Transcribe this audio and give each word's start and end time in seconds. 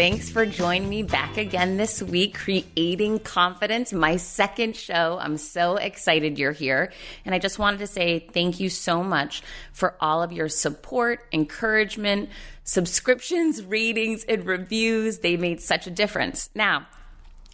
Thanks 0.00 0.30
for 0.30 0.46
joining 0.46 0.88
me 0.88 1.02
back 1.02 1.36
again 1.36 1.76
this 1.76 2.02
week, 2.02 2.32
Creating 2.32 3.18
Confidence, 3.18 3.92
my 3.92 4.16
second 4.16 4.74
show. 4.74 5.18
I'm 5.20 5.36
so 5.36 5.76
excited 5.76 6.38
you're 6.38 6.52
here. 6.52 6.90
And 7.26 7.34
I 7.34 7.38
just 7.38 7.58
wanted 7.58 7.80
to 7.80 7.86
say 7.86 8.20
thank 8.20 8.60
you 8.60 8.70
so 8.70 9.04
much 9.04 9.42
for 9.74 9.96
all 10.00 10.22
of 10.22 10.32
your 10.32 10.48
support, 10.48 11.26
encouragement, 11.34 12.30
subscriptions, 12.64 13.62
ratings, 13.62 14.24
and 14.24 14.46
reviews. 14.46 15.18
They 15.18 15.36
made 15.36 15.60
such 15.60 15.86
a 15.86 15.90
difference. 15.90 16.48
Now, 16.54 16.86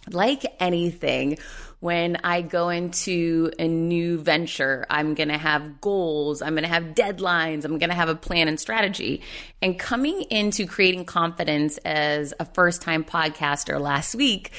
like 0.09 0.45
anything, 0.61 1.39
when 1.79 2.17
I 2.23 2.41
go 2.41 2.69
into 2.69 3.51
a 3.59 3.67
new 3.67 4.17
venture, 4.17 4.85
I'm 4.89 5.13
going 5.13 5.29
to 5.29 5.37
have 5.37 5.79
goals, 5.79 6.41
I'm 6.41 6.53
going 6.53 6.63
to 6.63 6.69
have 6.69 6.95
deadlines, 6.95 7.65
I'm 7.65 7.77
going 7.77 7.89
to 7.89 7.95
have 7.95 8.09
a 8.09 8.15
plan 8.15 8.47
and 8.47 8.59
strategy. 8.59 9.21
And 9.61 9.77
coming 9.77 10.23
into 10.23 10.65
creating 10.65 11.05
confidence 11.05 11.77
as 11.79 12.33
a 12.39 12.45
first 12.45 12.81
time 12.81 13.03
podcaster 13.03 13.79
last 13.79 14.15
week, 14.15 14.51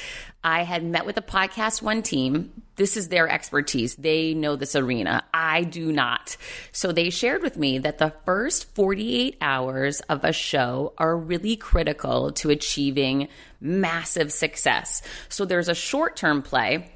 I 0.44 0.62
had 0.62 0.84
met 0.84 1.04
with 1.04 1.16
the 1.16 1.22
podcast 1.22 1.82
one 1.82 2.02
team. 2.02 2.62
This 2.76 2.96
is 2.96 3.08
their 3.08 3.28
expertise. 3.28 3.96
They 3.96 4.34
know 4.34 4.54
this 4.54 4.76
arena. 4.76 5.24
I 5.34 5.64
do 5.64 5.90
not. 5.90 6.36
So 6.70 6.92
they 6.92 7.10
shared 7.10 7.42
with 7.42 7.56
me 7.56 7.78
that 7.78 7.98
the 7.98 8.14
first 8.24 8.72
48 8.76 9.36
hours 9.40 10.00
of 10.02 10.24
a 10.24 10.32
show 10.32 10.92
are 10.96 11.16
really 11.16 11.56
critical 11.56 12.30
to 12.34 12.50
achieving 12.50 13.26
massive 13.60 14.32
success. 14.32 15.02
So 15.28 15.44
there's 15.44 15.68
a 15.68 15.74
short 15.74 16.14
term 16.14 16.40
play 16.42 16.88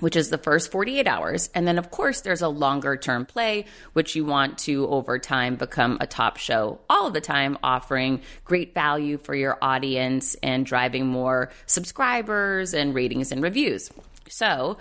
which 0.00 0.16
is 0.16 0.30
the 0.30 0.38
first 0.38 0.70
48 0.70 1.06
hours. 1.06 1.50
And 1.54 1.66
then, 1.66 1.78
of 1.78 1.90
course, 1.90 2.20
there's 2.20 2.42
a 2.42 2.48
longer 2.48 2.96
term 2.96 3.26
play, 3.26 3.66
which 3.92 4.14
you 4.14 4.24
want 4.24 4.58
to 4.58 4.86
over 4.88 5.18
time 5.18 5.56
become 5.56 5.98
a 6.00 6.06
top 6.06 6.36
show 6.36 6.80
all 6.88 7.10
the 7.10 7.20
time, 7.20 7.58
offering 7.62 8.22
great 8.44 8.74
value 8.74 9.18
for 9.18 9.34
your 9.34 9.58
audience 9.62 10.36
and 10.42 10.64
driving 10.64 11.06
more 11.06 11.50
subscribers 11.66 12.74
and 12.74 12.94
ratings 12.94 13.32
and 13.32 13.42
reviews. 13.42 13.90
So, 14.28 14.78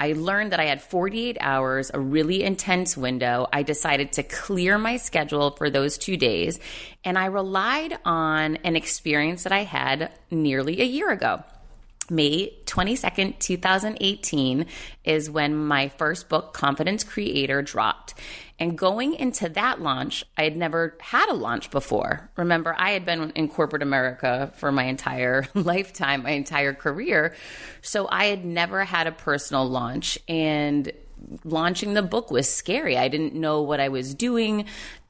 I 0.00 0.12
learned 0.12 0.52
that 0.52 0.60
I 0.60 0.66
had 0.66 0.80
48 0.80 1.38
hours, 1.40 1.90
a 1.92 1.98
really 1.98 2.44
intense 2.44 2.96
window. 2.96 3.48
I 3.52 3.64
decided 3.64 4.12
to 4.12 4.22
clear 4.22 4.78
my 4.78 4.96
schedule 4.96 5.50
for 5.50 5.70
those 5.70 5.98
two 5.98 6.16
days, 6.16 6.60
and 7.02 7.18
I 7.18 7.26
relied 7.26 7.98
on 8.04 8.56
an 8.56 8.76
experience 8.76 9.42
that 9.42 9.52
I 9.52 9.64
had 9.64 10.12
nearly 10.30 10.80
a 10.80 10.84
year 10.84 11.10
ago. 11.10 11.42
May 12.10 12.52
22nd, 12.64 13.38
2018 13.38 14.66
is 15.04 15.30
when 15.30 15.54
my 15.54 15.88
first 15.88 16.28
book, 16.28 16.54
Confidence 16.54 17.04
Creator, 17.04 17.62
dropped. 17.62 18.14
And 18.58 18.76
going 18.76 19.14
into 19.14 19.48
that 19.50 19.80
launch, 19.80 20.24
I 20.36 20.42
had 20.42 20.56
never 20.56 20.96
had 21.00 21.28
a 21.28 21.34
launch 21.34 21.70
before. 21.70 22.30
Remember, 22.36 22.74
I 22.76 22.90
had 22.90 23.04
been 23.04 23.30
in 23.30 23.48
corporate 23.48 23.82
America 23.82 24.52
for 24.56 24.72
my 24.72 24.84
entire 24.84 25.46
lifetime, 25.54 26.24
my 26.24 26.30
entire 26.30 26.74
career. 26.74 27.34
So 27.82 28.08
I 28.10 28.26
had 28.26 28.44
never 28.44 28.84
had 28.84 29.06
a 29.06 29.12
personal 29.12 29.68
launch. 29.68 30.18
And 30.28 30.90
launching 31.44 31.94
the 31.94 32.02
book 32.02 32.30
was 32.30 32.52
scary. 32.52 32.96
I 32.96 33.08
didn't 33.08 33.34
know 33.34 33.62
what 33.62 33.80
I 33.80 33.88
was 33.88 34.14
doing. 34.14 34.66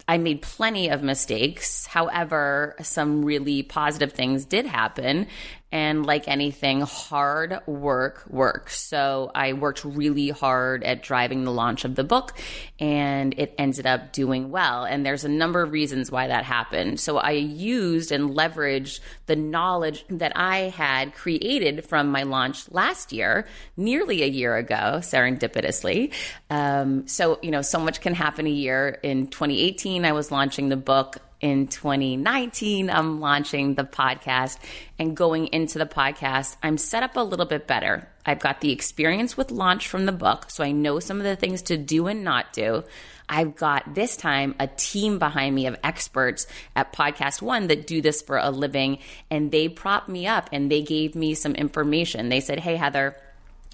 I 0.07 0.17
made 0.17 0.41
plenty 0.41 0.89
of 0.89 1.03
mistakes. 1.03 1.85
However, 1.85 2.77
some 2.81 3.25
really 3.25 3.63
positive 3.63 4.13
things 4.13 4.47
did 4.47 4.65
happen. 4.65 5.27
And 5.71 6.07
like 6.07 6.29
anything, 6.29 6.81
hard 6.81 7.59
work 7.67 8.25
works. 8.31 8.81
So 8.81 9.31
I 9.35 9.53
worked 9.53 9.85
really 9.85 10.31
hard 10.31 10.83
at 10.83 11.03
driving 11.03 11.45
the 11.45 11.53
launch 11.53 11.85
of 11.85 11.95
the 11.95 12.05
book 12.05 12.33
and 12.81 13.35
it 13.39 13.55
ended 13.59 13.87
up 13.87 14.13
doing 14.13 14.51
well. 14.51 14.85
And 14.85 15.05
there's 15.05 15.25
a 15.25 15.29
number 15.29 15.61
of 15.61 15.71
reasons 15.71 16.11
why 16.11 16.29
that 16.29 16.45
happened. 16.45 17.01
So 17.01 17.19
I 17.19 17.33
used 17.33 18.13
and 18.13 18.31
leveraged 18.31 19.01
the 19.27 19.37
knowledge 19.37 20.07
that 20.09 20.33
I 20.37 20.71
had 20.71 21.15
created 21.15 21.85
from 21.85 22.11
my 22.11 22.23
launch 22.23 22.71
last 22.71 23.13
year, 23.13 23.47
nearly 23.77 24.23
a 24.23 24.27
year 24.27 24.57
ago, 24.57 25.01
serendipitously. 25.01 26.13
Um, 26.49 27.07
so, 27.07 27.39
you 27.43 27.51
know, 27.51 27.63
so 27.63 27.79
much 27.79 28.01
can 28.01 28.15
happen 28.15 28.47
a 28.47 28.51
year. 28.51 28.99
In 29.03 29.27
2018, 29.27 30.05
I 30.05 30.13
was 30.13 30.31
launching 30.31 30.71
the 30.71 30.77
book 30.77 31.19
in 31.41 31.69
2019, 31.69 32.91
I'm 32.91 33.21
launching 33.21 33.75
the 33.75 33.85
podcast 33.85 34.59
and 34.99 35.17
going 35.17 35.47
into 35.49 35.79
the 35.79 35.87
podcast, 35.87 36.57
I'm 36.63 36.79
set 36.79 37.03
up 37.03 37.17
a 37.17 37.21
little 37.21 37.47
bit 37.47 37.67
better. 37.67 38.09
I've 38.27 38.41
got 38.41 38.61
the 38.61 38.73
experience 38.73 39.37
with 39.37 39.51
launch 39.51 39.89
from 39.89 40.07
the 40.07 40.13
book, 40.13 40.51
so 40.51 40.65
I 40.65 40.73
know 40.73 41.01
some 41.01 41.19
of 41.19 41.25
the 41.25 41.37
things 41.37 41.63
to 41.63 41.77
do 41.77 42.09
and 42.09 42.25
not 42.25 42.53
do. 42.53 42.85
I've 43.29 43.57
got 43.57 43.95
this 43.95 44.17
time 44.17 44.55
a 44.59 44.67
team 44.67 45.19
behind 45.19 45.55
me 45.55 45.67
of 45.67 45.79
experts 45.85 46.47
at 46.75 46.93
Podcast 46.93 47.43
One 47.43 47.69
that 47.69 47.87
do 47.87 48.01
this 48.01 48.23
for 48.23 48.39
a 48.39 48.51
living, 48.51 48.99
and 49.31 49.51
they 49.51 49.69
propped 49.69 50.09
me 50.09 50.27
up 50.27 50.49
and 50.53 50.71
they 50.71 50.83
gave 50.83 51.15
me 51.15 51.35
some 51.35 51.55
information. 51.55 52.31
They 52.31 52.41
said, 52.41 52.61
Hey, 52.61 52.77
Heather, 52.77 53.17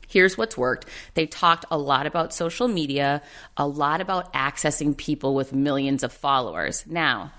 here's 0.08 0.38
what's 0.38 0.56
worked. 0.56 0.88
They 1.14 1.26
talked 1.26 1.64
a 1.70 1.78
lot 1.78 2.06
about 2.06 2.34
social 2.34 2.68
media, 2.68 3.22
a 3.56 3.66
lot 3.66 4.00
about 4.00 4.32
accessing 4.32 4.96
people 4.96 5.34
with 5.34 5.52
millions 5.52 6.02
of 6.02 6.12
followers. 6.12 6.84
Now, 6.86 7.32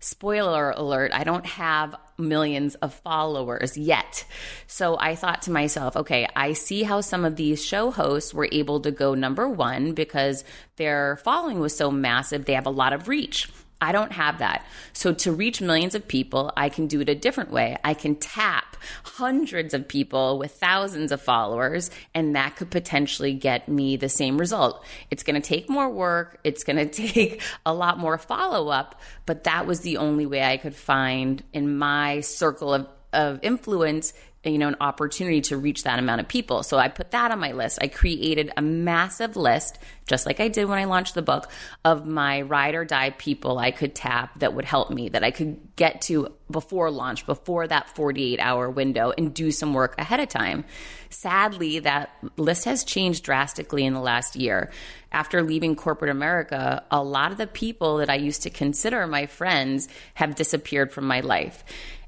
spoiler 0.00 0.70
alert, 0.70 1.12
I 1.14 1.24
don't 1.24 1.46
have 1.46 1.94
millions 2.18 2.74
of 2.76 2.92
followers 2.92 3.76
yet. 3.76 4.24
So 4.66 4.98
I 4.98 5.14
thought 5.14 5.42
to 5.42 5.50
myself, 5.50 5.96
okay, 5.96 6.26
I 6.34 6.52
see 6.52 6.82
how 6.82 7.00
some 7.00 7.24
of 7.24 7.36
these 7.36 7.64
show 7.64 7.90
hosts 7.90 8.34
were 8.34 8.48
able 8.52 8.80
to 8.80 8.90
go 8.90 9.14
number 9.14 9.48
one 9.48 9.92
because 9.92 10.44
their 10.76 11.16
following 11.18 11.60
was 11.60 11.76
so 11.76 11.90
massive, 11.90 12.44
they 12.44 12.54
have 12.54 12.66
a 12.66 12.70
lot 12.70 12.92
of 12.92 13.08
reach. 13.08 13.48
I 13.82 13.90
don't 13.90 14.12
have 14.12 14.38
that. 14.38 14.64
So 14.92 15.12
to 15.12 15.32
reach 15.32 15.60
millions 15.60 15.96
of 15.96 16.06
people, 16.06 16.52
I 16.56 16.68
can 16.68 16.86
do 16.86 17.00
it 17.00 17.08
a 17.08 17.16
different 17.16 17.50
way. 17.50 17.76
I 17.82 17.94
can 17.94 18.14
tap 18.14 18.76
hundreds 19.02 19.74
of 19.74 19.88
people 19.88 20.38
with 20.38 20.52
thousands 20.52 21.10
of 21.10 21.20
followers, 21.20 21.90
and 22.14 22.36
that 22.36 22.54
could 22.54 22.70
potentially 22.70 23.34
get 23.34 23.68
me 23.68 23.96
the 23.96 24.08
same 24.08 24.38
result. 24.38 24.84
It's 25.10 25.24
going 25.24 25.34
to 25.34 25.46
take 25.46 25.68
more 25.68 25.90
work. 25.90 26.38
It's 26.44 26.62
going 26.62 26.76
to 26.86 26.86
take 26.86 27.42
a 27.66 27.74
lot 27.74 27.98
more 27.98 28.16
follow 28.18 28.68
up, 28.68 29.00
but 29.26 29.44
that 29.44 29.66
was 29.66 29.80
the 29.80 29.96
only 29.96 30.26
way 30.26 30.44
I 30.44 30.58
could 30.58 30.76
find 30.76 31.42
in 31.52 31.76
my 31.76 32.20
circle 32.20 32.72
of, 32.72 32.86
of 33.12 33.40
influence 33.42 34.12
you 34.44 34.58
know 34.58 34.68
an 34.68 34.76
opportunity 34.80 35.40
to 35.40 35.56
reach 35.56 35.84
that 35.84 35.98
amount 35.98 36.20
of 36.20 36.28
people. 36.28 36.62
So 36.62 36.78
i 36.78 36.88
put 36.88 37.12
that 37.12 37.30
on 37.30 37.38
my 37.38 37.52
list. 37.52 37.78
I 37.80 37.88
created 37.88 38.52
a 38.56 38.62
massive 38.62 39.36
list 39.36 39.78
just 40.06 40.26
like 40.26 40.40
i 40.40 40.48
did 40.48 40.66
when 40.66 40.78
i 40.78 40.84
launched 40.84 41.14
the 41.14 41.22
book 41.22 41.48
of 41.84 42.06
my 42.06 42.42
ride 42.42 42.74
or 42.74 42.84
die 42.84 43.10
people 43.10 43.58
i 43.58 43.70
could 43.70 43.94
tap 43.94 44.38
that 44.40 44.54
would 44.54 44.64
help 44.64 44.90
me 44.90 45.08
that 45.08 45.24
i 45.24 45.30
could 45.30 45.58
get 45.76 46.00
to 46.02 46.28
before 46.50 46.90
launch 46.90 47.24
before 47.24 47.66
that 47.66 47.88
48 47.96 48.38
hour 48.40 48.68
window 48.68 49.12
and 49.16 49.32
do 49.32 49.50
some 49.50 49.72
work 49.72 49.94
ahead 49.98 50.20
of 50.20 50.28
time. 50.28 50.64
Sadly 51.08 51.78
that 51.80 52.10
list 52.36 52.66
has 52.66 52.84
changed 52.84 53.24
drastically 53.24 53.86
in 53.86 53.94
the 53.94 54.00
last 54.00 54.36
year. 54.36 54.70
After 55.10 55.42
leaving 55.42 55.76
corporate 55.76 56.10
america 56.10 56.84
a 56.90 57.02
lot 57.02 57.32
of 57.32 57.38
the 57.38 57.46
people 57.46 57.98
that 57.98 58.10
i 58.10 58.14
used 58.14 58.42
to 58.42 58.50
consider 58.50 59.06
my 59.06 59.26
friends 59.26 59.88
have 60.14 60.34
disappeared 60.34 60.92
from 60.92 61.06
my 61.06 61.20
life 61.20 61.64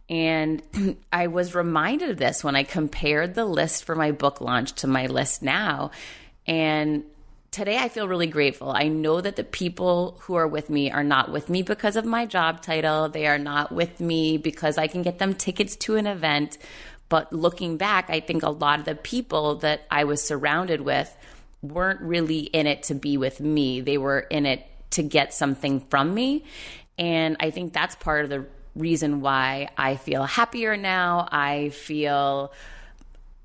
and 0.08 0.62
I 1.12 1.28
was 1.28 1.54
reminded 1.54 2.10
of 2.10 2.16
this 2.18 2.44
when 2.44 2.56
I 2.56 2.62
compared 2.62 3.34
the 3.34 3.44
list 3.44 3.84
for 3.84 3.94
my 3.94 4.12
book 4.12 4.40
launch 4.40 4.72
to 4.76 4.86
my 4.86 5.06
list 5.06 5.42
now. 5.42 5.90
And 6.46 7.04
today 7.50 7.78
I 7.78 7.88
feel 7.88 8.08
really 8.08 8.26
grateful. 8.26 8.70
I 8.70 8.88
know 8.88 9.20
that 9.20 9.36
the 9.36 9.44
people 9.44 10.18
who 10.22 10.34
are 10.34 10.48
with 10.48 10.68
me 10.68 10.90
are 10.90 11.04
not 11.04 11.32
with 11.32 11.48
me 11.48 11.62
because 11.62 11.96
of 11.96 12.04
my 12.04 12.26
job 12.26 12.60
title. 12.62 13.08
They 13.08 13.26
are 13.26 13.38
not 13.38 13.72
with 13.72 14.00
me 14.00 14.36
because 14.36 14.76
I 14.76 14.88
can 14.88 15.02
get 15.02 15.18
them 15.18 15.34
tickets 15.34 15.76
to 15.76 15.96
an 15.96 16.06
event. 16.06 16.58
But 17.08 17.32
looking 17.32 17.76
back, 17.76 18.10
I 18.10 18.20
think 18.20 18.42
a 18.42 18.50
lot 18.50 18.80
of 18.80 18.84
the 18.84 18.94
people 18.94 19.56
that 19.56 19.82
I 19.90 20.04
was 20.04 20.22
surrounded 20.22 20.80
with 20.80 21.14
weren't 21.62 22.00
really 22.00 22.40
in 22.40 22.66
it 22.66 22.84
to 22.84 22.94
be 22.94 23.16
with 23.16 23.40
me. 23.40 23.80
They 23.80 23.98
were 23.98 24.20
in 24.20 24.46
it 24.46 24.66
to 24.90 25.02
get 25.02 25.32
something 25.32 25.80
from 25.80 26.12
me. 26.12 26.44
And 26.98 27.36
I 27.40 27.50
think 27.50 27.72
that's 27.72 27.94
part 27.96 28.24
of 28.24 28.30
the 28.30 28.46
reason 28.76 29.20
why 29.20 29.68
I 29.76 29.96
feel 29.96 30.24
happier 30.24 30.76
now. 30.76 31.28
I 31.30 31.70
feel 31.70 32.52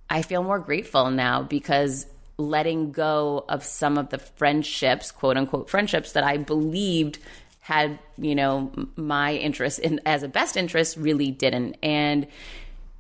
I 0.10 0.22
feel 0.24 0.44
more 0.44 0.60
grateful 0.60 1.12
now 1.12 1.44
because 1.44 2.08
letting 2.38 2.92
go 2.92 3.46
of 3.50 3.64
some 3.64 3.98
of 3.98 4.10
the 4.10 4.18
friendships, 4.18 5.12
quote 5.12 5.38
unquote 5.38 5.70
friendships 5.70 6.14
that 6.14 6.24
I 6.24 6.38
believed 6.38 7.20
had, 7.60 8.00
you 8.18 8.34
know, 8.34 8.72
my 8.96 9.36
interest 9.36 9.80
in 9.80 10.02
as 10.06 10.24
a 10.24 10.28
best 10.28 10.58
interest 10.58 10.98
really 10.98 11.30
didn't. 11.30 11.78
And 11.84 12.28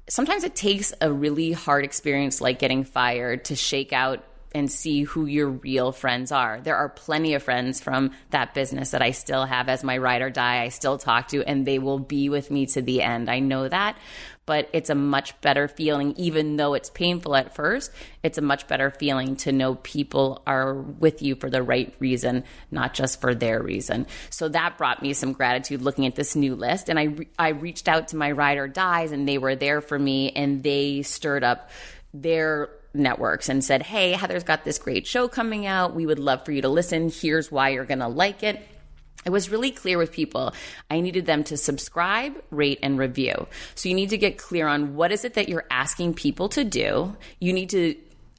sometimes 0.08 0.44
it 0.44 0.56
takes 0.56 0.94
a 1.02 1.12
really 1.12 1.52
hard 1.54 1.86
experience 1.86 2.42
like 2.42 2.60
getting 2.60 2.84
fired 2.84 3.46
to 3.46 3.56
shake 3.56 3.94
out 3.94 4.24
and 4.54 4.72
see 4.72 5.04
who 5.04 5.26
your 5.26 5.50
real 5.50 5.92
friends 5.92 6.32
are. 6.32 6.60
There 6.62 6.76
are 6.76 6.90
plenty 6.90 7.36
of 7.36 7.44
friends 7.44 7.80
from 7.80 8.12
that 8.32 8.54
business 8.54 8.92
that 8.92 9.02
I 9.02 9.12
still 9.12 9.46
have 9.46 9.70
as 9.70 9.84
my 9.84 9.98
ride 9.98 10.22
or 10.22 10.30
die. 10.30 10.64
I 10.64 10.70
still 10.70 10.98
talk 10.98 11.28
to, 11.30 11.44
and 11.44 11.66
they 11.66 11.80
will 11.80 12.00
be 12.00 12.30
with 12.30 12.50
me 12.50 12.66
to 12.68 12.82
the 12.82 13.02
end. 13.02 13.30
I 13.30 13.40
know 13.40 13.68
that, 13.68 13.98
but 14.48 14.68
it's 14.74 14.90
a 14.90 14.96
much 14.96 15.40
better 15.42 15.68
feeling, 15.68 16.16
even 16.18 16.58
though 16.58 16.74
it's 16.74 16.90
painful 16.90 17.36
at 17.36 17.54
first. 17.54 17.92
It's 18.24 18.40
a 18.40 18.42
much 18.42 18.68
better 18.68 18.90
feeling 18.90 19.36
to 19.38 19.52
know 19.52 19.76
people 19.76 20.42
are 20.48 20.74
with 20.74 21.22
you 21.22 21.36
for 21.36 21.52
the 21.52 21.62
right 21.62 21.94
reason, 22.00 22.44
not 22.72 22.96
just 22.96 23.22
for 23.22 23.36
their 23.36 23.62
reason. 23.62 24.08
So 24.32 24.50
that 24.50 24.80
brought 24.80 25.04
me 25.04 25.14
some 25.14 25.34
gratitude 25.34 25.84
looking 25.84 26.08
at 26.08 26.16
this 26.16 26.36
new 26.36 26.56
list. 26.56 26.90
And 26.90 26.98
I, 26.98 27.04
re- 27.04 27.28
I 27.38 27.50
reached 27.50 27.88
out 27.88 28.08
to 28.08 28.16
my 28.16 28.32
ride 28.32 28.58
or 28.58 28.68
dies, 28.68 29.12
and 29.12 29.28
they 29.28 29.38
were 29.38 29.56
there 29.56 29.82
for 29.82 30.00
me, 30.00 30.32
and 30.32 30.64
they 30.64 31.04
stirred 31.04 31.44
up 31.44 31.70
their 32.12 32.70
networks 32.94 33.50
and 33.50 33.64
said, 33.64 33.84
Hey, 33.84 34.14
Heather's 34.14 34.44
got 34.44 34.64
this 34.66 34.80
great 34.80 35.08
show 35.08 35.28
coming 35.28 35.66
out. 35.66 35.96
We 35.96 36.06
would 36.06 36.20
love 36.20 36.46
for 36.46 36.52
you 36.52 36.62
to 36.62 36.70
listen. 36.70 37.10
Here's 37.10 37.52
why 37.52 37.70
you're 37.70 37.86
going 37.86 38.00
to 38.00 38.08
like 38.08 38.44
it. 38.44 38.66
I 39.26 39.32
was 39.32 39.50
really 39.50 39.72
clear 39.72 39.98
with 39.98 40.12
people. 40.12 40.54
I 40.90 41.02
needed 41.02 41.26
them 41.26 41.44
to 41.46 41.58
subscribe, 41.58 42.42
rate, 42.52 42.80
and 42.82 42.98
review. 42.98 43.48
So 43.76 43.90
you 43.90 43.96
need 43.96 44.12
to 44.12 44.18
get 44.18 44.38
clear 44.38 44.68
on 44.68 44.96
what 44.96 45.12
is 45.12 45.26
it 45.26 45.34
that 45.34 45.50
you're 45.50 45.66
asking 45.70 46.14
people 46.14 46.50
to 46.50 46.64
do. 46.64 47.16
You 47.40 47.52
need 47.52 47.70
to 47.72 47.96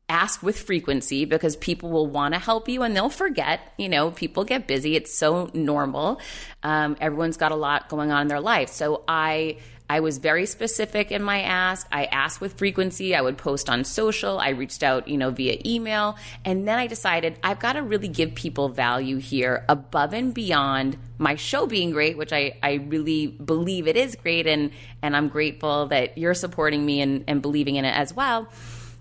ask 0.09 0.43
with 0.43 0.59
frequency 0.59 1.25
because 1.25 1.55
people 1.57 1.91
will 1.91 2.07
want 2.07 2.35
to 2.35 2.41
help 2.41 2.69
you 2.69 2.83
and 2.83 2.97
they'll 2.97 3.09
forget. 3.11 3.61
You 3.79 3.89
know, 3.89 4.11
people 4.11 4.45
get 4.45 4.67
busy. 4.67 4.97
It's 4.97 5.15
so 5.15 5.51
normal. 5.55 6.21
Um, 6.63 6.97
everyone's 7.01 7.37
got 7.37 7.53
a 7.53 7.57
lot 7.57 7.89
going 7.89 8.11
on 8.11 8.23
in 8.23 8.29
their 8.29 8.41
life. 8.41 8.71
So 8.71 9.05
I 9.07 9.59
I 9.91 9.99
was 9.99 10.19
very 10.19 10.47
specific 10.47 11.11
in 11.11 11.21
my 11.21 11.43
ask. 11.43 11.85
I 11.91 12.05
asked 12.05 12.41
with 12.41 12.57
frequency. 12.57 13.17
I 13.17 13.21
would 13.21 13.37
post 13.37 13.69
on 13.69 13.83
social. 13.83 14.39
I 14.39 14.51
reached 14.51 14.85
out, 14.85 15.09
you 15.09 15.19
know, 15.19 15.33
via 15.33 15.61
email. 15.67 16.17
And 16.45 16.69
then 16.69 16.79
I 16.79 16.87
decided 16.87 17.37
I've 17.43 17.59
got 17.59 17.73
to 17.73 17.83
really 17.83 18.07
give 18.07 18.37
people 18.37 18.69
value 18.69 19.17
here 19.17 19.65
above 19.69 20.15
and 20.15 20.33
beyond 20.33 20.97
my 21.19 21.35
show 21.35 21.67
being 21.67 21.91
great, 21.91 22.17
which 22.17 22.33
I, 22.33 22.57
I 22.63 22.75
really 22.75 23.27
believe 23.27 23.89
it 23.89 23.97
is 23.97 24.15
great. 24.15 24.47
And, 24.47 24.71
and 25.03 25.17
I'm 25.17 25.27
grateful 25.27 25.87
that 25.87 26.17
you're 26.17 26.35
supporting 26.35 26.87
me 26.87 27.01
and, 27.01 27.25
and 27.27 27.43
believing 27.43 27.75
in 27.75 27.85
it 27.85 27.97
as 27.97 28.15
well. 28.15 28.47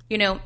You 0.09 0.17
know, 0.17 0.41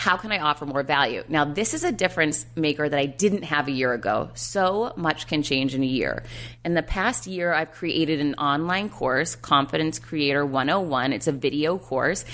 how 0.00 0.16
can 0.16 0.32
I 0.32 0.38
offer 0.38 0.64
more 0.64 0.82
value? 0.82 1.22
Now, 1.28 1.44
this 1.44 1.74
is 1.74 1.84
a 1.84 1.92
difference 1.92 2.46
maker 2.56 2.88
that 2.88 2.98
I 2.98 3.04
didn't 3.04 3.42
have 3.42 3.68
a 3.68 3.70
year 3.70 3.92
ago. 3.92 4.30
So 4.32 4.94
much 4.96 5.26
can 5.26 5.42
change 5.42 5.74
in 5.74 5.82
a 5.82 5.86
year. 5.86 6.22
In 6.64 6.72
the 6.72 6.82
past 6.82 7.26
year, 7.26 7.52
I've 7.52 7.72
created 7.72 8.18
an 8.18 8.34
online 8.36 8.88
course, 8.88 9.36
Confidence 9.36 9.98
Creator 9.98 10.46
101. 10.46 11.12
It's 11.12 11.26
a 11.26 11.32
video 11.32 11.76
course 11.76 12.24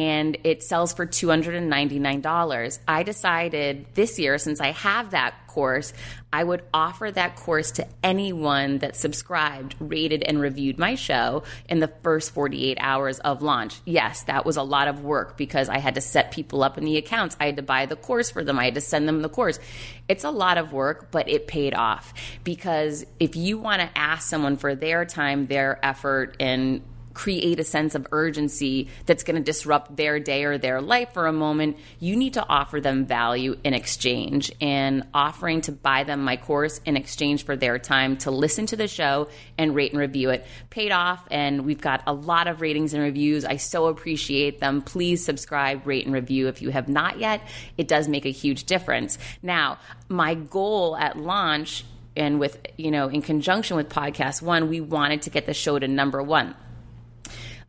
and 0.00 0.38
it 0.44 0.62
sells 0.62 0.94
for 0.94 1.06
$299. 1.06 2.78
I 2.88 3.02
decided 3.02 3.84
this 3.92 4.18
year, 4.18 4.38
since 4.38 4.58
I 4.58 4.68
have 4.68 5.10
that 5.10 5.46
course, 5.46 5.92
I 6.32 6.42
would 6.42 6.62
offer 6.72 7.10
that 7.10 7.36
course 7.36 7.72
to 7.72 7.86
anyone 8.02 8.78
that 8.78 8.96
subscribed, 8.96 9.74
rated, 9.78 10.22
and 10.22 10.40
reviewed 10.40 10.78
my 10.78 10.94
show 10.94 11.42
in 11.68 11.80
the 11.80 11.88
first 12.02 12.32
48 12.32 12.78
hours 12.80 13.18
of 13.18 13.42
launch. 13.42 13.78
Yes, 13.84 14.22
that 14.22 14.46
was 14.46 14.56
a 14.56 14.62
lot 14.62 14.88
of 14.88 15.04
work 15.04 15.36
because 15.36 15.68
I 15.68 15.78
had 15.78 15.96
to 15.96 16.00
set 16.00 16.30
people 16.30 16.62
up 16.62 16.78
in 16.78 16.86
the 16.86 16.96
accounts. 16.96 17.36
I 17.38 17.44
had 17.44 17.56
to 17.56 17.62
buy 17.62 17.84
the 17.84 17.96
course 17.96 18.30
for 18.30 18.42
them. 18.42 18.58
I 18.58 18.64
had 18.64 18.76
to 18.76 18.80
send 18.80 19.06
them 19.06 19.20
the 19.20 19.28
course. 19.28 19.58
It's 20.08 20.24
a 20.24 20.30
lot 20.30 20.56
of 20.56 20.72
work, 20.72 21.10
but 21.10 21.28
it 21.28 21.46
paid 21.46 21.74
off 21.74 22.14
because 22.42 23.04
if 23.18 23.36
you 23.36 23.58
want 23.58 23.82
to 23.82 23.98
ask 23.98 24.26
someone 24.26 24.56
for 24.56 24.74
their 24.74 25.04
time, 25.04 25.46
their 25.46 25.78
effort, 25.84 26.36
and 26.40 26.80
create 27.20 27.60
a 27.60 27.64
sense 27.64 27.94
of 27.94 28.06
urgency 28.12 28.88
that's 29.04 29.24
going 29.24 29.36
to 29.36 29.42
disrupt 29.42 29.94
their 29.94 30.18
day 30.18 30.42
or 30.44 30.56
their 30.56 30.80
life 30.80 31.12
for 31.12 31.26
a 31.26 31.32
moment, 31.32 31.76
you 31.98 32.16
need 32.16 32.32
to 32.32 32.48
offer 32.48 32.80
them 32.80 33.04
value 33.04 33.54
in 33.62 33.74
exchange. 33.74 34.50
And 34.58 35.02
offering 35.12 35.60
to 35.62 35.72
buy 35.72 36.04
them 36.04 36.24
my 36.24 36.38
course 36.38 36.80
in 36.86 36.96
exchange 36.96 37.44
for 37.44 37.56
their 37.56 37.78
time 37.78 38.16
to 38.18 38.30
listen 38.30 38.64
to 38.66 38.76
the 38.76 38.88
show 38.88 39.28
and 39.58 39.74
rate 39.74 39.92
and 39.92 40.00
review 40.00 40.30
it 40.30 40.46
paid 40.70 40.92
off. 40.92 41.22
And 41.30 41.66
we've 41.66 41.80
got 41.80 42.02
a 42.06 42.14
lot 42.14 42.48
of 42.48 42.62
ratings 42.62 42.94
and 42.94 43.02
reviews. 43.02 43.44
I 43.44 43.58
so 43.58 43.88
appreciate 43.88 44.58
them. 44.60 44.80
Please 44.80 45.22
subscribe, 45.22 45.86
rate, 45.86 46.06
and 46.06 46.14
review 46.14 46.48
if 46.48 46.62
you 46.62 46.70
have 46.70 46.88
not 46.88 47.18
yet. 47.18 47.42
It 47.76 47.86
does 47.86 48.08
make 48.08 48.24
a 48.24 48.30
huge 48.30 48.64
difference. 48.64 49.18
Now, 49.42 49.76
my 50.08 50.36
goal 50.36 50.96
at 50.96 51.18
launch 51.18 51.84
and 52.16 52.40
with 52.40 52.58
you 52.78 52.90
know 52.90 53.08
in 53.08 53.22
conjunction 53.22 53.76
with 53.76 53.88
podcast 53.88 54.42
one 54.42 54.68
we 54.68 54.80
wanted 54.80 55.22
to 55.22 55.30
get 55.30 55.46
the 55.46 55.54
show 55.54 55.78
to 55.78 55.86
number 55.86 56.20
one 56.20 56.56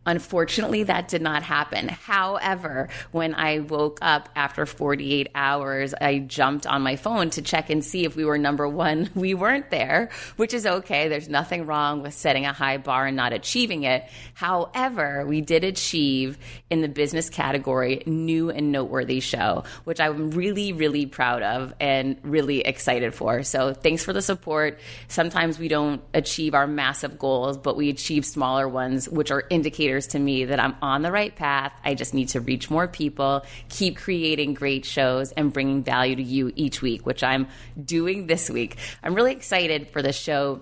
Unfortunately, 0.03 0.81
that 0.83 1.07
did 1.09 1.21
not 1.21 1.43
happen. 1.43 1.87
However, 1.87 2.89
when 3.11 3.35
I 3.35 3.59
woke 3.59 3.99
up 4.01 4.29
after 4.35 4.65
48 4.65 5.29
hours, 5.35 5.93
I 5.93 6.17
jumped 6.17 6.65
on 6.65 6.81
my 6.81 6.95
phone 6.95 7.29
to 7.31 7.43
check 7.43 7.69
and 7.69 7.85
see 7.85 8.03
if 8.03 8.15
we 8.15 8.25
were 8.25 8.37
number 8.37 8.67
one. 8.67 9.09
We 9.21 9.35
weren't 9.35 9.69
there, 9.69 10.09
which 10.37 10.51
is 10.51 10.65
okay. 10.65 11.07
There's 11.07 11.29
nothing 11.29 11.67
wrong 11.67 12.01
with 12.01 12.15
setting 12.15 12.47
a 12.47 12.53
high 12.53 12.77
bar 12.77 13.05
and 13.05 13.15
not 13.15 13.33
achieving 13.33 13.83
it. 13.83 14.09
However, 14.33 15.25
we 15.27 15.41
did 15.41 15.63
achieve 15.63 16.39
in 16.71 16.81
the 16.81 16.87
business 16.87 17.29
category 17.29 18.01
new 18.07 18.49
and 18.49 18.71
noteworthy 18.71 19.19
show, 19.19 19.63
which 19.83 19.99
I'm 19.99 20.31
really, 20.31 20.73
really 20.73 21.05
proud 21.05 21.43
of 21.43 21.73
and 21.79 22.17
really 22.23 22.61
excited 22.61 23.13
for. 23.13 23.43
So 23.43 23.73
thanks 23.73 24.03
for 24.03 24.11
the 24.11 24.23
support. 24.23 24.79
Sometimes 25.07 25.59
we 25.59 25.67
don't 25.67 26.01
achieve 26.15 26.55
our 26.55 26.65
massive 26.65 27.19
goals, 27.19 27.59
but 27.59 27.77
we 27.77 27.89
achieve 27.89 28.25
smaller 28.25 28.67
ones, 28.67 29.07
which 29.07 29.29
are 29.29 29.43
indicators 29.51 29.90
indicators 29.91 30.07
to 30.07 30.19
me 30.19 30.45
that 30.45 30.59
I'm 30.59 30.75
on 30.81 31.01
the 31.01 31.11
right 31.11 31.35
path. 31.35 31.73
I 31.83 31.95
just 31.95 32.13
need 32.13 32.29
to 32.29 32.39
reach 32.39 32.69
more 32.69 32.87
people, 32.87 33.43
keep 33.69 33.97
creating 33.97 34.53
great 34.53 34.85
shows, 34.85 35.31
and 35.33 35.51
bringing 35.51 35.83
value 35.83 36.15
to 36.15 36.23
you 36.23 36.51
each 36.55 36.81
week, 36.81 37.05
which 37.05 37.23
I'm 37.23 37.47
doing 37.83 38.27
this 38.27 38.49
week. 38.49 38.77
I'm 39.03 39.15
really 39.15 39.33
excited 39.33 39.89
for 39.89 40.01
the 40.01 40.13
show 40.13 40.61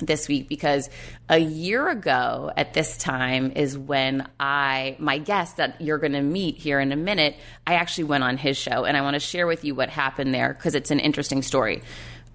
this 0.00 0.26
week 0.26 0.48
because 0.48 0.90
a 1.28 1.38
year 1.38 1.88
ago 1.88 2.50
at 2.56 2.74
this 2.74 2.98
time 2.98 3.52
is 3.52 3.78
when 3.78 4.28
I, 4.40 4.96
my 4.98 5.18
guest 5.18 5.58
that 5.58 5.80
you're 5.80 5.98
going 5.98 6.14
to 6.14 6.22
meet 6.22 6.58
here 6.58 6.80
in 6.80 6.90
a 6.90 6.96
minute, 6.96 7.36
I 7.64 7.74
actually 7.74 8.04
went 8.04 8.24
on 8.24 8.36
his 8.36 8.56
show 8.56 8.84
and 8.84 8.96
I 8.96 9.02
want 9.02 9.14
to 9.14 9.20
share 9.20 9.46
with 9.46 9.64
you 9.64 9.74
what 9.74 9.88
happened 9.90 10.34
there 10.34 10.52
because 10.52 10.74
it's 10.74 10.90
an 10.90 10.98
interesting 10.98 11.42
story 11.42 11.82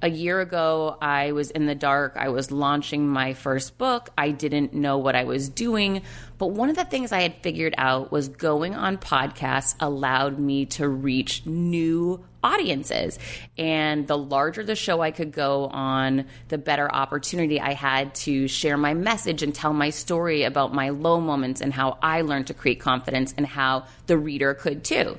a 0.01 0.09
year 0.09 0.39
ago, 0.39 0.97
I 1.01 1.33
was 1.33 1.51
in 1.51 1.65
the 1.65 1.75
dark. 1.75 2.15
I 2.15 2.29
was 2.29 2.51
launching 2.51 3.07
my 3.07 3.33
first 3.33 3.77
book. 3.77 4.09
I 4.17 4.31
didn't 4.31 4.73
know 4.73 4.97
what 4.97 5.15
I 5.15 5.25
was 5.25 5.49
doing. 5.49 6.03
But 6.37 6.47
one 6.47 6.69
of 6.69 6.77
the 6.77 6.85
things 6.85 7.11
I 7.11 7.21
had 7.21 7.35
figured 7.41 7.75
out 7.77 8.11
was 8.11 8.29
going 8.29 8.75
on 8.75 8.97
podcasts 8.97 9.75
allowed 9.79 10.39
me 10.39 10.65
to 10.67 10.87
reach 10.87 11.45
new 11.45 12.23
audiences. 12.41 13.19
And 13.57 14.07
the 14.07 14.17
larger 14.17 14.63
the 14.63 14.75
show 14.75 15.01
I 15.01 15.11
could 15.11 15.33
go 15.33 15.67
on, 15.67 16.25
the 16.47 16.57
better 16.57 16.89
opportunity 16.89 17.59
I 17.59 17.73
had 17.73 18.15
to 18.15 18.47
share 18.47 18.77
my 18.77 18.93
message 18.93 19.43
and 19.43 19.53
tell 19.53 19.73
my 19.73 19.89
story 19.89 20.43
about 20.43 20.73
my 20.73 20.89
low 20.89 21.19
moments 21.19 21.59
and 21.59 21.73
how 21.73 21.97
I 22.01 22.21
learned 22.21 22.47
to 22.47 22.53
create 22.53 22.79
confidence 22.79 23.33
and 23.35 23.45
how 23.45 23.85
the 24.07 24.17
reader 24.17 24.53
could 24.53 24.85
too. 24.85 25.17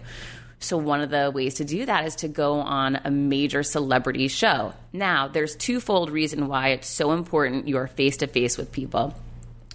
So 0.62 0.76
one 0.76 1.00
of 1.00 1.08
the 1.08 1.30
ways 1.34 1.54
to 1.54 1.64
do 1.64 1.86
that 1.86 2.04
is 2.04 2.16
to 2.16 2.28
go 2.28 2.54
on 2.60 3.00
a 3.04 3.10
major 3.10 3.62
celebrity 3.62 4.28
show. 4.28 4.74
Now, 4.92 5.26
there's 5.26 5.56
twofold 5.56 6.10
reason 6.10 6.48
why 6.48 6.68
it's 6.68 6.86
so 6.86 7.12
important 7.12 7.66
you 7.66 7.78
are 7.78 7.86
face 7.86 8.18
to 8.18 8.26
face 8.26 8.58
with 8.58 8.70
people. 8.70 9.14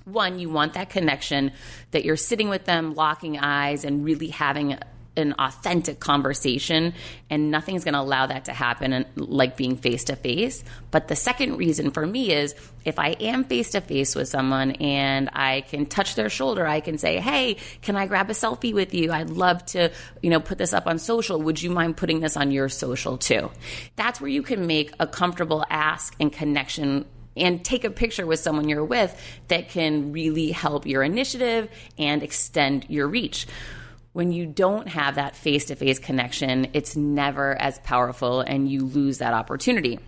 One, 0.06 0.38
you 0.38 0.50
want 0.50 0.74
that 0.74 0.92
connection 0.92 1.52
that 1.90 2.06
you're 2.06 2.16
sitting 2.16 2.50
with 2.50 2.66
them, 2.66 2.94
locking 2.94 3.40
eyes, 3.40 3.84
and 3.84 4.06
really 4.06 4.28
having 4.28 4.78
an 5.18 5.34
authentic 5.40 6.00
conversation 6.00 6.94
and 7.30 7.52
nothing's 7.52 7.84
going 7.84 7.94
to 7.94 8.00
allow 8.00 8.26
that 8.26 8.46
to 8.46 8.52
happen 8.52 8.94
and, 8.94 9.06
like 9.16 9.58
being 9.58 9.78
face 9.78 10.06
to 10.06 10.16
face 10.16 10.64
but 10.92 11.08
the 11.08 11.16
second 11.16 11.58
reason 11.58 11.92
for 11.92 12.06
me 12.06 12.32
is 12.32 12.56
if 12.84 13.00
i 13.00 13.10
am 13.20 13.44
face 13.44 13.72
to 13.72 13.82
face 13.82 14.16
with 14.16 14.28
someone 14.28 14.72
and 14.74 15.30
i 15.34 15.62
can 15.62 15.86
touch 15.86 16.16
their 16.16 16.30
shoulder 16.30 16.66
i 16.68 16.80
can 16.80 16.98
say 16.98 17.20
hey 17.20 17.58
can 17.82 17.96
i 17.96 18.06
grab 18.06 18.30
a 18.30 18.34
selfie 18.34 18.74
with 18.74 18.94
you? 18.94 19.12
I'd 19.12 19.30
love 19.30 19.66
to 19.68 19.92
you 20.22 20.30
know 20.30 20.40
put 20.40 20.58
this 20.58 20.74
up 20.74 20.88
on 20.88 21.00
social. 21.00 21.42
Would 21.42 21.62
you 21.62 21.70
mind 21.70 21.98
putting 21.98 22.20
this 22.20 22.38
on 22.38 22.52
your 22.52 22.70
social 22.70 23.18
too? 23.18 23.52
That's 23.96 24.22
where 24.22 24.30
you 24.30 24.44
can 24.44 24.68
make 24.68 24.94
a 25.00 25.08
comfortable 25.08 25.66
ask 25.70 26.16
and 26.20 26.32
connection 26.32 27.06
and 27.38 27.64
take 27.66 27.84
a 27.84 27.90
picture 27.90 28.26
with 28.26 28.40
someone 28.40 28.70
you're 28.70 28.86
with 28.86 29.14
that 29.50 29.68
can 29.70 30.14
really 30.14 30.52
help 30.52 30.86
your 30.86 31.04
initiative 31.04 31.70
and 31.98 32.24
extend 32.24 32.86
your 32.90 33.08
reach 33.08 33.46
when 34.16 34.32
you 34.32 34.46
don't 34.46 34.88
have 34.88 35.16
that 35.16 35.36
face 35.36 35.66
to 35.66 35.76
face 35.76 36.00
connection, 36.00 36.70
it's 36.72 36.96
never 36.96 37.54
as 37.54 37.80
powerful 37.80 38.40
and 38.40 38.72
you 38.72 38.86
lose 38.86 39.18
that 39.18 39.34
opportunity. 39.34 40.00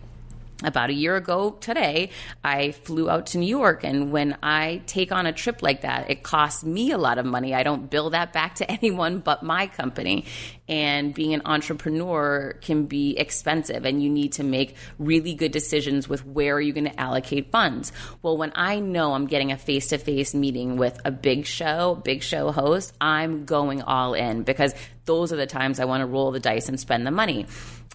About 0.64 0.90
a 0.90 0.94
year 0.94 1.18
ago 1.18 1.58
today, 1.60 2.12
I 2.42 2.72
flew 2.72 3.10
out 3.10 3.26
to 3.28 3.38
New 3.38 3.50
York. 3.50 3.84
And 3.84 4.14
when 4.14 4.38
I 4.42 4.82
take 4.88 5.12
on 5.12 5.26
a 5.26 5.34
trip 5.34 5.62
like 5.62 5.82
that, 5.82 6.10
it 6.10 6.24
costs 6.24 6.64
me 6.64 6.92
a 6.92 6.98
lot 6.98 7.18
of 7.18 7.26
money. 7.26 7.54
I 7.54 7.64
don't 7.64 7.90
bill 7.90 8.12
that 8.12 8.32
back 8.32 8.56
to 8.56 8.72
anyone 8.80 9.20
but 9.20 9.44
my 9.44 9.68
company. 9.68 10.24
And 10.68 11.14
being 11.14 11.34
an 11.34 11.42
entrepreneur 11.46 12.58
can 12.62 12.86
be 12.86 13.18
expensive, 13.18 13.86
and 13.86 14.04
you 14.04 14.10
need 14.10 14.34
to 14.34 14.44
make 14.44 14.76
really 15.00 15.34
good 15.34 15.52
decisions 15.52 16.10
with 16.10 16.26
where 16.26 16.56
are 16.56 16.62
you 16.62 16.74
going 16.74 16.90
to 16.90 17.00
allocate 17.00 17.52
funds. 17.52 17.92
Well, 18.22 18.38
when 18.38 18.52
I 18.56 18.80
know 18.80 19.14
I'm 19.14 19.28
getting 19.28 19.52
a 19.52 19.58
face 19.58 19.88
to 19.88 19.98
face 19.98 20.34
meeting 20.34 20.78
with 20.78 21.00
a 21.06 21.12
big 21.12 21.46
show, 21.46 22.02
big 22.04 22.22
show 22.22 22.52
host, 22.52 22.94
I'm 23.00 23.46
going 23.46 23.82
all 23.82 24.14
in 24.14 24.44
because 24.44 24.74
those 25.06 25.32
are 25.32 25.38
the 25.38 25.48
times 25.48 25.80
I 25.80 25.86
want 25.86 26.02
to 26.02 26.06
roll 26.06 26.32
the 26.32 26.40
dice 26.40 26.68
and 26.68 26.80
spend 26.80 27.08
the 27.08 27.12
money 27.12 27.46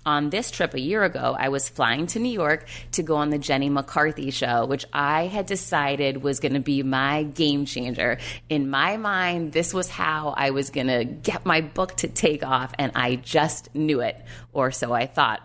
on 0.05 0.31
this 0.31 0.50
trip 0.50 0.75
a 0.75 0.81
year 0.81 1.05
ago, 1.05 1.37
I 1.38 1.49
was 1.49 1.69
flying 1.69 2.07
to 2.09 2.19
New 2.19 2.33
York 2.33 2.67
to 2.93 3.02
go 3.02 3.17
on 3.17 3.31
the 3.31 3.38
Jenny 3.38 3.69
McCarthy 3.69 4.31
show, 4.31 4.67
which 4.67 4.85
I 4.93 5.26
had 5.26 5.47
decided 5.47 6.23
was 6.23 6.41
going 6.41 6.55
to 6.55 6.61
be 6.61 6.83
my 6.83 7.23
game 7.23 7.67
changer. 7.67 8.19
In 8.49 8.69
my 8.69 8.97
mind, 8.97 9.52
this 9.52 9.73
was 9.73 9.88
how 9.88 10.35
I 10.37 10.50
was 10.50 10.71
going 10.71 10.88
to 10.88 11.05
get 11.05 11.47
my 11.47 11.61
book 11.61 11.97
to 11.99 12.09
take 12.09 12.45
off, 12.45 12.62
and 12.78 12.92
I 12.95 13.16
just 13.16 13.75
knew 13.75 14.00
it, 14.00 14.16
or 14.52 14.71
so 14.71 14.92
I 14.92 15.07
thought. 15.07 15.40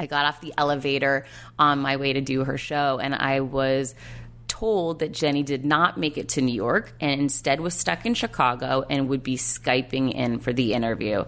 I 0.00 0.06
got 0.06 0.26
off 0.26 0.40
the 0.40 0.54
elevator 0.56 1.26
on 1.58 1.80
my 1.80 1.96
way 1.96 2.12
to 2.12 2.20
do 2.20 2.44
her 2.44 2.56
show, 2.56 3.00
and 3.02 3.14
I 3.14 3.40
was 3.40 3.94
told 4.46 5.00
that 5.00 5.12
Jenny 5.12 5.42
did 5.42 5.64
not 5.64 5.98
make 5.98 6.18
it 6.18 6.30
to 6.30 6.40
New 6.40 6.54
York 6.54 6.92
and 7.00 7.20
instead 7.20 7.60
was 7.60 7.74
stuck 7.74 8.06
in 8.06 8.14
Chicago 8.14 8.84
and 8.88 9.08
would 9.08 9.22
be 9.22 9.36
Skyping 9.36 10.12
in 10.12 10.40
for 10.40 10.52
the 10.52 10.72
interview 10.72 11.24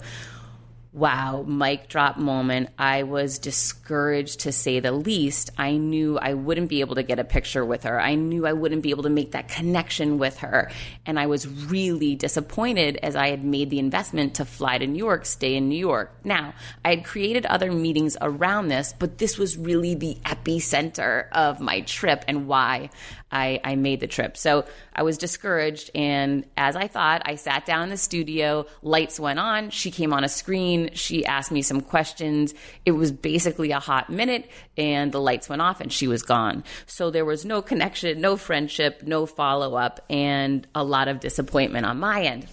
wow, 0.93 1.45
mic 1.47 1.89
drop 1.89 2.17
moment. 2.17 2.71
I 2.77 3.05
was 3.05 3.39
discouraged 3.39 4.41
to 4.41 4.53
say 4.53 4.81
the 4.81 4.91
least. 4.91 5.51
I 5.57 5.77
knew 5.77 6.19
I 6.19 6.35
wouldn't 6.35 6.69
be 6.69 6.81
able 6.81 6.97
to 6.97 7.05
get 7.05 7.21
a 7.21 7.25
picture 7.25 7.65
with 7.65 7.85
her. 7.85 8.01
I 8.01 8.17
knew 8.17 8.45
I 8.45 8.53
wouldn't 8.55 8.83
be 8.83 8.91
able 8.91 9.05
to 9.05 9.11
make 9.11 9.33
that 9.33 9.49
connection 9.49 10.19
with 10.19 10.39
her. 10.39 10.71
And 11.07 11.19
I 11.19 11.27
was 11.27 11.47
really 11.47 12.17
disappointed 12.17 12.99
as 13.03 13.15
I 13.15 13.29
had 13.29 13.45
made 13.45 13.71
the 13.71 13.79
investment 13.79 14.35
to 14.37 14.45
fly 14.45 14.79
to 14.79 14.87
New 14.87 14.99
York, 14.99 15.27
stay 15.27 15.55
in 15.55 15.69
New 15.69 15.79
York. 15.79 16.13
Now, 16.25 16.55
I 16.85 16.91
had 16.91 17.05
created 17.05 17.47
other 17.47 17.71
meetings 17.71 18.17
around 18.21 18.69
this, 18.69 18.93
but 18.99 19.19
this 19.19 19.39
was 19.39 19.57
really 19.57 19.95
the 19.95 20.19
epicenter 20.25 21.29
of 21.31 21.61
my 21.61 21.83
trip 21.83 22.25
and 22.27 22.49
why 22.49 22.91
I, 23.33 23.61
I 23.63 23.77
made 23.77 24.01
the 24.01 24.07
trip. 24.07 24.37
So 24.37 24.65
I 24.95 25.03
was 25.03 25.19
discouraged. 25.19 25.91
And 25.95 26.45
as 26.57 26.77
I 26.77 26.89
thought, 26.89 27.23
I 27.25 27.37
sat 27.37 27.67
down 27.67 27.85
in 27.85 27.91
the 27.91 27.97
studio, 27.97 28.67
lights 28.83 29.21
went 29.21 29.39
on, 29.39 29.71
she 29.71 29.91
came 29.91 30.13
on 30.13 30.25
a 30.25 30.29
screen, 30.29 30.91
she 30.95 31.25
asked 31.25 31.53
me 31.53 31.63
some 31.63 31.81
questions. 31.81 32.55
It 32.85 32.93
was 32.93 33.13
basically 33.13 33.71
a 33.71 33.81
hot 33.81 34.11
minute, 34.11 34.51
and 34.77 35.13
the 35.13 35.21
lights 35.21 35.49
went 35.49 35.63
off 35.63 35.81
and 35.81 35.93
she 35.93 36.09
was 36.09 36.23
gone. 36.23 36.65
So 36.87 37.11
there 37.11 37.25
was 37.25 37.45
no 37.45 37.63
connection, 37.63 38.21
no 38.21 38.37
friendship, 38.37 39.03
no 39.05 39.27
follow 39.27 39.77
up, 39.77 40.05
and 40.11 40.67
a 40.75 40.83
lot 40.83 41.09
of 41.09 41.21
disappointment 41.21 41.87
on 41.87 41.99
my 41.99 42.23
end. 42.23 42.47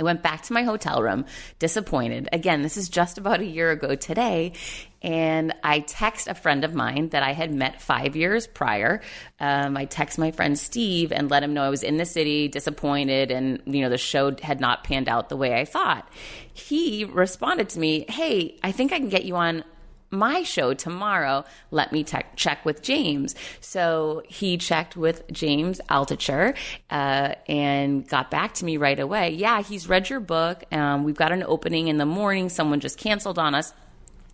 I 0.00 0.04
went 0.04 0.22
back 0.22 0.42
to 0.44 0.52
my 0.52 0.62
hotel 0.62 1.02
room, 1.02 1.24
disappointed. 1.58 2.28
Again, 2.32 2.62
this 2.62 2.76
is 2.76 2.88
just 2.88 3.18
about 3.18 3.40
a 3.40 3.44
year 3.44 3.72
ago 3.72 3.96
today. 3.96 4.52
And 5.02 5.54
I 5.62 5.80
text 5.80 6.26
a 6.26 6.34
friend 6.34 6.64
of 6.64 6.74
mine 6.74 7.10
that 7.10 7.22
I 7.22 7.32
had 7.32 7.54
met 7.54 7.80
five 7.80 8.16
years 8.16 8.46
prior. 8.46 9.00
Um, 9.38 9.76
I 9.76 9.84
text 9.84 10.18
my 10.18 10.32
friend 10.32 10.58
Steve 10.58 11.12
and 11.12 11.30
let 11.30 11.42
him 11.42 11.54
know 11.54 11.62
I 11.62 11.68
was 11.68 11.82
in 11.82 11.98
the 11.98 12.04
city, 12.04 12.48
disappointed, 12.48 13.30
and 13.30 13.62
you 13.66 13.82
know 13.82 13.88
the 13.88 13.98
show 13.98 14.34
had 14.42 14.60
not 14.60 14.84
panned 14.84 15.08
out 15.08 15.28
the 15.28 15.36
way 15.36 15.54
I 15.54 15.64
thought. 15.64 16.08
He 16.52 17.04
responded 17.04 17.68
to 17.70 17.78
me, 17.78 18.06
"Hey, 18.08 18.58
I 18.62 18.72
think 18.72 18.92
I 18.92 18.98
can 18.98 19.08
get 19.08 19.24
you 19.24 19.36
on 19.36 19.62
my 20.10 20.42
show 20.42 20.74
tomorrow. 20.74 21.44
Let 21.70 21.92
me 21.92 22.02
te- 22.04 22.18
check 22.36 22.64
with 22.64 22.82
James. 22.82 23.34
So 23.60 24.22
he 24.26 24.56
checked 24.56 24.96
with 24.96 25.30
James 25.30 25.80
Altucher 25.88 26.56
uh, 26.90 27.34
and 27.46 28.08
got 28.08 28.30
back 28.30 28.54
to 28.54 28.64
me 28.64 28.76
right 28.76 28.98
away. 28.98 29.30
Yeah, 29.30 29.62
he's 29.62 29.88
read 29.88 30.08
your 30.08 30.20
book. 30.20 30.64
Um, 30.72 31.04
we've 31.04 31.16
got 31.16 31.32
an 31.32 31.42
opening 31.42 31.88
in 31.88 31.98
the 31.98 32.06
morning. 32.06 32.48
Someone 32.48 32.80
just 32.80 32.98
canceled 32.98 33.38
on 33.38 33.54
us 33.54 33.72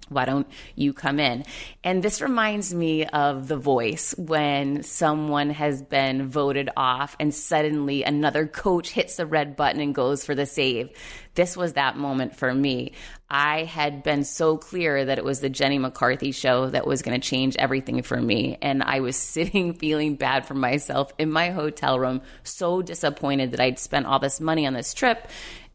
why 0.08 0.24
don't 0.24 0.46
you 0.74 0.92
come 0.92 1.18
in? 1.18 1.44
And 1.82 2.02
this 2.02 2.20
reminds 2.20 2.74
me 2.74 3.06
of 3.06 3.48
The 3.48 3.56
Voice 3.56 4.14
when 4.18 4.82
someone 4.82 5.50
has 5.50 5.82
been 5.82 6.28
voted 6.28 6.70
off 6.76 7.16
and 7.18 7.34
suddenly 7.34 8.02
another 8.02 8.46
coach 8.46 8.90
hits 8.90 9.16
the 9.16 9.26
red 9.26 9.56
button 9.56 9.80
and 9.80 9.94
goes 9.94 10.24
for 10.24 10.34
the 10.34 10.46
save. 10.46 10.90
This 11.34 11.56
was 11.56 11.72
that 11.72 11.96
moment 11.96 12.36
for 12.36 12.52
me. 12.54 12.92
I 13.28 13.64
had 13.64 14.04
been 14.04 14.22
so 14.22 14.56
clear 14.56 15.06
that 15.06 15.18
it 15.18 15.24
was 15.24 15.40
the 15.40 15.48
Jenny 15.48 15.78
McCarthy 15.78 16.30
show 16.30 16.70
that 16.70 16.86
was 16.86 17.02
going 17.02 17.20
to 17.20 17.28
change 17.28 17.56
everything 17.56 18.02
for 18.02 18.20
me. 18.20 18.58
And 18.62 18.82
I 18.82 19.00
was 19.00 19.16
sitting 19.34 19.74
feeling 19.74 20.14
bad 20.16 20.46
for 20.46 20.54
myself 20.54 21.12
in 21.18 21.32
my 21.32 21.50
hotel 21.50 21.98
room, 21.98 22.22
so 22.44 22.82
disappointed 22.82 23.52
that 23.52 23.60
I'd 23.60 23.78
spent 23.78 24.06
all 24.06 24.18
this 24.20 24.40
money 24.40 24.66
on 24.66 24.74
this 24.74 24.94
trip 24.94 25.28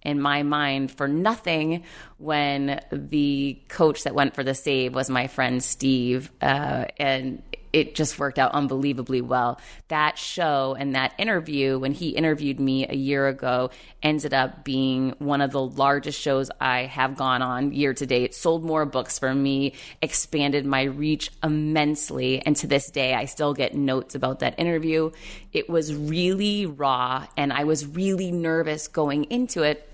in 0.03 0.21
my 0.21 0.43
mind 0.43 0.91
for 0.91 1.07
nothing 1.07 1.83
when 2.17 2.79
the 2.91 3.59
coach 3.67 4.03
that 4.03 4.15
went 4.15 4.35
for 4.35 4.43
the 4.43 4.55
save 4.55 4.95
was 4.95 5.09
my 5.09 5.27
friend 5.27 5.63
Steve. 5.63 6.31
Uh, 6.41 6.85
and 6.97 7.43
it 7.71 7.95
just 7.95 8.17
worked 8.17 8.39
out 8.39 8.51
unbelievably 8.51 9.21
well. 9.21 9.59
That 9.89 10.17
show 10.17 10.75
and 10.77 10.95
that 10.95 11.13
interview, 11.17 11.77
when 11.77 11.91
he 11.91 12.09
interviewed 12.09 12.59
me 12.59 12.87
a 12.87 12.95
year 12.95 13.27
ago, 13.27 13.71
ended 14.01 14.33
up 14.33 14.63
being 14.63 15.13
one 15.19 15.41
of 15.41 15.51
the 15.51 15.61
largest 15.61 16.19
shows 16.19 16.49
I 16.59 16.81
have 16.81 17.15
gone 17.15 17.41
on 17.41 17.71
year 17.71 17.93
to 17.93 18.05
date. 18.05 18.33
Sold 18.33 18.63
more 18.63 18.85
books 18.85 19.19
for 19.19 19.33
me, 19.33 19.73
expanded 20.01 20.65
my 20.65 20.83
reach 20.83 21.31
immensely. 21.43 22.41
And 22.45 22.55
to 22.57 22.67
this 22.67 22.89
day, 22.89 23.13
I 23.13 23.25
still 23.25 23.53
get 23.53 23.75
notes 23.75 24.15
about 24.15 24.39
that 24.39 24.59
interview. 24.59 25.11
It 25.53 25.69
was 25.69 25.93
really 25.93 26.65
raw, 26.65 27.27
and 27.37 27.53
I 27.53 27.65
was 27.65 27.85
really 27.85 28.31
nervous 28.31 28.87
going 28.87 29.25
into 29.25 29.63
it 29.63 29.85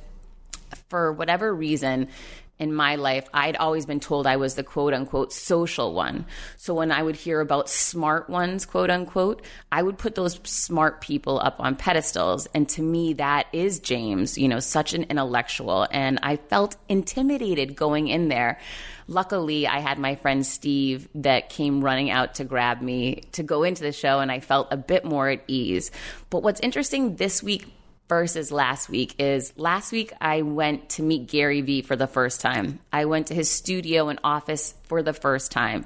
for 0.90 1.12
whatever 1.12 1.54
reason 1.54 2.10
in 2.58 2.74
my 2.74 2.96
life, 2.96 3.28
I'd 3.34 3.58
always 3.58 3.86
been 3.86 4.00
told 4.00 4.26
I 4.26 4.38
was 4.38 4.56
the 4.56 4.64
quote 4.64 4.94
unquote 4.94 5.34
social 5.34 5.94
one. 5.94 6.26
So 6.58 6.74
when 6.74 6.92
I 6.92 7.04
would 7.04 7.18
hear 7.18 7.42
about 7.42 7.70
smart 7.70 8.30
ones, 8.30 8.66
quote 8.66 8.90
unquote, 8.90 9.44
I 9.72 9.84
would 9.84 9.98
put 9.98 10.16
those 10.16 10.40
smart 10.44 11.02
people 11.02 11.40
up 11.40 11.60
on 11.60 11.76
pedestals. 11.76 12.48
And 12.54 12.68
to 12.70 12.82
me, 12.82 13.14
that 13.14 13.48
is 13.52 13.80
James, 13.80 14.38
you 14.38 14.48
know, 14.48 14.60
such 14.60 14.94
an 14.94 15.04
intellectual. 15.04 15.88
And 15.92 16.20
I 16.24 16.38
felt 16.38 16.78
intimidated 16.88 17.76
going 17.76 18.08
in 18.08 18.30
there. 18.30 18.60
Luckily, 19.08 19.68
I 19.68 19.80
had 19.80 20.00
my 20.00 20.16
friend 20.16 20.46
Steve 20.46 21.10
that 21.16 21.50
came 21.50 21.84
running 21.84 22.10
out 22.10 22.36
to 22.36 22.44
grab 22.44 22.82
me 22.82 23.24
to 23.34 23.44
go 23.44 23.62
into 23.62 23.84
the 23.84 23.92
show, 23.92 24.20
and 24.20 24.32
I 24.32 24.40
felt 24.40 24.70
a 24.72 24.78
bit 24.78 25.06
more 25.06 25.30
at 25.30 25.44
ease. 25.48 25.92
But 26.32 26.42
what's 26.42 26.60
interesting 26.62 27.18
this 27.18 27.44
week 27.44 27.68
versus 28.08 28.52
last 28.52 28.90
week 28.90 29.16
is 29.20 29.54
last 29.58 29.92
week 29.92 30.14
I 30.22 30.42
went 30.44 30.90
to 30.92 31.04
meet 31.04 31.28
Gary 31.28 31.62
Vee 31.62 31.82
for 31.82 31.96
the 31.96 32.08
first 32.08 32.42
time. 32.42 32.80
I 32.92 33.06
went 33.06 33.28
to 33.28 33.34
his 33.36 33.50
studio 33.50 34.10
and 34.10 34.20
office 34.24 34.76
for 34.84 35.02
the 35.02 35.14
first 35.14 35.52
time. 35.52 35.86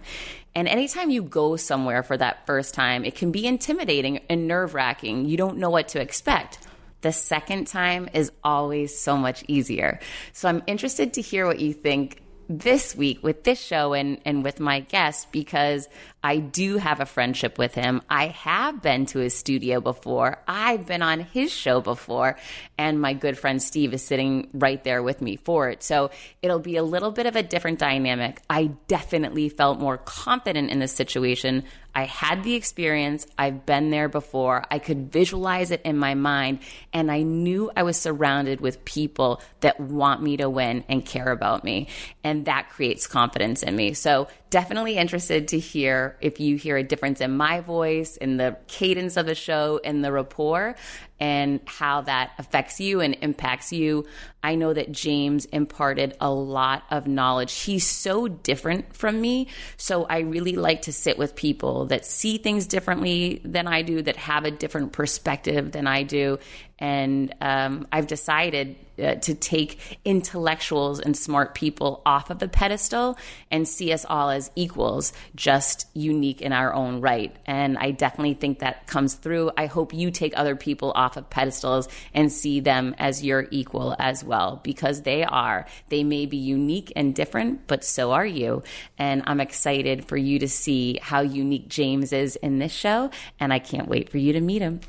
And 0.55 0.67
anytime 0.67 1.09
you 1.09 1.23
go 1.23 1.55
somewhere 1.55 2.03
for 2.03 2.17
that 2.17 2.45
first 2.45 2.73
time, 2.73 3.05
it 3.05 3.15
can 3.15 3.31
be 3.31 3.45
intimidating 3.45 4.17
and 4.29 4.47
nerve 4.47 4.73
wracking. 4.73 5.25
You 5.25 5.37
don't 5.37 5.57
know 5.57 5.69
what 5.69 5.89
to 5.89 6.01
expect. 6.01 6.59
The 7.01 7.13
second 7.13 7.67
time 7.67 8.09
is 8.13 8.31
always 8.43 8.97
so 8.97 9.15
much 9.15 9.45
easier. 9.47 9.99
So 10.33 10.49
I'm 10.49 10.63
interested 10.67 11.13
to 11.13 11.21
hear 11.21 11.45
what 11.45 11.59
you 11.59 11.73
think 11.73 12.21
this 12.49 12.95
week 12.95 13.23
with 13.23 13.43
this 13.43 13.61
show 13.61 13.93
and, 13.93 14.19
and 14.25 14.43
with 14.43 14.59
my 14.59 14.79
guest 14.81 15.31
because 15.31 15.87
I 16.23 16.37
do 16.37 16.77
have 16.77 16.99
a 16.99 17.05
friendship 17.05 17.57
with 17.57 17.73
him. 17.73 18.01
I 18.09 18.27
have 18.27 18.81
been 18.81 19.05
to 19.07 19.19
his 19.19 19.37
studio 19.37 19.79
before. 19.79 20.39
I've 20.47 20.85
been 20.85 21.01
on 21.01 21.21
his 21.21 21.51
show 21.51 21.79
before. 21.79 22.37
And 22.77 22.99
my 22.99 23.13
good 23.13 23.37
friend 23.37 23.61
Steve 23.61 23.93
is 23.93 24.03
sitting 24.03 24.49
right 24.53 24.83
there 24.83 25.01
with 25.01 25.21
me 25.21 25.37
for 25.37 25.69
it. 25.69 25.81
So 25.81 26.11
it'll 26.41 26.59
be 26.59 26.75
a 26.75 26.83
little 26.83 27.11
bit 27.11 27.25
of 27.25 27.35
a 27.35 27.43
different 27.43 27.79
dynamic. 27.79 28.41
I 28.49 28.71
definitely 28.87 29.49
felt 29.49 29.79
more 29.79 29.97
confident 29.97 30.71
in 30.71 30.79
this 30.79 30.93
situation. 30.93 31.63
I 31.95 32.03
had 32.03 32.43
the 32.43 32.53
experience. 32.53 33.25
I've 33.37 33.65
been 33.65 33.89
there 33.89 34.09
before. 34.09 34.63
I 34.69 34.79
could 34.79 35.11
visualize 35.11 35.71
it 35.71 35.81
in 35.83 35.97
my 35.97 36.13
mind. 36.13 36.59
And 36.93 37.11
I 37.11 37.23
knew 37.23 37.71
I 37.75 37.83
was 37.83 37.97
surrounded 37.97 38.61
with 38.61 38.85
people 38.85 39.41
that 39.61 39.79
want 39.79 40.21
me 40.21 40.37
to 40.37 40.49
win 40.49 40.83
and 40.87 41.05
care 41.05 41.31
about 41.31 41.63
me. 41.63 41.87
And 42.23 42.45
that 42.45 42.69
creates 42.69 43.07
confidence 43.07 43.63
in 43.63 43.75
me. 43.75 43.93
So 43.93 44.27
definitely 44.49 44.97
interested 44.97 45.49
to 45.49 45.59
hear 45.59 46.17
if 46.21 46.39
you 46.39 46.55
hear 46.55 46.77
a 46.77 46.83
difference 46.83 47.21
in 47.21 47.35
my 47.35 47.61
voice, 47.61 48.17
in 48.17 48.37
the 48.37 48.57
cadence 48.67 49.17
of 49.17 49.25
the 49.25 49.35
show, 49.35 49.77
in 49.83 50.01
the 50.01 50.11
rapport, 50.11 50.75
and 51.19 51.59
how 51.65 52.01
that 52.01 52.31
affects 52.37 52.79
you 52.79 53.01
and 53.01 53.17
impacts 53.21 53.73
you. 53.73 54.07
I 54.41 54.55
know 54.55 54.73
that 54.73 54.91
James 54.91 55.45
imparted 55.45 56.15
a 56.21 56.31
lot 56.31 56.83
of 56.89 57.07
knowledge. 57.07 57.53
He's 57.53 57.85
so 57.85 58.27
different 58.27 58.95
from 58.95 59.19
me. 59.19 59.47
So 59.77 60.05
I 60.05 60.19
really 60.19 60.55
like 60.55 60.83
to 60.83 60.93
sit 60.93 61.17
with 61.17 61.35
people 61.35 61.87
that 61.87 62.05
see 62.05 62.37
things 62.37 62.67
differently 62.67 63.41
than 63.43 63.67
I 63.67 63.81
do, 63.81 64.01
that 64.01 64.15
have 64.15 64.45
a 64.45 64.51
different 64.51 64.93
perspective 64.93 65.71
than 65.71 65.87
I 65.87 66.03
do. 66.03 66.39
And 66.79 67.35
um, 67.41 67.87
I've 67.91 68.07
decided 68.07 68.77
uh, 68.99 69.15
to 69.15 69.33
take 69.33 69.99
intellectuals 70.05 70.99
and 70.99 71.15
smart 71.15 71.55
people 71.55 72.01
off 72.05 72.29
of 72.29 72.39
the 72.39 72.47
pedestal 72.47 73.17
and 73.51 73.67
see 73.67 73.93
us 73.93 74.05
all 74.07 74.29
as 74.29 74.51
equals, 74.55 75.13
just 75.35 75.87
unique 75.93 76.41
in 76.41 76.53
our 76.53 76.73
own 76.73 77.01
right. 77.01 77.35
And 77.45 77.77
I 77.77 77.91
definitely 77.91 78.35
think 78.35 78.59
that 78.59 78.87
comes 78.87 79.15
through. 79.15 79.51
I 79.57 79.65
hope 79.67 79.93
you 79.93 80.11
take 80.11 80.33
other 80.35 80.55
people 80.55 80.91
off 80.95 81.17
of 81.17 81.29
pedestals 81.29 81.87
and 82.13 82.31
see 82.31 82.59
them 82.59 82.95
as 82.97 83.23
your 83.23 83.47
equal 83.51 83.95
as 83.99 84.23
well, 84.23 84.59
because 84.63 85.01
they 85.01 85.23
are. 85.23 85.65
They 85.89 86.03
may 86.03 86.25
be 86.25 86.37
unique 86.37 86.93
and 86.95 87.15
different, 87.15 87.67
but 87.67 87.83
so 87.83 88.11
are 88.11 88.25
you. 88.25 88.63
And 88.97 89.23
I'm 89.25 89.39
excited 89.39 90.05
for 90.05 90.17
you 90.17 90.39
to 90.39 90.47
see 90.47 90.99
how 91.01 91.21
unique 91.21 91.67
James 91.69 92.13
is 92.13 92.35
in 92.35 92.59
this 92.59 92.71
show. 92.71 93.11
And 93.39 93.53
I 93.53 93.59
can't 93.59 93.87
wait 93.87 94.09
for 94.09 94.17
you 94.17 94.33
to 94.33 94.41
meet 94.41 94.61
him. 94.61 94.81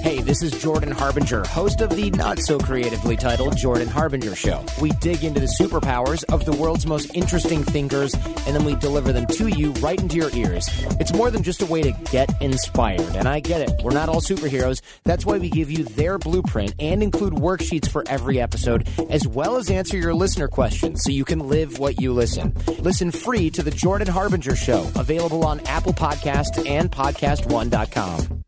Hey, 0.00 0.20
this 0.20 0.42
is 0.42 0.50
Jordan 0.60 0.90
Harbinger, 0.90 1.44
host 1.44 1.80
of 1.80 1.90
the 1.90 2.10
not 2.10 2.38
so 2.40 2.58
creatively 2.58 3.16
titled 3.16 3.56
Jordan 3.56 3.86
Harbinger 3.86 4.34
Show. 4.34 4.64
We 4.80 4.90
dig 5.00 5.22
into 5.22 5.38
the 5.38 5.54
superpowers 5.60 6.24
of 6.32 6.44
the 6.44 6.52
world's 6.52 6.86
most 6.86 7.14
interesting 7.14 7.62
thinkers, 7.62 8.14
and 8.14 8.56
then 8.56 8.64
we 8.64 8.74
deliver 8.74 9.12
them 9.12 9.26
to 9.26 9.48
you 9.48 9.72
right 9.74 10.00
into 10.00 10.16
your 10.16 10.30
ears. 10.34 10.68
It's 10.98 11.12
more 11.12 11.30
than 11.30 11.42
just 11.42 11.62
a 11.62 11.66
way 11.66 11.82
to 11.82 11.92
get 12.10 12.30
inspired, 12.42 13.14
and 13.14 13.28
I 13.28 13.40
get 13.40 13.60
it. 13.60 13.80
We're 13.84 13.92
not 13.92 14.08
all 14.08 14.20
superheroes. 14.20 14.80
That's 15.04 15.24
why 15.24 15.38
we 15.38 15.48
give 15.48 15.70
you 15.70 15.84
their 15.84 16.18
blueprint 16.18 16.74
and 16.80 17.02
include 17.02 17.34
worksheets 17.34 17.88
for 17.88 18.02
every 18.08 18.40
episode, 18.40 18.88
as 19.10 19.26
well 19.28 19.56
as 19.56 19.70
answer 19.70 19.96
your 19.96 20.14
listener 20.14 20.48
questions 20.48 21.04
so 21.04 21.10
you 21.10 21.24
can 21.24 21.48
live 21.48 21.78
what 21.78 22.00
you 22.00 22.12
listen. 22.12 22.54
Listen 22.78 23.10
free 23.10 23.50
to 23.50 23.62
the 23.62 23.70
Jordan 23.70 24.08
Harbinger 24.08 24.56
Show, 24.56 24.90
available 24.96 25.44
on 25.44 25.60
Apple 25.66 25.92
Podcasts 25.92 26.68
and 26.68 26.90
PodcastOne.com. 26.90 28.42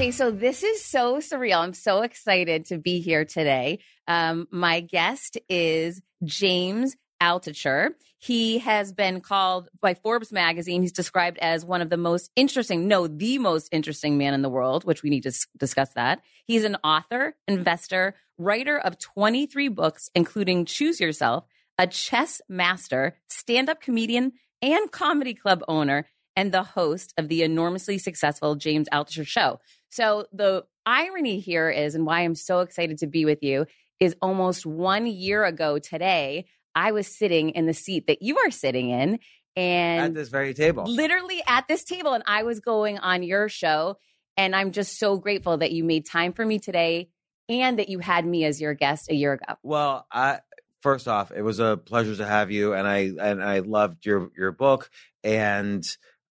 Okay, 0.00 0.12
so 0.12 0.30
this 0.30 0.62
is 0.62 0.82
so 0.82 1.18
surreal. 1.18 1.58
I'm 1.58 1.74
so 1.74 2.00
excited 2.00 2.64
to 2.68 2.78
be 2.78 3.00
here 3.00 3.26
today. 3.26 3.80
Um, 4.08 4.48
my 4.50 4.80
guest 4.80 5.36
is 5.46 6.00
James 6.24 6.96
Altucher. 7.22 7.90
He 8.16 8.60
has 8.60 8.94
been 8.94 9.20
called 9.20 9.68
by 9.82 9.92
Forbes 9.92 10.32
magazine. 10.32 10.80
He's 10.80 10.92
described 10.92 11.36
as 11.36 11.66
one 11.66 11.82
of 11.82 11.90
the 11.90 11.98
most 11.98 12.30
interesting, 12.34 12.88
no, 12.88 13.08
the 13.08 13.36
most 13.36 13.68
interesting 13.72 14.16
man 14.16 14.32
in 14.32 14.40
the 14.40 14.48
world, 14.48 14.84
which 14.84 15.02
we 15.02 15.10
need 15.10 15.24
to 15.24 15.34
discuss 15.58 15.90
that. 15.90 16.22
He's 16.46 16.64
an 16.64 16.78
author, 16.82 17.36
investor, 17.46 18.14
writer 18.38 18.78
of 18.78 18.98
23 18.98 19.68
books, 19.68 20.08
including 20.14 20.64
Choose 20.64 20.98
Yourself, 20.98 21.44
a 21.76 21.86
chess 21.86 22.40
master, 22.48 23.18
stand 23.28 23.68
up 23.68 23.82
comedian, 23.82 24.32
and 24.62 24.90
comedy 24.90 25.34
club 25.34 25.62
owner, 25.68 26.06
and 26.36 26.52
the 26.52 26.62
host 26.62 27.12
of 27.18 27.28
the 27.28 27.42
enormously 27.42 27.98
successful 27.98 28.54
James 28.54 28.88
Altucher 28.90 29.26
Show. 29.26 29.60
So 29.90 30.26
the 30.32 30.64
irony 30.86 31.40
here 31.40 31.68
is, 31.70 31.94
and 31.94 32.06
why 32.06 32.20
I'm 32.20 32.34
so 32.34 32.60
excited 32.60 32.98
to 32.98 33.06
be 33.06 33.24
with 33.24 33.42
you, 33.42 33.66
is 33.98 34.16
almost 34.22 34.64
one 34.64 35.06
year 35.06 35.44
ago 35.44 35.78
today, 35.78 36.46
I 36.74 36.92
was 36.92 37.06
sitting 37.06 37.50
in 37.50 37.66
the 37.66 37.74
seat 37.74 38.06
that 38.06 38.22
you 38.22 38.38
are 38.38 38.50
sitting 38.50 38.90
in. 38.90 39.18
And 39.56 40.04
at 40.04 40.14
this 40.14 40.28
very 40.28 40.54
table. 40.54 40.84
literally 40.84 41.42
at 41.46 41.68
this 41.68 41.84
table, 41.84 42.12
and 42.12 42.24
I 42.26 42.44
was 42.44 42.60
going 42.60 42.98
on 42.98 43.22
your 43.22 43.48
show. 43.48 43.96
And 44.36 44.56
I'm 44.56 44.72
just 44.72 44.98
so 44.98 45.18
grateful 45.18 45.58
that 45.58 45.72
you 45.72 45.84
made 45.84 46.06
time 46.06 46.32
for 46.32 46.46
me 46.46 46.58
today 46.58 47.10
and 47.48 47.78
that 47.78 47.88
you 47.88 47.98
had 47.98 48.24
me 48.24 48.44
as 48.44 48.60
your 48.60 48.74
guest 48.74 49.10
a 49.10 49.14
year 49.14 49.34
ago. 49.34 49.56
Well, 49.62 50.06
I 50.10 50.38
first 50.80 51.08
off, 51.08 51.32
it 51.32 51.42
was 51.42 51.58
a 51.58 51.76
pleasure 51.76 52.16
to 52.16 52.26
have 52.26 52.50
you, 52.50 52.72
and 52.72 52.86
I 52.86 53.10
and 53.20 53.42
I 53.42 53.58
loved 53.58 54.06
your 54.06 54.30
your 54.36 54.52
book, 54.52 54.88
and 55.24 55.84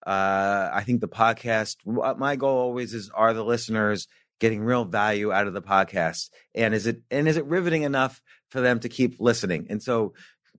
uh, 0.06 0.70
I 0.74 0.84
think 0.86 1.02
the 1.02 1.08
podcast. 1.08 1.78
what 1.84 2.20
My 2.20 2.36
goal 2.36 2.58
always 2.58 2.94
is: 2.94 3.10
are 3.14 3.34
the 3.34 3.44
listeners 3.44 4.08
getting 4.40 4.62
real 4.62 4.86
value 4.86 5.32
out 5.32 5.48
of 5.48 5.54
the 5.54 5.62
podcast, 5.62 6.30
and 6.56 6.74
is 6.74 6.88
it 6.88 7.02
and 7.12 7.28
is 7.28 7.38
it 7.38 7.46
riveting 7.46 7.84
enough 7.84 8.22
for 8.50 8.62
them 8.62 8.80
to 8.82 8.90
keep 8.90 9.20
listening? 9.20 9.68
And 9.70 9.82
so. 9.82 10.14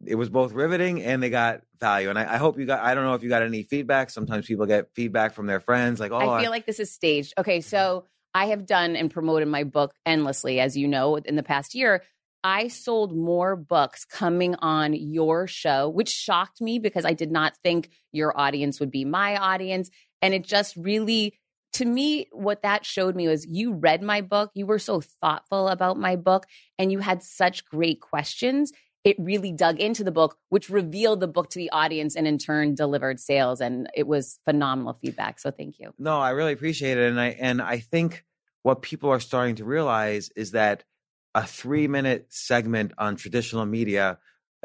It 0.06 0.14
was 0.14 0.30
both 0.30 0.54
riveting 0.54 1.02
and 1.02 1.22
they 1.22 1.28
got 1.28 1.60
value. 1.78 2.08
And 2.08 2.18
I, 2.18 2.22
I 2.22 2.36
hope 2.38 2.58
you 2.58 2.64
got, 2.64 2.80
I 2.80 2.94
don't 2.94 3.04
know 3.04 3.12
if 3.12 3.22
you 3.22 3.28
got 3.28 3.42
any 3.42 3.64
feedback. 3.64 4.08
Sometimes 4.08 4.46
people 4.46 4.64
get 4.64 4.88
feedback 4.94 5.34
from 5.34 5.46
their 5.46 5.60
friends 5.60 6.00
like, 6.00 6.10
oh, 6.10 6.16
I 6.16 6.40
feel 6.40 6.50
like 6.50 6.64
this 6.64 6.80
is 6.80 6.90
staged. 6.90 7.34
Okay, 7.36 7.60
so 7.60 8.06
I 8.32 8.46
have 8.46 8.64
done 8.64 8.96
and 8.96 9.10
promoted 9.10 9.48
my 9.48 9.64
book 9.64 9.92
endlessly, 10.06 10.58
as 10.58 10.74
you 10.74 10.88
know, 10.88 11.16
in 11.16 11.36
the 11.36 11.42
past 11.42 11.74
year. 11.74 12.02
I 12.42 12.68
sold 12.68 13.16
more 13.16 13.56
books 13.56 14.04
coming 14.04 14.54
on 14.56 14.94
your 14.94 15.46
show, 15.46 15.88
which 15.88 16.08
shocked 16.08 16.60
me 16.60 16.78
because 16.78 17.04
I 17.04 17.12
did 17.12 17.30
not 17.30 17.56
think 17.62 17.90
your 18.12 18.38
audience 18.38 18.80
would 18.80 18.90
be 18.90 19.04
my 19.04 19.36
audience. 19.36 19.90
And 20.22 20.32
it 20.34 20.44
just 20.44 20.76
really, 20.76 21.34
to 21.74 21.84
me, 21.84 22.28
what 22.32 22.62
that 22.62 22.86
showed 22.86 23.14
me 23.14 23.28
was 23.28 23.46
you 23.46 23.74
read 23.74 24.02
my 24.02 24.20
book, 24.20 24.50
you 24.54 24.66
were 24.66 24.78
so 24.78 25.00
thoughtful 25.00 25.68
about 25.68 25.98
my 25.98 26.16
book, 26.16 26.46
and 26.78 26.90
you 26.90 27.00
had 27.00 27.22
such 27.22 27.64
great 27.66 28.00
questions. 28.00 28.72
It 29.04 29.16
really 29.18 29.52
dug 29.52 29.80
into 29.80 30.04
the 30.04 30.12
book, 30.12 30.36
which 30.50 30.68
revealed 30.68 31.20
the 31.20 31.28
book 31.28 31.50
to 31.50 31.58
the 31.58 31.70
audience 31.70 32.16
and 32.16 32.26
in 32.26 32.38
turn 32.38 32.74
delivered 32.74 33.18
sales. 33.18 33.60
And 33.60 33.88
it 33.94 34.06
was 34.06 34.38
phenomenal 34.44 34.98
feedback. 35.02 35.40
So 35.40 35.50
thank 35.50 35.78
you. 35.78 35.92
No, 35.98 36.18
I 36.18 36.30
really 36.30 36.52
appreciate 36.52 36.98
it, 36.98 37.10
and 37.10 37.20
I 37.20 37.28
and 37.28 37.62
I 37.62 37.78
think 37.78 38.24
what 38.62 38.82
people 38.82 39.10
are 39.10 39.20
starting 39.20 39.54
to 39.56 39.64
realize 39.64 40.30
is 40.36 40.50
that 40.50 40.84
a 41.34 41.46
three 41.46 41.88
minute 41.88 42.26
segment 42.30 42.92
on 42.98 43.16
traditional 43.16 43.66
media, 43.66 44.18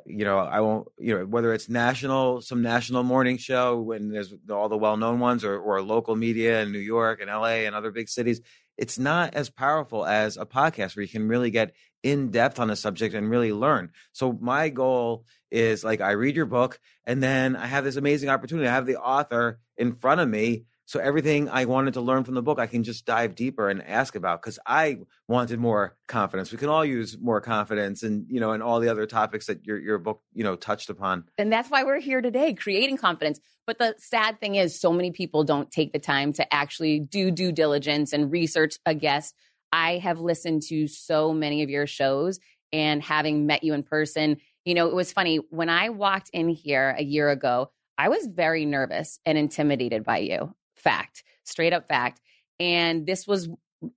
you 0.05 0.25
know, 0.25 0.39
I 0.39 0.59
won't, 0.59 0.87
you 0.99 1.17
know, 1.17 1.25
whether 1.25 1.53
it's 1.53 1.69
national, 1.69 2.41
some 2.41 2.61
national 2.61 3.03
morning 3.03 3.37
show 3.37 3.79
when 3.79 4.09
there's 4.09 4.33
all 4.51 4.69
the 4.69 4.77
well 4.77 4.97
known 4.97 5.19
ones, 5.19 5.43
or 5.45 5.57
or 5.59 5.81
local 5.81 6.15
media 6.15 6.61
in 6.61 6.71
New 6.71 6.79
York 6.79 7.21
and 7.21 7.29
L.A. 7.29 7.65
and 7.65 7.75
other 7.75 7.91
big 7.91 8.09
cities, 8.09 8.41
it's 8.77 8.99
not 8.99 9.35
as 9.35 9.49
powerful 9.49 10.05
as 10.05 10.37
a 10.37 10.45
podcast 10.45 10.95
where 10.95 11.03
you 11.03 11.09
can 11.09 11.27
really 11.27 11.49
get 11.49 11.73
in 12.03 12.29
depth 12.29 12.59
on 12.59 12.69
a 12.69 12.75
subject 12.75 13.15
and 13.15 13.29
really 13.29 13.53
learn. 13.53 13.89
So 14.11 14.37
my 14.39 14.69
goal 14.69 15.25
is 15.49 15.83
like 15.83 16.01
I 16.01 16.11
read 16.11 16.35
your 16.35 16.45
book 16.45 16.79
and 17.05 17.23
then 17.23 17.55
I 17.55 17.65
have 17.65 17.83
this 17.83 17.95
amazing 17.95 18.29
opportunity. 18.29 18.67
I 18.67 18.73
have 18.73 18.85
the 18.85 18.97
author 18.97 19.59
in 19.77 19.95
front 19.95 20.21
of 20.21 20.29
me. 20.29 20.65
So 20.87 20.99
everything 20.99 21.49
I 21.49 21.65
wanted 21.65 21.95
to 21.95 22.01
learn 22.01 22.23
from 22.23 22.35
the 22.35 22.43
book, 22.43 22.59
I 22.59 22.67
can 22.67 22.83
just 22.83 23.05
dive 23.05 23.33
deeper 23.33 23.69
and 23.69 23.81
ask 23.83 24.15
about 24.15 24.41
because 24.41 24.59
I 24.67 24.99
wanted 25.27 25.59
more 25.59 25.97
confidence. 26.07 26.51
We 26.51 26.59
can 26.59 26.69
all 26.69 26.85
use 26.85 27.17
more 27.19 27.41
confidence 27.41 28.03
and, 28.03 28.25
you 28.29 28.39
know, 28.39 28.51
and 28.51 28.61
all 28.61 28.79
the 28.79 28.89
other 28.89 29.07
topics 29.07 29.47
that 29.47 29.65
your, 29.65 29.79
your 29.79 29.97
book, 29.97 30.21
you 30.33 30.43
know, 30.43 30.55
touched 30.55 30.91
upon. 30.91 31.25
And 31.39 31.51
that's 31.51 31.71
why 31.71 31.83
we're 31.83 31.99
here 31.99 32.21
today, 32.21 32.53
creating 32.53 32.97
confidence. 32.97 33.39
But 33.65 33.79
the 33.79 33.95
sad 33.97 34.39
thing 34.39 34.55
is, 34.55 34.79
so 34.79 34.93
many 34.93 35.09
people 35.09 35.43
don't 35.43 35.71
take 35.71 35.91
the 35.91 35.99
time 35.99 36.33
to 36.33 36.53
actually 36.53 36.99
do 36.99 37.31
due 37.31 37.51
diligence 37.51 38.13
and 38.13 38.31
research 38.31 38.77
a 38.85 38.93
guest. 38.93 39.33
I 39.71 39.97
have 39.97 40.19
listened 40.19 40.61
to 40.67 40.87
so 40.87 41.33
many 41.33 41.63
of 41.63 41.69
your 41.71 41.87
shows 41.87 42.39
and 42.71 43.01
having 43.01 43.47
met 43.47 43.63
you 43.63 43.73
in 43.73 43.81
person, 43.81 44.37
you 44.65 44.75
know, 44.75 44.87
it 44.87 44.93
was 44.93 45.11
funny. 45.11 45.37
When 45.49 45.69
I 45.69 45.89
walked 45.89 46.29
in 46.31 46.47
here 46.49 46.95
a 46.97 47.03
year 47.03 47.29
ago, 47.29 47.71
I 47.97 48.09
was 48.09 48.27
very 48.27 48.65
nervous 48.65 49.19
and 49.25 49.37
intimidated 49.37 50.03
by 50.03 50.19
you. 50.19 50.53
Fact, 50.85 51.23
straight 51.43 51.73
up 51.73 51.89
fact. 51.89 52.21
And 52.59 53.05
this 53.05 53.27
was 53.27 53.49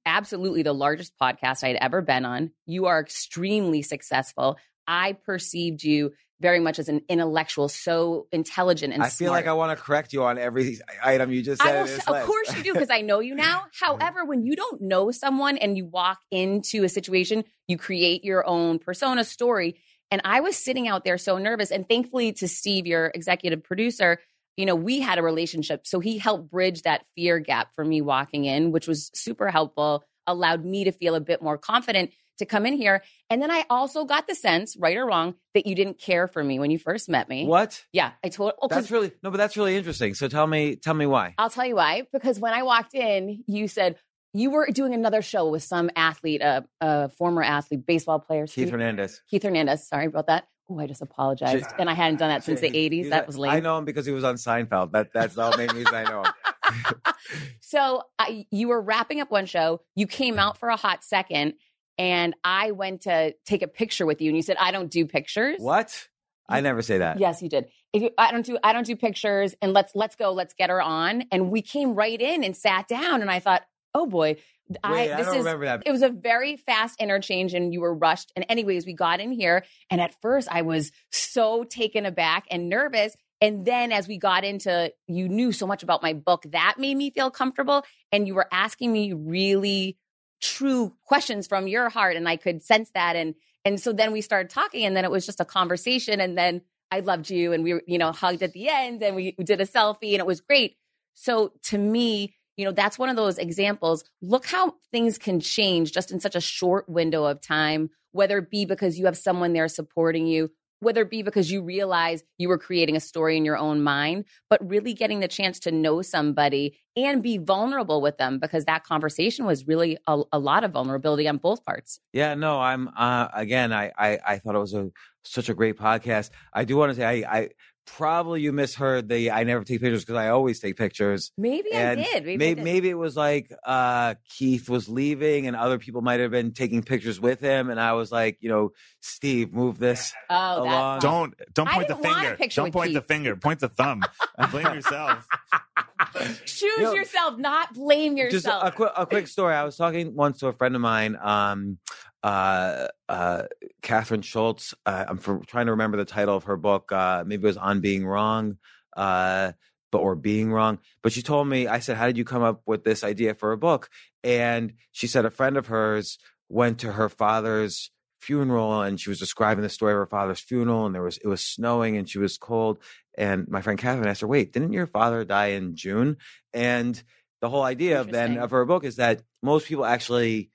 absolutely 0.05 0.63
the 0.63 0.73
largest 0.73 1.13
podcast 1.21 1.63
I'd 1.63 1.77
ever 1.77 2.03
been 2.03 2.25
on. 2.25 2.51
You 2.67 2.87
are 2.87 3.01
extremely 3.01 3.83
successful. 3.83 4.57
I 4.87 5.13
perceived 5.13 5.85
you 5.85 6.13
very 6.41 6.61
much 6.61 6.79
as 6.79 6.89
an 6.89 7.03
intellectual, 7.09 7.69
so 7.69 8.27
intelligent 8.31 8.95
and 8.95 9.03
I 9.03 9.09
feel 9.09 9.29
smart. 9.29 9.41
like 9.41 9.47
I 9.49 9.55
want 9.55 9.77
to 9.77 9.83
correct 9.83 10.13
you 10.13 10.23
on 10.25 10.39
every 10.39 10.79
item 11.05 11.33
you 11.33 11.43
just 11.43 11.61
said. 11.61 11.77
I 11.77 11.83
will, 11.83 11.91
of 11.91 12.09
list. 12.09 12.27
course 12.27 12.57
you 12.57 12.63
do, 12.63 12.73
because 12.73 12.91
I 12.91 13.01
know 13.01 13.21
you 13.21 13.35
now. 13.37 13.59
Mm-hmm. 13.59 13.85
However, 13.85 14.25
when 14.25 14.45
you 14.45 14.55
don't 14.55 14.83
know 14.83 15.11
someone 15.11 15.59
and 15.59 15.77
you 15.77 15.87
walk 15.87 16.21
into 16.31 16.85
a 16.85 16.89
situation, 16.89 17.45
you 17.67 17.77
create 17.77 18.25
your 18.25 18.47
own 18.47 18.79
persona 18.79 19.25
story. 19.25 19.77
And 20.11 20.23
I 20.25 20.41
was 20.41 20.57
sitting 20.57 20.89
out 20.89 21.05
there 21.05 21.19
so 21.19 21.39
nervous. 21.39 21.71
And 21.71 21.87
thankfully 21.87 22.33
to 22.35 22.49
Steve, 22.49 22.87
your 22.87 23.11
executive 23.15 23.63
producer, 23.63 24.21
you 24.59 24.67
know, 24.67 24.75
we 24.75 25.01
had 25.01 25.19
a 25.19 25.23
relationship. 25.23 25.87
So 25.87 26.01
he 26.01 26.19
helped 26.19 26.51
bridge 26.51 26.83
that 26.83 27.07
fear 27.15 27.39
gap 27.39 27.75
for 27.75 27.85
me 27.85 28.03
walking 28.03 28.45
in, 28.45 28.73
which 28.73 28.89
was 28.89 29.11
super 29.15 29.49
helpful, 29.49 30.05
allowed 30.27 30.65
me 30.65 30.85
to 30.85 30.93
feel 30.93 31.15
a 31.15 31.21
bit 31.21 31.41
more 31.41 31.57
confident 31.57 32.11
to 32.39 32.45
come 32.45 32.67
in 32.67 32.75
here. 32.75 33.03
And 33.31 33.41
then 33.41 33.51
I 33.53 33.65
also 33.71 34.05
got 34.05 34.27
the 34.27 34.35
sense, 34.35 34.77
right 34.77 34.97
or 34.97 35.07
wrong, 35.07 35.35
that 35.55 35.67
you 35.67 35.75
didn't 35.77 35.99
care 36.01 36.27
for 36.27 36.43
me 36.43 36.59
when 36.59 36.71
you 36.73 36.79
first 36.79 37.09
met 37.09 37.29
me. 37.29 37.47
what? 37.47 37.85
Yeah, 37.93 38.13
I 38.23 38.29
told. 38.31 38.53
Oh, 38.61 38.67
That's 38.69 38.91
really 38.91 39.13
no, 39.23 39.31
but 39.31 39.37
that's 39.39 39.57
really 39.57 39.77
interesting. 39.77 40.15
So 40.15 40.27
tell 40.29 40.47
me, 40.47 40.75
tell 40.77 40.95
me 40.95 41.07
why. 41.07 41.35
I'll 41.39 41.51
tell 41.51 41.67
you 41.67 41.77
why. 41.77 42.03
Because 42.13 42.39
when 42.41 42.53
I 42.53 42.65
walked 42.65 42.95
in, 42.95 43.45
you 43.47 43.69
said 43.69 43.97
you 44.35 44.51
were 44.51 44.69
doing 44.73 44.93
another 44.93 45.23
show 45.23 45.49
with 45.49 45.63
some 45.63 45.89
athlete, 45.97 46.43
a, 46.43 46.65
a 46.81 47.09
former 47.11 47.43
athlete, 47.43 47.87
baseball 47.87 48.19
player, 48.19 48.43
Keith 48.47 48.53
Steve- 48.53 48.71
Hernandez. 48.71 49.23
Keith 49.31 49.43
Hernandez. 49.45 49.89
Sorry 49.89 50.07
about 50.07 50.27
that. 50.27 50.47
Oh, 50.71 50.79
I 50.79 50.87
just 50.87 51.01
apologized, 51.01 51.67
and 51.79 51.89
I 51.89 51.95
hadn't 51.95 52.19
done 52.19 52.29
that 52.29 52.45
since 52.45 52.61
the 52.61 52.71
'80s. 52.71 53.11
That 53.11 53.27
was 53.27 53.39
late. 53.39 53.51
I 53.51 53.61
know 53.61 53.79
him 53.79 53.85
because 53.85 54.05
he 54.05 54.13
was 54.13 54.25
on 54.25 54.35
Seinfeld. 54.35 54.93
That 54.93 55.13
that's 55.13 55.35
the 55.35 55.55
main 55.57 55.71
reason 55.71 55.95
I 55.95 56.05
know 56.05 56.25
him. 56.25 56.33
So 57.61 58.03
I, 58.19 58.47
you 58.51 58.69
were 58.69 58.81
wrapping 58.81 59.21
up 59.21 59.31
one 59.31 59.45
show. 59.45 59.83
You 59.95 60.07
came 60.07 60.39
out 60.39 60.57
for 60.57 60.71
a 60.71 60.77
hot 60.77 61.05
second, 61.05 61.53
and 61.99 62.35
I 62.43 62.71
went 62.71 63.03
to 63.03 63.35
take 63.45 63.61
a 63.61 63.69
picture 63.69 64.07
with 64.07 64.23
you, 64.23 64.31
and 64.31 64.37
you 64.37 64.43
said, 64.43 64.57
"I 64.59 64.71
don't 64.71 64.91
do 64.91 65.05
pictures." 65.05 65.57
What? 65.59 66.09
I 66.49 66.61
never 66.63 66.81
say 66.81 66.99
that. 66.99 67.21
Yes, 67.21 67.43
you 67.43 67.51
did. 67.51 67.67
If 67.93 68.03
you, 68.03 68.11
I 68.17 68.33
don't 68.33 68.45
do, 68.47 68.59
I 68.65 68.73
don't 68.73 68.87
do 68.87 68.97
pictures, 68.97 69.55
and 69.61 69.75
let's 69.75 69.93
let's 69.95 70.17
go, 70.17 70.33
let's 70.33 70.55
get 70.55 70.71
her 70.71 70.81
on. 70.81 71.25
And 71.31 71.51
we 71.51 71.61
came 71.61 71.95
right 71.95 72.19
in 72.19 72.43
and 72.43 72.57
sat 72.57 72.89
down, 72.89 73.21
and 73.21 73.31
I 73.31 73.39
thought, 73.39 73.63
oh 73.95 74.07
boy, 74.07 74.37
Wait, 74.69 74.79
I 74.85 75.13
I, 75.13 75.17
this 75.17 75.27
don't 75.27 75.37
is 75.37 75.45
remember 75.45 75.65
that. 75.65 75.83
it 75.87 75.93
was 75.93 76.03
a 76.03 76.11
very 76.11 76.57
fast 76.57 77.01
interchange 77.01 77.55
and 77.55 77.73
you 77.73 77.81
were 77.81 77.95
rushed. 77.95 78.33
And 78.37 78.45
anyways, 78.49 78.87
we 78.87 78.93
got 78.93 79.21
in 79.21 79.33
here 79.33 79.65
and 79.91 80.01
at 80.01 80.21
first 80.21 80.49
I 80.51 80.63
was 80.63 80.93
so 81.11 81.65
taken 81.65 82.07
aback 82.07 82.47
and 82.51 82.69
nervous. 82.69 83.17
And 83.41 83.65
then 83.65 83.93
as 83.93 84.09
we 84.09 84.19
got 84.19 84.45
into, 84.45 84.93
you 85.07 85.29
knew 85.29 85.53
so 85.53 85.67
much 85.67 85.83
about 85.83 86.03
my 86.03 86.13
book 86.13 86.45
that 86.51 86.77
made 86.79 86.97
me 86.97 87.11
feel 87.11 87.31
comfortable. 87.31 87.85
And 88.11 88.27
you 88.27 88.35
were 88.35 88.49
asking 88.51 88.93
me 88.93 89.13
really 89.13 89.97
true 90.41 90.95
questions 91.05 91.47
from 91.47 91.69
your 91.69 91.89
heart. 91.89 92.17
And 92.17 92.29
I 92.29 92.37
could 92.37 92.63
sense 92.63 92.91
that. 92.95 93.17
And, 93.17 93.35
and 93.65 93.81
so 93.81 93.93
then 93.93 94.13
we 94.13 94.21
started 94.21 94.51
talking 94.51 94.85
and 94.85 94.97
then 94.97 95.05
it 95.05 95.11
was 95.11 95.25
just 95.25 95.41
a 95.41 95.45
conversation. 95.45 96.21
And 96.21 96.37
then 96.37 96.63
I 96.91 97.01
loved 97.01 97.31
you 97.31 97.53
and 97.53 97.63
we, 97.63 97.81
you 97.87 97.99
know, 97.99 98.13
hugged 98.13 98.43
at 98.43 98.53
the 98.53 98.69
end 98.69 99.03
and 99.03 99.15
we 99.15 99.33
did 99.33 99.61
a 99.61 99.67
selfie 99.67 100.13
and 100.13 100.21
it 100.21 100.27
was 100.27 100.41
great. 100.41 100.77
So 101.15 101.53
to 101.65 101.79
me, 101.79 102.35
you 102.59 102.65
know, 102.65 102.73
that's 102.73 102.99
one 102.99 103.09
of 103.09 103.17
those 103.17 103.39
examples. 103.39 104.05
Look 104.21 104.45
how 104.45 104.75
things 104.93 105.17
can 105.17 105.41
change 105.41 105.93
just 105.93 106.11
in 106.11 106.21
such 106.21 106.35
a 106.35 106.41
short 106.41 106.89
window 106.89 107.25
of 107.25 107.41
time, 107.41 107.89
whether 108.13 108.39
it 108.39 108.51
be 108.51 108.67
because 108.67 108.99
you 108.99 109.07
have 109.07 109.17
someone 109.17 109.53
there 109.53 109.69
supporting 109.69 110.27
you, 110.27 110.51
whether 110.81 111.03
it 111.03 111.11
be 111.11 111.23
because 111.23 111.53
you 111.53 111.63
realize 111.63 112.25
you 112.37 112.49
were 112.49 112.59
creating 112.59 112.97
a 112.97 113.01
story 113.01 113.37
in 113.37 113.45
your 113.45 113.57
own 113.57 113.81
mind, 113.83 114.25
but 114.51 114.69
really 114.69 114.93
getting 114.93 115.21
the 115.21 115.29
chance 115.29 115.61
to 115.61 115.71
know 115.71 116.03
somebody 116.03 116.77
and 116.97 117.23
be 117.23 117.39
vulnerable 117.39 118.01
with 118.01 118.19
them 118.19 118.41
because 118.41 118.65
that 118.65 118.83
conversation 118.83 119.45
was 119.45 119.67
really 119.69 119.97
a, 120.09 120.21
a 120.33 120.39
lot 120.41 120.65
of 120.65 120.73
vulnerability 120.73 121.29
on 121.29 121.37
both 121.37 121.65
parts. 121.65 122.01
Yeah, 122.13 122.35
no, 122.35 122.61
I'm 122.61 122.91
uh 122.97 123.29
again, 123.35 123.73
I 123.73 123.93
I, 123.97 124.19
I 124.27 124.39
thought 124.39 124.57
it 124.57 124.59
was 124.59 124.75
a 124.75 124.91
such 125.23 125.49
a 125.49 125.55
great 125.55 125.79
podcast. 125.79 126.31
I 126.53 126.65
do 126.65 126.77
want 126.77 126.91
to 126.91 126.97
say 126.97 127.05
I, 127.05 127.39
I 127.39 127.49
probably 127.97 128.41
you 128.43 128.53
misheard 128.53 129.09
the 129.09 129.31
I 129.31 129.45
never 129.45 129.65
take 129.65 129.81
pictures 129.81 130.05
because 130.05 130.17
I 130.17 130.29
always 130.29 130.61
take 130.61 130.77
pictures. 130.77 131.33
Maybe 131.37 131.73
And 131.73 132.01
I 132.01 132.03
did. 132.03 132.25
Maybe, 132.25 132.35
I 132.35 132.37
Maybe, 132.37 132.55
did. 132.57 132.65
maybe 132.65 132.89
it 132.91 132.95
was 132.99 133.17
like 133.17 133.53
uh 133.65 134.15
Keith 134.29 134.69
was 134.69 134.89
leaving 134.89 135.47
and 135.47 135.57
other 135.57 135.79
people 135.79 136.01
might 136.03 136.21
have 136.21 136.31
been 136.31 136.53
taking 136.53 136.83
pictures 136.83 137.21
with 137.21 137.41
him 137.41 137.71
and 137.71 137.81
I 137.81 137.93
was 137.95 138.11
like, 138.13 138.39
you 138.41 138.49
know, 138.49 138.73
Steve, 139.01 139.53
move 139.53 139.79
this. 139.79 140.13
Oh, 140.31 140.63
along- 140.63 141.01
Don't 141.01 141.35
don't 141.55 141.69
point 141.69 141.89
the 141.89 141.95
didn't 141.95 142.05
want 142.13 142.27
a 142.27 142.37
finger. 142.37 142.55
Don't 142.55 142.65
with 142.67 142.73
point 142.75 142.95
the 142.95 143.01
finger. 143.03 143.37
Point 143.37 143.61
the 143.61 143.69
thumb. 143.69 144.03
Blame 144.51 144.75
yourself. 144.75 145.27
choose 146.45 146.63
You 146.63 146.83
know, 146.83 146.95
yourself, 146.95 147.39
not 147.39 147.75
blame 147.75 148.17
yourself. 148.17 148.63
a, 148.63 148.67
a 148.69 148.73
quick 148.73 148.93
a 148.97 149.07
quick 149.07 149.27
story. 149.27 149.55
I 149.55 149.65
was 149.65 149.77
talking 149.77 150.15
once 150.15 150.41
to 150.41 150.49
a 150.49 150.53
friend 150.53 150.75
of 150.75 150.81
mine, 150.81 151.17
um, 151.21 151.79
uh, 152.23 152.89
uh, 153.09 153.43
Kathryn 153.83 154.23
Schulz. 154.23 154.75
Uh, 154.87 155.05
I'm 155.09 155.19
for, 155.19 155.41
trying 155.47 155.67
to 155.67 155.73
remember 155.73 155.97
the 155.97 156.05
title 156.05 156.37
of 156.37 156.45
her 156.45 156.57
book. 156.57 156.91
Uh, 156.93 157.25
maybe 157.27 157.43
it 157.43 157.47
was 157.47 157.57
On 157.57 157.81
Being 157.81 158.07
Wrong, 158.07 158.59
uh, 158.97 159.53
but 159.91 159.99
or 159.99 160.15
Being 160.15 160.53
Wrong. 160.53 160.79
But 161.03 161.13
she 161.13 161.23
told 161.23 161.49
me, 161.49 161.67
I 161.67 161.81
said, 161.81 161.97
"How 161.97 162.07
did 162.07 162.17
you 162.17 162.25
come 162.25 162.43
up 162.43 162.63
with 162.67 162.85
this 162.85 163.05
idea 163.05 163.35
for 163.35 163.53
a 163.53 163.59
book?" 163.59 163.89
And 164.23 164.75
she 164.93 165.07
said 165.07 165.25
a 165.25 165.31
friend 165.31 165.57
of 165.57 165.67
hers 165.69 166.19
went 166.49 166.81
to 166.81 166.93
her 166.93 167.09
father's 167.09 167.91
funeral 168.21 168.83
and 168.83 169.01
she 169.01 169.09
was 169.09 169.19
describing 169.19 169.63
the 169.63 169.69
story 169.69 169.93
of 169.93 169.99
her 169.99 170.07
father's 170.07 170.41
funeral 170.41 170.87
and 170.87 170.95
there 170.95 171.03
was 171.03 171.19
it 171.19 171.27
was 171.27 171.41
snowing 171.41 171.97
and 171.97 172.09
she 172.09 172.19
was 172.19 172.37
cold 172.37 172.79
and 173.17 173.49
my 173.49 173.63
friend 173.63 173.79
Kathryn 173.79 174.07
asked 174.07 174.21
her 174.23 174.27
wait 174.27 174.53
didn't 174.53 174.73
your 174.73 174.87
father 174.87 175.25
die 175.25 175.49
in 175.49 175.77
June 175.77 176.17
and 176.53 177.01
the 177.41 177.49
whole 177.49 177.63
idea 177.63 178.01
of 178.01 178.11
then 178.11 178.39
of 178.39 178.51
her 178.51 178.65
book 178.65 178.85
is 178.85 178.97
that 178.97 179.23
most 179.43 179.67
people 179.67 179.85
actually 179.85 180.51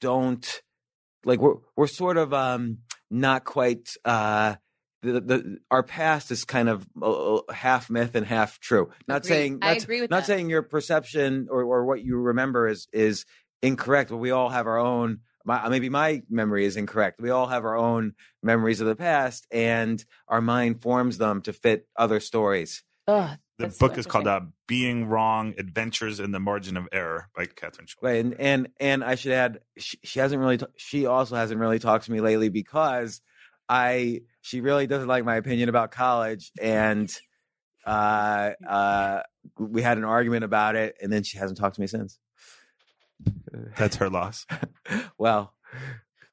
don't 0.00 0.62
like 1.24 1.40
we're 1.40 1.56
we're 1.76 1.86
sort 1.86 2.16
of 2.16 2.34
um 2.34 2.78
not 3.10 3.44
quite 3.44 3.88
uh 4.04 4.56
the, 5.02 5.20
the 5.20 5.58
our 5.70 5.82
past 5.82 6.30
is 6.30 6.44
kind 6.44 6.68
of 6.68 6.86
uh, 7.00 7.40
half 7.52 7.88
myth 7.90 8.14
and 8.14 8.26
half 8.26 8.58
true. 8.58 8.90
Not 9.06 9.18
Agreed. 9.18 9.28
saying 9.28 9.58
I 9.62 9.74
not, 9.74 9.82
agree 9.82 10.00
with 10.00 10.10
not 10.10 10.20
that. 10.20 10.26
saying 10.26 10.50
your 10.50 10.62
perception 10.62 11.48
or, 11.50 11.62
or 11.62 11.84
what 11.84 12.04
you 12.04 12.16
remember 12.16 12.68
is 12.68 12.88
is 12.92 13.24
incorrect, 13.62 14.10
but 14.10 14.18
we 14.18 14.30
all 14.30 14.48
have 14.48 14.66
our 14.66 14.78
own. 14.78 15.20
My, 15.46 15.68
maybe 15.68 15.88
my 15.88 16.22
memory 16.28 16.66
is 16.66 16.76
incorrect. 16.76 17.20
We 17.20 17.30
all 17.30 17.46
have 17.46 17.64
our 17.64 17.76
own 17.76 18.14
memories 18.42 18.80
of 18.80 18.88
the 18.88 18.96
past, 18.96 19.46
and 19.52 20.04
our 20.26 20.40
mind 20.40 20.82
forms 20.82 21.18
them 21.18 21.40
to 21.42 21.52
fit 21.52 21.86
other 21.96 22.18
stories. 22.18 22.82
Ugh, 23.06 23.38
The 23.58 23.66
that's 23.66 23.78
so 23.78 23.86
book 23.86 23.96
is 23.96 24.06
called 24.06 24.26
uh, 24.26 24.40
"Being 24.66 25.06
Wrong: 25.06 25.54
Adventures 25.56 26.18
in 26.18 26.32
the 26.32 26.40
Margin 26.40 26.76
of 26.76 26.88
Error" 26.90 27.28
by 27.36 27.46
Kathryn 27.46 27.86
Schulz. 27.86 28.02
Right, 28.02 28.24
and 28.24 28.34
and 28.40 28.68
and 28.80 29.04
I 29.04 29.14
should 29.14 29.32
add, 29.32 29.60
she, 29.78 29.98
she 30.02 30.18
hasn't 30.18 30.40
really. 30.40 30.58
T- 30.58 30.66
she 30.76 31.06
also 31.06 31.36
hasn't 31.36 31.60
really 31.60 31.78
talked 31.78 32.06
to 32.06 32.12
me 32.12 32.20
lately 32.20 32.48
because 32.48 33.22
I 33.68 34.22
she 34.40 34.60
really 34.60 34.88
doesn't 34.88 35.08
like 35.08 35.24
my 35.24 35.36
opinion 35.36 35.68
about 35.68 35.92
college, 35.92 36.50
and 36.60 37.08
uh, 37.86 38.50
uh, 38.68 39.22
we 39.58 39.82
had 39.82 39.96
an 39.98 40.04
argument 40.04 40.42
about 40.42 40.74
it, 40.74 40.96
and 41.00 41.12
then 41.12 41.22
she 41.22 41.38
hasn't 41.38 41.58
talked 41.58 41.76
to 41.76 41.80
me 41.80 41.86
since. 41.86 42.18
That's 43.76 43.96
her 43.96 44.10
loss. 44.10 44.46
well, 45.18 45.52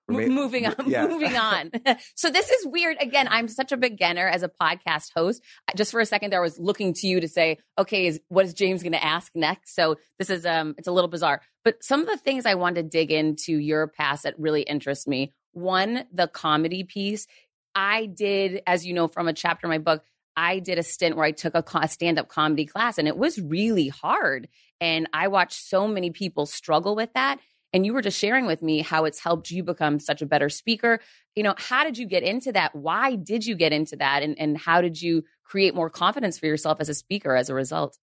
Mo- 0.09 0.27
moving 0.27 0.65
on, 0.65 0.75
yeah. 0.87 1.07
moving 1.07 1.35
on. 1.37 1.71
so 2.15 2.29
this 2.29 2.49
is 2.49 2.67
weird. 2.67 2.97
Again, 2.99 3.27
I'm 3.29 3.47
such 3.47 3.71
a 3.71 3.77
beginner 3.77 4.27
as 4.27 4.43
a 4.43 4.49
podcast 4.49 5.11
host. 5.15 5.41
Just 5.75 5.91
for 5.91 6.01
a 6.01 6.05
second 6.05 6.31
there, 6.31 6.39
I 6.39 6.43
was 6.43 6.59
looking 6.59 6.93
to 6.95 7.07
you 7.07 7.21
to 7.21 7.27
say, 7.27 7.57
okay, 7.77 8.07
is 8.07 8.19
what 8.27 8.45
is 8.45 8.53
James 8.53 8.83
going 8.83 8.93
to 8.93 9.03
ask 9.03 9.31
next? 9.33 9.75
So 9.75 9.95
this 10.19 10.29
is 10.29 10.45
um, 10.45 10.75
it's 10.77 10.87
a 10.87 10.91
little 10.91 11.09
bizarre. 11.09 11.41
But 11.63 11.83
some 11.83 12.01
of 12.01 12.07
the 12.07 12.17
things 12.17 12.45
I 12.45 12.55
wanted 12.55 12.83
to 12.83 12.89
dig 12.89 13.11
into 13.11 13.53
your 13.53 13.87
past 13.87 14.23
that 14.23 14.37
really 14.37 14.63
interest 14.63 15.07
me. 15.07 15.33
One, 15.53 16.05
the 16.11 16.27
comedy 16.27 16.83
piece. 16.83 17.27
I 17.75 18.05
did, 18.05 18.61
as 18.67 18.85
you 18.85 18.93
know 18.93 19.07
from 19.07 19.27
a 19.27 19.33
chapter 19.33 19.65
in 19.65 19.69
my 19.69 19.79
book, 19.79 20.03
I 20.35 20.59
did 20.59 20.77
a 20.77 20.83
stint 20.83 21.15
where 21.15 21.25
I 21.25 21.31
took 21.31 21.53
a, 21.55 21.87
stand 21.87 22.19
up 22.19 22.27
comedy 22.27 22.65
class 22.65 22.97
and 22.97 23.07
it 23.07 23.17
was 23.17 23.39
really 23.39 23.87
hard. 23.87 24.47
And 24.81 25.07
I 25.13 25.27
watched 25.27 25.67
so 25.67 25.87
many 25.87 26.11
people 26.11 26.45
struggle 26.45 26.95
with 26.95 27.13
that. 27.13 27.39
And 27.71 27.87
you 27.87 27.93
were 27.93 28.03
just 28.03 28.19
sharing 28.19 28.45
with 28.45 28.61
me 28.61 28.81
how 28.81 29.05
it's 29.05 29.19
helped 29.19 29.49
you 29.49 29.63
become 29.63 29.99
such 29.99 30.21
a 30.21 30.27
better 30.27 30.47
speaker. 30.47 30.99
You 31.35 31.41
know, 31.41 31.55
how 31.57 31.83
did 31.83 31.97
you 31.97 32.05
get 32.05 32.21
into 32.21 32.51
that? 32.51 32.75
Why 32.75 33.15
did 33.15 33.45
you 33.47 33.55
get 33.55 33.73
into 33.73 33.95
that? 33.95 34.21
And, 34.21 34.37
and 34.39 34.55
how 34.55 34.81
did 34.81 35.01
you 35.01 35.23
create 35.43 35.73
more 35.73 35.89
confidence 35.89 36.37
for 36.37 36.45
yourself 36.45 36.79
as 36.81 36.89
a 36.89 36.93
speaker 36.93 37.35
as 37.35 37.49
a 37.49 37.55
result? 37.55 37.97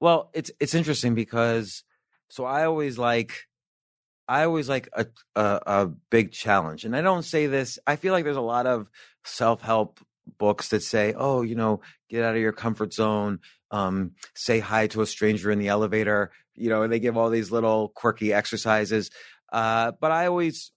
Well, 0.00 0.30
it's 0.34 0.50
it's 0.58 0.74
interesting 0.74 1.14
because 1.14 1.84
so 2.30 2.44
I 2.44 2.64
always 2.64 2.98
like 2.98 3.46
I 4.26 4.44
always 4.44 4.68
like 4.68 4.88
a, 4.92 5.06
a 5.36 5.60
a 5.66 5.86
big 6.10 6.32
challenge, 6.32 6.84
and 6.84 6.96
I 6.96 7.02
don't 7.02 7.24
say 7.24 7.46
this. 7.46 7.78
I 7.86 7.96
feel 7.96 8.12
like 8.12 8.24
there's 8.24 8.36
a 8.36 8.40
lot 8.40 8.66
of 8.66 8.88
self 9.24 9.62
help 9.62 10.00
books 10.38 10.68
that 10.68 10.82
say, 10.82 11.14
"Oh, 11.16 11.42
you 11.42 11.54
know, 11.54 11.80
get 12.08 12.24
out 12.24 12.34
of 12.34 12.40
your 12.40 12.52
comfort 12.52 12.92
zone, 12.92 13.40
um, 13.70 14.12
say 14.34 14.60
hi 14.60 14.86
to 14.88 15.02
a 15.02 15.06
stranger 15.06 15.50
in 15.50 15.58
the 15.58 15.68
elevator," 15.68 16.30
you 16.54 16.68
know, 16.68 16.82
and 16.82 16.92
they 16.92 17.00
give 17.00 17.16
all 17.16 17.30
these 17.30 17.50
little 17.50 17.88
quirky 17.88 18.32
exercises. 18.32 19.10
Uh, 19.52 19.92
but 20.00 20.10
I 20.10 20.26
always, 20.26 20.72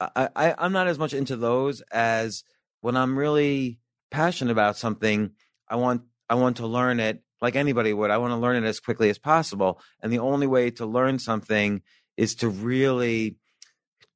I, 0.00 0.28
I 0.34 0.54
I'm 0.58 0.72
not 0.72 0.88
as 0.88 0.98
much 0.98 1.14
into 1.14 1.36
those 1.36 1.80
as 1.92 2.44
when 2.80 2.96
I'm 2.96 3.18
really 3.18 3.78
passionate 4.10 4.52
about 4.52 4.76
something. 4.76 5.32
I 5.68 5.76
want 5.76 6.02
I 6.28 6.34
want 6.34 6.58
to 6.58 6.66
learn 6.66 7.00
it 7.00 7.22
like 7.40 7.56
anybody 7.56 7.92
would. 7.92 8.10
I 8.10 8.18
want 8.18 8.32
to 8.32 8.36
learn 8.36 8.62
it 8.62 8.66
as 8.66 8.80
quickly 8.80 9.10
as 9.10 9.18
possible. 9.18 9.80
And 10.02 10.12
the 10.12 10.18
only 10.18 10.46
way 10.46 10.70
to 10.72 10.86
learn 10.86 11.18
something 11.18 11.82
is 12.16 12.34
to 12.36 12.48
really 12.48 13.36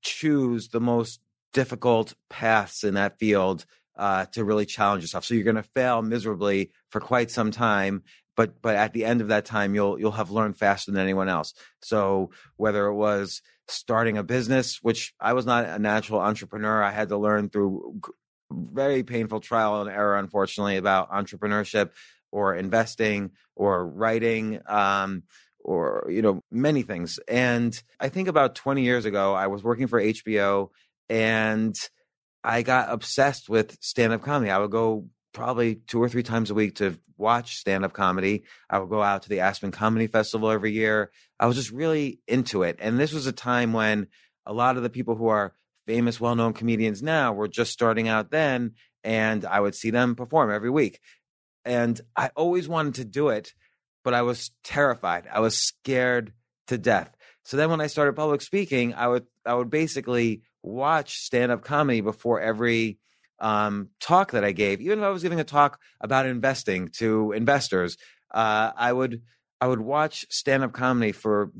choose 0.02 0.68
the 0.68 0.80
most 0.80 1.20
difficult 1.52 2.14
paths 2.28 2.84
in 2.84 2.94
that 2.94 3.18
field 3.18 3.64
uh, 3.96 4.26
to 4.26 4.44
really 4.44 4.66
challenge 4.66 5.02
yourself. 5.02 5.24
So 5.24 5.34
you're 5.34 5.44
going 5.44 5.56
to 5.56 5.62
fail 5.62 6.02
miserably 6.02 6.70
for 6.90 7.00
quite 7.00 7.30
some 7.30 7.50
time, 7.50 8.02
but 8.36 8.60
but 8.60 8.76
at 8.76 8.92
the 8.92 9.04
end 9.04 9.20
of 9.20 9.28
that 9.28 9.44
time, 9.44 9.74
you'll 9.74 9.98
you'll 9.98 10.12
have 10.12 10.30
learned 10.30 10.56
faster 10.56 10.90
than 10.90 11.00
anyone 11.00 11.28
else. 11.28 11.54
So 11.82 12.30
whether 12.56 12.86
it 12.86 12.94
was 12.94 13.42
starting 13.68 14.18
a 14.18 14.22
business, 14.22 14.78
which 14.82 15.14
I 15.20 15.32
was 15.32 15.46
not 15.46 15.64
a 15.64 15.78
natural 15.78 16.20
entrepreneur, 16.20 16.82
I 16.82 16.90
had 16.90 17.08
to 17.08 17.16
learn 17.16 17.48
through 17.48 18.00
very 18.50 19.02
painful 19.02 19.40
trial 19.40 19.80
and 19.80 19.90
error, 19.90 20.16
unfortunately, 20.16 20.76
about 20.76 21.10
entrepreneurship 21.10 21.90
or 22.30 22.54
investing 22.54 23.30
or 23.56 23.86
writing. 23.86 24.60
Um, 24.66 25.24
or 25.64 26.06
you 26.10 26.20
know 26.20 26.42
many 26.50 26.82
things 26.82 27.18
and 27.26 27.82
i 27.98 28.08
think 28.08 28.28
about 28.28 28.54
20 28.54 28.82
years 28.82 29.06
ago 29.06 29.32
i 29.32 29.46
was 29.46 29.64
working 29.64 29.86
for 29.86 29.98
hbo 30.00 30.68
and 31.08 31.74
i 32.44 32.62
got 32.62 32.90
obsessed 32.90 33.48
with 33.48 33.76
stand-up 33.80 34.22
comedy. 34.22 34.50
I 34.50 34.58
would 34.58 34.70
go 34.70 35.08
probably 35.32 35.76
two 35.76 36.02
or 36.02 36.08
three 36.08 36.22
times 36.22 36.50
a 36.50 36.54
week 36.54 36.76
to 36.76 36.98
watch 37.16 37.56
stand-up 37.56 37.92
comedy. 37.92 38.44
I 38.70 38.78
would 38.78 38.90
go 38.90 39.02
out 39.02 39.22
to 39.22 39.28
the 39.28 39.40
aspen 39.40 39.70
comedy 39.72 40.06
festival 40.06 40.50
every 40.50 40.72
year. 40.72 41.10
I 41.40 41.46
was 41.46 41.56
just 41.56 41.70
really 41.70 42.20
into 42.28 42.62
it. 42.62 42.76
And 42.80 42.98
this 42.98 43.12
was 43.12 43.26
a 43.26 43.32
time 43.32 43.72
when 43.72 44.08
a 44.46 44.52
lot 44.52 44.76
of 44.76 44.82
the 44.82 44.90
people 44.90 45.16
who 45.16 45.28
are 45.28 45.54
famous 45.86 46.20
well-known 46.20 46.52
comedians 46.52 47.02
now 47.02 47.32
were 47.32 47.48
just 47.48 47.72
starting 47.72 48.08
out 48.08 48.30
then 48.30 48.72
and 49.02 49.44
i 49.44 49.60
would 49.60 49.74
see 49.74 49.90
them 49.90 50.14
perform 50.14 50.50
every 50.50 50.70
week. 50.70 51.00
And 51.64 52.00
i 52.16 52.30
always 52.36 52.68
wanted 52.68 52.94
to 52.96 53.04
do 53.04 53.30
it 53.30 53.54
but 54.04 54.14
I 54.14 54.22
was 54.22 54.50
terrified. 54.62 55.26
I 55.32 55.40
was 55.40 55.56
scared 55.56 56.32
to 56.68 56.78
death. 56.78 57.10
So 57.44 57.56
then 57.56 57.70
when 57.70 57.80
I 57.80 57.88
started 57.88 58.14
public 58.14 58.42
speaking, 58.42 58.94
I 58.94 59.08
would 59.08 59.26
I 59.44 59.54
would 59.54 59.70
basically 59.70 60.42
watch 60.64 61.18
stand-up 61.18 61.62
comedy 61.62 62.00
before 62.00 62.40
every 62.40 62.98
um, 63.38 63.90
talk 64.00 64.32
that 64.32 64.44
I 64.44 64.52
gave. 64.52 64.80
Even 64.80 64.98
if 64.98 65.04
I 65.04 65.10
was 65.10 65.22
giving 65.22 65.40
a 65.40 65.44
talk 65.44 65.78
about 66.00 66.26
investing 66.26 66.88
to 66.96 67.32
investors, 67.32 67.96
uh, 68.32 68.72
I 68.76 68.92
would 68.92 69.22
I 69.60 69.66
would 69.66 69.80
watch 69.80 70.26
stand-up 70.30 70.72
comedy 70.72 71.12
for 71.12 71.52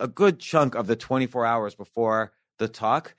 a 0.00 0.08
good 0.08 0.40
chunk 0.40 0.74
of 0.74 0.86
the 0.86 0.96
24 0.96 1.46
hours 1.46 1.74
before 1.74 2.32
the 2.58 2.68
talk 2.68 3.14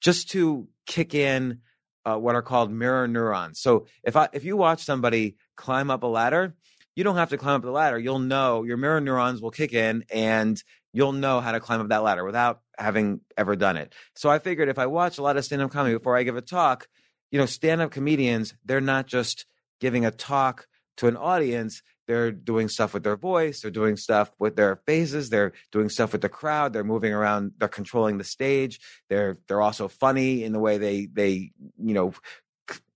just 0.00 0.30
to 0.30 0.68
kick 0.86 1.14
in 1.14 1.60
uh, 2.04 2.16
what 2.16 2.34
are 2.34 2.42
called 2.42 2.70
mirror 2.70 3.08
neurons. 3.08 3.60
So 3.60 3.86
if 4.04 4.16
I 4.16 4.28
if 4.32 4.44
you 4.44 4.56
watch 4.56 4.84
somebody 4.84 5.36
climb 5.56 5.90
up 5.90 6.02
a 6.02 6.06
ladder, 6.06 6.54
you 6.94 7.04
don't 7.04 7.16
have 7.16 7.30
to 7.30 7.38
climb 7.38 7.56
up 7.56 7.62
the 7.62 7.70
ladder. 7.70 7.98
You'll 7.98 8.18
know 8.18 8.64
your 8.64 8.76
mirror 8.76 9.00
neurons 9.00 9.40
will 9.40 9.50
kick 9.50 9.72
in 9.72 10.04
and 10.12 10.62
you'll 10.92 11.12
know 11.12 11.40
how 11.40 11.52
to 11.52 11.60
climb 11.60 11.80
up 11.80 11.88
that 11.88 12.02
ladder 12.02 12.24
without 12.24 12.60
having 12.78 13.20
ever 13.36 13.56
done 13.56 13.76
it. 13.76 13.94
So 14.14 14.30
I 14.30 14.38
figured 14.38 14.68
if 14.68 14.78
I 14.78 14.86
watch 14.86 15.18
a 15.18 15.22
lot 15.22 15.36
of 15.36 15.44
stand 15.44 15.62
up 15.62 15.70
comedy 15.70 15.96
before 15.96 16.16
I 16.16 16.22
give 16.22 16.36
a 16.36 16.42
talk, 16.42 16.88
you 17.30 17.38
know, 17.38 17.46
stand 17.46 17.80
up 17.80 17.90
comedians, 17.90 18.54
they're 18.64 18.80
not 18.80 19.06
just 19.06 19.46
giving 19.80 20.04
a 20.04 20.10
talk 20.10 20.66
to 20.98 21.08
an 21.08 21.16
audience, 21.16 21.82
they're 22.06 22.30
doing 22.30 22.68
stuff 22.68 22.92
with 22.92 23.04
their 23.04 23.16
voice, 23.16 23.62
they're 23.62 23.70
doing 23.70 23.96
stuff 23.96 24.30
with 24.38 24.56
their 24.56 24.76
faces, 24.86 25.30
they're 25.30 25.52
doing 25.70 25.88
stuff 25.88 26.12
with 26.12 26.20
the 26.20 26.28
crowd, 26.28 26.72
they're 26.72 26.84
moving 26.84 27.12
around, 27.12 27.52
they're 27.58 27.68
controlling 27.68 28.18
the 28.18 28.24
stage. 28.24 28.80
They're 29.08 29.38
they're 29.48 29.62
also 29.62 29.88
funny 29.88 30.44
in 30.44 30.52
the 30.52 30.58
way 30.58 30.78
they 30.78 31.06
they, 31.06 31.52
you 31.78 31.94
know, 31.94 32.12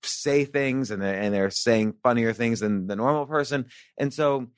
say 0.02 0.44
things 0.44 0.90
and 0.90 1.00
they're, 1.00 1.20
and 1.20 1.32
they're 1.32 1.50
saying 1.50 1.94
funnier 2.02 2.32
things 2.32 2.60
than 2.60 2.86
the 2.86 2.96
normal 2.96 3.26
person. 3.26 3.66
And 3.96 4.12
so 4.12 4.48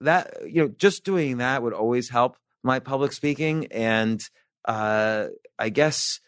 that 0.00 0.34
you 0.46 0.62
know, 0.62 0.68
just 0.68 1.04
doing 1.04 1.38
that 1.38 1.62
would 1.62 1.74
always 1.74 2.08
help 2.08 2.36
my 2.62 2.78
public 2.78 3.12
speaking 3.12 3.66
and 3.70 4.22
uh 4.64 5.26
I 5.58 5.68
guess 5.70 6.20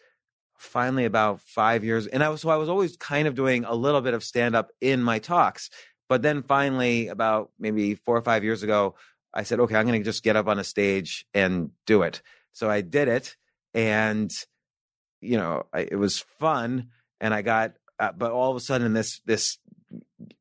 finally 0.63 1.05
about 1.05 1.41
five 1.41 1.83
years 1.83 2.07
and 2.07 2.23
i 2.23 2.29
was 2.29 2.41
so 2.41 2.49
i 2.49 2.55
was 2.55 2.69
always 2.69 2.95
kind 2.95 3.27
of 3.27 3.35
doing 3.35 3.65
a 3.65 3.75
little 3.75 3.99
bit 3.99 4.13
of 4.13 4.23
stand 4.23 4.55
up 4.55 4.71
in 4.79 5.03
my 5.03 5.19
talks 5.19 5.69
but 6.07 6.21
then 6.21 6.41
finally 6.41 7.09
about 7.09 7.51
maybe 7.59 7.95
four 7.95 8.15
or 8.15 8.21
five 8.21 8.45
years 8.45 8.63
ago 8.63 8.95
i 9.33 9.43
said 9.43 9.59
okay 9.59 9.75
i'm 9.75 9.85
going 9.85 9.99
to 9.99 10.05
just 10.05 10.23
get 10.23 10.37
up 10.37 10.47
on 10.47 10.59
a 10.59 10.63
stage 10.63 11.25
and 11.33 11.71
do 11.85 12.01
it. 12.03 12.21
So 12.53 12.69
i 12.69 12.79
did 12.79 13.09
it 13.09 13.35
and 13.73 14.31
you 15.19 15.37
know 15.37 15.65
I, 15.73 15.81
it 15.81 15.97
was 15.97 16.19
fun 16.39 16.87
and 17.19 17.33
i 17.33 17.41
got 17.41 17.73
uh, 17.99 18.13
but 18.17 18.31
all 18.31 18.49
of 18.49 18.55
a 18.57 18.61
sudden 18.61 18.93
this 18.93 19.19
this 19.25 19.57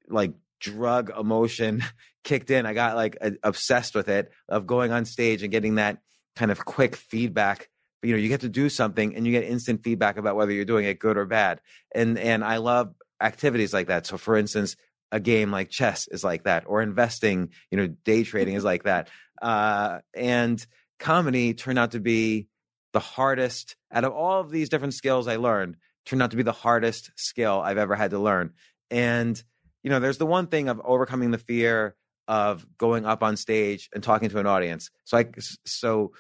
like 0.09 0.33
drug 0.63 1.11
emotion 1.19 1.85
kicked 2.25 2.51
in. 2.51 2.65
I 2.65 2.73
got 2.73 2.97
like 2.97 3.19
a, 3.21 3.33
obsessed 3.43 3.95
with 3.95 4.09
it 4.09 4.31
of 4.49 4.67
going 4.67 4.93
on 4.93 5.05
stage 5.05 5.43
and 5.43 5.53
getting 5.53 5.75
that 5.75 5.99
kind 6.37 6.51
of 6.51 6.65
quick 6.65 6.97
feedback. 6.97 7.69
But, 8.01 8.09
you 8.09 8.15
know 8.15 8.23
you 8.23 8.29
get 8.29 8.41
to 8.41 8.49
do 8.49 8.69
something 8.69 9.15
and 9.15 9.27
you 9.27 9.33
get 9.33 9.45
instant 9.45 9.83
feedback 9.85 10.17
about 10.17 10.37
whether 10.37 10.53
you're 10.53 10.65
doing 10.65 10.87
it 10.87 10.99
good 10.99 11.17
or 11.19 11.27
bad. 11.27 11.61
And 11.95 12.19
and 12.19 12.43
i 12.45 12.57
love 12.57 12.95
activities 13.21 13.75
like 13.75 13.89
that. 13.89 14.07
So 14.07 14.17
for 14.17 14.37
instance 14.37 14.77
a 15.11 15.21
game 15.21 15.51
like 15.51 15.69
chess 15.69 16.09
is 16.09 16.25
like 16.25 16.45
that 16.45 16.65
or 16.67 16.81
investing 16.81 17.51
you 17.71 17.77
know 17.77 17.87
day 17.87 18.25
trading 18.25 18.55
is 18.55 18.65
like 18.65 18.85
that. 18.85 19.11
Uh, 19.41 19.99
and 20.15 20.65
comedy 20.99 21.53
turned 21.53 21.79
out 21.79 21.91
to 21.93 22.01
be 22.01 22.47
the 22.93 23.01
hardest. 23.01 23.77
Out 23.93 24.05
of 24.05 24.13
all 24.13 24.41
of 24.41 24.51
these 24.51 24.69
different 24.69 24.95
skills 24.95 25.27
i 25.29 25.37
learned 25.37 25.77
turned 26.07 26.23
out 26.23 26.33
to 26.33 26.37
be 26.37 26.43
the 26.43 26.53
hardest 26.53 27.13
skill 27.15 27.61
i've 27.61 27.79
ever 27.79 27.95
had 27.95 28.11
to 28.13 28.19
learn. 28.19 28.53
And 28.91 29.43
you 29.83 29.91
know 29.91 30.01
there's 30.01 30.19
the 30.19 30.27
one 30.27 30.47
thing 30.47 30.69
of 30.69 30.81
overcoming 30.85 31.31
the 31.31 31.39
fear 31.39 31.95
of 32.29 32.67
going 32.79 33.05
up 33.05 33.23
on 33.23 33.37
stage 33.37 33.89
and 33.95 34.03
talking 34.03 34.29
to 34.29 34.39
an 34.39 34.47
audience 34.47 34.91
so 35.05 35.19
i 35.19 35.27
so 35.67 36.13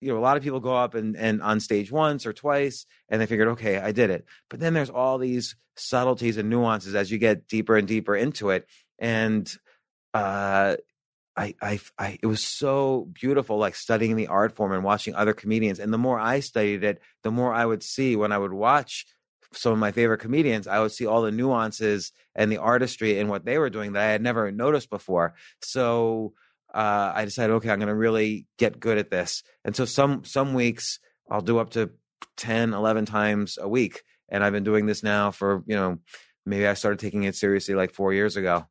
you 0.00 0.12
know, 0.12 0.18
a 0.18 0.20
lot 0.20 0.36
of 0.36 0.42
people 0.42 0.60
go 0.60 0.76
up 0.76 0.94
and, 0.94 1.16
and 1.16 1.42
on 1.42 1.60
stage 1.60 1.90
once 1.90 2.26
or 2.26 2.32
twice 2.32 2.86
and 3.08 3.20
they 3.20 3.26
figured, 3.26 3.48
okay, 3.48 3.78
I 3.78 3.92
did 3.92 4.10
it. 4.10 4.26
But 4.48 4.60
then 4.60 4.74
there's 4.74 4.90
all 4.90 5.18
these 5.18 5.56
subtleties 5.76 6.36
and 6.36 6.48
nuances 6.48 6.94
as 6.94 7.10
you 7.10 7.18
get 7.18 7.48
deeper 7.48 7.76
and 7.76 7.88
deeper 7.88 8.14
into 8.14 8.50
it. 8.50 8.66
And 8.98 9.52
uh, 10.14 10.76
I, 11.36 11.54
I, 11.60 11.80
I, 11.98 12.18
it 12.22 12.26
was 12.26 12.44
so 12.44 13.08
beautiful, 13.12 13.58
like 13.58 13.74
studying 13.74 14.16
the 14.16 14.28
art 14.28 14.54
form 14.54 14.72
and 14.72 14.84
watching 14.84 15.14
other 15.14 15.32
comedians. 15.32 15.80
And 15.80 15.92
the 15.92 15.98
more 15.98 16.18
I 16.18 16.40
studied 16.40 16.84
it, 16.84 17.00
the 17.22 17.30
more 17.30 17.52
I 17.52 17.66
would 17.66 17.82
see 17.82 18.16
when 18.16 18.32
I 18.32 18.38
would 18.38 18.52
watch 18.52 19.06
some 19.52 19.72
of 19.72 19.78
my 19.78 19.92
favorite 19.92 20.18
comedians, 20.18 20.66
I 20.66 20.80
would 20.80 20.92
see 20.92 21.06
all 21.06 21.22
the 21.22 21.32
nuances 21.32 22.12
and 22.34 22.52
the 22.52 22.58
artistry 22.58 23.18
in 23.18 23.28
what 23.28 23.44
they 23.44 23.58
were 23.58 23.70
doing 23.70 23.92
that 23.92 24.02
I 24.02 24.12
had 24.12 24.22
never 24.22 24.50
noticed 24.52 24.90
before. 24.90 25.34
So, 25.62 26.34
uh, 26.74 27.12
I 27.14 27.24
decided, 27.24 27.54
okay, 27.54 27.70
I'm 27.70 27.78
going 27.78 27.88
to 27.88 27.94
really 27.94 28.46
get 28.58 28.78
good 28.78 28.98
at 28.98 29.10
this. 29.10 29.42
And 29.64 29.74
so 29.74 29.84
some 29.84 30.24
some 30.24 30.52
weeks 30.52 30.98
I'll 31.30 31.40
do 31.40 31.58
up 31.58 31.70
to 31.70 31.90
10, 32.36 32.74
11 32.74 33.06
times 33.06 33.58
a 33.60 33.68
week. 33.68 34.02
And 34.28 34.44
I've 34.44 34.52
been 34.52 34.64
doing 34.64 34.86
this 34.86 35.02
now 35.02 35.30
for, 35.30 35.62
you 35.66 35.76
know, 35.76 35.98
maybe 36.44 36.66
I 36.66 36.74
started 36.74 36.98
taking 36.98 37.24
it 37.24 37.36
seriously 37.36 37.74
like 37.74 37.92
four 37.92 38.12
years 38.12 38.36
ago. 38.36 38.66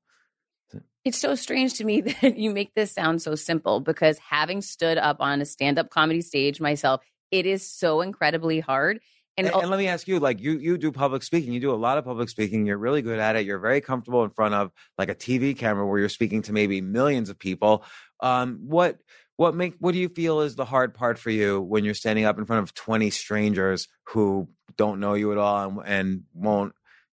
It's 1.03 1.17
so 1.17 1.35
strange 1.35 1.75
to 1.75 1.85
me 1.85 2.01
that 2.21 2.37
you 2.37 2.51
make 2.51 2.73
this 2.75 2.91
sound 2.91 3.21
so 3.21 3.35
simple 3.35 3.79
because 3.79 4.17
having 4.19 4.61
stood 4.61 4.97
up 4.97 5.17
on 5.19 5.41
a 5.41 5.45
stand 5.45 5.79
up 5.79 5.89
comedy 5.89 6.21
stage 6.21 6.59
myself, 6.59 7.01
it 7.31 7.45
is 7.45 7.69
so 7.69 8.01
incredibly 8.01 8.59
hard. 8.59 8.99
And, 9.37 9.47
and, 9.47 9.55
and, 9.55 9.69
let 9.69 9.77
me 9.77 9.87
ask 9.87 10.07
you, 10.07 10.19
like 10.19 10.41
you 10.41 10.57
you 10.57 10.77
do 10.79 10.91
public 10.91 11.21
speaking, 11.21 11.53
you 11.53 11.59
do 11.59 11.71
a 11.71 11.75
lot 11.75 11.99
of 11.99 12.05
public 12.05 12.27
speaking. 12.29 12.65
You're 12.65 12.79
really 12.79 13.03
good 13.03 13.19
at 13.19 13.35
it. 13.35 13.45
You're 13.45 13.59
very 13.59 13.81
comfortable 13.81 14.23
in 14.23 14.31
front 14.31 14.55
of 14.55 14.71
like 14.97 15.09
a 15.09 15.15
TV 15.15 15.55
camera 15.55 15.85
where 15.85 15.99
you're 15.99 16.09
speaking 16.09 16.41
to 16.43 16.53
maybe 16.53 16.81
millions 16.81 17.29
of 17.29 17.37
people. 17.37 17.83
Um, 18.19 18.61
what 18.63 18.97
what 19.35 19.53
make 19.53 19.75
what 19.79 19.91
do 19.91 19.99
you 19.99 20.09
feel 20.09 20.41
is 20.41 20.55
the 20.55 20.65
hard 20.65 20.95
part 20.95 21.19
for 21.19 21.29
you 21.29 21.61
when 21.61 21.85
you're 21.85 21.93
standing 21.93 22.25
up 22.25 22.39
in 22.39 22.45
front 22.45 22.63
of 22.63 22.73
20 22.73 23.11
strangers 23.11 23.87
who 24.07 24.49
don't 24.75 24.99
know 24.99 25.13
you 25.13 25.31
at 25.31 25.37
all 25.37 25.69
and, 25.69 25.81
and 25.85 26.23
won't 26.33 26.73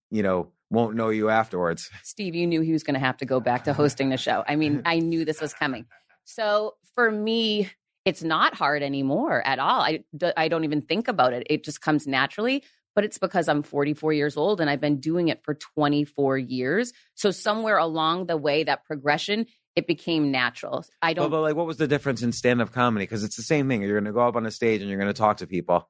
you 0.09 0.23
know 0.23 0.53
won't 0.69 0.95
know 0.95 1.09
you 1.09 1.29
afterwards? 1.29 1.89
Steve, 2.03 2.35
you 2.35 2.47
knew 2.47 2.61
he 2.61 2.71
was 2.71 2.83
going 2.83 2.93
to 2.95 2.99
have 3.01 3.17
to 3.17 3.25
go 3.25 3.41
back 3.41 3.65
to 3.65 3.73
hosting 3.73 4.09
the 4.09 4.17
show. 4.17 4.45
I 4.47 4.55
mean, 4.55 4.81
I 4.85 4.99
knew 4.99 5.25
this 5.25 5.41
was 5.41 5.53
coming. 5.53 5.85
So 6.23 6.75
for 6.95 7.11
me, 7.11 7.69
it's 8.05 8.23
not 8.23 8.53
hard 8.53 8.83
anymore 8.83 9.45
at 9.45 9.59
all. 9.59 9.81
I, 9.81 10.03
I 10.35 10.47
don't 10.47 10.63
even 10.63 10.81
think 10.81 11.07
about 11.07 11.33
it. 11.33 11.47
It 11.49 11.63
just 11.63 11.81
comes 11.81 12.07
naturally. 12.07 12.63
But 12.95 13.05
it's 13.05 13.17
because 13.17 13.47
I'm 13.47 13.63
44 13.63 14.13
years 14.13 14.37
old 14.37 14.61
and 14.61 14.69
I've 14.69 14.79
been 14.79 14.99
doing 14.99 15.29
it 15.29 15.43
for 15.43 15.55
24 15.55 16.37
years. 16.37 16.93
So 17.15 17.31
somewhere 17.31 17.79
along 17.79 18.27
the 18.27 18.37
way, 18.37 18.63
that 18.65 18.85
progression, 18.85 19.47
it 19.75 19.87
became 19.87 20.31
natural. 20.31 20.85
I 21.01 21.13
don't. 21.13 21.31
But, 21.31 21.37
but 21.37 21.41
like, 21.41 21.55
what 21.55 21.65
was 21.65 21.77
the 21.77 21.87
difference 21.87 22.21
in 22.21 22.31
stand 22.31 22.61
up 22.61 22.71
comedy? 22.71 23.03
Because 23.03 23.23
it's 23.23 23.35
the 23.35 23.41
same 23.41 23.67
thing. 23.67 23.81
You're 23.81 23.99
going 23.99 24.05
to 24.05 24.13
go 24.13 24.27
up 24.27 24.35
on 24.35 24.45
a 24.45 24.51
stage 24.51 24.81
and 24.81 24.89
you're 24.91 24.99
going 24.99 25.11
to 25.11 25.17
talk 25.17 25.37
to 25.37 25.47
people. 25.47 25.89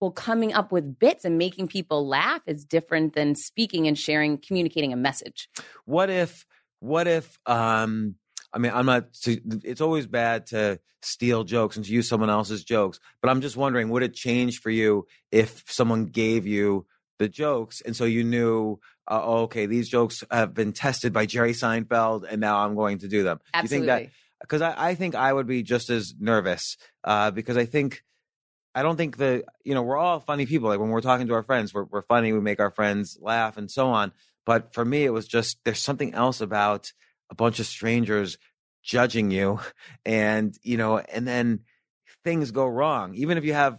Well, 0.00 0.12
coming 0.12 0.52
up 0.52 0.70
with 0.70 0.98
bits 0.98 1.24
and 1.24 1.38
making 1.38 1.68
people 1.68 2.06
laugh 2.06 2.42
is 2.46 2.64
different 2.64 3.14
than 3.14 3.34
speaking 3.34 3.86
and 3.86 3.98
sharing, 3.98 4.38
communicating 4.38 4.92
a 4.92 4.96
message. 4.96 5.48
What 5.84 6.10
if, 6.10 6.46
what 6.80 7.08
if, 7.08 7.38
um, 7.46 8.16
I 8.52 8.58
mean, 8.58 8.72
I'm 8.74 8.86
not. 8.86 9.06
It's 9.26 9.80
always 9.80 10.06
bad 10.06 10.46
to 10.48 10.78
steal 11.02 11.44
jokes 11.44 11.76
and 11.76 11.84
to 11.84 11.92
use 11.92 12.08
someone 12.08 12.30
else's 12.30 12.64
jokes. 12.64 13.00
But 13.20 13.30
I'm 13.30 13.40
just 13.40 13.56
wondering, 13.56 13.88
would 13.90 14.02
it 14.02 14.14
change 14.14 14.60
for 14.60 14.70
you 14.70 15.06
if 15.30 15.64
someone 15.66 16.06
gave 16.06 16.46
you 16.46 16.86
the 17.18 17.28
jokes 17.28 17.80
and 17.80 17.94
so 17.94 18.04
you 18.04 18.24
knew, 18.24 18.78
uh, 19.08 19.20
oh, 19.22 19.42
okay, 19.42 19.66
these 19.66 19.88
jokes 19.88 20.24
have 20.30 20.54
been 20.54 20.72
tested 20.72 21.12
by 21.12 21.26
Jerry 21.26 21.52
Seinfeld, 21.52 22.24
and 22.28 22.40
now 22.40 22.58
I'm 22.58 22.74
going 22.74 22.98
to 22.98 23.08
do 23.08 23.22
them. 23.22 23.40
Absolutely. 23.54 23.86
You 23.86 23.92
think 23.94 24.08
that? 24.08 24.12
Because 24.40 24.62
I, 24.62 24.74
I, 24.76 24.94
think 24.94 25.14
I 25.14 25.32
would 25.32 25.46
be 25.46 25.62
just 25.62 25.88
as 25.90 26.14
nervous. 26.18 26.76
Uh, 27.04 27.30
because 27.30 27.56
I 27.56 27.64
think. 27.64 28.02
I 28.74 28.80
don't 28.80 28.96
think 28.96 29.18
the 29.18 29.44
you 29.64 29.74
know 29.74 29.82
we're 29.82 29.98
all 29.98 30.18
funny 30.18 30.46
people. 30.46 30.70
Like 30.70 30.80
when 30.80 30.88
we're 30.88 31.02
talking 31.02 31.26
to 31.26 31.34
our 31.34 31.42
friends, 31.42 31.74
we're 31.74 31.84
we're 31.84 32.00
funny. 32.00 32.32
We 32.32 32.40
make 32.40 32.58
our 32.58 32.70
friends 32.70 33.18
laugh 33.20 33.58
and 33.58 33.70
so 33.70 33.88
on. 33.88 34.12
But 34.46 34.72
for 34.72 34.82
me, 34.82 35.04
it 35.04 35.10
was 35.10 35.28
just 35.28 35.58
there's 35.64 35.82
something 35.82 36.14
else 36.14 36.40
about 36.40 36.90
a 37.30 37.34
bunch 37.34 37.60
of 37.60 37.66
strangers 37.66 38.38
judging 38.82 39.30
you 39.30 39.60
and 40.04 40.56
you 40.62 40.76
know 40.76 40.98
and 40.98 41.26
then 41.26 41.60
things 42.24 42.50
go 42.50 42.66
wrong. 42.66 43.14
Even 43.14 43.38
if 43.38 43.44
you 43.44 43.54
have 43.54 43.78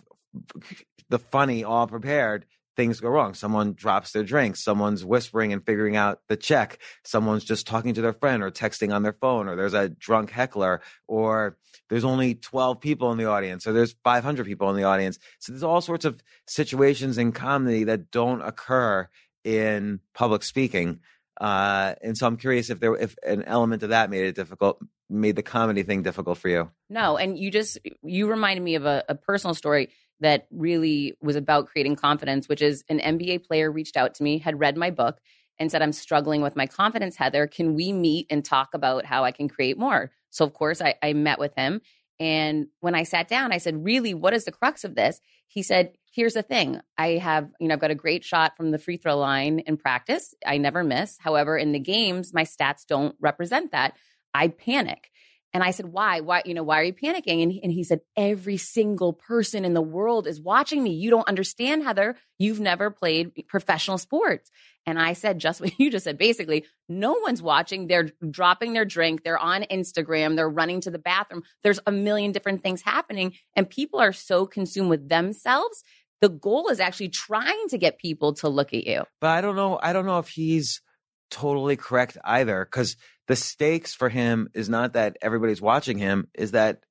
the 1.10 1.19
funny 1.19 1.63
all 1.63 1.88
prepared 1.88 2.45
things 2.75 2.99
go 2.99 3.10
wrong. 3.10 3.36
Someone 3.36 3.73
drops 3.73 4.12
their 4.12 4.23
drink 4.23 4.56
someone's 4.56 5.06
whispering 5.06 5.53
and 5.53 5.65
figuring 5.65 5.95
out 5.95 6.19
the 6.27 6.38
check 6.38 6.79
someone's 7.03 7.43
just 7.43 7.67
talking 7.67 7.93
to 7.93 8.01
their 8.01 8.13
friend 8.13 8.41
or 8.41 8.49
texting 8.49 8.93
on 8.93 9.03
their 9.03 9.13
phone 9.13 9.47
or 9.47 9.56
there's 9.56 9.75
a 9.75 9.89
drunk 9.89 10.32
heckler 10.32 10.82
or 11.08 11.58
there's 11.89 12.03
only 12.03 12.34
12 12.34 12.79
people 12.79 13.12
in 13.12 13.17
the 13.17 13.25
audience 13.25 13.67
or 13.67 13.73
there's 13.73 13.95
500 14.03 14.45
people 14.45 14.69
in 14.69 14.75
the 14.75 14.86
audience. 14.86 15.19
So 15.39 15.51
there's 15.51 15.63
all 15.63 15.82
sorts 15.82 16.06
of 16.06 16.19
situations 16.47 17.17
in 17.17 17.32
comedy 17.32 17.84
that 17.84 18.10
don't 18.10 18.41
occur 18.41 19.08
in 19.43 19.99
public 20.13 20.43
speaking 20.43 20.99
uh, 21.39 21.96
and 22.02 22.17
so 22.17 22.28
I'm 22.28 22.38
curious 22.38 22.69
if 22.69 22.80
there 22.80 22.96
if 22.96 23.15
an 23.24 23.43
element 23.43 23.84
of 23.84 23.89
that 23.89 24.10
made 24.10 24.26
it 24.26 24.36
difficult, 24.36 24.80
made 25.10 25.36
the 25.36 25.43
comedy 25.43 25.84
thing 25.84 26.04
difficult 26.04 26.38
for 26.38 26.50
you. 26.50 26.72
No, 26.89 27.17
and 27.17 27.38
you 27.38 27.52
just 27.52 27.78
you 28.04 28.30
reminded 28.30 28.62
me 28.62 28.76
of 28.76 28.86
a, 28.86 29.04
a 29.10 29.15
personal 29.15 29.54
story 29.54 29.89
that 30.19 30.48
really 30.52 31.15
was 31.22 31.36
about 31.36 31.67
creating 31.67 31.96
confidence, 31.96 32.48
which 32.48 32.62
is 32.62 32.84
an 32.89 33.00
NBA 33.00 33.46
player 33.46 33.72
reached 33.72 33.98
out 33.98 34.15
to 34.15 34.24
me, 34.24 34.38
had 34.38 34.60
read 34.60 34.78
my 34.78 34.89
book, 34.89 35.19
and 35.60 35.72
said, 35.72 35.82
I'm 35.82 35.93
struggling 35.93 36.41
with 36.41 36.56
my 36.56 36.65
confidence, 36.65 37.15
Heather. 37.15 37.48
Can 37.48 37.76
we 37.76 37.91
meet 37.91 38.28
and 38.30 38.43
talk 38.43 38.74
about 38.74 39.06
how 39.06 39.24
I 39.24 39.32
can 39.32 39.48
create 39.48 39.78
more? 39.78 40.12
So, 40.30 40.46
of 40.46 40.54
course, 40.54 40.82
I, 40.82 40.96
I 41.04 41.13
met 41.13 41.39
with 41.39 41.54
him. 41.56 41.82
And 42.23 42.67
when 42.79 42.95
I 42.95 43.03
sat 43.03 43.27
down, 43.27 43.51
I 43.51 43.57
said, 43.57 43.83
Really, 43.83 44.13
what 44.13 44.33
is 44.33 44.45
the 44.45 44.51
crux 44.53 44.86
of 44.86 44.95
this? 44.95 45.19
He 45.47 45.62
said, 45.62 45.91
Here's 46.13 46.36
the 46.36 46.41
thing. 46.41 46.79
I 46.97 47.17
have, 47.17 47.49
you 47.59 47.67
know, 47.67 47.73
I've 47.73 47.81
got 47.81 47.91
a 47.91 47.95
great 47.95 48.23
shot 48.23 48.55
from 48.55 48.71
the 48.71 48.77
free 48.77 48.95
throw 48.95 49.17
line 49.17 49.59
in 49.59 49.75
practice. 49.75 50.33
I 50.45 50.57
never 50.57 50.86
miss. 50.86 51.17
However, 51.19 51.57
in 51.57 51.73
the 51.73 51.79
games, 51.79 52.33
my 52.33 52.43
stats 52.43 52.86
don't 52.88 53.15
represent 53.19 53.73
that. 53.73 53.97
I 54.33 54.47
panic. 54.47 55.12
And 55.53 55.63
I 55.63 55.69
said, 55.71 55.85
why? 55.85 56.21
Why, 56.21 56.41
you 56.45 56.55
know, 56.55 56.63
why 56.63 56.79
are 56.79 56.83
you 56.83 56.93
panicking? 56.93 57.43
And 57.43 57.51
he, 57.51 57.61
and 57.61 57.71
he 57.71 57.83
said, 57.83 58.01
every 58.17 58.57
single 58.57 59.13
person 59.13 59.65
in 59.65 59.75
the 59.75 59.81
world 59.81 60.25
is 60.25 60.41
watching 60.41 60.81
me. 60.83 60.91
You 60.91 61.11
don't 61.11 61.27
understand, 61.27 61.83
Heather. 61.83 62.17
You've 62.39 62.59
never 62.59 62.89
played 62.89 63.31
professional 63.47 63.99
sports. 63.99 64.49
And 64.85 64.99
I 64.99 65.13
said, 65.13 65.39
just 65.39 65.61
what 65.61 65.71
you 65.79 65.91
just 65.91 66.05
said. 66.05 66.17
Basically, 66.17 66.65
no 66.89 67.13
one's 67.13 67.41
watching. 67.41 67.85
They're 67.85 68.09
dropping 68.29 68.73
their 68.73 68.85
drink. 68.85 69.23
They're 69.23 69.37
on 69.37 69.63
Instagram. 69.63 70.35
They're 70.35 70.49
running 70.49 70.81
to 70.81 70.91
the 70.91 70.99
bathroom. 70.99 71.43
There's 71.61 71.79
a 71.85 71.91
million 71.91 72.31
different 72.31 72.63
things 72.63 72.81
happening. 72.81 73.33
And 73.55 73.69
people 73.69 73.99
are 73.99 74.13
so 74.13 74.47
consumed 74.47 74.89
with 74.89 75.07
themselves. 75.07 75.83
The 76.21 76.29
goal 76.29 76.69
is 76.69 76.79
actually 76.79 77.09
trying 77.09 77.67
to 77.69 77.77
get 77.77 77.99
people 77.99 78.33
to 78.35 78.49
look 78.49 78.73
at 78.73 78.87
you. 78.87 79.03
But 79.21 79.31
I 79.31 79.41
don't 79.41 79.55
know. 79.55 79.79
I 79.81 79.93
don't 79.93 80.05
know 80.05 80.19
if 80.19 80.29
he's 80.29 80.81
totally 81.29 81.75
correct 81.75 82.17
either 82.23 82.63
because 82.63 82.95
the 83.27 83.36
stakes 83.36 83.93
for 83.93 84.09
him 84.09 84.49
is 84.53 84.69
not 84.69 84.93
that 84.93 85.17
everybody's 85.21 85.62
watching 85.62 85.97
him, 85.97 86.27
is 86.33 86.51
that 86.51 86.83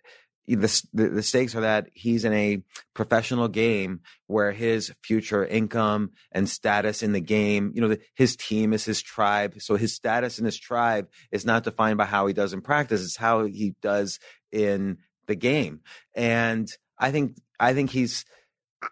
the, 0.47 0.83
the, 0.92 1.23
stakes 1.23 1.55
are 1.55 1.61
that 1.61 1.88
he's 1.95 2.25
in 2.25 2.33
a 2.33 2.62
professional 2.95 3.49
game 3.49 4.01
where 4.27 4.51
his 4.51 4.92
future 5.03 5.47
income 5.47 6.11
and 6.33 6.49
status 6.49 7.03
in 7.03 7.12
the 7.12 7.21
game, 7.21 7.73
you 7.75 7.81
know, 7.81 7.88
the, 7.88 8.01
his 8.14 8.35
team 8.37 8.73
is 8.73 8.85
his 8.85 9.01
tribe. 9.01 9.55
So 9.61 9.77
his 9.77 9.95
status 9.95 10.38
in 10.38 10.45
his 10.45 10.59
tribe 10.59 11.09
is 11.31 11.47
not 11.47 11.62
defined 11.62 11.99
by 11.99 12.07
how 12.07 12.27
he 12.27 12.33
does 12.33 12.53
in 12.53 12.61
practice. 12.61 13.05
It's 13.05 13.16
how 13.16 13.45
he 13.45 13.75
does 13.83 14.18
in 14.51 14.99
the 15.27 15.37
game. 15.37 15.81
And 16.14 16.68
I 16.99 17.12
think, 17.12 17.37
I 17.61 17.73
think 17.73 17.90
he's 17.90 18.25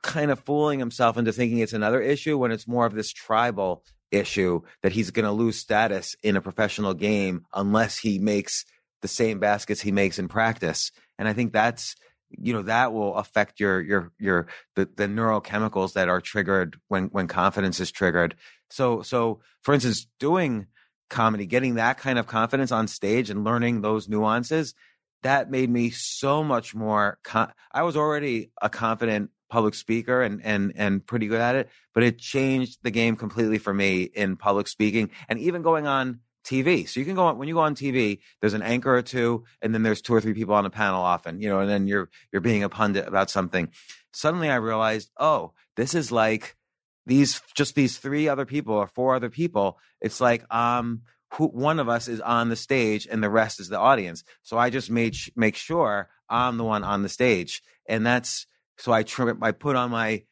kind 0.02 0.30
of 0.30 0.38
fooling 0.40 0.78
himself 0.78 1.16
into 1.16 1.32
thinking 1.32 1.58
it's 1.58 1.72
another 1.72 2.00
issue 2.00 2.38
when 2.38 2.52
it's 2.52 2.68
more 2.68 2.86
of 2.86 2.94
this 2.94 3.12
tribal 3.12 3.82
issue 4.10 4.62
that 4.82 4.92
he's 4.92 5.10
going 5.10 5.24
to 5.24 5.32
lose 5.32 5.58
status 5.58 6.16
in 6.22 6.36
a 6.36 6.40
professional 6.40 6.94
game 6.94 7.44
unless 7.54 7.98
he 7.98 8.18
makes 8.18 8.64
the 9.02 9.08
same 9.08 9.38
baskets 9.38 9.80
he 9.80 9.92
makes 9.92 10.18
in 10.18 10.28
practice. 10.28 10.90
And 11.18 11.28
I 11.28 11.32
think 11.32 11.52
that's 11.52 11.94
you 12.30 12.52
know 12.52 12.62
that 12.62 12.92
will 12.92 13.16
affect 13.16 13.58
your 13.58 13.80
your 13.80 14.12
your 14.18 14.46
the, 14.76 14.88
the 14.96 15.06
neurochemicals 15.06 15.94
that 15.94 16.08
are 16.08 16.20
triggered 16.20 16.78
when 16.88 17.06
when 17.06 17.26
confidence 17.26 17.80
is 17.80 17.90
triggered. 17.90 18.36
So 18.68 19.02
so 19.02 19.40
for 19.62 19.74
instance, 19.74 20.06
doing 20.18 20.66
comedy, 21.08 21.46
getting 21.46 21.74
that 21.74 21.98
kind 21.98 22.18
of 22.18 22.26
confidence 22.26 22.70
on 22.70 22.86
stage 22.86 23.30
and 23.30 23.44
learning 23.44 23.80
those 23.80 24.08
nuances, 24.08 24.74
that 25.22 25.50
made 25.50 25.68
me 25.68 25.90
so 25.90 26.44
much 26.44 26.74
more. 26.74 27.18
Con- 27.24 27.52
I 27.72 27.82
was 27.82 27.96
already 27.96 28.52
a 28.62 28.70
confident 28.70 29.30
public 29.50 29.74
speaker 29.74 30.22
and 30.22 30.40
and 30.42 30.72
and 30.76 31.04
pretty 31.04 31.26
good 31.26 31.40
at 31.40 31.56
it, 31.56 31.68
but 31.92 32.02
it 32.02 32.18
changed 32.18 32.78
the 32.82 32.90
game 32.90 33.16
completely 33.16 33.58
for 33.58 33.74
me 33.74 34.04
in 34.04 34.36
public 34.36 34.68
speaking 34.68 35.10
and 35.28 35.38
even 35.38 35.60
going 35.62 35.86
on 35.86 36.20
TV. 36.44 36.88
So 36.88 37.00
you 37.00 37.06
can 37.06 37.14
go 37.14 37.26
on 37.26 37.38
when 37.38 37.48
you 37.48 37.54
go 37.54 37.60
on 37.60 37.74
TV, 37.74 38.20
there's 38.40 38.54
an 38.54 38.62
anchor 38.62 38.94
or 38.96 39.02
two, 39.02 39.44
and 39.60 39.74
then 39.74 39.82
there's 39.82 40.00
two 40.00 40.14
or 40.14 40.20
three 40.20 40.34
people 40.34 40.54
on 40.54 40.66
a 40.66 40.70
panel 40.70 41.02
often, 41.02 41.40
you 41.40 41.48
know, 41.48 41.60
and 41.60 41.68
then 41.68 41.86
you're 41.86 42.08
you're 42.32 42.40
being 42.40 42.62
a 42.62 42.68
pundit 42.68 43.06
about 43.06 43.30
something. 43.30 43.68
Suddenly 44.12 44.48
I 44.48 44.56
realized, 44.56 45.10
oh, 45.18 45.52
this 45.76 45.94
is 45.94 46.10
like 46.10 46.56
these 47.06 47.42
just 47.54 47.74
these 47.74 47.98
three 47.98 48.28
other 48.28 48.46
people 48.46 48.74
or 48.74 48.86
four 48.86 49.14
other 49.14 49.30
people. 49.30 49.78
It's 50.00 50.20
like 50.20 50.42
um 50.52 51.02
who, 51.34 51.46
one 51.46 51.78
of 51.78 51.88
us 51.88 52.08
is 52.08 52.20
on 52.20 52.48
the 52.48 52.56
stage 52.56 53.06
and 53.10 53.22
the 53.22 53.30
rest 53.30 53.60
is 53.60 53.68
the 53.68 53.78
audience. 53.78 54.24
So 54.42 54.58
I 54.58 54.70
just 54.70 54.90
made 54.90 55.16
make 55.36 55.56
sure 55.56 56.08
I'm 56.28 56.56
the 56.56 56.64
one 56.64 56.84
on 56.84 57.02
the 57.02 57.08
stage, 57.08 57.62
and 57.86 58.06
that's 58.06 58.46
so 58.80 58.92
I 58.92 59.02
trim 59.02 59.38
I 59.42 59.52
put 59.52 59.76
on 59.76 59.90
my 59.90 60.24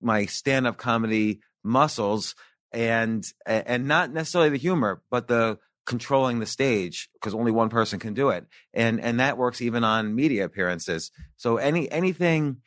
my 0.00 0.26
stand 0.26 0.66
up 0.66 0.78
comedy 0.78 1.40
muscles 1.62 2.34
and 2.72 3.24
and 3.46 3.86
not 3.86 4.12
necessarily 4.12 4.50
the 4.50 4.56
humor, 4.56 5.02
but 5.10 5.28
the 5.28 5.58
controlling 5.86 6.38
the 6.38 6.46
stage 6.46 7.08
because 7.14 7.34
only 7.34 7.50
one 7.50 7.68
person 7.68 7.98
can 7.98 8.14
do 8.14 8.30
it, 8.30 8.46
and 8.72 9.00
and 9.00 9.20
that 9.20 9.36
works 9.36 9.60
even 9.60 9.84
on 9.84 10.14
media 10.14 10.44
appearances. 10.44 11.10
So 11.36 11.56
any 11.56 11.90
anything, 11.90 12.58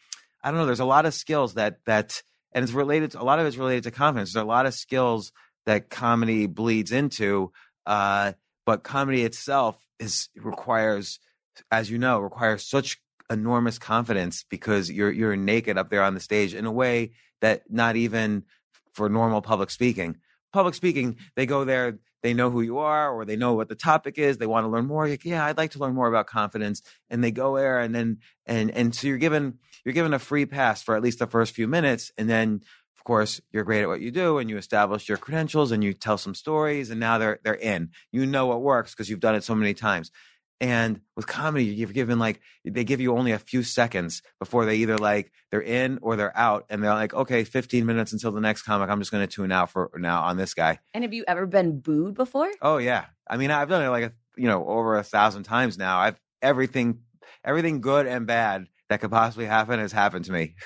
I 0.44 0.52
don't 0.52 0.60
know. 0.60 0.66
There's 0.66 0.80
a 0.80 0.86
lot 0.86 1.06
of 1.06 1.14
skills 1.14 1.56
that 1.56 1.78
that 1.86 2.22
and 2.52 2.64
it's 2.64 2.74
related. 2.74 3.12
To, 3.12 3.22
a 3.22 3.24
lot 3.24 3.40
of 3.40 3.48
it's 3.48 3.58
related 3.58 3.84
to 3.86 3.92
confidence. 3.92 4.34
There's 4.34 4.44
a 4.44 4.48
lot 4.48 4.66
of 4.66 4.74
skills 4.74 5.32
that 5.66 5.90
comedy 5.90 6.46
bleeds 6.46 6.92
into, 6.92 7.52
uh, 7.86 8.34
but 8.66 8.84
comedy 8.84 9.24
itself 9.24 9.78
is 10.00 10.30
requires, 10.36 11.20
as 11.72 11.90
you 11.90 11.98
know, 11.98 12.20
requires 12.20 12.68
such 12.68 13.00
enormous 13.34 13.78
confidence 13.80 14.46
because 14.50 14.90
you're 14.90 15.12
you're 15.12 15.36
naked 15.36 15.78
up 15.78 15.90
there 15.90 16.04
on 16.04 16.14
the 16.14 16.20
stage 16.20 16.54
in 16.54 16.66
a 16.66 16.72
way 16.72 17.12
that 17.42 17.64
not 17.70 17.96
even 17.96 18.44
for 18.94 19.10
normal 19.10 19.42
public 19.42 19.70
speaking. 19.70 20.18
Public 20.54 20.76
speaking, 20.76 21.18
they 21.36 21.46
go 21.46 21.66
there, 21.66 21.98
they 22.22 22.34
know 22.34 22.50
who 22.50 22.62
you 22.62 22.78
are, 22.78 23.12
or 23.12 23.26
they 23.26 23.36
know 23.36 23.54
what 23.54 23.68
the 23.70 23.76
topic 23.76 24.18
is. 24.18 24.38
They 24.38 24.48
want 24.48 24.64
to 24.66 24.70
learn 24.70 24.86
more. 24.86 25.08
Like, 25.08 25.26
yeah, 25.26 25.46
I'd 25.46 25.58
like 25.58 25.72
to 25.72 25.80
learn 25.80 25.94
more 25.94 26.08
about 26.08 26.28
confidence, 26.28 26.82
and 27.10 27.24
they 27.24 27.32
go 27.32 27.58
there, 27.58 27.80
and 27.80 27.94
then 27.94 28.20
and 28.46 28.72
and 28.72 28.96
so 28.96 29.08
you're 29.08 29.18
given 29.18 29.60
you're 29.84 29.94
given 29.94 30.14
a 30.14 30.20
free 30.20 30.46
pass 30.46 30.82
for 30.82 30.96
at 30.96 31.02
least 31.02 31.20
the 31.20 31.28
first 31.28 31.54
few 31.54 31.68
minutes, 31.68 32.12
and 32.18 32.30
then 32.30 32.62
of 32.96 33.04
course 33.04 33.42
you're 33.52 33.66
great 33.66 33.82
at 33.82 33.90
what 33.90 34.00
you 34.00 34.12
do, 34.12 34.38
and 34.38 34.50
you 34.50 34.58
establish 34.58 35.10
your 35.10 35.18
credentials, 35.18 35.72
and 35.72 35.84
you 35.84 35.94
tell 35.94 36.18
some 36.18 36.36
stories, 36.36 36.92
and 36.92 37.00
now 37.00 37.18
they're 37.18 37.40
they're 37.44 37.56
in. 37.56 37.90
You 38.12 38.26
know 38.26 38.46
what 38.46 38.62
works 38.62 38.92
because 38.94 39.10
you've 39.10 39.20
done 39.20 39.36
it 39.36 39.44
so 39.44 39.56
many 39.56 39.74
times. 39.74 40.12
And 40.64 41.02
with 41.18 41.28
comedy, 41.28 41.66
you're 41.66 41.90
given 41.90 42.20
like 42.20 42.40
they 42.64 42.86
give 42.86 43.02
you 43.02 43.18
only 43.18 43.34
a 43.34 43.38
few 43.38 43.64
seconds 43.64 44.22
before 44.40 44.64
they 44.64 44.78
either 44.78 44.98
like 44.98 45.34
they're 45.52 45.62
in 45.62 46.00
or 46.02 46.16
they're 46.16 46.36
out, 46.38 46.66
and 46.70 46.82
they're 46.82 46.94
like, 46.94 47.14
okay, 47.14 47.44
15 47.44 47.86
minutes 47.86 48.14
until 48.14 48.32
the 48.32 48.40
next 48.40 48.62
comic. 48.62 48.90
I'm 48.90 49.00
just 49.00 49.12
going 49.12 49.28
to 49.28 49.36
tune 49.36 49.52
out 49.52 49.72
for 49.72 49.92
now 49.98 50.24
on 50.24 50.38
this 50.38 50.54
guy. 50.54 50.80
And 50.94 51.04
have 51.04 51.12
you 51.12 51.26
ever 51.28 51.46
been 51.46 51.82
booed 51.82 52.14
before? 52.14 52.50
Oh 52.62 52.78
yeah, 52.78 53.08
I 53.30 53.36
mean 53.36 53.52
I've 53.52 53.68
done 53.68 53.84
it 53.84 53.90
like 53.90 54.06
a, 54.06 54.14
you 54.38 54.48
know 54.48 54.66
over 54.66 54.96
a 54.96 55.04
thousand 55.04 55.44
times 55.44 55.78
now. 55.78 56.00
I've 56.00 56.18
everything 56.42 57.00
everything 57.44 57.82
good 57.82 58.08
and 58.08 58.26
bad 58.26 58.68
that 58.88 59.02
could 59.02 59.12
possibly 59.12 59.46
happen 59.46 59.82
has 59.82 59.92
happened 59.92 60.24
to 60.26 60.32
me. 60.32 60.56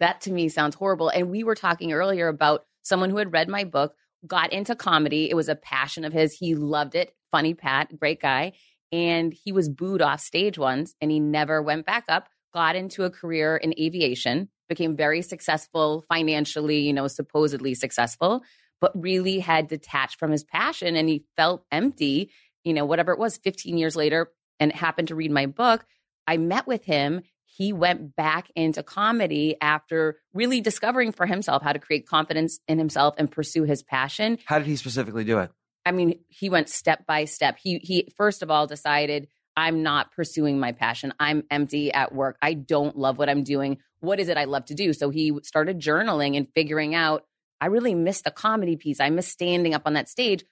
That 0.00 0.22
to 0.22 0.32
me 0.32 0.48
sounds 0.48 0.74
horrible. 0.74 1.10
And 1.10 1.30
we 1.30 1.44
were 1.44 1.54
talking 1.54 1.92
earlier 1.92 2.28
about 2.28 2.64
someone 2.82 3.10
who 3.10 3.18
had 3.18 3.32
read 3.32 3.48
my 3.48 3.64
book, 3.64 3.94
got 4.26 4.52
into 4.52 4.74
comedy. 4.74 5.30
It 5.30 5.34
was 5.34 5.48
a 5.48 5.54
passion 5.54 6.04
of 6.04 6.12
his. 6.12 6.32
He 6.32 6.54
loved 6.54 6.94
it. 6.94 7.14
Funny 7.30 7.54
Pat, 7.54 7.96
great 7.98 8.20
guy. 8.20 8.52
And 8.92 9.32
he 9.32 9.52
was 9.52 9.68
booed 9.68 10.02
off 10.02 10.20
stage 10.20 10.58
once 10.58 10.94
and 11.00 11.10
he 11.10 11.20
never 11.20 11.62
went 11.62 11.86
back 11.86 12.04
up, 12.08 12.28
got 12.52 12.74
into 12.74 13.04
a 13.04 13.10
career 13.10 13.56
in 13.56 13.74
aviation, 13.78 14.48
became 14.68 14.96
very 14.96 15.22
successful 15.22 16.04
financially, 16.08 16.80
you 16.80 16.92
know, 16.92 17.06
supposedly 17.06 17.74
successful, 17.74 18.42
but 18.80 18.92
really 19.00 19.38
had 19.38 19.68
detached 19.68 20.18
from 20.18 20.32
his 20.32 20.42
passion 20.42 20.96
and 20.96 21.08
he 21.08 21.24
felt 21.36 21.64
empty, 21.70 22.30
you 22.64 22.72
know, 22.72 22.84
whatever 22.84 23.12
it 23.12 23.18
was 23.18 23.36
15 23.36 23.78
years 23.78 23.94
later 23.94 24.32
and 24.58 24.72
happened 24.72 25.08
to 25.08 25.14
read 25.14 25.30
my 25.30 25.46
book. 25.46 25.84
I 26.26 26.36
met 26.36 26.66
with 26.66 26.84
him 26.84 27.22
he 27.56 27.72
went 27.72 28.14
back 28.14 28.50
into 28.54 28.82
comedy 28.82 29.56
after 29.60 30.18
really 30.32 30.60
discovering 30.60 31.12
for 31.12 31.26
himself 31.26 31.62
how 31.62 31.72
to 31.72 31.78
create 31.78 32.06
confidence 32.06 32.60
in 32.68 32.78
himself 32.78 33.14
and 33.18 33.30
pursue 33.30 33.64
his 33.64 33.82
passion. 33.82 34.38
How 34.44 34.58
did 34.58 34.66
he 34.66 34.76
specifically 34.76 35.24
do 35.24 35.38
it? 35.38 35.50
I 35.84 35.92
mean, 35.92 36.20
he 36.28 36.48
went 36.48 36.68
step 36.68 37.06
by 37.06 37.24
step. 37.24 37.58
He 37.60 37.78
he 37.78 38.12
first 38.16 38.42
of 38.42 38.50
all 38.50 38.66
decided 38.66 39.28
I'm 39.56 39.82
not 39.82 40.12
pursuing 40.12 40.60
my 40.60 40.72
passion. 40.72 41.12
I'm 41.18 41.42
empty 41.50 41.92
at 41.92 42.14
work. 42.14 42.36
I 42.40 42.54
don't 42.54 42.96
love 42.96 43.18
what 43.18 43.28
I'm 43.28 43.42
doing. 43.42 43.78
What 43.98 44.20
is 44.20 44.28
it 44.28 44.36
I 44.36 44.44
love 44.44 44.66
to 44.66 44.74
do? 44.74 44.92
So 44.92 45.10
he 45.10 45.32
started 45.42 45.80
journaling 45.80 46.36
and 46.36 46.46
figuring 46.54 46.94
out 46.94 47.24
I 47.60 47.66
really 47.66 47.94
miss 47.94 48.22
the 48.22 48.30
comedy 48.30 48.76
piece. 48.76 49.00
I 49.00 49.10
miss 49.10 49.28
standing 49.28 49.74
up 49.74 49.82
on 49.84 49.94
that 49.94 50.08
stage. 50.08 50.44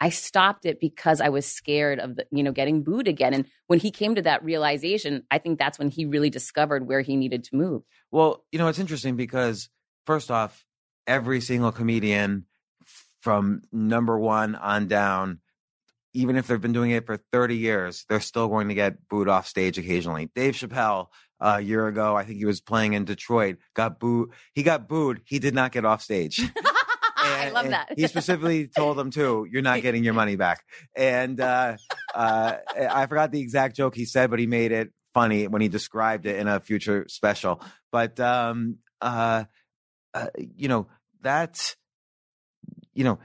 I 0.00 0.10
stopped 0.10 0.66
it 0.66 0.80
because 0.80 1.20
I 1.20 1.28
was 1.28 1.46
scared 1.46 1.98
of 1.98 2.16
the, 2.16 2.26
you 2.30 2.42
know, 2.42 2.52
getting 2.52 2.82
booed 2.82 3.08
again. 3.08 3.32
And 3.32 3.46
when 3.68 3.78
he 3.78 3.90
came 3.90 4.14
to 4.16 4.22
that 4.22 4.44
realization, 4.44 5.24
I 5.30 5.38
think 5.38 5.58
that's 5.58 5.78
when 5.78 5.88
he 5.88 6.04
really 6.04 6.30
discovered 6.30 6.86
where 6.86 7.00
he 7.00 7.16
needed 7.16 7.44
to 7.44 7.56
move. 7.56 7.82
Well, 8.10 8.44
you 8.52 8.58
know, 8.58 8.68
it's 8.68 8.78
interesting 8.78 9.16
because 9.16 9.68
first 10.06 10.30
off, 10.30 10.64
every 11.06 11.40
single 11.40 11.72
comedian 11.72 12.46
from 13.20 13.62
number 13.72 14.18
one 14.18 14.54
on 14.54 14.88
down, 14.88 15.40
even 16.12 16.36
if 16.36 16.46
they've 16.46 16.60
been 16.60 16.72
doing 16.72 16.90
it 16.90 17.06
for 17.06 17.16
30 17.32 17.56
years, 17.56 18.04
they're 18.08 18.20
still 18.20 18.48
going 18.48 18.68
to 18.68 18.74
get 18.74 19.08
booed 19.08 19.28
off 19.28 19.46
stage 19.46 19.78
occasionally. 19.78 20.30
Dave 20.34 20.54
Chappelle, 20.54 21.08
uh, 21.40 21.56
a 21.58 21.60
year 21.60 21.88
ago, 21.88 22.16
I 22.16 22.24
think 22.24 22.38
he 22.38 22.44
was 22.44 22.60
playing 22.60 22.92
in 22.92 23.04
Detroit, 23.04 23.56
got 23.74 23.98
booed. 23.98 24.30
He 24.54 24.62
got 24.62 24.88
booed. 24.88 25.22
He 25.24 25.38
did 25.38 25.54
not 25.54 25.72
get 25.72 25.84
off 25.84 26.02
stage. 26.02 26.40
I 27.44 27.50
love 27.50 27.68
that. 27.70 27.94
he 27.96 28.06
specifically 28.06 28.68
told 28.68 28.96
them 28.96 29.10
too, 29.10 29.46
"You're 29.50 29.62
not 29.62 29.82
getting 29.82 30.04
your 30.04 30.14
money 30.14 30.36
back." 30.36 30.62
And 30.94 31.40
uh, 31.40 31.76
uh, 32.14 32.56
I 32.78 33.06
forgot 33.06 33.32
the 33.32 33.40
exact 33.40 33.76
joke 33.76 33.94
he 33.94 34.04
said, 34.04 34.30
but 34.30 34.38
he 34.38 34.46
made 34.46 34.72
it 34.72 34.92
funny 35.14 35.46
when 35.46 35.62
he 35.62 35.68
described 35.68 36.26
it 36.26 36.36
in 36.36 36.48
a 36.48 36.60
future 36.60 37.06
special. 37.08 37.62
But 37.90 38.20
um, 38.20 38.78
uh, 39.00 39.44
uh 40.12 40.26
you 40.36 40.68
know 40.68 40.86
that, 41.22 41.74
you 42.92 43.04
know. 43.04 43.18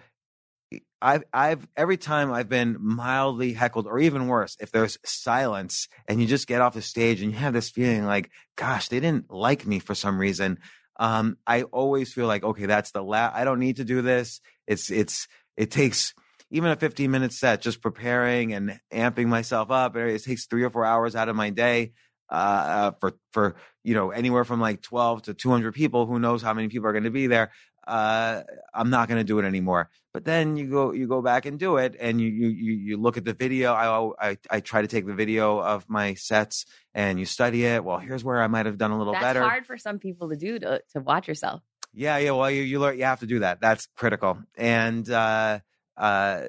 I've, 1.01 1.23
I've, 1.31 1.65
every 1.77 1.95
time 1.95 2.29
I've 2.29 2.49
been 2.49 2.75
mildly 2.77 3.53
heckled 3.53 3.87
or 3.87 3.99
even 3.99 4.27
worse, 4.27 4.57
if 4.59 4.69
there's 4.69 4.97
silence 5.05 5.87
and 6.09 6.19
you 6.19 6.27
just 6.27 6.45
get 6.45 6.59
off 6.59 6.73
the 6.73 6.81
stage 6.81 7.21
and 7.21 7.31
you 7.31 7.37
have 7.37 7.53
this 7.53 7.69
feeling 7.69 8.05
like, 8.05 8.29
gosh, 8.57 8.89
they 8.89 8.99
didn't 8.99 9.31
like 9.31 9.65
me 9.65 9.79
for 9.79 9.95
some 9.95 10.19
reason 10.19 10.59
um, 10.99 11.37
I 11.47 11.63
always 11.63 12.13
feel 12.13 12.27
like, 12.27 12.43
okay, 12.43 12.65
that's 12.65 12.91
the 12.91 13.01
last, 13.01 13.35
I 13.35 13.45
don't 13.45 13.59
need 13.59 13.77
to 13.77 13.85
do 13.85 14.01
this. 14.01 14.41
It's, 14.67 14.91
it's, 14.91 15.27
it 15.55 15.71
takes 15.71 16.13
even 16.51 16.69
a 16.69 16.75
15 16.75 17.09
minute 17.09 17.31
set, 17.31 17.61
just 17.61 17.81
preparing 17.81 18.53
and 18.53 18.79
amping 18.93 19.27
myself 19.27 19.71
up. 19.71 19.95
It 19.95 20.23
takes 20.23 20.45
three 20.45 20.63
or 20.63 20.69
four 20.69 20.85
hours 20.85 21.15
out 21.15 21.29
of 21.29 21.35
my 21.37 21.51
day, 21.51 21.93
uh, 22.29 22.33
uh 22.33 22.91
for, 22.99 23.13
for, 23.31 23.55
you 23.83 23.93
know, 23.93 24.11
anywhere 24.11 24.43
from 24.43 24.59
like 24.59 24.81
12 24.81 25.23
to 25.23 25.33
200 25.33 25.73
people. 25.73 26.05
Who 26.05 26.19
knows 26.19 26.41
how 26.41 26.53
many 26.53 26.67
people 26.67 26.87
are 26.87 26.93
going 26.93 27.05
to 27.05 27.11
be 27.11 27.27
there? 27.27 27.51
Uh, 27.89 28.43
I'm 28.73 28.89
not 28.89 29.07
going 29.09 29.19
to 29.19 29.23
do 29.23 29.39
it 29.39 29.45
anymore. 29.45 29.89
But 30.13 30.23
then 30.23 30.57
you 30.57 30.69
go, 30.69 30.91
you 30.91 31.07
go 31.07 31.21
back 31.21 31.45
and 31.45 31.59
do 31.59 31.77
it, 31.77 31.95
and 31.99 32.21
you 32.21 32.27
you 32.29 32.49
you 32.73 32.97
look 32.97 33.17
at 33.17 33.25
the 33.25 33.33
video. 33.33 33.73
I, 33.73 34.29
I 34.29 34.37
I 34.49 34.59
try 34.59 34.81
to 34.81 34.87
take 34.87 35.05
the 35.05 35.13
video 35.13 35.59
of 35.59 35.89
my 35.89 36.13
sets, 36.13 36.65
and 36.93 37.19
you 37.19 37.25
study 37.25 37.65
it. 37.65 37.83
Well, 37.83 37.97
here's 37.97 38.23
where 38.23 38.41
I 38.41 38.47
might 38.47 38.65
have 38.65 38.77
done 38.77 38.91
a 38.91 38.97
little 38.97 39.13
That's 39.13 39.23
better. 39.23 39.41
hard 39.41 39.65
for 39.65 39.77
some 39.77 39.99
people 39.99 40.29
to 40.29 40.35
do 40.35 40.59
to 40.59 40.81
to 40.93 40.99
watch 41.01 41.27
yourself. 41.27 41.61
Yeah, 41.93 42.17
yeah. 42.17 42.31
Well, 42.31 42.51
you 42.51 42.61
you 42.63 42.79
learn 42.79 42.97
you 42.97 43.05
have 43.05 43.19
to 43.21 43.27
do 43.27 43.39
that. 43.39 43.59
That's 43.61 43.87
critical, 43.95 44.39
and 44.57 45.09
uh, 45.09 45.59
uh, 45.97 46.47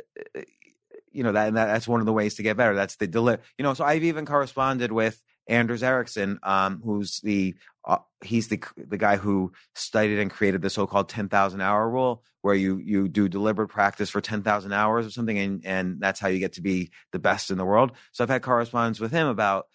you 1.12 1.22
know 1.22 1.32
that, 1.32 1.54
that 1.54 1.66
that's 1.66 1.88
one 1.88 2.00
of 2.00 2.06
the 2.06 2.12
ways 2.12 2.34
to 2.36 2.42
get 2.42 2.56
better. 2.56 2.74
That's 2.74 2.96
the 2.96 3.06
deli- 3.06 3.38
You 3.58 3.62
know, 3.62 3.74
so 3.74 3.84
I've 3.84 4.04
even 4.04 4.26
corresponded 4.26 4.92
with 4.92 5.20
Anders 5.50 5.82
Ericsson, 5.82 6.38
um, 6.44 6.80
who's 6.82 7.20
the 7.20 7.54
uh, 7.84 7.98
he's 8.22 8.48
the 8.48 8.62
the 8.76 8.96
guy 8.96 9.16
who 9.16 9.52
studied 9.74 10.20
and 10.20 10.30
created 10.30 10.62
the 10.62 10.70
so-called 10.70 11.08
10,000 11.08 11.60
hour 11.60 11.90
rule 11.90 12.22
where 12.42 12.54
you 12.54 12.78
you 12.78 13.08
do 13.08 13.28
deliberate 13.28 13.68
practice 13.68 14.08
for 14.08 14.20
10,000 14.20 14.72
hours 14.72 15.06
or 15.06 15.10
something 15.10 15.38
and 15.38 15.66
and 15.66 16.00
that's 16.00 16.20
how 16.20 16.28
you 16.28 16.38
get 16.38 16.54
to 16.54 16.62
be 16.62 16.90
the 17.12 17.18
best 17.18 17.50
in 17.50 17.58
the 17.58 17.64
world. 17.64 17.92
So 18.12 18.22
I've 18.22 18.30
had 18.30 18.42
correspondence 18.42 19.00
with 19.00 19.10
him 19.10 19.26
about 19.26 19.66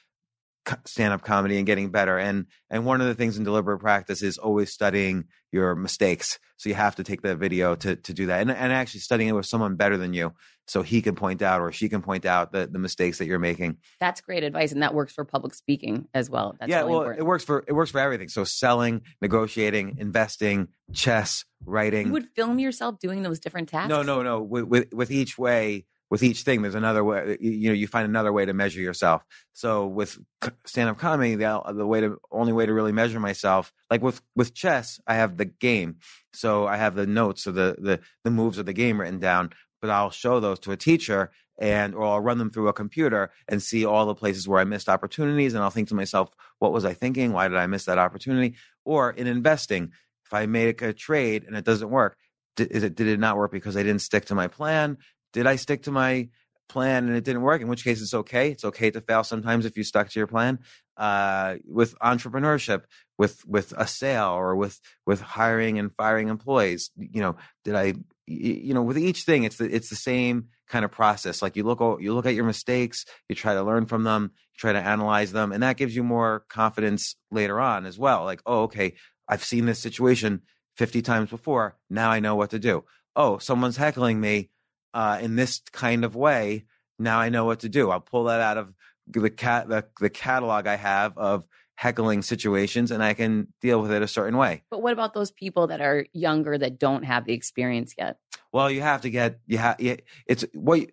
stand-up 0.86 1.22
comedy 1.24 1.58
and 1.58 1.66
getting 1.66 1.90
better 1.90 2.18
and 2.18 2.46
and 2.70 2.86
one 2.86 3.02
of 3.02 3.08
the 3.08 3.16
things 3.16 3.38
in 3.38 3.44
deliberate 3.44 3.80
practice 3.80 4.22
is 4.22 4.38
always 4.38 4.72
studying 4.72 5.26
your 5.52 5.76
mistakes 5.76 6.40
so 6.58 6.70
you 6.70 6.76
have 6.76 6.96
to 6.96 7.04
take 7.04 7.22
the 7.22 7.36
video 7.36 7.76
to 7.76 7.96
to 7.96 8.14
do 8.14 8.26
that 8.28 8.42
and 8.42 8.52
and 8.52 8.74
actually 8.74 9.00
studying 9.00 9.30
it 9.30 9.34
with 9.34 9.46
someone 9.46 9.76
better 9.76 9.98
than 9.98 10.14
you 10.14 10.34
so 10.68 10.82
he 10.82 11.02
can 11.02 11.16
point 11.16 11.42
out 11.42 11.62
or 11.62 11.72
she 11.72 11.90
can 11.90 12.02
point 12.02 12.26
out 12.26 12.52
the 12.52 12.68
the 12.68 12.80
mistakes 12.80 13.20
that 13.20 13.26
you're 13.26 13.40
making. 13.40 13.78
That's 14.00 14.22
great 14.22 14.44
advice 14.44 14.72
and 14.72 14.82
that 14.82 14.94
works 14.94 15.14
for 15.14 15.24
public 15.24 15.54
speaking 15.54 16.08
as 16.14 16.30
well. 16.30 16.56
That's 16.60 16.70
yeah 16.70 16.80
really 16.80 16.92
well 16.92 17.02
important. 17.02 17.22
it 17.22 17.28
works 17.28 17.44
for 17.44 17.64
it 17.68 17.74
works 17.74 17.92
for 17.92 18.00
everything 18.00 18.30
so 18.30 18.44
selling 18.44 19.02
negotiating 19.22 19.98
investing 20.00 20.70
chess 20.94 21.46
writing. 21.66 22.08
You 22.08 22.14
would 22.14 22.30
film 22.36 22.60
yourself 22.60 23.00
doing 23.00 23.22
those 23.22 23.40
different 23.40 23.70
tasks? 23.70 23.90
no 23.90 24.02
no 24.02 24.24
no 24.24 24.42
with 24.42 24.64
with, 24.66 24.94
with 24.94 25.12
each 25.12 25.38
way 25.38 25.86
with 26.16 26.24
each 26.24 26.44
thing 26.44 26.62
there's 26.62 26.76
another 26.76 27.04
way 27.04 27.38
you 27.42 27.68
know 27.68 27.74
you 27.74 27.88
find 27.88 28.08
another 28.08 28.32
way 28.32 28.46
to 28.46 28.54
measure 28.54 28.80
yourself. 28.80 29.26
So 29.52 29.86
with 29.86 30.18
stand-up 30.66 30.98
comedy 30.98 31.36
the, 31.36 31.62
the 31.76 31.86
way 31.86 32.00
to 32.00 32.18
only 32.32 32.54
way 32.54 32.66
to 32.66 32.74
really 32.74 32.94
measure 32.94 33.20
myself 33.20 33.74
like 33.92 34.02
with 34.02 34.22
with 34.34 34.54
chess 34.54 34.98
i 35.08 35.16
have 35.16 35.36
the 35.36 35.44
game. 35.44 35.98
So 36.34 36.68
i 36.68 36.78
have 36.78 36.96
the 36.96 37.06
notes 37.06 37.48
of 37.48 37.56
the 37.56 37.76
the, 37.78 38.00
the 38.24 38.32
moves 38.32 38.58
of 38.58 38.66
the 38.66 38.72
game 38.72 39.02
written 39.02 39.20
down 39.20 39.50
but 39.82 39.90
i'll 39.90 40.10
show 40.10 40.40
those 40.40 40.60
to 40.60 40.72
a 40.72 40.78
teacher 40.78 41.32
and 41.60 41.94
or 41.94 42.06
i'll 42.06 42.22
run 42.22 42.38
them 42.38 42.50
through 42.50 42.70
a 42.70 42.74
computer 42.74 43.32
and 43.50 43.62
see 43.62 43.84
all 43.84 44.06
the 44.06 44.16
places 44.16 44.48
where 44.48 44.62
i 44.62 44.64
missed 44.64 44.88
opportunities 44.88 45.54
and 45.54 45.62
i'll 45.62 45.70
think 45.70 45.90
to 45.90 45.96
myself 45.96 46.30
what 46.60 46.72
was 46.72 46.86
i 46.86 46.94
thinking? 46.94 47.34
Why 47.34 47.50
did 47.50 47.58
i 47.58 47.68
miss 47.68 47.84
that 47.86 47.98
opportunity? 47.98 48.56
Or 48.86 49.12
in 49.12 49.28
investing 49.28 49.92
if 50.26 50.34
i 50.34 50.46
make 50.46 50.82
a 50.82 50.94
trade 50.94 51.44
and 51.46 51.58
it 51.58 51.66
doesn't 51.66 51.90
work 51.90 52.16
did, 52.56 52.72
it, 52.72 52.96
did 52.96 53.08
it 53.08 53.20
not 53.20 53.38
work 53.38 53.52
because 53.52 53.76
I 53.76 53.84
didn't 53.84 54.02
stick 54.02 54.26
to 54.26 54.36
my 54.36 54.48
plan? 54.48 54.98
Did 55.36 55.46
I 55.46 55.58
stick 55.58 55.84
to 55.84 55.92
my 55.92 56.30
plan 56.70 57.08
and 57.08 57.16
it 57.18 57.26
didn't 57.26 57.42
work? 57.42 57.62
In 57.62 57.68
which 57.68 57.84
case, 57.84 58.02
it's 58.02 58.14
okay. 58.14 58.52
It's 58.52 58.64
okay 58.64 58.90
to 58.90 59.02
fail 59.02 59.26
sometimes 59.26 59.66
if 59.66 59.76
you 59.76 59.84
stuck 59.84 60.10
to 60.10 60.20
your 60.20 60.28
plan. 60.28 60.60
Uh, 60.96 61.56
with 61.66 61.94
entrepreneurship, 62.00 62.84
with 63.18 63.46
with 63.46 63.74
a 63.76 63.86
sale, 63.86 64.30
or 64.30 64.56
with 64.56 64.80
with 65.06 65.20
hiring 65.20 65.78
and 65.78 65.92
firing 65.98 66.30
employees, 66.30 66.90
you 66.96 67.20
know, 67.20 67.36
did 67.66 67.76
I, 67.76 67.96
you 68.26 68.74
know, 68.74 68.82
with 68.82 68.98
each 68.98 69.24
thing, 69.24 69.44
it's 69.44 69.58
the 69.58 69.66
it's 69.66 69.90
the 69.90 69.98
same 69.98 70.48
kind 70.70 70.86
of 70.86 70.92
process. 70.92 71.42
Like 71.42 71.58
you 71.58 71.66
look 71.66 71.82
you 72.02 72.14
look 72.14 72.26
at 72.26 72.34
your 72.34 72.46
mistakes, 72.46 73.04
you 73.28 73.36
try 73.36 73.56
to 73.56 73.64
learn 73.64 73.88
from 73.88 74.04
them, 74.04 74.32
you 74.34 74.58
try 74.58 74.72
to 74.72 74.80
analyze 74.80 75.34
them, 75.34 75.52
and 75.52 75.64
that 75.64 75.76
gives 75.76 75.94
you 75.98 76.04
more 76.04 76.46
confidence 76.48 77.18
later 77.30 77.60
on 77.60 77.86
as 77.86 78.00
well. 78.00 78.24
Like, 78.24 78.42
oh, 78.46 78.64
okay, 78.64 78.94
I've 79.28 79.44
seen 79.44 79.66
this 79.66 79.80
situation 79.80 80.44
50 80.78 81.02
times 81.02 81.30
before. 81.30 81.76
Now 81.90 82.10
I 82.10 82.22
know 82.22 82.36
what 82.36 82.52
to 82.52 82.60
do. 82.60 82.86
Oh, 83.18 83.38
someone's 83.38 83.76
heckling 83.78 84.22
me 84.22 84.50
uh, 84.96 85.20
in 85.22 85.36
this 85.36 85.62
kind 85.74 86.06
of 86.06 86.16
way, 86.16 86.64
now 86.98 87.20
I 87.20 87.30
know 87.30 87.44
what 87.44 87.60
to 87.60 87.70
do. 87.70 87.92
I'll 87.92 88.00
pull 88.00 88.24
that 88.26 88.40
out 88.40 88.58
of 88.58 88.74
the 89.08 89.30
cat 89.30 89.68
the, 89.68 89.86
the 90.00 90.10
catalog 90.10 90.66
I 90.66 90.78
have 90.78 91.16
of 91.18 91.44
heckling 91.76 92.22
situations 92.22 92.90
and 92.90 93.04
I 93.04 93.14
can 93.14 93.54
deal 93.62 93.82
with 93.82 93.92
it 93.92 94.02
a 94.02 94.08
certain 94.08 94.38
way. 94.38 94.64
But 94.72 94.82
what 94.82 94.94
about 94.94 95.14
those 95.14 95.30
people 95.30 95.68
that 95.68 95.82
are 95.82 96.06
younger 96.14 96.58
that 96.58 96.80
don't 96.80 97.04
have 97.04 97.26
the 97.26 97.34
experience 97.34 97.94
yet? 97.98 98.18
Well, 98.54 98.72
you 98.72 98.82
have 98.82 99.02
to 99.02 99.10
get 99.10 99.40
you 99.46 99.58
have 99.58 99.76
it's 99.80 100.46
what 100.54 100.88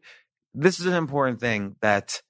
this 0.52 0.80
is 0.80 0.86
an 0.86 0.94
important 0.94 1.40
thing 1.40 1.76
that 1.80 2.20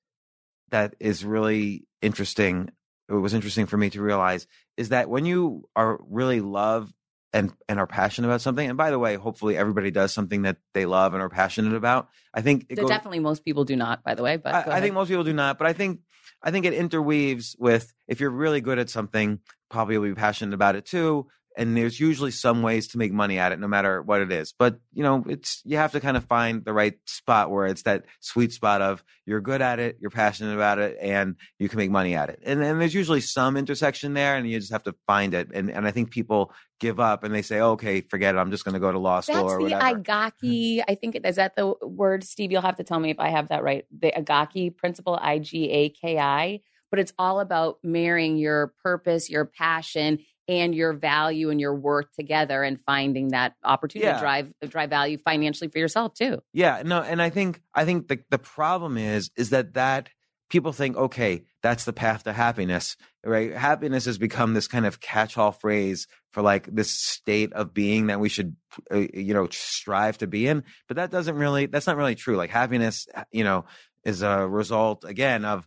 that 0.71 0.95
is 1.01 1.25
really 1.25 1.87
interesting. 2.03 2.71
It 3.09 3.15
was 3.15 3.33
interesting 3.33 3.67
for 3.67 3.79
me 3.79 3.89
to 3.91 4.03
realize 4.03 4.47
is 4.77 4.91
that 4.91 5.09
when 5.09 5.25
you 5.25 5.69
are 5.75 5.99
really 6.09 6.43
love 6.43 6.93
and 7.33 7.53
and 7.69 7.79
are 7.79 7.87
passionate 7.87 8.29
about 8.29 8.41
something. 8.41 8.69
And 8.69 8.77
by 8.77 8.91
the 8.91 8.99
way, 8.99 9.17
hopefully 9.17 9.57
everybody 9.57 9.91
does 9.91 10.13
something 10.13 10.43
that 10.43 10.59
they 10.75 10.87
love 10.87 11.15
and 11.15 11.23
are 11.23 11.29
passionate 11.29 11.75
about. 11.75 12.09
I 12.35 12.43
think 12.43 12.67
it 12.69 12.77
goes, 12.77 12.89
definitely 12.89 13.21
most 13.21 13.45
people 13.45 13.65
do 13.65 13.77
not, 13.77 14.05
by 14.05 14.15
the 14.15 14.23
way. 14.23 14.37
But 14.37 14.55
I, 14.55 14.79
I 14.79 14.81
think 14.81 14.95
most 14.95 15.09
people 15.09 15.25
do 15.25 15.33
not, 15.33 15.59
but 15.59 15.67
I 15.67 15.73
think 15.73 16.01
I 16.43 16.51
think 16.51 16.67
it 16.67 16.75
interweaves 16.75 17.57
with 17.59 17.93
if 18.07 18.21
you're 18.21 18.31
really 18.31 18.61
good 18.61 18.79
at 18.79 18.91
something, 18.91 19.41
probably 19.71 19.95
you'll 19.95 20.05
be 20.05 20.15
passionate 20.15 20.55
about 20.55 20.77
it 20.77 20.85
too. 20.85 21.29
And 21.57 21.77
there's 21.77 21.99
usually 22.01 22.31
some 22.31 22.63
ways 22.63 22.89
to 22.89 22.99
make 22.99 23.13
money 23.13 23.39
at 23.39 23.53
it, 23.53 23.61
no 23.61 23.69
matter 23.69 24.03
what 24.03 24.21
it 24.21 24.33
is. 24.33 24.55
But 24.59 24.79
you 24.93 25.03
know, 25.03 25.25
it's 25.29 25.61
you 25.65 25.77
have 25.77 25.93
to 25.93 26.01
kind 26.01 26.17
of 26.17 26.25
find 26.25 26.65
the 26.65 26.73
right 26.73 26.95
spot 27.07 27.51
where 27.51 27.67
it's 27.67 27.83
that 27.83 28.05
sweet 28.21 28.53
spot 28.53 28.83
of 28.83 29.05
you're 29.27 29.41
good 29.41 29.63
at 29.63 29.79
it, 29.79 29.99
you're 30.01 30.11
passionate 30.11 30.55
about 30.55 30.79
it, 30.79 30.97
and 31.01 31.37
you 31.59 31.69
can 31.69 31.79
make 31.79 31.91
money 31.91 32.15
at 32.15 32.31
it. 32.31 32.41
And 32.45 32.63
and 32.63 32.81
there's 32.81 32.95
usually 32.95 33.21
some 33.21 33.57
intersection 33.57 34.15
there, 34.15 34.37
and 34.37 34.49
you 34.49 34.59
just 34.59 34.73
have 34.73 34.85
to 34.85 34.95
find 35.07 35.35
it. 35.35 35.51
And 35.53 35.71
and 35.71 35.87
I 35.87 35.91
think 35.91 36.11
people 36.11 36.53
give 36.81 36.99
up 36.99 37.23
and 37.23 37.33
they 37.33 37.43
say, 37.43 37.61
oh, 37.61 37.73
okay, 37.73 38.01
forget 38.01 38.35
it, 38.35 38.39
I'm 38.39 38.51
just 38.51 38.65
going 38.65 38.75
to 38.75 38.81
go 38.81 38.91
to 38.91 38.99
law 38.99 39.21
school 39.21 39.37
That's 39.37 39.53
or 39.53 39.59
the 39.59 39.75
whatever. 39.75 40.01
Agaki. 40.01 40.79
Mm-hmm. 40.79 40.91
I 40.91 40.95
think 40.97 41.21
is 41.25 41.37
that 41.37 41.55
the 41.55 41.75
word, 41.81 42.25
Steve. 42.25 42.51
You'll 42.51 42.63
have 42.63 42.77
to 42.77 42.85
tell 42.85 42.99
me 42.99 43.11
if 43.11 43.21
I 43.21 43.29
have 43.29 43.49
that 43.49 43.63
right. 43.63 43.85
The 43.97 44.13
Agaki 44.17 44.77
principle, 44.77 45.19
I 45.21 45.39
G 45.39 45.71
A 45.71 45.89
K 45.91 46.19
I. 46.19 46.61
But 46.91 46.99
it's 46.99 47.15
all 47.19 47.41
about 47.41 47.79
marrying 47.83 48.37
your 48.37 48.75
purpose, 48.83 49.31
your 49.31 49.47
passion, 49.47 50.19
and 50.49 50.75
your 50.75 50.93
value 50.93 51.51
and 51.51 51.61
your 51.61 51.75
worth 51.75 52.13
together, 52.15 52.63
and 52.63 52.79
finding 52.85 53.29
that 53.29 53.55
opportunity 53.65 54.07
Yeah. 54.07 54.15
to 54.15 54.21
drive 54.21 54.53
drive 54.69 54.91
value 54.91 55.19
financially 55.19 55.69
for 55.69 55.79
yourself 55.79 56.15
too. 56.15 56.43
Yeah, 56.53 56.83
no, 56.85 57.01
and 57.03 57.23
I 57.23 57.31
think 57.31 57.61
I 57.75 57.85
think 57.85 58.09
the 58.09 58.21
the 58.31 58.39
problem 58.39 58.97
is 58.99 59.31
is 59.37 59.51
that 59.51 59.75
that 59.75 60.09
people 60.51 60.73
think 60.73 60.97
okay, 60.97 61.45
that's 61.63 61.85
the 61.85 61.93
path 61.93 62.25
to 62.25 62.33
happiness, 62.33 62.97
right? 63.25 63.53
Happiness 63.55 64.05
has 64.05 64.19
become 64.19 64.53
this 64.53 64.69
kind 64.69 64.85
of 64.85 65.01
catch-all 65.01 65.53
phrase 65.53 66.07
for 66.33 66.43
like 66.43 66.67
this 66.67 66.93
state 66.93 67.53
of 67.55 67.73
being 67.73 68.09
that 68.09 68.21
we 68.21 68.29
should 68.29 68.57
uh, 68.91 69.05
you 69.15 69.33
know 69.35 69.49
strive 69.51 70.19
to 70.19 70.27
be 70.27 70.47
in, 70.49 70.65
but 70.89 70.97
that 70.97 71.11
doesn't 71.11 71.37
really 71.37 71.67
that's 71.67 71.87
not 71.87 71.97
really 71.97 72.15
true. 72.17 72.37
Like 72.37 72.51
happiness, 72.51 73.07
you 73.31 73.45
know, 73.45 73.65
is 74.05 74.23
a 74.23 74.47
result 74.47 75.05
again 75.05 75.45
of 75.45 75.67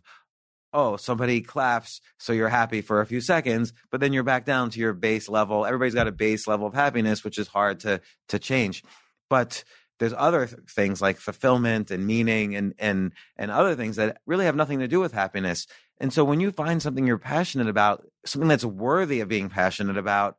oh, 0.76 0.98
somebody 0.98 1.40
claps, 1.40 2.02
so 2.18 2.34
you're 2.34 2.50
happy 2.50 2.82
for 2.82 3.00
a 3.00 3.06
few 3.06 3.22
seconds, 3.22 3.72
but 3.90 3.98
then 3.98 4.12
you're 4.12 4.22
back 4.22 4.44
down 4.44 4.68
to 4.68 4.78
your 4.78 4.92
base 4.92 5.26
level. 5.26 5.64
Everybody's 5.64 5.94
got 5.94 6.06
a 6.06 6.12
base 6.12 6.46
level 6.46 6.66
of 6.66 6.74
happiness, 6.74 7.24
which 7.24 7.38
is 7.38 7.48
hard 7.48 7.80
to 7.80 8.02
to 8.28 8.38
change. 8.38 8.84
But 9.30 9.64
there's 9.98 10.12
other 10.12 10.46
th- 10.46 10.60
things 10.68 11.00
like 11.00 11.16
fulfillment 11.16 11.90
and 11.90 12.06
meaning 12.06 12.54
and 12.54 12.74
and 12.78 13.12
and 13.38 13.50
other 13.50 13.74
things 13.74 13.96
that 13.96 14.18
really 14.26 14.44
have 14.44 14.54
nothing 14.54 14.80
to 14.80 14.88
do 14.88 15.00
with 15.00 15.12
happiness. 15.12 15.66
And 15.98 16.12
so 16.12 16.24
when 16.24 16.40
you 16.40 16.50
find 16.50 16.82
something 16.82 17.06
you're 17.06 17.16
passionate 17.16 17.68
about, 17.68 18.06
something 18.26 18.48
that's 18.48 18.64
worthy 18.64 19.20
of 19.20 19.28
being 19.28 19.48
passionate 19.48 19.96
about, 19.96 20.36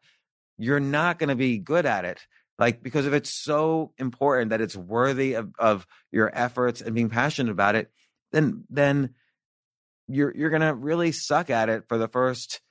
you're 0.59 0.79
not 0.79 1.17
going 1.17 1.29
to 1.29 1.35
be 1.35 1.57
good 1.57 1.87
at 1.87 2.05
it. 2.05 2.19
Like 2.59 2.83
because 2.83 3.07
if 3.07 3.13
it's 3.13 3.33
so 3.33 3.91
important 3.97 4.51
that 4.51 4.61
it's 4.61 4.77
worthy 4.77 5.33
of, 5.33 5.51
of 5.57 5.87
your 6.11 6.29
efforts 6.31 6.81
and 6.81 6.93
being 6.93 7.09
passionate 7.09 7.51
about 7.51 7.73
it, 7.75 7.91
then 8.31 8.65
then 8.69 9.15
you're 10.07 10.35
you're 10.35 10.49
gonna 10.49 10.73
really 10.73 11.11
suck 11.11 11.49
at 11.49 11.69
it 11.69 11.83
for 11.87 11.97
the 11.97 12.07
first, 12.07 12.61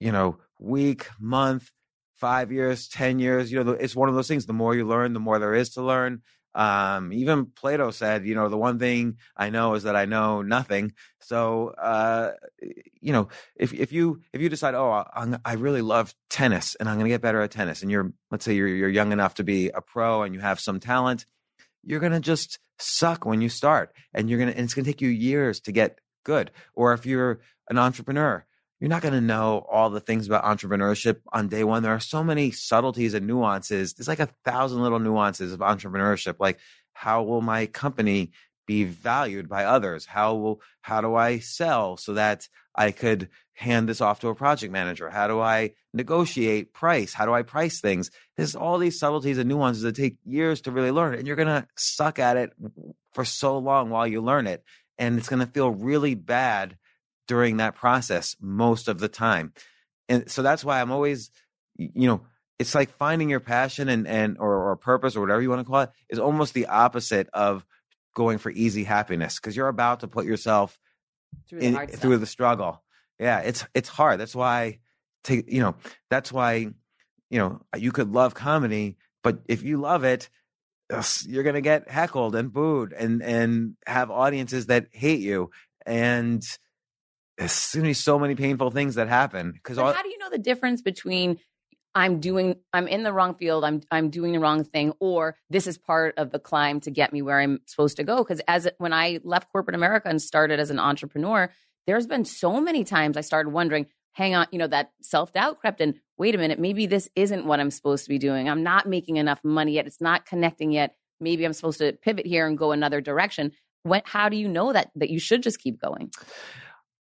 you 0.00 0.12
know, 0.12 0.38
week, 0.58 1.08
month, 1.18 1.70
five 2.14 2.52
years, 2.52 2.88
ten 2.88 3.18
years. 3.18 3.50
You 3.50 3.62
know, 3.62 3.72
it's 3.72 3.96
one 3.96 4.08
of 4.08 4.14
those 4.14 4.28
things. 4.28 4.46
The 4.46 4.52
more 4.52 4.74
you 4.74 4.86
learn, 4.86 5.12
the 5.12 5.20
more 5.20 5.38
there 5.38 5.54
is 5.54 5.70
to 5.70 5.82
learn. 5.82 6.22
Um, 6.54 7.12
even 7.12 7.46
Plato 7.46 7.90
said, 7.90 8.26
you 8.26 8.34
know, 8.34 8.48
the 8.48 8.56
one 8.56 8.78
thing 8.78 9.18
I 9.36 9.50
know 9.50 9.74
is 9.74 9.84
that 9.84 9.94
I 9.94 10.06
know 10.06 10.42
nothing. 10.42 10.92
So, 11.20 11.68
uh, 11.68 12.32
you 13.00 13.12
know, 13.12 13.28
if 13.54 13.72
if 13.72 13.92
you 13.92 14.22
if 14.32 14.40
you 14.40 14.48
decide, 14.48 14.74
oh, 14.74 15.04
I'm, 15.14 15.38
I 15.44 15.54
really 15.54 15.82
love 15.82 16.14
tennis 16.30 16.74
and 16.74 16.88
I'm 16.88 16.96
going 16.96 17.04
to 17.04 17.10
get 17.14 17.20
better 17.20 17.40
at 17.42 17.50
tennis, 17.50 17.82
and 17.82 17.90
you're 17.90 18.12
let's 18.30 18.44
say 18.44 18.54
you're 18.54 18.68
you're 18.68 18.88
young 18.88 19.12
enough 19.12 19.34
to 19.34 19.44
be 19.44 19.68
a 19.68 19.80
pro 19.80 20.22
and 20.22 20.34
you 20.34 20.40
have 20.40 20.58
some 20.58 20.80
talent, 20.80 21.26
you're 21.84 22.00
going 22.00 22.12
to 22.12 22.20
just 22.20 22.58
suck 22.78 23.24
when 23.24 23.40
you 23.40 23.48
start, 23.48 23.92
and 24.12 24.28
you're 24.28 24.38
gonna 24.38 24.52
and 24.52 24.60
it's 24.60 24.74
going 24.74 24.84
to 24.84 24.90
take 24.90 25.02
you 25.02 25.10
years 25.10 25.60
to 25.60 25.72
get 25.72 26.00
good. 26.28 26.50
Or 26.74 26.92
if 26.92 27.06
you're 27.06 27.40
an 27.70 27.78
entrepreneur, 27.78 28.44
you're 28.78 28.90
not 28.90 29.02
going 29.02 29.14
to 29.14 29.20
know 29.20 29.66
all 29.70 29.88
the 29.88 29.98
things 29.98 30.26
about 30.26 30.44
entrepreneurship 30.44 31.20
on 31.32 31.48
day 31.48 31.64
one. 31.64 31.82
There 31.82 31.94
are 31.94 32.00
so 32.00 32.22
many 32.22 32.50
subtleties 32.50 33.14
and 33.14 33.26
nuances. 33.26 33.94
There's 33.94 34.08
like 34.08 34.20
a 34.20 34.28
thousand 34.44 34.82
little 34.82 34.98
nuances 34.98 35.52
of 35.52 35.60
entrepreneurship. 35.60 36.36
Like, 36.38 36.58
how 36.92 37.22
will 37.22 37.40
my 37.40 37.64
company 37.64 38.30
be 38.66 38.84
valued 38.84 39.48
by 39.48 39.64
others? 39.64 40.04
How 40.04 40.34
will 40.34 40.60
how 40.82 41.00
do 41.00 41.14
I 41.14 41.38
sell 41.38 41.96
so 41.96 42.12
that 42.14 42.46
I 42.74 42.92
could 42.92 43.30
hand 43.54 43.88
this 43.88 44.02
off 44.02 44.20
to 44.20 44.28
a 44.28 44.34
project 44.34 44.72
manager? 44.72 45.08
How 45.08 45.26
do 45.26 45.40
I 45.40 45.72
negotiate 45.94 46.74
price? 46.74 47.14
How 47.14 47.24
do 47.24 47.32
I 47.32 47.42
price 47.42 47.80
things? 47.80 48.10
There's 48.36 48.54
all 48.54 48.76
these 48.76 48.98
subtleties 48.98 49.38
and 49.38 49.48
nuances 49.48 49.82
that 49.82 49.96
take 49.96 50.18
years 50.24 50.60
to 50.62 50.70
really 50.70 50.90
learn, 50.90 51.14
and 51.14 51.26
you're 51.26 51.36
gonna 51.42 51.66
suck 51.76 52.18
at 52.18 52.36
it 52.36 52.52
for 53.14 53.24
so 53.24 53.58
long 53.58 53.88
while 53.88 54.06
you 54.06 54.20
learn 54.20 54.46
it, 54.46 54.62
and 54.98 55.18
it's 55.18 55.28
gonna 55.28 55.46
feel 55.46 55.70
really 55.70 56.14
bad 56.14 56.76
during 57.26 57.58
that 57.58 57.76
process 57.76 58.36
most 58.40 58.88
of 58.88 58.98
the 58.98 59.08
time. 59.08 59.52
And 60.08 60.30
so 60.30 60.42
that's 60.42 60.64
why 60.64 60.80
I'm 60.80 60.90
always, 60.90 61.30
you 61.76 62.08
know, 62.08 62.22
it's 62.58 62.74
like 62.74 62.90
finding 62.90 63.30
your 63.30 63.40
passion 63.40 63.88
and 63.88 64.08
and 64.08 64.38
or, 64.38 64.70
or 64.70 64.76
purpose 64.76 65.14
or 65.14 65.20
whatever 65.20 65.40
you 65.40 65.50
want 65.50 65.60
to 65.60 65.70
call 65.70 65.82
it 65.82 65.90
is 66.08 66.18
almost 66.18 66.54
the 66.54 66.66
opposite 66.66 67.28
of 67.32 67.64
going 68.14 68.38
for 68.38 68.50
easy 68.50 68.84
happiness 68.84 69.36
because 69.36 69.56
you're 69.56 69.68
about 69.68 70.00
to 70.00 70.08
put 70.08 70.24
yourself 70.24 70.78
Through 71.48 71.60
the 71.60 71.66
in, 71.66 71.86
through 71.88 72.18
the 72.18 72.26
struggle. 72.26 72.82
Yeah, 73.20 73.40
it's 73.40 73.64
it's 73.74 73.88
hard. 73.88 74.18
That's 74.18 74.34
why 74.34 74.80
take 75.22 75.52
you 75.52 75.60
know, 75.60 75.76
that's 76.10 76.32
why 76.32 76.72
you 77.30 77.38
know, 77.38 77.60
you 77.76 77.92
could 77.92 78.12
love 78.12 78.34
comedy, 78.34 78.96
but 79.22 79.38
if 79.46 79.62
you 79.62 79.78
love 79.78 80.04
it, 80.04 80.30
you're 81.26 81.42
going 81.42 81.54
to 81.54 81.60
get 81.60 81.88
heckled 81.90 82.34
and 82.34 82.52
booed 82.52 82.92
and 82.92 83.22
and 83.22 83.76
have 83.86 84.10
audiences 84.10 84.66
that 84.66 84.86
hate 84.90 85.20
you 85.20 85.50
and 85.86 86.42
there's 87.36 87.72
going 87.72 87.84
to 87.84 87.90
be 87.90 87.94
so 87.94 88.18
many 88.18 88.34
painful 88.34 88.70
things 88.70 88.96
that 88.96 89.08
happen 89.08 89.52
because 89.52 89.76
But 89.76 89.96
how 89.96 90.02
do 90.02 90.08
you 90.08 90.18
know 90.18 90.30
the 90.30 90.38
difference 90.38 90.82
between 90.82 91.38
I'm 91.94 92.20
doing 92.20 92.56
I'm 92.72 92.86
in 92.88 93.02
the 93.02 93.12
wrong 93.12 93.34
field, 93.34 93.64
I'm 93.64 93.80
I'm 93.90 94.10
doing 94.10 94.32
the 94.32 94.40
wrong 94.40 94.64
thing, 94.64 94.92
or 95.00 95.36
this 95.50 95.66
is 95.66 95.78
part 95.78 96.14
of 96.16 96.30
the 96.30 96.38
climb 96.38 96.80
to 96.80 96.90
get 96.90 97.12
me 97.12 97.22
where 97.22 97.40
I'm 97.40 97.60
supposed 97.66 97.96
to 97.96 98.04
go? 98.04 98.18
Because 98.18 98.40
as 98.46 98.68
when 98.78 98.92
I 98.92 99.20
left 99.24 99.50
corporate 99.52 99.74
America 99.74 100.08
and 100.08 100.20
started 100.20 100.60
as 100.60 100.70
an 100.70 100.78
entrepreneur, 100.78 101.50
there's 101.86 102.06
been 102.06 102.24
so 102.24 102.60
many 102.60 102.84
times 102.84 103.16
I 103.16 103.22
started 103.22 103.50
wondering, 103.50 103.86
hang 104.12 104.34
on, 104.34 104.46
you 104.50 104.58
know, 104.58 104.66
that 104.66 104.92
self 105.00 105.32
doubt 105.32 105.60
crept 105.60 105.80
in. 105.80 105.94
Wait 106.16 106.34
a 106.34 106.38
minute, 106.38 106.58
maybe 106.58 106.86
this 106.86 107.08
isn't 107.14 107.46
what 107.46 107.60
I'm 107.60 107.70
supposed 107.70 108.04
to 108.04 108.08
be 108.08 108.18
doing. 108.18 108.48
I'm 108.48 108.62
not 108.62 108.88
making 108.88 109.16
enough 109.16 109.38
money 109.44 109.72
yet. 109.72 109.86
It's 109.86 110.00
not 110.00 110.26
connecting 110.26 110.72
yet. 110.72 110.96
Maybe 111.20 111.44
I'm 111.44 111.52
supposed 111.52 111.78
to 111.78 111.92
pivot 111.92 112.26
here 112.26 112.46
and 112.46 112.58
go 112.58 112.72
another 112.72 113.00
direction. 113.00 113.52
When, 113.84 114.02
how 114.04 114.28
do 114.28 114.36
you 114.36 114.48
know 114.48 114.72
that 114.72 114.90
that 114.96 115.10
you 115.10 115.20
should 115.20 115.42
just 115.42 115.60
keep 115.60 115.80
going? 115.80 116.10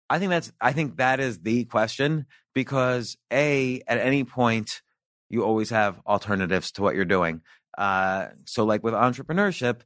I 0.10 0.20
think 0.20 0.30
that's 0.30 0.52
I 0.62 0.74
think 0.74 0.98
that 0.98 1.20
is 1.20 1.40
the 1.40 1.66
question 1.66 2.26
because 2.54 3.18
a 3.32 3.82
at 3.88 3.98
any 3.98 4.24
point 4.24 4.82
you 5.30 5.44
always 5.44 5.72
have 5.72 6.00
alternatives 6.06 6.72
to 6.74 6.82
what 6.82 6.96
you're 6.96 7.06
doing. 7.06 7.42
Uh, 7.78 8.28
so 8.46 8.64
like 8.64 8.84
with 8.84 8.94
entrepreneurship, 8.94 9.82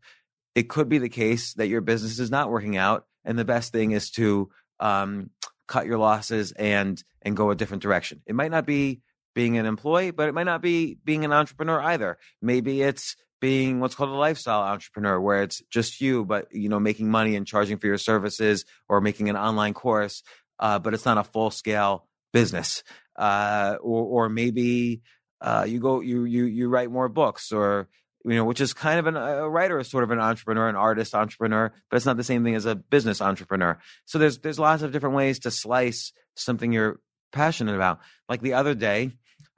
it 0.56 0.70
could 0.70 0.90
be 0.90 0.98
the 0.98 1.10
case 1.10 1.54
that 1.54 1.68
your 1.68 1.82
business 1.82 2.20
is 2.20 2.30
not 2.30 2.50
working 2.50 2.78
out, 2.78 3.06
and 3.24 3.38
the 3.38 3.46
best 3.46 3.72
thing 3.72 3.92
is 3.92 4.12
to 4.12 4.50
um, 4.80 5.30
cut 5.70 5.86
your 5.86 6.00
losses 6.00 6.52
and 6.52 7.02
and 7.22 7.38
go 7.38 7.52
a 7.52 7.56
different 7.56 7.84
direction. 7.84 8.22
It 8.26 8.36
might 8.36 8.52
not 8.52 8.66
be 8.66 9.02
being 9.36 9.58
an 9.58 9.66
employee, 9.66 10.12
but 10.12 10.28
it 10.28 10.34
might 10.34 10.44
not 10.44 10.62
be 10.62 10.98
being 11.06 11.24
an 11.24 11.32
entrepreneur 11.32 11.80
either. 11.80 12.18
Maybe 12.42 12.82
it's 12.82 13.16
being 13.40 13.80
what's 13.80 13.96
called 13.96 14.10
a 14.10 14.14
lifestyle 14.14 14.62
entrepreneur 14.64 15.20
where 15.20 15.44
it's 15.44 15.62
just 15.70 16.02
you 16.02 16.26
but 16.26 16.48
you 16.52 16.68
know 16.68 16.80
making 16.80 17.10
money 17.10 17.38
and 17.38 17.48
charging 17.48 17.78
for 17.78 17.88
your 17.88 17.98
services 17.98 18.66
or 18.90 19.00
making 19.00 19.30
an 19.30 19.38
online 19.38 19.74
course 19.74 20.24
uh, 20.60 20.78
but 20.78 20.94
it's 20.94 21.06
not 21.06 21.18
a 21.18 21.24
full 21.24 21.50
scale 21.50 22.06
business 22.34 22.84
uh, 23.16 23.78
or 23.82 24.26
or 24.26 24.30
maybe 24.30 25.02
uh, 25.40 25.66
you 25.66 25.80
go 25.80 26.02
you 26.02 26.26
you 26.26 26.44
you 26.44 26.68
write 26.68 26.92
more 26.92 27.08
books 27.08 27.54
or 27.54 27.88
you 28.26 28.36
know 28.36 28.46
which 28.46 28.62
is 28.62 28.74
kind 28.74 29.00
of 29.00 29.08
an, 29.08 29.16
a 29.16 29.50
writer 29.50 29.84
sort 29.84 30.04
of 30.04 30.12
an 30.12 30.20
entrepreneur 30.20 30.68
an 30.68 30.76
artist 30.76 31.16
entrepreneur 31.16 31.72
but 31.90 31.98
it's 31.98 32.06
not 32.06 32.18
the 32.18 32.24
same 32.24 32.44
thing 32.44 32.56
as 32.56 32.66
a 32.66 32.76
business 32.76 33.22
entrepreneur. 33.22 33.80
So 34.06 34.20
there's 34.20 34.40
there's 34.40 34.60
lots 34.60 34.84
of 34.84 34.92
different 34.92 35.16
ways 35.16 35.40
to 35.40 35.52
slice 35.52 36.12
something 36.36 36.72
you're 36.72 37.00
passionate 37.32 37.76
about. 37.76 38.00
Like 38.28 38.42
the 38.42 38.54
other 38.54 38.76
day 38.76 39.12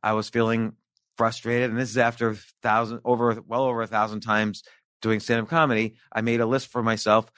i 0.03 0.14
was 0.14 0.30
feeling 0.30 0.74
frustrated 1.18 1.70
and 1.70 1.80
this 1.80 1.89
is 1.89 1.97
after 1.97 2.36
thousand 2.62 3.01
over 3.05 3.41
well 3.47 3.64
over 3.64 3.82
a 3.82 3.88
thousand 3.88 4.22
times 4.22 4.64
doing 5.01 5.20
stand-up 5.20 5.49
comedy 5.49 5.95
i 6.12 6.22
made 6.22 6.41
a 6.41 6.45
list 6.45 6.68
for 6.68 6.82
myself 6.82 7.32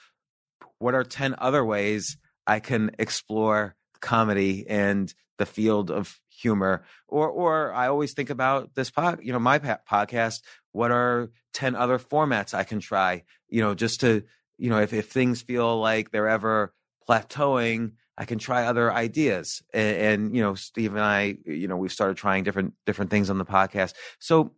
what 0.78 0.94
are 0.94 1.04
10 1.04 1.34
other 1.38 1.64
ways 1.64 2.16
i 2.46 2.60
can 2.60 2.90
explore 2.98 3.74
comedy 4.00 4.66
and 4.68 5.14
the 5.36 5.46
field 5.46 5.90
of 5.90 6.20
humor? 6.28 6.84
Or 7.08 7.28
or 7.28 7.72
i 7.72 7.88
always 7.88 8.12
think 8.12 8.30
about 8.30 8.74
this 8.74 8.90
pod 8.90 9.20
you 9.22 9.32
know 9.32 9.38
my 9.38 9.58
podcast 9.58 10.42
what 10.74 10.90
are 10.90 11.30
10 11.54 11.74
other 11.74 11.98
formats 11.98 12.52
i 12.52 12.64
can 12.64 12.80
try 12.80 13.22
you 13.48 13.60
know 13.60 13.74
just 13.74 14.00
to 14.00 14.22
you 14.58 14.68
know 14.70 14.80
if, 14.80 14.92
if 14.92 15.10
things 15.10 15.42
feel 15.42 15.80
like 15.80 16.10
they're 16.10 16.28
ever 16.28 16.74
plateauing 17.08 17.92
I 18.16 18.24
can 18.24 18.38
try 18.38 18.64
other 18.64 18.92
ideas. 18.92 19.62
And, 19.72 19.96
and, 19.96 20.36
you 20.36 20.42
know, 20.42 20.54
Steve 20.54 20.92
and 20.92 21.02
I, 21.02 21.36
you 21.44 21.66
know, 21.66 21.76
we've 21.76 21.92
started 21.92 22.16
trying 22.16 22.44
different 22.44 22.74
different 22.86 23.10
things 23.10 23.30
on 23.30 23.38
the 23.38 23.44
podcast. 23.44 23.94
So, 24.20 24.52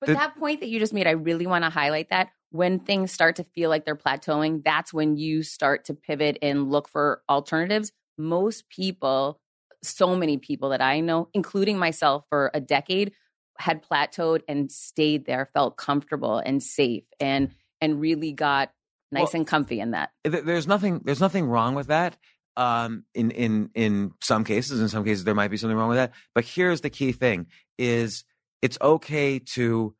But 0.00 0.06
The- 0.06 0.14
that 0.14 0.36
point 0.36 0.60
that 0.60 0.68
you 0.68 0.78
just 0.78 0.92
made, 0.92 1.06
I 1.06 1.12
really 1.12 1.46
want 1.46 1.64
to 1.64 1.70
highlight 1.70 2.10
that. 2.10 2.30
When 2.50 2.80
things 2.80 3.10
start 3.12 3.36
to 3.36 3.44
feel 3.44 3.70
like 3.70 3.84
they're 3.84 3.96
plateauing, 3.96 4.62
that's 4.62 4.92
when 4.92 5.16
you 5.16 5.42
start 5.42 5.86
to 5.86 5.94
pivot 5.94 6.38
and 6.42 6.70
look 6.70 6.88
for 6.88 7.22
alternatives. 7.28 7.92
Most 8.18 8.68
people, 8.68 9.40
so 9.82 10.14
many 10.14 10.36
people 10.36 10.68
that 10.68 10.82
I 10.82 11.00
know, 11.00 11.28
including 11.32 11.78
myself 11.78 12.24
for 12.28 12.50
a 12.52 12.60
decade, 12.60 13.14
had 13.58 13.82
plateaued 13.82 14.42
and 14.48 14.70
stayed 14.70 15.26
there, 15.26 15.48
felt 15.52 15.76
comfortable 15.76 16.38
and 16.38 16.62
safe 16.62 17.04
and 17.20 17.50
and 17.80 18.00
really 18.00 18.32
got 18.32 18.70
nice 19.10 19.24
Well- 19.24 19.40
and 19.40 19.46
comfy 19.46 19.80
in 19.80 19.90
that. 19.92 20.10
there's 20.24 20.66
nothing 20.66 21.00
there's 21.04 21.20
nothing 21.20 21.46
wrong 21.46 21.74
with 21.74 21.88
that 21.88 22.16
um 22.56 23.04
in 23.14 23.30
in 23.30 23.70
in 23.74 24.12
some 24.20 24.44
cases 24.44 24.80
in 24.80 24.88
some 24.88 25.04
cases 25.04 25.24
there 25.24 25.34
might 25.34 25.48
be 25.50 25.56
something 25.56 25.76
wrong 25.76 25.88
with 25.88 25.96
that 25.96 26.12
but 26.34 26.44
here's 26.44 26.82
the 26.82 26.90
key 26.90 27.10
thing 27.12 27.46
is 27.78 28.24
it's 28.60 28.76
okay 28.82 29.38
to 29.38 29.94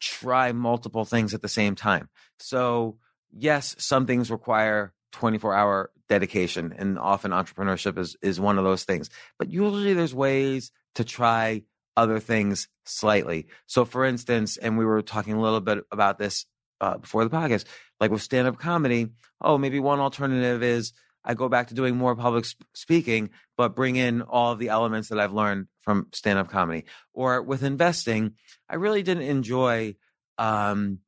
try 0.00 0.52
multiple 0.52 1.06
things 1.06 1.32
at 1.32 1.40
the 1.40 1.48
same 1.48 1.74
time 1.74 2.10
so 2.38 2.98
yes 3.32 3.74
some 3.78 4.06
things 4.06 4.30
require 4.30 4.92
24 5.12 5.54
hour 5.54 5.90
dedication 6.10 6.74
and 6.76 6.98
often 6.98 7.30
entrepreneurship 7.30 7.96
is 7.96 8.16
is 8.20 8.38
one 8.38 8.58
of 8.58 8.64
those 8.64 8.84
things 8.84 9.08
but 9.38 9.48
usually 9.50 9.94
there's 9.94 10.14
ways 10.14 10.70
to 10.96 11.04
try 11.04 11.62
other 11.96 12.18
things 12.18 12.68
slightly. 12.84 13.46
So 13.66 13.84
for 13.84 14.04
instance 14.04 14.56
and 14.56 14.76
we 14.78 14.84
were 14.84 15.02
talking 15.02 15.34
a 15.34 15.40
little 15.40 15.60
bit 15.60 15.84
about 15.92 16.18
this 16.18 16.46
uh, 16.80 16.98
before 16.98 17.24
the 17.24 17.30
podcast 17.30 17.64
like 18.00 18.10
with 18.10 18.20
stand-up 18.20 18.58
comedy 18.58 19.08
oh 19.40 19.56
maybe 19.56 19.78
one 19.80 20.00
alternative 20.00 20.62
is 20.62 20.92
i 21.24 21.32
go 21.32 21.48
back 21.48 21.68
to 21.68 21.74
doing 21.74 21.96
more 21.96 22.16
public 22.16 22.44
sp- 22.44 22.66
speaking 22.74 23.30
but 23.56 23.76
bring 23.76 23.94
in 23.96 24.22
all 24.22 24.56
the 24.56 24.68
elements 24.68 25.08
that 25.08 25.20
i've 25.20 25.32
learned 25.32 25.66
from 25.80 26.08
stand-up 26.12 26.48
comedy. 26.50 26.84
Or 27.14 27.40
with 27.42 27.62
investing 27.62 28.32
i 28.68 28.74
really 28.74 29.02
didn't 29.02 29.22
enjoy 29.22 29.94
um 30.36 30.98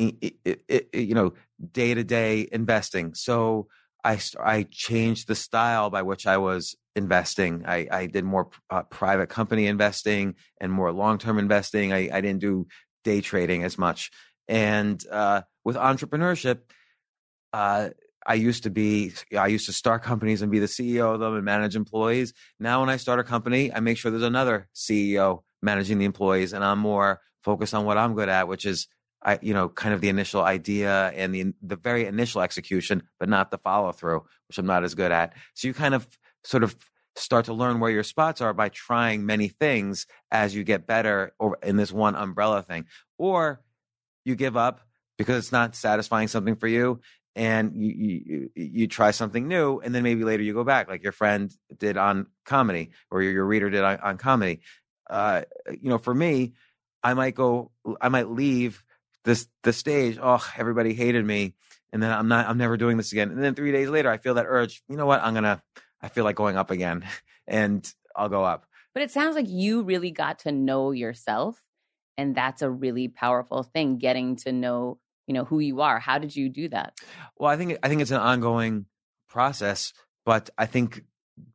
i- 0.00 0.16
i- 0.22 0.34
i- 0.46 0.82
i- 0.92 0.98
you 0.98 1.14
know 1.14 1.32
day-to-day 1.72 2.48
investing. 2.50 3.14
So 3.14 3.68
i 4.04 4.18
i 4.40 4.66
changed 4.70 5.28
the 5.28 5.34
style 5.34 5.90
by 5.90 6.02
which 6.02 6.26
i 6.26 6.36
was 6.36 6.76
investing. 6.94 7.64
I 7.66 7.88
i 7.90 8.06
did 8.06 8.24
more 8.24 8.50
uh, 8.70 8.82
private 8.84 9.28
company 9.28 9.66
investing 9.66 10.34
and 10.60 10.70
more 10.70 10.92
long-term 10.92 11.38
investing. 11.38 11.92
I 11.92 12.08
i 12.12 12.20
didn't 12.20 12.40
do 12.40 12.66
day 13.04 13.20
trading 13.20 13.64
as 13.64 13.78
much. 13.78 14.10
And 14.48 15.02
uh 15.10 15.42
with 15.64 15.76
entrepreneurship 15.76 16.60
uh 17.52 17.90
I 18.26 18.34
used 18.34 18.62
to 18.64 18.70
be, 18.70 19.12
I 19.36 19.48
used 19.48 19.66
to 19.66 19.72
start 19.72 20.02
companies 20.02 20.42
and 20.42 20.52
be 20.52 20.60
the 20.60 20.66
CEO 20.66 21.12
of 21.12 21.20
them 21.20 21.34
and 21.34 21.44
manage 21.44 21.74
employees. 21.76 22.32
Now, 22.60 22.80
when 22.80 22.88
I 22.88 22.96
start 22.96 23.18
a 23.18 23.24
company, 23.24 23.72
I 23.72 23.80
make 23.80 23.98
sure 23.98 24.10
there's 24.10 24.22
another 24.22 24.68
CEO 24.74 25.42
managing 25.60 25.98
the 25.98 26.04
employees, 26.04 26.52
and 26.52 26.64
I'm 26.64 26.78
more 26.78 27.20
focused 27.42 27.74
on 27.74 27.84
what 27.84 27.98
I'm 27.98 28.14
good 28.14 28.28
at, 28.28 28.48
which 28.48 28.64
is, 28.64 28.86
I, 29.24 29.38
you 29.42 29.54
know, 29.54 29.68
kind 29.68 29.94
of 29.94 30.00
the 30.00 30.08
initial 30.08 30.42
idea 30.42 31.12
and 31.14 31.34
the 31.34 31.54
the 31.62 31.76
very 31.76 32.06
initial 32.06 32.42
execution, 32.42 33.04
but 33.20 33.28
not 33.28 33.50
the 33.50 33.58
follow 33.58 33.92
through, 33.92 34.24
which 34.48 34.58
I'm 34.58 34.66
not 34.66 34.84
as 34.84 34.94
good 34.94 35.12
at. 35.12 35.34
So 35.54 35.68
you 35.68 35.74
kind 35.74 35.94
of 35.94 36.06
sort 36.44 36.64
of 36.64 36.76
start 37.14 37.44
to 37.44 37.52
learn 37.52 37.78
where 37.78 37.90
your 37.90 38.02
spots 38.02 38.40
are 38.40 38.54
by 38.54 38.68
trying 38.70 39.26
many 39.26 39.48
things 39.48 40.06
as 40.30 40.54
you 40.54 40.64
get 40.64 40.86
better 40.86 41.32
or 41.38 41.58
in 41.62 41.76
this 41.76 41.92
one 41.92 42.16
umbrella 42.16 42.62
thing, 42.62 42.86
or 43.18 43.60
you 44.24 44.34
give 44.34 44.56
up 44.56 44.80
because 45.18 45.36
it's 45.36 45.52
not 45.52 45.76
satisfying 45.76 46.28
something 46.28 46.56
for 46.56 46.66
you 46.68 47.00
and 47.34 47.72
you, 47.74 47.90
you 48.24 48.50
you 48.54 48.86
try 48.86 49.10
something 49.10 49.48
new 49.48 49.78
and 49.80 49.94
then 49.94 50.02
maybe 50.02 50.24
later 50.24 50.42
you 50.42 50.52
go 50.52 50.64
back 50.64 50.88
like 50.88 51.02
your 51.02 51.12
friend 51.12 51.54
did 51.78 51.96
on 51.96 52.26
comedy 52.44 52.90
or 53.10 53.22
your, 53.22 53.32
your 53.32 53.46
reader 53.46 53.70
did 53.70 53.82
on, 53.82 53.98
on 54.00 54.18
comedy 54.18 54.60
uh 55.08 55.42
you 55.70 55.88
know 55.88 55.98
for 55.98 56.14
me 56.14 56.52
i 57.02 57.14
might 57.14 57.34
go 57.34 57.70
i 58.00 58.08
might 58.08 58.28
leave 58.28 58.82
this 59.24 59.48
the 59.62 59.72
stage 59.72 60.18
oh 60.20 60.44
everybody 60.56 60.94
hated 60.94 61.24
me 61.24 61.54
and 61.92 62.02
then 62.02 62.10
i'm 62.10 62.28
not 62.28 62.48
i'm 62.48 62.58
never 62.58 62.76
doing 62.76 62.96
this 62.96 63.12
again 63.12 63.30
and 63.30 63.42
then 63.42 63.54
three 63.54 63.72
days 63.72 63.88
later 63.88 64.10
i 64.10 64.18
feel 64.18 64.34
that 64.34 64.46
urge 64.48 64.82
you 64.88 64.96
know 64.96 65.06
what 65.06 65.22
i'm 65.22 65.34
gonna 65.34 65.62
i 66.00 66.08
feel 66.08 66.24
like 66.24 66.36
going 66.36 66.56
up 66.56 66.70
again 66.70 67.04
and 67.46 67.94
i'll 68.16 68.28
go 68.28 68.44
up 68.44 68.66
But 68.94 69.02
it 69.02 69.10
sounds 69.10 69.36
like 69.36 69.48
you 69.48 69.82
really 69.82 70.10
got 70.10 70.40
to 70.40 70.52
know 70.52 70.90
yourself. 70.92 71.62
And 72.18 72.34
that's 72.34 72.60
a 72.60 72.70
really 72.70 73.08
powerful 73.08 73.62
thing, 73.62 73.96
getting 73.96 74.36
to 74.44 74.52
know, 74.52 74.98
you 75.26 75.32
know, 75.32 75.44
who 75.44 75.60
you 75.60 75.80
are. 75.80 75.98
How 75.98 76.18
did 76.18 76.36
you 76.36 76.50
do 76.50 76.68
that? 76.68 76.98
Well, 77.38 77.50
I 77.50 77.56
think 77.56 77.78
I 77.82 77.88
think 77.88 78.02
it's 78.02 78.10
an 78.10 78.20
ongoing 78.20 78.84
process, 79.28 79.94
but 80.26 80.50
I 80.58 80.66
think 80.66 81.04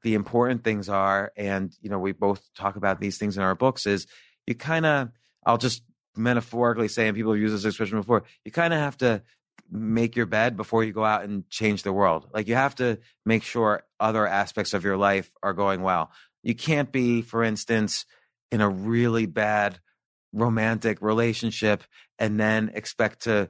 the 0.01 0.15
important 0.15 0.63
things 0.63 0.89
are, 0.89 1.31
and 1.37 1.71
you 1.79 1.91
know, 1.91 1.99
we 1.99 2.11
both 2.11 2.41
talk 2.55 2.75
about 2.75 2.99
these 2.99 3.19
things 3.19 3.37
in 3.37 3.43
our 3.43 3.53
books. 3.53 3.85
Is 3.85 4.07
you 4.47 4.55
kind 4.55 4.85
of, 4.87 5.09
I'll 5.45 5.59
just 5.59 5.83
metaphorically 6.17 6.87
saying 6.87 7.13
people 7.13 7.33
have 7.33 7.41
used 7.41 7.53
this 7.53 7.65
expression 7.65 7.97
before, 7.97 8.23
you 8.43 8.51
kind 8.51 8.73
of 8.73 8.79
have 8.79 8.97
to 8.97 9.21
make 9.69 10.15
your 10.15 10.25
bed 10.25 10.55
before 10.55 10.83
you 10.83 10.93
go 10.93 11.03
out 11.03 11.23
and 11.23 11.49
change 11.49 11.83
the 11.83 11.93
world. 11.93 12.27
Like 12.33 12.47
you 12.47 12.55
have 12.55 12.75
to 12.75 12.99
make 13.25 13.43
sure 13.43 13.83
other 13.99 14.25
aspects 14.25 14.73
of 14.73 14.83
your 14.83 14.97
life 14.97 15.29
are 15.43 15.53
going 15.53 15.81
well. 15.81 16.11
You 16.43 16.55
can't 16.55 16.91
be, 16.91 17.21
for 17.21 17.43
instance, 17.43 18.05
in 18.51 18.61
a 18.61 18.69
really 18.69 19.25
bad 19.25 19.79
romantic 20.33 21.01
relationship 21.01 21.83
and 22.19 22.39
then 22.39 22.71
expect 22.73 23.23
to 23.23 23.49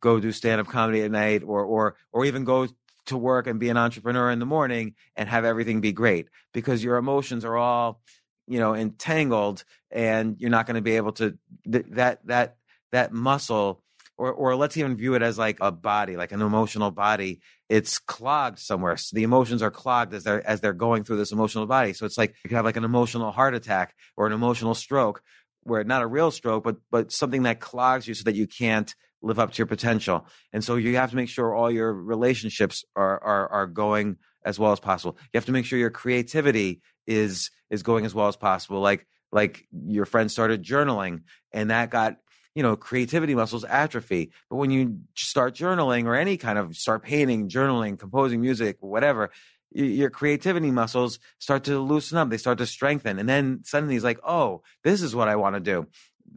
go 0.00 0.20
do 0.20 0.32
stand 0.32 0.60
up 0.60 0.68
comedy 0.68 1.02
at 1.02 1.10
night 1.10 1.42
or 1.42 1.64
or 1.64 1.96
or 2.12 2.24
even 2.24 2.44
go 2.44 2.68
to 3.06 3.16
work 3.16 3.46
and 3.46 3.58
be 3.58 3.70
an 3.70 3.76
entrepreneur 3.76 4.30
in 4.30 4.38
the 4.38 4.46
morning 4.46 4.94
and 5.16 5.28
have 5.28 5.44
everything 5.44 5.80
be 5.80 5.92
great 5.92 6.28
because 6.52 6.84
your 6.84 6.96
emotions 6.96 7.44
are 7.44 7.56
all 7.56 8.00
you 8.48 8.58
know 8.58 8.74
entangled 8.74 9.64
and 9.90 10.36
you're 10.38 10.50
not 10.50 10.66
going 10.66 10.76
to 10.76 10.82
be 10.82 10.96
able 10.96 11.12
to 11.12 11.38
th- 11.70 11.86
that 11.90 12.26
that 12.26 12.56
that 12.92 13.12
muscle 13.12 13.82
or 14.16 14.32
or 14.32 14.56
let's 14.56 14.76
even 14.76 14.96
view 14.96 15.14
it 15.14 15.22
as 15.22 15.38
like 15.38 15.58
a 15.60 15.70
body 15.70 16.16
like 16.16 16.32
an 16.32 16.42
emotional 16.42 16.90
body. 16.90 17.40
It's 17.68 17.98
clogged 17.98 18.58
somewhere. 18.58 18.96
So 18.96 19.14
the 19.14 19.22
emotions 19.22 19.62
are 19.62 19.70
clogged 19.70 20.14
as 20.14 20.24
they're 20.24 20.46
as 20.46 20.60
they're 20.60 20.72
going 20.72 21.04
through 21.04 21.18
this 21.18 21.32
emotional 21.32 21.66
body. 21.66 21.92
So 21.92 22.06
it's 22.06 22.18
like 22.18 22.34
you 22.42 22.48
can 22.48 22.56
have 22.56 22.64
like 22.64 22.76
an 22.76 22.84
emotional 22.84 23.30
heart 23.30 23.54
attack 23.54 23.94
or 24.16 24.26
an 24.26 24.32
emotional 24.32 24.74
stroke 24.74 25.22
where 25.62 25.84
not 25.84 26.02
a 26.02 26.06
real 26.06 26.30
stroke 26.30 26.64
but 26.64 26.76
but 26.90 27.12
something 27.12 27.44
that 27.44 27.60
clogs 27.60 28.08
you 28.08 28.14
so 28.14 28.24
that 28.24 28.34
you 28.34 28.46
can't 28.46 28.94
live 29.22 29.38
up 29.38 29.52
to 29.52 29.58
your 29.58 29.66
potential. 29.66 30.26
And 30.52 30.62
so 30.62 30.76
you 30.76 30.96
have 30.96 31.10
to 31.10 31.16
make 31.16 31.28
sure 31.28 31.54
all 31.54 31.70
your 31.70 31.92
relationships 31.92 32.84
are 32.96 33.22
are 33.22 33.48
are 33.48 33.66
going 33.66 34.16
as 34.48 34.58
well 34.58 34.72
as 34.72 34.80
possible. 34.80 35.16
You 35.20 35.36
have 35.36 35.44
to 35.44 35.52
make 35.52 35.66
sure 35.66 35.78
your 35.78 35.90
creativity 35.90 36.80
is 37.06 37.50
is 37.68 37.82
going 37.82 38.06
as 38.06 38.14
well 38.14 38.28
as 38.28 38.36
possible. 38.36 38.80
Like 38.80 39.06
like 39.30 39.68
your 39.70 40.06
friend 40.06 40.30
started 40.30 40.64
journaling 40.64 41.24
and 41.52 41.70
that 41.70 41.90
got 41.90 42.16
you 42.54 42.62
know 42.62 42.74
creativity 42.74 43.34
muscles 43.34 43.64
atrophy. 43.64 44.32
But 44.48 44.56
when 44.56 44.70
you 44.70 45.00
start 45.14 45.54
journaling 45.54 46.06
or 46.06 46.14
any 46.14 46.38
kind 46.38 46.58
of 46.58 46.76
start 46.76 47.02
painting 47.02 47.50
journaling 47.50 47.98
composing 47.98 48.40
music 48.40 48.78
whatever 48.80 49.30
your 49.70 50.08
creativity 50.08 50.70
muscles 50.70 51.18
start 51.38 51.64
to 51.64 51.78
loosen 51.78 52.16
up. 52.16 52.30
They 52.30 52.38
start 52.38 52.56
to 52.56 52.66
strengthen. 52.66 53.18
And 53.18 53.28
then 53.28 53.60
suddenly 53.64 53.96
he's 53.96 54.04
like 54.04 54.18
oh 54.24 54.62
this 54.82 55.02
is 55.02 55.14
what 55.14 55.28
i 55.28 55.36
want 55.36 55.56
to 55.56 55.60
do 55.60 55.86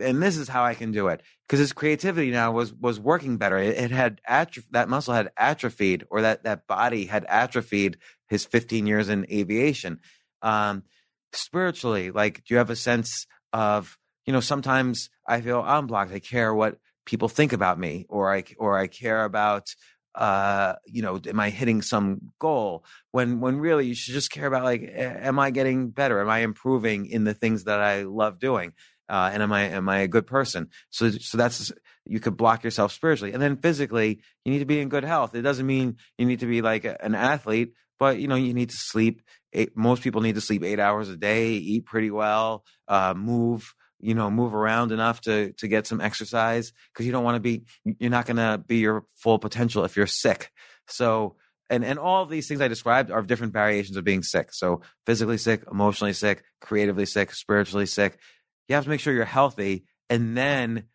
and 0.01 0.21
this 0.21 0.37
is 0.37 0.47
how 0.47 0.63
i 0.63 0.73
can 0.73 0.91
do 0.91 1.07
it 1.07 1.21
because 1.51 1.59
his 1.59 1.73
creativity 1.73 2.31
now 2.31 2.49
was 2.53 2.73
was 2.73 2.97
working 2.97 3.35
better. 3.35 3.57
It, 3.57 3.75
it 3.77 3.91
had 3.91 4.21
atroph- 4.29 4.69
that 4.71 4.87
muscle 4.87 5.13
had 5.13 5.31
atrophied 5.35 6.05
or 6.09 6.21
that 6.21 6.45
that 6.45 6.65
body 6.65 7.07
had 7.07 7.25
atrophied 7.27 7.97
his 8.29 8.45
15 8.45 8.87
years 8.87 9.09
in 9.09 9.25
aviation. 9.29 9.99
Um 10.41 10.83
spiritually 11.33 12.11
like 12.11 12.43
do 12.45 12.53
you 12.53 12.57
have 12.57 12.69
a 12.69 12.75
sense 12.75 13.25
of 13.53 13.97
you 14.25 14.33
know 14.33 14.39
sometimes 14.39 15.09
i 15.27 15.41
feel 15.41 15.61
i'm 15.65 15.87
blocked. 15.87 16.13
I 16.13 16.19
care 16.19 16.53
what 16.53 16.77
people 17.05 17.27
think 17.27 17.51
about 17.51 17.77
me 17.77 18.05
or 18.07 18.33
i 18.33 18.45
or 18.57 18.77
i 18.77 18.87
care 18.87 19.25
about 19.25 19.67
uh 20.15 20.75
you 20.85 21.01
know 21.01 21.19
am 21.27 21.39
i 21.41 21.49
hitting 21.49 21.81
some 21.81 22.31
goal? 22.39 22.85
When 23.11 23.41
when 23.41 23.59
really 23.59 23.87
you 23.87 23.95
should 23.95 24.13
just 24.13 24.31
care 24.31 24.47
about 24.47 24.63
like 24.63 24.89
am 24.95 25.37
i 25.37 25.51
getting 25.51 25.89
better? 25.89 26.21
Am 26.21 26.29
i 26.29 26.39
improving 26.39 27.07
in 27.07 27.25
the 27.25 27.33
things 27.33 27.65
that 27.65 27.81
i 27.81 28.03
love 28.03 28.39
doing 28.39 28.71
uh 29.11 29.29
and 29.31 29.43
am 29.43 29.53
i 29.53 29.63
am 29.63 29.87
i 29.89 29.99
a 29.99 30.07
good 30.07 30.25
person? 30.25 30.69
So 30.89 31.11
so 31.11 31.37
that's 31.37 31.71
you 32.05 32.19
could 32.19 32.35
block 32.35 32.63
yourself 32.63 32.91
spiritually. 32.91 33.33
And 33.33 33.41
then 33.41 33.57
physically 33.57 34.21
you 34.43 34.51
need 34.51 34.59
to 34.59 34.65
be 34.65 34.79
in 34.79 34.89
good 34.89 35.03
health. 35.03 35.35
It 35.35 35.43
doesn't 35.43 35.67
mean 35.67 35.97
you 36.17 36.25
need 36.25 36.39
to 36.39 36.47
be 36.47 36.61
like 36.61 36.85
an 36.85 37.15
athlete 37.15 37.73
but 37.99 38.17
you 38.17 38.27
know 38.27 38.35
you 38.35 38.55
need 38.55 38.71
to 38.71 38.77
sleep 38.77 39.21
eight, 39.53 39.77
most 39.77 40.01
people 40.01 40.21
need 40.21 40.35
to 40.35 40.41
sleep 40.41 40.63
eight 40.63 40.79
hours 40.79 41.07
a 41.09 41.15
day 41.15 41.49
eat 41.51 41.85
pretty 41.85 42.09
well 42.09 42.63
uh 42.87 43.13
move 43.13 43.75
you 44.01 44.15
know 44.15 44.29
move 44.29 44.53
around 44.53 44.91
enough 44.91 45.21
to 45.21 45.53
to 45.53 45.67
get 45.67 45.87
some 45.87 46.01
exercise 46.01 46.73
because 46.91 47.05
you 47.05 47.11
don't 47.11 47.23
want 47.23 47.35
to 47.35 47.39
be 47.39 47.63
you're 47.99 48.09
not 48.09 48.25
going 48.25 48.37
to 48.37 48.61
be 48.65 48.77
your 48.77 49.05
full 49.15 49.39
potential 49.39 49.85
if 49.85 49.95
you're 49.95 50.07
sick. 50.07 50.51
So 50.87 51.35
and 51.69 51.85
and 51.85 51.99
all 51.99 52.23
of 52.23 52.29
these 52.29 52.47
things 52.47 52.59
i 52.59 52.67
described 52.67 53.11
are 53.11 53.21
different 53.21 53.53
variations 53.53 53.95
of 53.97 54.03
being 54.03 54.23
sick. 54.23 54.53
So 54.53 54.81
physically 55.05 55.37
sick 55.37 55.63
emotionally 55.71 56.13
sick 56.13 56.43
creatively 56.59 57.05
sick 57.05 57.33
spiritually 57.33 57.85
sick 57.85 58.19
you 58.71 58.75
have 58.75 58.85
to 58.85 58.89
make 58.89 58.99
sure 58.99 59.13
you're 59.13 59.25
healthy 59.25 59.85
and 60.09 60.35
then 60.35 60.85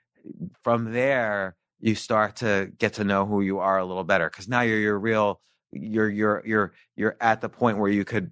from 0.62 0.92
there 0.92 1.56
you 1.78 1.94
start 1.94 2.36
to 2.36 2.72
get 2.78 2.94
to 2.94 3.04
know 3.04 3.26
who 3.26 3.42
you 3.42 3.58
are 3.58 3.78
a 3.78 3.84
little 3.84 4.04
better 4.04 4.28
because 4.28 4.48
now 4.48 4.62
you're 4.62 4.78
your 4.78 4.98
real 4.98 5.40
you're 5.72 6.08
you're 6.08 6.42
you're 6.44 6.72
you're 6.96 7.16
at 7.20 7.40
the 7.40 7.48
point 7.48 7.78
where 7.78 7.90
you 7.90 8.04
could 8.04 8.30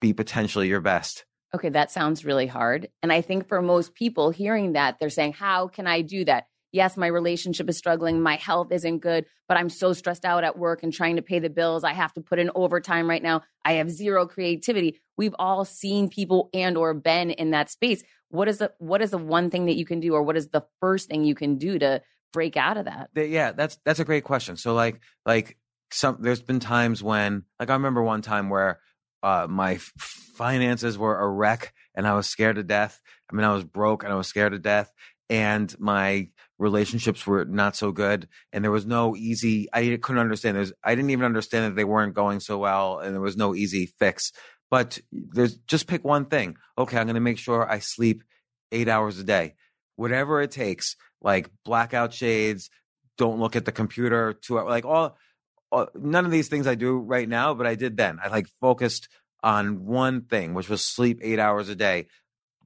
be 0.00 0.12
potentially 0.12 0.68
your 0.68 0.80
best. 0.80 1.24
Okay, 1.54 1.68
that 1.70 1.90
sounds 1.90 2.24
really 2.24 2.46
hard. 2.46 2.88
And 3.02 3.12
I 3.12 3.20
think 3.20 3.48
for 3.48 3.60
most 3.60 3.94
people 3.94 4.30
hearing 4.30 4.72
that, 4.72 4.98
they're 4.98 5.10
saying, 5.10 5.34
How 5.34 5.68
can 5.68 5.86
I 5.86 6.02
do 6.02 6.24
that? 6.24 6.46
Yes, 6.72 6.96
my 6.96 7.06
relationship 7.06 7.68
is 7.68 7.76
struggling. 7.76 8.22
My 8.22 8.36
health 8.36 8.72
isn't 8.72 9.00
good, 9.00 9.26
but 9.46 9.58
I'm 9.58 9.68
so 9.68 9.92
stressed 9.92 10.24
out 10.24 10.44
at 10.44 10.58
work 10.58 10.82
and 10.82 10.90
trying 10.90 11.16
to 11.16 11.22
pay 11.22 11.38
the 11.38 11.50
bills. 11.50 11.84
I 11.84 11.92
have 11.92 12.14
to 12.14 12.22
put 12.22 12.38
in 12.38 12.50
overtime 12.54 13.08
right 13.08 13.22
now. 13.22 13.42
I 13.62 13.74
have 13.74 13.90
zero 13.90 14.26
creativity. 14.26 14.98
We've 15.18 15.34
all 15.38 15.66
seen 15.66 16.08
people 16.08 16.48
and 16.54 16.78
or 16.78 16.94
been 16.94 17.30
in 17.30 17.50
that 17.50 17.70
space. 17.70 18.02
What 18.32 18.48
is 18.48 18.58
the 18.58 18.72
what 18.78 19.02
is 19.02 19.10
the 19.10 19.18
one 19.18 19.50
thing 19.50 19.66
that 19.66 19.76
you 19.76 19.84
can 19.84 20.00
do 20.00 20.14
or 20.14 20.22
what 20.22 20.36
is 20.36 20.48
the 20.48 20.64
first 20.80 21.08
thing 21.08 21.24
you 21.24 21.34
can 21.34 21.58
do 21.58 21.78
to 21.78 22.02
break 22.32 22.56
out 22.56 22.78
of 22.78 22.86
that? 22.86 23.10
Yeah, 23.14 23.52
that's 23.52 23.78
that's 23.84 24.00
a 24.00 24.04
great 24.04 24.24
question. 24.24 24.56
So 24.56 24.74
like 24.74 25.00
like 25.26 25.58
some 25.90 26.16
there's 26.20 26.40
been 26.40 26.58
times 26.58 27.02
when 27.02 27.44
like 27.60 27.68
I 27.68 27.74
remember 27.74 28.02
one 28.02 28.22
time 28.22 28.48
where 28.48 28.80
uh, 29.22 29.46
my 29.48 29.78
finances 30.34 30.96
were 30.96 31.20
a 31.20 31.28
wreck 31.28 31.74
and 31.94 32.08
I 32.08 32.14
was 32.14 32.26
scared 32.26 32.56
to 32.56 32.62
death. 32.62 33.00
I 33.30 33.36
mean, 33.36 33.44
I 33.44 33.52
was 33.52 33.64
broke 33.64 34.02
and 34.02 34.12
I 34.12 34.16
was 34.16 34.26
scared 34.26 34.52
to 34.52 34.58
death 34.58 34.90
and 35.32 35.74
my 35.78 36.28
relationships 36.58 37.26
were 37.26 37.44
not 37.46 37.74
so 37.74 37.90
good 37.90 38.28
and 38.52 38.62
there 38.62 38.70
was 38.70 38.86
no 38.86 39.16
easy 39.16 39.66
i 39.72 39.98
couldn't 40.00 40.20
understand 40.20 40.56
there's 40.56 40.72
i 40.84 40.94
didn't 40.94 41.10
even 41.10 41.24
understand 41.24 41.64
that 41.64 41.74
they 41.74 41.84
weren't 41.84 42.14
going 42.14 42.38
so 42.38 42.58
well 42.58 42.98
and 42.98 43.14
there 43.14 43.20
was 43.20 43.36
no 43.36 43.54
easy 43.54 43.86
fix 43.98 44.30
but 44.72 44.98
there's 45.12 45.56
just 45.68 45.86
pick 45.86 46.02
one 46.02 46.24
thing 46.24 46.56
okay 46.78 46.96
i'm 46.96 47.06
going 47.06 47.14
to 47.14 47.20
make 47.20 47.38
sure 47.38 47.70
i 47.70 47.78
sleep 47.78 48.24
eight 48.72 48.88
hours 48.88 49.18
a 49.18 49.24
day 49.24 49.54
whatever 49.96 50.40
it 50.40 50.50
takes 50.50 50.96
like 51.20 51.50
blackout 51.64 52.14
shades 52.14 52.70
don't 53.18 53.38
look 53.38 53.54
at 53.54 53.66
the 53.66 53.72
computer 53.72 54.32
too 54.32 54.54
like 54.62 54.86
all, 54.86 55.18
all 55.70 55.88
none 55.94 56.24
of 56.24 56.30
these 56.30 56.48
things 56.48 56.66
i 56.66 56.74
do 56.74 56.98
right 56.98 57.28
now 57.28 57.52
but 57.52 57.66
i 57.66 57.74
did 57.74 57.96
then 57.98 58.18
i 58.24 58.28
like 58.28 58.48
focused 58.60 59.08
on 59.42 59.84
one 59.84 60.22
thing 60.22 60.54
which 60.54 60.70
was 60.70 60.82
sleep 60.82 61.20
eight 61.22 61.38
hours 61.38 61.68
a 61.68 61.76
day 61.76 62.06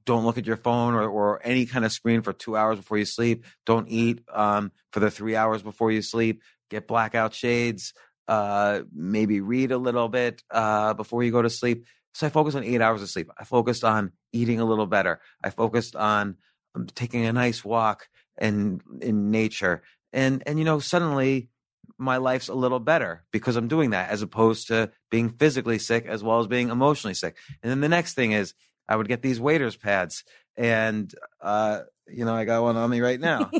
don't 0.05 0.23
look 0.23 0.37
at 0.37 0.47
your 0.47 0.55
phone 0.55 0.93
or, 0.93 1.07
or 1.07 1.45
any 1.45 1.65
kind 1.65 1.83
of 1.83 1.91
screen 1.91 2.21
for 2.21 2.31
two 2.31 2.55
hours 2.55 2.77
before 2.77 2.97
you 2.97 3.03
sleep. 3.03 3.43
Don't 3.65 3.89
eat 3.89 4.21
um, 4.33 4.71
for 4.93 5.01
the 5.01 5.11
three 5.11 5.35
hours 5.35 5.61
before 5.61 5.91
you 5.91 6.01
sleep. 6.01 6.41
Get 6.69 6.87
blackout 6.87 7.33
shades. 7.33 7.93
Uh, 8.25 8.81
maybe 8.93 9.41
read 9.41 9.71
a 9.71 9.77
little 9.77 10.07
bit 10.07 10.41
uh, 10.49 10.93
before 10.93 11.23
you 11.23 11.31
go 11.31 11.41
to 11.41 11.49
sleep. 11.49 11.85
So 12.17 12.25
I 12.25 12.31
focused 12.31 12.57
on 12.57 12.63
eight 12.63 12.81
hours 12.81 13.03
of 13.03 13.11
sleep. 13.11 13.29
I 13.37 13.43
focused 13.43 13.83
on 13.83 14.11
eating 14.33 14.59
a 14.59 14.65
little 14.65 14.87
better. 14.87 15.21
I 15.43 15.51
focused 15.51 15.95
on 15.95 16.37
um, 16.73 16.87
taking 16.87 17.27
a 17.27 17.31
nice 17.31 17.63
walk 17.63 18.09
and 18.39 18.81
in 19.01 19.29
nature. 19.29 19.83
And 20.11 20.41
and 20.47 20.57
you 20.57 20.65
know 20.65 20.79
suddenly 20.79 21.51
my 21.99 22.17
life's 22.17 22.47
a 22.47 22.55
little 22.55 22.79
better 22.79 23.23
because 23.31 23.55
I'm 23.55 23.67
doing 23.67 23.91
that 23.91 24.09
as 24.09 24.23
opposed 24.23 24.69
to 24.69 24.89
being 25.11 25.29
physically 25.29 25.77
sick 25.77 26.07
as 26.07 26.23
well 26.23 26.39
as 26.39 26.47
being 26.47 26.69
emotionally 26.69 27.13
sick. 27.13 27.37
And 27.61 27.69
then 27.69 27.81
the 27.81 27.89
next 27.89 28.15
thing 28.15 28.31
is 28.31 28.55
I 28.89 28.95
would 28.95 29.07
get 29.07 29.21
these 29.21 29.39
waiters 29.39 29.75
pads, 29.75 30.23
and 30.55 31.13
uh, 31.39 31.81
you 32.07 32.25
know, 32.25 32.33
I 32.33 32.45
got 32.45 32.63
one 32.63 32.77
on 32.77 32.89
me 32.89 32.99
right 32.99 33.19
now. 33.29 33.51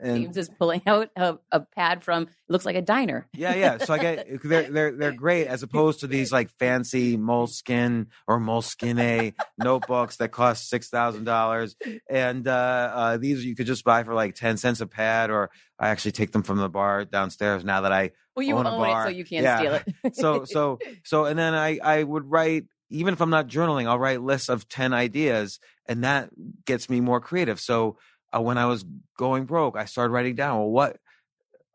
And, 0.00 0.22
James 0.22 0.36
is 0.36 0.48
pulling 0.48 0.82
out 0.86 1.10
a, 1.16 1.38
a, 1.52 1.60
pad 1.60 2.02
from 2.02 2.28
looks 2.48 2.64
like 2.64 2.76
a 2.76 2.82
diner. 2.82 3.26
yeah, 3.34 3.54
yeah. 3.54 3.78
So 3.78 3.94
I 3.94 3.98
get 3.98 4.26
they're 4.44 4.70
they're 4.70 4.92
they're 4.92 5.12
great 5.12 5.46
as 5.46 5.62
opposed 5.62 6.00
to 6.00 6.06
these 6.06 6.32
like 6.32 6.50
fancy 6.58 7.16
moleskin 7.16 8.08
or 8.26 8.38
moleskine 8.38 9.34
notebooks 9.58 10.16
that 10.16 10.30
cost 10.30 10.68
six 10.68 10.88
thousand 10.88 11.24
dollars, 11.24 11.76
and 12.08 12.46
uh, 12.48 12.92
uh, 12.94 13.16
these 13.16 13.44
you 13.44 13.54
could 13.54 13.66
just 13.66 13.84
buy 13.84 14.04
for 14.04 14.14
like 14.14 14.34
ten 14.34 14.56
cents 14.56 14.80
a 14.80 14.86
pad. 14.86 15.30
Or 15.30 15.50
I 15.78 15.88
actually 15.88 16.12
take 16.12 16.32
them 16.32 16.42
from 16.42 16.58
the 16.58 16.68
bar 16.68 17.04
downstairs 17.04 17.64
now 17.64 17.82
that 17.82 17.92
I 17.92 18.12
well 18.34 18.46
you 18.46 18.56
own, 18.56 18.66
own 18.66 18.88
it, 18.88 19.02
so 19.04 19.08
you 19.08 19.24
can't 19.24 19.44
yeah. 19.44 19.58
steal 19.58 19.74
it. 19.74 20.16
so 20.16 20.44
so 20.44 20.78
so, 21.04 21.24
and 21.26 21.38
then 21.38 21.54
I 21.54 21.78
I 21.82 22.02
would 22.02 22.30
write 22.30 22.64
even 22.90 23.14
if 23.14 23.20
I'm 23.20 23.30
not 23.30 23.46
journaling, 23.46 23.86
I'll 23.86 23.98
write 23.98 24.20
lists 24.20 24.48
of 24.48 24.68
10 24.68 24.92
ideas 24.92 25.60
and 25.86 26.04
that 26.04 26.30
gets 26.66 26.90
me 26.90 27.00
more 27.00 27.20
creative. 27.20 27.60
So 27.60 27.96
uh, 28.34 28.40
when 28.40 28.58
I 28.58 28.66
was 28.66 28.84
going 29.16 29.44
broke, 29.44 29.76
I 29.76 29.84
started 29.84 30.12
writing 30.12 30.34
down, 30.34 30.58
well, 30.58 30.70
what, 30.70 30.96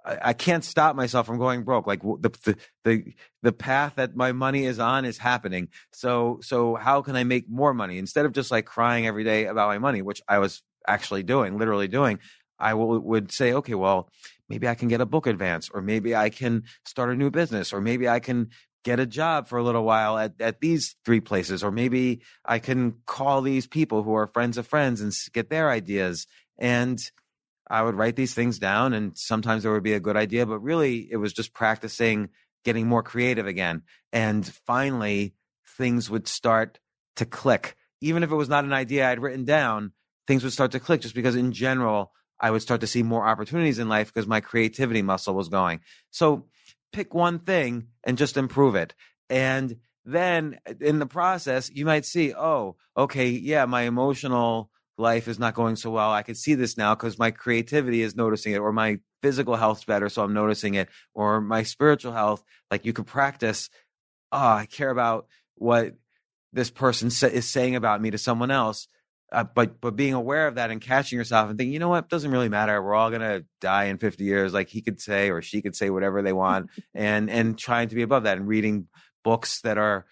I, 0.06 0.18
I 0.22 0.34
can't 0.34 0.64
stop 0.64 0.96
myself 0.96 1.26
from 1.26 1.38
going 1.38 1.64
broke. 1.64 1.88
Like 1.88 2.02
the, 2.02 2.32
the, 2.44 2.58
the, 2.84 3.14
the 3.42 3.52
path 3.52 3.94
that 3.96 4.16
my 4.16 4.32
money 4.32 4.66
is 4.66 4.80
on 4.80 5.06
is 5.06 5.18
happening. 5.18 5.70
So, 5.94 6.40
so 6.42 6.76
how 6.76 7.02
can 7.02 7.16
I 7.16 7.24
make 7.24 7.50
more 7.50 7.74
money 7.74 7.98
instead 7.98 8.26
of 8.26 8.34
just 8.34 8.52
like 8.52 8.66
crying 8.66 9.08
every 9.08 9.24
day 9.24 9.46
about 9.46 9.68
my 9.68 9.80
money, 9.80 10.02
which 10.02 10.22
I 10.28 10.40
was 10.40 10.62
actually 10.88 11.24
doing, 11.24 11.58
literally 11.58 11.88
doing. 11.88 12.20
I 12.58 12.74
would 12.74 13.32
say, 13.32 13.54
okay, 13.54 13.74
well, 13.74 14.10
maybe 14.48 14.68
I 14.68 14.76
can 14.76 14.88
get 14.88 15.02
a 15.02 15.06
book 15.06 15.28
advance, 15.28 15.70
or 15.74 15.82
maybe 15.82 16.16
I 16.16 16.30
can 16.30 16.64
start 16.86 17.10
a 17.10 17.16
new 17.16 17.30
business, 17.30 17.74
or 17.74 17.82
maybe 17.82 18.08
I 18.08 18.20
can 18.20 18.50
get 18.86 19.00
a 19.00 19.06
job 19.06 19.48
for 19.48 19.58
a 19.58 19.64
little 19.64 19.84
while 19.84 20.18
at, 20.18 20.40
at 20.40 20.62
these 20.62 20.96
three 21.04 21.20
places, 21.20 21.64
or 21.64 21.72
maybe 21.72 22.22
I 22.46 22.60
can 22.60 22.96
call 23.06 23.42
these 23.42 23.68
people 23.68 24.04
who 24.04 24.14
are 24.14 24.28
friends 24.28 24.58
of 24.58 24.68
friends 24.68 25.02
and 25.02 25.12
get 25.34 25.50
their 25.50 25.70
ideas. 25.70 26.28
And 26.58 27.00
I 27.68 27.82
would 27.82 27.96
write 27.96 28.16
these 28.16 28.34
things 28.34 28.60
down, 28.60 28.94
and 28.94 29.18
sometimes 29.18 29.64
there 29.64 29.72
would 29.72 29.84
be 29.84 29.94
a 29.94 30.00
good 30.00 30.16
idea, 30.16 30.46
but 30.46 30.60
really 30.60 31.08
it 31.12 31.18
was 31.18 31.34
just 31.34 31.54
practicing 31.54 32.30
getting 32.64 32.88
more 32.88 33.04
creative 33.04 33.48
again. 33.48 33.84
And 34.12 34.46
finally, 34.66 35.36
things 35.78 36.10
would 36.10 36.28
start 36.28 36.80
to 37.16 37.26
click. 37.26 37.76
Even 38.02 38.24
if 38.24 38.32
it 38.32 38.36
was 38.36 38.50
not 38.50 38.66
an 38.66 38.74
idea 38.74 39.10
I'd 39.10 39.20
written 39.20 39.46
down, 39.46 39.94
things 40.28 40.44
would 40.44 40.54
start 40.54 40.72
to 40.72 40.80
click 40.80 41.02
just 41.02 41.16
because 41.16 41.36
in 41.36 41.52
general, 41.52 42.12
I 42.40 42.52
would 42.52 42.62
start 42.62 42.82
to 42.82 42.88
see 42.88 43.04
more 43.04 43.26
opportunities 43.26 43.80
in 43.80 43.88
life 43.88 44.14
because 44.14 44.28
my 44.28 44.42
creativity 44.42 45.02
muscle 45.02 45.36
was 45.36 45.50
going. 45.50 45.82
So 46.12 46.46
pick 46.92 47.14
one 47.14 47.40
thing 47.40 47.88
and 48.04 48.18
just 48.18 48.38
improve 48.38 48.76
it. 48.76 48.94
And 49.30 49.78
then 50.04 50.60
in 50.82 51.00
the 51.00 51.06
process, 51.06 51.72
you 51.74 51.86
might 51.86 52.06
see, 52.06 52.34
oh, 52.34 52.76
okay, 52.96 53.30
yeah, 53.30 53.66
my 53.66 53.84
emotional 53.84 54.70
life 54.98 55.28
is 55.28 55.40
not 55.40 55.54
going 55.54 55.76
so 55.76 55.92
well. 55.92 56.12
I 56.12 56.24
can 56.24 56.36
see 56.36 56.56
this 56.56 56.78
now 56.78 56.96
because 56.96 57.20
my 57.20 57.32
creativity 57.32 58.02
is 58.02 58.16
noticing 58.16 58.54
it, 58.54 58.60
or 58.60 58.72
my 58.72 59.00
physical 59.22 59.56
health's 59.56 59.84
better, 59.84 60.10
so 60.10 60.24
I'm 60.24 60.34
noticing 60.34 60.76
it, 60.76 60.90
or 61.14 61.42
my 61.42 61.64
spiritual 61.64 62.14
health. 62.14 62.44
Like 62.72 62.86
you 62.86 62.94
could 62.94 63.08
practice, 63.08 63.70
oh, 64.32 64.38
I 64.38 64.66
care 64.66 64.90
about 64.90 65.28
what 65.56 65.96
this 66.54 66.70
person 66.70 67.08
is 67.08 67.48
saying 67.48 67.76
about 67.76 68.02
me 68.02 68.12
to 68.12 68.18
someone 68.18 68.52
else. 68.52 68.88
Uh, 69.32 69.44
but 69.44 69.82
but 69.82 69.96
being 69.96 70.14
aware 70.14 70.48
of 70.48 70.56
that 70.56 70.72
and 70.72 70.80
catching 70.80 71.18
yourself 71.18 71.50
and 71.50 71.58
thinking, 71.58 71.74
you 71.74 71.80
know 71.80 71.90
what, 71.90 72.10
doesn't 72.10 72.32
really 72.32 72.48
matter. 72.48 72.82
We're 72.82 72.94
all 72.94 73.12
gonna 73.12 73.44
die 73.60 73.86
in 73.86 73.98
50 73.98 74.24
years. 74.24 74.54
Like 74.54 74.70
he 74.70 74.82
could 74.82 75.02
say 75.02 75.30
or 75.30 75.42
she 75.42 75.62
could 75.62 75.76
say 75.76 75.90
whatever 75.90 76.22
they 76.22 76.32
want, 76.32 76.70
and 76.94 77.30
and 77.30 77.58
trying 77.58 77.90
to 77.90 77.96
be 77.96 78.04
above 78.04 78.24
that 78.24 78.38
and 78.38 78.48
reading 78.48 78.88
books 79.24 79.62
that 79.62 79.78
are 79.78 80.06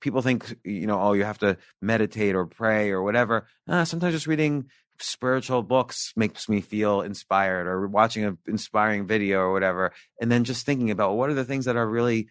people 0.00 0.22
think 0.22 0.56
you 0.64 0.86
know 0.86 1.00
oh 1.00 1.12
you 1.12 1.24
have 1.24 1.38
to 1.38 1.56
meditate 1.80 2.34
or 2.34 2.46
pray 2.46 2.90
or 2.90 3.02
whatever. 3.02 3.46
Uh, 3.68 3.84
sometimes 3.84 4.14
just 4.14 4.26
reading 4.26 4.66
spiritual 4.98 5.62
books 5.62 6.12
makes 6.16 6.48
me 6.48 6.60
feel 6.60 7.02
inspired 7.02 7.66
or 7.66 7.86
watching 7.86 8.24
an 8.24 8.38
inspiring 8.46 9.06
video 9.06 9.40
or 9.40 9.52
whatever 9.52 9.92
and 10.22 10.32
then 10.32 10.42
just 10.42 10.64
thinking 10.64 10.90
about 10.90 11.14
what 11.14 11.28
are 11.28 11.34
the 11.34 11.44
things 11.44 11.66
that 11.66 11.76
are 11.76 11.86
really 11.86 12.28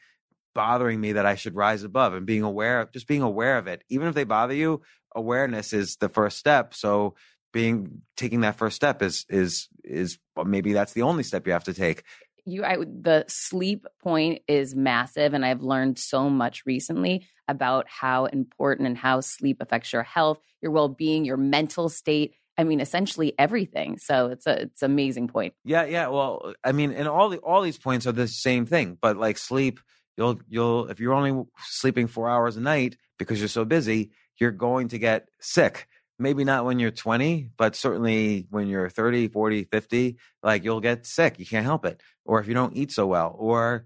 bothering 0.56 1.00
me 1.00 1.12
that 1.12 1.28
I 1.28 1.36
should 1.36 1.56
rise 1.56 1.84
above 1.84 2.16
and 2.16 2.26
being 2.26 2.42
aware 2.42 2.82
of 2.82 2.92
just 2.92 3.08
being 3.08 3.22
aware 3.22 3.60
of 3.60 3.68
it 3.68 3.84
even 3.88 4.08
if 4.08 4.16
they 4.16 4.24
bother 4.24 4.56
you 4.56 4.82
awareness 5.16 5.74
is 5.74 5.96
the 5.96 6.10
first 6.10 6.38
step. 6.38 6.74
So 6.74 7.16
being 7.54 8.02
taking 8.18 8.42
that 8.42 8.58
first 8.58 8.76
step 8.76 9.02
is 9.02 9.26
is 9.30 9.70
is 9.84 10.20
maybe 10.46 10.74
that's 10.74 10.94
the 10.94 11.04
only 11.04 11.24
step 11.24 11.48
you 11.48 11.54
have 11.54 11.64
to 11.64 11.74
take. 11.74 12.04
You, 12.46 12.64
I, 12.64 12.78
the 12.78 13.26
sleep 13.28 13.88
point 14.02 14.42
is 14.48 14.76
massive, 14.76 15.34
and 15.34 15.44
I've 15.44 15.62
learned 15.62 15.98
so 15.98 16.30
much 16.30 16.64
recently 16.66 17.28
about 17.48 17.88
how 17.88 18.26
important 18.26 18.88
and 18.88 18.98
how 18.98 19.22
sleep 19.22 19.58
affects 19.62 19.94
your 19.94 20.04
health, 20.04 20.40
your 20.62 20.72
well 20.72 20.90
being, 20.90 21.26
your 21.26 21.38
mental 21.38 21.90
state. 21.90 22.36
I 22.58 22.64
mean, 22.64 22.80
essentially 22.80 23.34
everything. 23.38 23.98
So 23.98 24.28
it's 24.28 24.48
a 24.48 24.62
it's 24.62 24.84
amazing 24.84 25.28
point. 25.28 25.54
Yeah, 25.64 25.86
yeah. 25.86 26.08
Well, 26.08 26.54
I 26.64 26.72
mean, 26.72 26.92
and 26.92 27.08
all 27.08 27.30
the 27.30 27.40
all 27.40 27.62
these 27.62 27.78
points 27.78 28.08
are 28.08 28.12
the 28.12 28.28
same 28.28 28.66
thing, 28.66 28.98
but 29.02 29.18
like 29.18 29.38
sleep, 29.38 29.80
you'll 30.18 30.40
you'll 30.48 30.88
if 30.90 31.00
you're 31.00 31.14
only 31.14 31.46
sleeping 31.66 32.08
four 32.08 32.30
hours 32.30 32.58
a 32.58 32.62
night 32.62 32.98
because 33.18 33.40
you're 33.40 33.48
so 33.48 33.66
busy, 33.66 34.12
you're 34.38 34.52
going 34.52 34.90
to 34.90 35.00
get 35.00 35.30
sick. 35.40 35.88
Maybe 36.18 36.46
not 36.46 36.64
when 36.64 36.80
you're 36.80 36.92
20, 36.92 37.50
but 37.58 37.76
certainly 37.76 38.48
when 38.50 38.68
you're 38.68 38.90
30, 38.90 39.28
40, 39.28 39.66
50, 39.66 40.18
like 40.42 40.64
you'll 40.64 40.80
get 40.80 41.06
sick. 41.06 41.40
You 41.40 41.46
can't 41.46 41.66
help 41.66 41.86
it. 41.86 42.02
Or 42.24 42.40
if 42.40 42.48
you 42.48 42.54
don't 42.54 42.76
eat 42.76 42.92
so 42.92 43.06
well, 43.06 43.36
or 43.38 43.86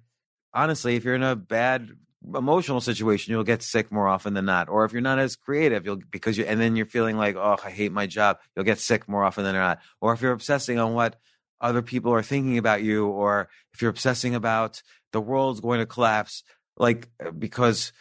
honestly, 0.53 0.95
if 0.95 1.03
you're 1.03 1.15
in 1.15 1.23
a 1.23 1.35
bad 1.35 1.89
emotional 2.35 2.81
situation, 2.81 3.31
you'll 3.31 3.43
get 3.43 3.63
sick 3.63 3.91
more 3.91 4.07
often 4.07 4.33
than 4.33 4.45
not. 4.45 4.69
Or 4.69 4.85
if 4.85 4.91
you're 4.91 5.01
not 5.01 5.19
as 5.19 5.35
creative, 5.35 5.85
you'll 5.85 6.01
because 6.11 6.37
you 6.37 6.45
and 6.45 6.59
then 6.59 6.75
you're 6.75 6.85
feeling 6.85 7.17
like, 7.17 7.35
oh, 7.35 7.57
I 7.63 7.69
hate 7.69 7.91
my 7.91 8.07
job, 8.07 8.37
you'll 8.55 8.65
get 8.65 8.79
sick 8.79 9.07
more 9.07 9.23
often 9.23 9.43
than 9.43 9.55
not. 9.55 9.79
Or 10.01 10.13
if 10.13 10.21
you're 10.21 10.31
obsessing 10.31 10.79
on 10.79 10.93
what 10.93 11.15
other 11.61 11.81
people 11.81 12.13
are 12.13 12.23
thinking 12.23 12.57
about 12.57 12.83
you, 12.83 13.07
or 13.07 13.49
if 13.73 13.81
you're 13.81 13.91
obsessing 13.91 14.35
about 14.35 14.81
the 15.11 15.21
world's 15.21 15.61
going 15.61 15.79
to 15.79 15.85
collapse, 15.85 16.43
like 16.77 17.09
because 17.37 17.91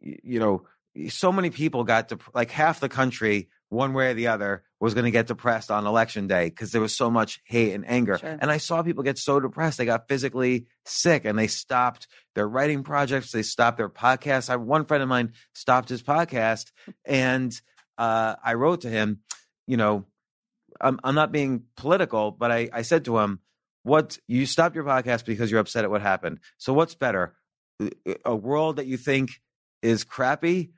you 0.00 0.40
know 0.40 0.66
so 1.08 1.32
many 1.32 1.50
people 1.50 1.84
got 1.84 2.08
to 2.08 2.18
like 2.34 2.50
half 2.50 2.80
the 2.80 2.88
country 2.88 3.48
one 3.68 3.92
way 3.92 4.10
or 4.10 4.14
the 4.14 4.28
other 4.28 4.62
was 4.80 4.94
going 4.94 5.04
to 5.04 5.10
get 5.10 5.26
depressed 5.26 5.70
on 5.70 5.86
election 5.86 6.26
day 6.26 6.48
because 6.48 6.72
there 6.72 6.80
was 6.80 6.96
so 6.96 7.10
much 7.10 7.40
hate 7.44 7.72
and 7.74 7.88
anger. 7.88 8.18
Sure. 8.18 8.38
And 8.40 8.50
I 8.50 8.58
saw 8.58 8.82
people 8.82 9.02
get 9.02 9.18
so 9.18 9.40
depressed, 9.40 9.78
they 9.78 9.84
got 9.84 10.08
physically 10.08 10.66
sick 10.84 11.24
and 11.24 11.38
they 11.38 11.48
stopped 11.48 12.06
their 12.34 12.48
writing 12.48 12.82
projects, 12.82 13.32
they 13.32 13.42
stopped 13.42 13.76
their 13.76 13.88
podcasts. 13.88 14.48
I 14.48 14.56
one 14.56 14.84
friend 14.84 15.02
of 15.02 15.08
mine 15.08 15.32
stopped 15.52 15.88
his 15.88 16.02
podcast 16.02 16.70
and 17.04 17.52
uh, 17.98 18.36
I 18.42 18.54
wrote 18.54 18.82
to 18.82 18.88
him, 18.88 19.20
you 19.66 19.76
know, 19.76 20.06
I'm, 20.80 21.00
I'm 21.02 21.14
not 21.14 21.32
being 21.32 21.64
political, 21.76 22.30
but 22.30 22.52
I, 22.52 22.68
I 22.72 22.82
said 22.82 23.04
to 23.06 23.18
him, 23.18 23.40
what 23.82 24.18
you 24.26 24.46
stopped 24.46 24.74
your 24.74 24.84
podcast 24.84 25.24
because 25.24 25.50
you're 25.50 25.60
upset 25.60 25.84
at 25.84 25.90
what 25.90 26.02
happened. 26.02 26.40
So 26.58 26.72
what's 26.72 26.94
better? 26.94 27.34
A 28.24 28.34
world 28.36 28.76
that 28.76 28.86
you 28.86 28.96
think 28.96 29.30
is 29.82 30.04
crappy 30.04 30.72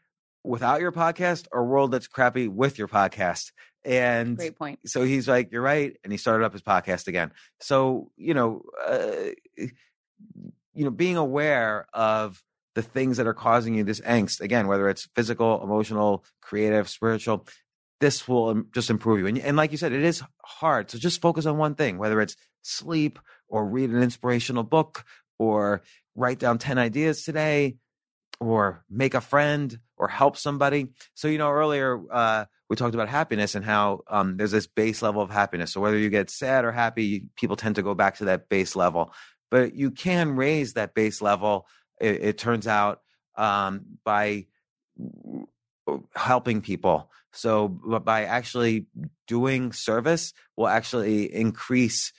without 0.44 0.80
your 0.80 0.92
podcast 0.92 1.46
or 1.52 1.60
a 1.60 1.64
world 1.64 1.92
that's 1.92 2.06
crappy 2.06 2.48
with 2.48 2.78
your 2.78 2.88
podcast? 2.88 3.52
And 3.84 4.36
Great 4.36 4.58
point. 4.58 4.80
so 4.86 5.02
he's 5.02 5.26
like, 5.26 5.50
"You're 5.52 5.62
right," 5.62 5.96
and 6.04 6.12
he 6.12 6.18
started 6.18 6.44
up 6.44 6.52
his 6.52 6.62
podcast 6.62 7.08
again. 7.08 7.32
So 7.60 8.10
you 8.16 8.34
know, 8.34 8.62
uh, 8.86 9.30
you 9.56 10.84
know, 10.84 10.90
being 10.90 11.16
aware 11.16 11.86
of 11.94 12.42
the 12.74 12.82
things 12.82 13.16
that 13.16 13.26
are 13.26 13.34
causing 13.34 13.74
you 13.74 13.84
this 13.84 14.00
angst 14.00 14.40
again, 14.40 14.66
whether 14.66 14.88
it's 14.88 15.08
physical, 15.14 15.62
emotional, 15.62 16.24
creative, 16.40 16.88
spiritual, 16.88 17.46
this 18.00 18.28
will 18.28 18.62
just 18.72 18.90
improve 18.90 19.18
you. 19.20 19.26
And, 19.26 19.38
and 19.38 19.56
like 19.56 19.72
you 19.72 19.78
said, 19.78 19.92
it 19.92 20.02
is 20.02 20.22
hard. 20.44 20.90
So 20.90 20.98
just 20.98 21.20
focus 21.20 21.46
on 21.46 21.58
one 21.58 21.74
thing, 21.74 21.98
whether 21.98 22.20
it's 22.20 22.36
sleep 22.62 23.18
or 23.48 23.66
read 23.66 23.90
an 23.90 24.02
inspirational 24.02 24.62
book 24.62 25.04
or 25.38 25.82
write 26.14 26.38
down 26.38 26.58
10 26.58 26.78
ideas 26.78 27.24
today 27.24 27.76
or 28.40 28.82
make 28.88 29.14
a 29.14 29.20
friend 29.20 29.78
or 29.96 30.08
help 30.08 30.36
somebody. 30.36 30.88
So, 31.14 31.28
you 31.28 31.38
know, 31.38 31.50
earlier 31.50 32.00
uh, 32.10 32.46
we 32.68 32.76
talked 32.76 32.94
about 32.94 33.08
happiness 33.08 33.54
and 33.54 33.64
how 33.64 34.00
um, 34.08 34.38
there's 34.38 34.50
this 34.50 34.66
base 34.66 35.02
level 35.02 35.20
of 35.20 35.30
happiness. 35.30 35.72
So, 35.72 35.80
whether 35.80 35.98
you 35.98 36.08
get 36.08 36.30
sad 36.30 36.64
or 36.64 36.72
happy, 36.72 37.26
people 37.36 37.56
tend 37.56 37.76
to 37.76 37.82
go 37.82 37.94
back 37.94 38.16
to 38.16 38.24
that 38.26 38.48
base 38.48 38.74
level. 38.74 39.12
But 39.50 39.74
you 39.74 39.90
can 39.90 40.36
raise 40.36 40.72
that 40.72 40.94
base 40.94 41.20
level, 41.20 41.66
it, 42.00 42.22
it 42.22 42.38
turns 42.38 42.66
out, 42.66 43.00
um, 43.36 43.98
by 44.04 44.46
helping 46.14 46.62
people. 46.62 47.10
So, 47.32 47.68
by 47.68 48.24
actually 48.24 48.86
doing 49.28 49.72
service, 49.72 50.32
will 50.56 50.68
actually 50.68 51.32
increase 51.32 52.12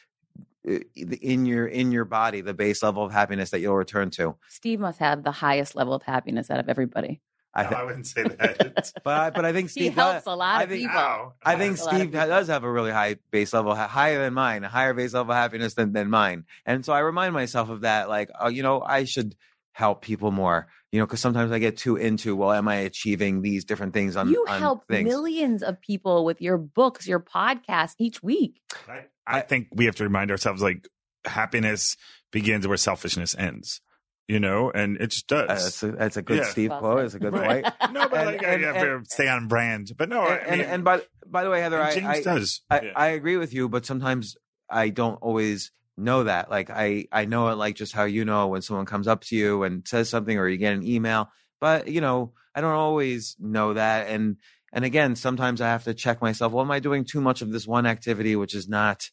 Uh, 0.68 0.78
in 0.96 1.46
your 1.48 1.66
in 1.66 1.92
your 1.92 2.06
body 2.06 2.42
the 2.42 2.54
base 2.54 2.84
level 2.84 3.04
of 3.04 3.12
happiness 3.12 3.50
that 3.50 3.62
you'll 3.62 3.76
return 3.76 4.12
to. 4.12 4.36
Steve 4.48 4.80
must 4.80 5.00
have 5.00 5.24
the 5.24 5.32
highest 5.32 5.76
level 5.76 5.94
of 5.94 6.04
happiness 6.04 6.52
out 6.52 6.60
of 6.60 6.70
everybody. 6.70 7.20
I 7.54 7.64
No, 7.64 7.70
I 7.78 7.84
wouldn't 7.84 8.06
say 8.08 8.24
that. 8.24 8.92
but 9.04 9.20
I, 9.20 9.30
but 9.32 9.44
I 9.44 9.54
think 9.54 9.70
He 9.70 9.82
Steve 9.82 9.96
helps 9.96 10.24
does- 10.26 10.34
a 10.34 10.36
lot 10.36 10.60
I 10.60 10.64
of 10.64 10.70
think- 10.70 10.82
people. 10.84 10.96
Wow. 10.96 11.34
I 11.44 11.56
think 11.56 11.80
A 11.80 11.84
lot 11.84 11.94
of 11.96 12.00
Steve 12.00 12.12
does 12.14 12.48
have 12.48 12.64
a 12.64 12.72
really 12.72 12.92
high 12.92 13.16
base 13.32 13.54
level, 13.54 13.74
higher 13.76 14.20
than 14.24 14.34
mine, 14.36 14.64
a 14.64 14.70
higher 14.70 14.94
base 14.94 15.14
level 15.14 15.32
of 15.32 15.38
happiness 15.38 15.74
than, 15.74 15.92
than 15.94 16.10
mine. 16.10 16.46
And 16.66 16.86
so 16.86 16.94
I 16.94 17.00
remind 17.00 17.34
myself 17.34 17.70
of 17.70 17.82
that, 17.82 18.08
like, 18.08 18.30
oh, 18.40 18.48
you 18.48 18.62
know, 18.64 18.82
I 18.82 19.04
should 19.06 19.36
help 19.74 20.02
people 20.02 20.32
more, 20.32 20.68
you 20.92 21.00
know, 21.00 21.06
because 21.06 21.20
sometimes 21.22 21.52
I 21.52 21.60
get 21.60 21.76
too 21.78 21.96
into, 21.98 22.36
well, 22.36 22.52
am 22.54 22.68
I 22.68 22.76
achieving 22.76 23.42
these 23.42 23.66
different 23.66 23.94
things 23.94 24.16
on, 24.16 24.30
you 24.30 24.46
on 24.48 24.60
help 24.60 24.88
things? 24.88 25.08
millions 25.10 25.64
of 25.64 25.82
people 25.82 26.24
with 26.24 26.42
your 26.42 26.58
books, 26.58 27.08
your 27.08 27.20
podcast 27.20 27.96
each 27.98 28.22
week. 28.24 28.62
I, 28.88 29.06
I 29.38 29.42
think 29.42 29.68
we 29.74 29.86
have 29.86 29.96
to 29.96 30.04
remind 30.04 30.32
ourselves 30.32 30.62
like 30.62 30.88
happiness 31.26 31.96
begins 32.32 32.68
where 32.68 32.78
selfishness 32.78 33.36
ends, 33.38 33.82
you 34.28 34.40
know, 34.40 34.72
and 34.72 34.98
it 34.98 35.08
just 35.08 35.28
does. 35.28 35.50
Uh, 35.50 35.54
that's, 35.56 35.84
a, 35.84 35.92
that's 35.92 36.18
a 36.18 36.22
good 36.22 36.38
Yeah. 36.40 36.44
Steve 36.46 36.70
Well 36.72 36.80
quote. 36.80 37.06
It's 37.06 37.14
a 37.16 37.20
good 37.20 37.34
Right. 37.34 37.64
point. 37.64 37.76
no, 37.94 38.08
but 38.10 38.18
And- 38.20 38.26
like, 38.28 38.44
and- 38.44 38.66
I 38.66 38.68
have 38.74 38.76
and- 38.88 39.06
to 39.06 39.10
stay 39.10 39.28
on 39.28 39.48
brand. 39.48 39.92
But 39.98 40.10
no, 40.10 40.26
and, 40.26 40.40
and, 40.48 40.62
mean, 40.62 40.70
and 40.70 40.84
by, 40.84 41.02
by 41.28 41.44
the 41.44 41.50
way, 41.50 41.62
Heather, 41.62 41.82
I, 41.82 41.90
I, 42.06 42.22
does. 42.22 42.62
I, 42.70 42.82
Yeah. 42.82 42.92
I 42.96 43.08
agree 43.08 43.38
with 43.38 43.54
you, 43.54 43.70
but 43.70 43.86
sometimes 43.86 44.36
I 44.70 44.90
don't 44.90 45.16
always 45.22 45.72
know 45.98 46.24
that. 46.24 46.50
Like 46.50 46.70
I, 46.70 47.06
I 47.12 47.26
know 47.26 47.50
it 47.50 47.56
like 47.56 47.76
just 47.76 47.94
how 47.94 48.06
you 48.06 48.26
know 48.26 48.48
when 48.48 48.62
someone 48.62 48.86
comes 48.86 49.08
up 49.08 49.22
to 49.26 49.36
you 49.36 49.64
and 49.64 49.86
says 49.88 50.10
something 50.10 50.38
or 50.38 50.48
you 50.48 50.58
get 50.58 50.74
an 50.74 50.86
email, 50.88 51.30
but 51.60 51.88
you 51.90 52.02
know, 52.02 52.34
I 52.56 52.62
don't 52.62 52.72
always 52.74 53.36
know 53.40 53.74
that. 53.74 54.08
And, 54.10 54.38
and 54.74 54.86
again, 54.86 55.16
sometimes 55.16 55.60
I 55.62 55.68
have 55.68 55.84
to 55.84 55.94
check 55.94 56.22
myself. 56.22 56.54
Well, 56.54 56.64
am 56.64 56.72
I 56.72 56.80
doing 56.80 57.04
too 57.06 57.20
much 57.22 57.42
of 57.42 57.52
this 57.52 57.68
one 57.68 57.86
activity, 57.86 58.36
which 58.38 58.56
is 58.56 58.68
not, 58.70 59.10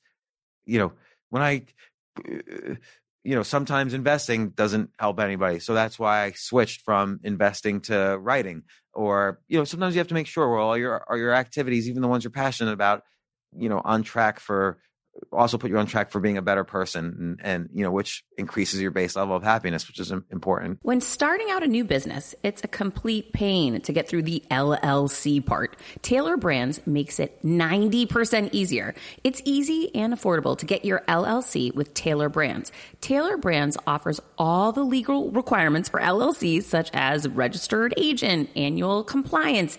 you 0.69 0.79
know, 0.79 0.93
when 1.31 1.43
I, 1.43 1.63
uh, 2.19 2.75
you 3.25 3.35
know, 3.35 3.43
sometimes 3.43 3.95
investing 3.95 4.51
doesn't 4.51 4.91
help 4.99 5.19
anybody. 5.19 5.59
So 5.59 5.75
that's 5.75 5.99
why 5.99 6.25
I 6.25 6.33
switched 6.33 6.83
from 6.83 7.21
investing 7.25 7.81
to 7.83 8.17
writing. 8.19 8.63
Or, 8.93 9.41
you 9.49 9.59
know, 9.59 9.65
sometimes 9.65 9.95
you 9.95 9.99
have 9.99 10.09
to 10.09 10.15
make 10.15 10.27
sure 10.27 10.49
well, 10.55 10.67
all 10.67 10.77
your 10.77 11.05
are 11.09 11.17
your 11.17 11.35
activities, 11.35 11.89
even 11.89 12.03
the 12.03 12.09
ones 12.09 12.25
you're 12.25 12.31
passionate 12.31 12.73
about, 12.73 13.03
you 13.57 13.69
know, 13.69 13.81
on 13.85 14.03
track 14.03 14.41
for 14.41 14.79
also 15.33 15.59
put 15.59 15.71
you 15.71 15.79
on 15.79 15.87
track 15.87 16.11
for 16.11 16.21
being 16.21 16.37
a 16.37 16.43
better 16.43 16.65
person 16.65 17.39
and, 17.41 17.41
and 17.43 17.71
you 17.75 17.85
know, 17.85 17.91
which 17.91 18.25
increases 18.37 18.81
your 18.81 18.91
base 18.91 19.17
level 19.17 19.37
of 19.37 19.43
happiness, 19.43 19.87
which 19.89 19.99
is 20.01 20.11
important. 20.11 20.79
When 20.83 21.01
starting 21.01 21.51
out 21.51 21.63
a 21.63 21.67
new 21.67 21.85
business, 21.85 22.35
it's 22.43 22.63
a 22.65 22.69
complete 22.69 23.33
pain 23.33 23.81
to 23.81 23.93
get 23.93 24.09
through 24.09 24.23
the 24.23 24.43
LLC 24.51 25.45
part. 25.45 25.77
Tailor 26.03 26.37
Brands 26.37 26.81
makes 26.87 27.19
it 27.19 27.43
90% 27.43 28.51
easier. 28.53 28.95
It's 29.25 29.43
easy 29.45 29.95
and 29.95 30.13
affordable 30.13 30.57
to 30.59 30.67
get 30.67 30.85
your 30.85 31.03
LLC 31.09 31.75
with 31.75 31.95
Tailor 31.95 32.29
Brands. 32.29 32.73
Tailor 33.01 33.37
Brands 33.37 33.77
offers 33.87 34.21
all 34.37 34.73
the 34.73 34.85
legal 34.85 35.31
requirements 35.31 35.89
for 35.89 36.01
LLCs, 36.01 36.65
such 36.65 36.91
as 36.93 37.29
registered 37.29 37.95
agent, 37.97 38.51
annual 38.57 39.05
compliance, 39.05 39.79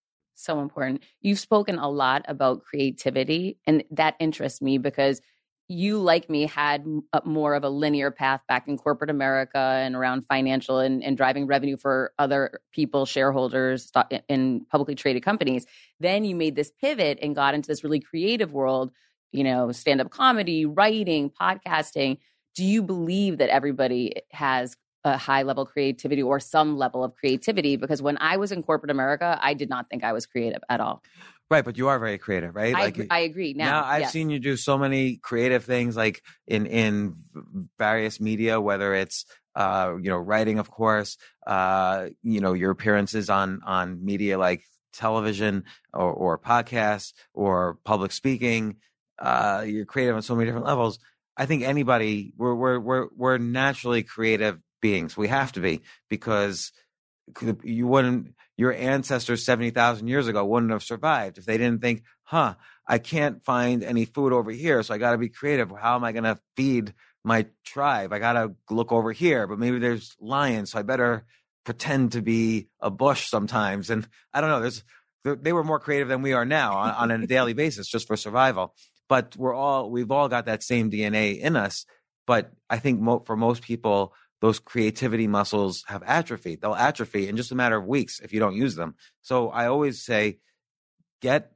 so 0.43 0.59
important. 0.59 1.03
You've 1.21 1.39
spoken 1.39 1.77
a 1.77 1.89
lot 1.89 2.23
about 2.27 2.63
creativity, 2.63 3.57
and 3.65 3.83
that 3.91 4.15
interests 4.19 4.61
me 4.61 4.77
because 4.77 5.21
you, 5.67 5.99
like 5.99 6.29
me, 6.29 6.45
had 6.45 6.85
more 7.23 7.55
of 7.55 7.63
a 7.63 7.69
linear 7.69 8.11
path 8.11 8.41
back 8.47 8.67
in 8.67 8.77
corporate 8.77 9.09
America 9.09 9.57
and 9.57 9.95
around 9.95 10.25
financial 10.27 10.79
and, 10.79 11.01
and 11.01 11.15
driving 11.15 11.47
revenue 11.47 11.77
for 11.77 12.11
other 12.19 12.59
people, 12.73 13.05
shareholders 13.05 13.89
in 14.27 14.65
publicly 14.69 14.95
traded 14.95 15.23
companies. 15.23 15.65
Then 15.99 16.25
you 16.25 16.35
made 16.35 16.57
this 16.57 16.71
pivot 16.81 17.19
and 17.21 17.35
got 17.35 17.53
into 17.53 17.67
this 17.67 17.85
really 17.85 18.01
creative 18.01 18.51
world, 18.51 18.91
you 19.31 19.45
know, 19.45 19.71
stand 19.71 20.01
up 20.01 20.09
comedy, 20.09 20.65
writing, 20.65 21.29
podcasting. 21.29 22.17
Do 22.53 22.65
you 22.65 22.83
believe 22.83 23.37
that 23.37 23.49
everybody 23.49 24.15
has 24.31 24.75
a 25.03 25.17
high 25.17 25.43
level 25.43 25.65
creativity 25.65 26.21
or 26.21 26.39
some 26.39 26.77
level 26.77 27.03
of 27.03 27.15
creativity 27.15 27.75
because 27.75 28.01
when 28.01 28.17
I 28.19 28.37
was 28.37 28.51
in 28.51 28.63
corporate 28.63 28.91
America, 28.91 29.39
I 29.41 29.53
did 29.53 29.69
not 29.69 29.89
think 29.89 30.03
I 30.03 30.13
was 30.13 30.25
creative 30.25 30.61
at 30.69 30.79
all. 30.79 31.01
Right, 31.49 31.65
but 31.65 31.77
you 31.77 31.89
are 31.89 31.99
very 31.99 32.17
creative, 32.17 32.55
right? 32.55 32.73
I, 32.73 32.81
like, 32.85 33.07
I 33.09 33.19
agree. 33.19 33.53
Now, 33.53 33.81
now 33.81 33.83
I've 33.85 34.01
yes. 34.01 34.13
seen 34.13 34.29
you 34.29 34.39
do 34.39 34.55
so 34.55 34.77
many 34.77 35.17
creative 35.17 35.65
things, 35.65 35.97
like 35.97 36.21
in 36.47 36.65
in 36.65 37.15
various 37.77 38.21
media, 38.21 38.61
whether 38.61 38.93
it's 38.93 39.25
uh, 39.53 39.95
you 40.01 40.09
know 40.09 40.17
writing, 40.17 40.59
of 40.59 40.71
course, 40.71 41.17
uh, 41.45 42.07
you 42.23 42.39
know 42.39 42.53
your 42.53 42.71
appearances 42.71 43.29
on 43.29 43.59
on 43.65 44.03
media 44.05 44.37
like 44.37 44.63
television 44.93 45.65
or, 45.93 46.11
or 46.13 46.39
podcasts 46.39 47.11
or 47.33 47.77
public 47.83 48.13
speaking. 48.13 48.77
Uh, 49.19 49.65
you're 49.67 49.85
creative 49.85 50.15
on 50.15 50.21
so 50.21 50.35
many 50.35 50.45
different 50.45 50.67
levels. 50.67 50.99
I 51.35 51.47
think 51.47 51.63
anybody 51.63 52.33
we're 52.37 52.55
we're 52.55 52.79
we're 52.79 53.07
we're 53.15 53.37
naturally 53.39 54.03
creative 54.03 54.59
beings. 54.81 55.15
We 55.15 55.27
have 55.27 55.51
to 55.53 55.59
be 55.59 55.81
because 56.09 56.71
you 57.63 57.87
wouldn't 57.87 58.33
your 58.57 58.73
ancestors 58.73 59.45
70,000 59.45 60.07
years 60.07 60.27
ago 60.27 60.45
wouldn't 60.45 60.71
have 60.71 60.83
survived 60.83 61.37
if 61.37 61.45
they 61.45 61.57
didn't 61.57 61.81
think, 61.81 62.03
"Huh, 62.23 62.55
I 62.87 62.97
can't 62.97 63.43
find 63.43 63.83
any 63.83 64.05
food 64.05 64.33
over 64.33 64.51
here, 64.51 64.83
so 64.83 64.93
I 64.93 64.97
got 64.97 65.11
to 65.11 65.17
be 65.17 65.29
creative. 65.29 65.71
How 65.71 65.95
am 65.95 66.03
I 66.03 66.11
going 66.11 66.25
to 66.25 66.39
feed 66.55 66.93
my 67.23 67.47
tribe? 67.65 68.11
I 68.13 68.19
got 68.19 68.33
to 68.33 68.55
look 68.69 68.91
over 68.91 69.11
here, 69.11 69.47
but 69.47 69.59
maybe 69.59 69.79
there's 69.79 70.15
lions, 70.19 70.71
so 70.71 70.79
I 70.79 70.81
better 70.83 71.25
pretend 71.63 72.11
to 72.13 72.21
be 72.21 72.67
a 72.79 72.91
bush 72.91 73.29
sometimes." 73.29 73.89
And 73.89 74.07
I 74.33 74.41
don't 74.41 74.49
know, 74.49 74.59
there's 74.59 74.83
they 75.23 75.53
were 75.53 75.63
more 75.63 75.79
creative 75.79 76.07
than 76.07 76.21
we 76.21 76.33
are 76.33 76.45
now 76.45 76.77
on, 76.77 77.11
on 77.11 77.23
a 77.23 77.27
daily 77.35 77.53
basis 77.53 77.87
just 77.87 78.07
for 78.07 78.17
survival. 78.17 78.73
But 79.07 79.35
we're 79.37 79.53
all 79.53 79.89
we've 79.89 80.11
all 80.11 80.29
got 80.29 80.45
that 80.45 80.63
same 80.63 80.91
DNA 80.91 81.39
in 81.39 81.55
us. 81.55 81.85
But 82.27 82.51
I 82.69 82.79
think 82.79 82.99
mo- 82.99 83.23
for 83.25 83.35
most 83.35 83.61
people, 83.61 84.13
those 84.41 84.59
creativity 84.59 85.27
muscles 85.27 85.83
have 85.87 86.03
atrophied. 86.03 86.61
They'll 86.61 86.75
atrophy 86.75 87.27
in 87.27 87.37
just 87.37 87.51
a 87.51 87.55
matter 87.55 87.77
of 87.77 87.85
weeks 87.85 88.19
if 88.19 88.33
you 88.33 88.39
don't 88.39 88.55
use 88.55 88.75
them. 88.75 88.95
So 89.21 89.49
I 89.49 89.67
always 89.67 90.03
say, 90.03 90.39
get 91.21 91.51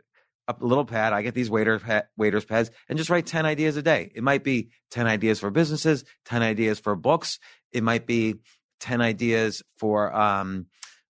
a 0.48 0.56
little 0.60 0.86
pad. 0.86 1.12
I 1.12 1.24
get 1.24 1.34
these 1.34 1.50
waiter 1.50 2.08
waiters 2.16 2.46
pads 2.46 2.70
and 2.88 2.98
just 2.98 3.10
write 3.10 3.26
10 3.26 3.46
ideas 3.46 3.76
a 3.78 3.82
day. 3.82 4.12
It 4.14 4.24
might 4.24 4.44
be 4.44 4.70
10 4.92 5.08
ideas 5.08 5.40
for 5.40 5.50
businesses, 5.50 6.06
10 6.26 6.44
ideas 6.44 6.80
for 6.80 6.96
books. 6.96 7.40
It 7.72 7.84
might 7.84 8.06
be 8.06 8.36
10 8.82 9.02
ideas 9.02 9.64
for 9.78 10.16
um, 10.16 10.68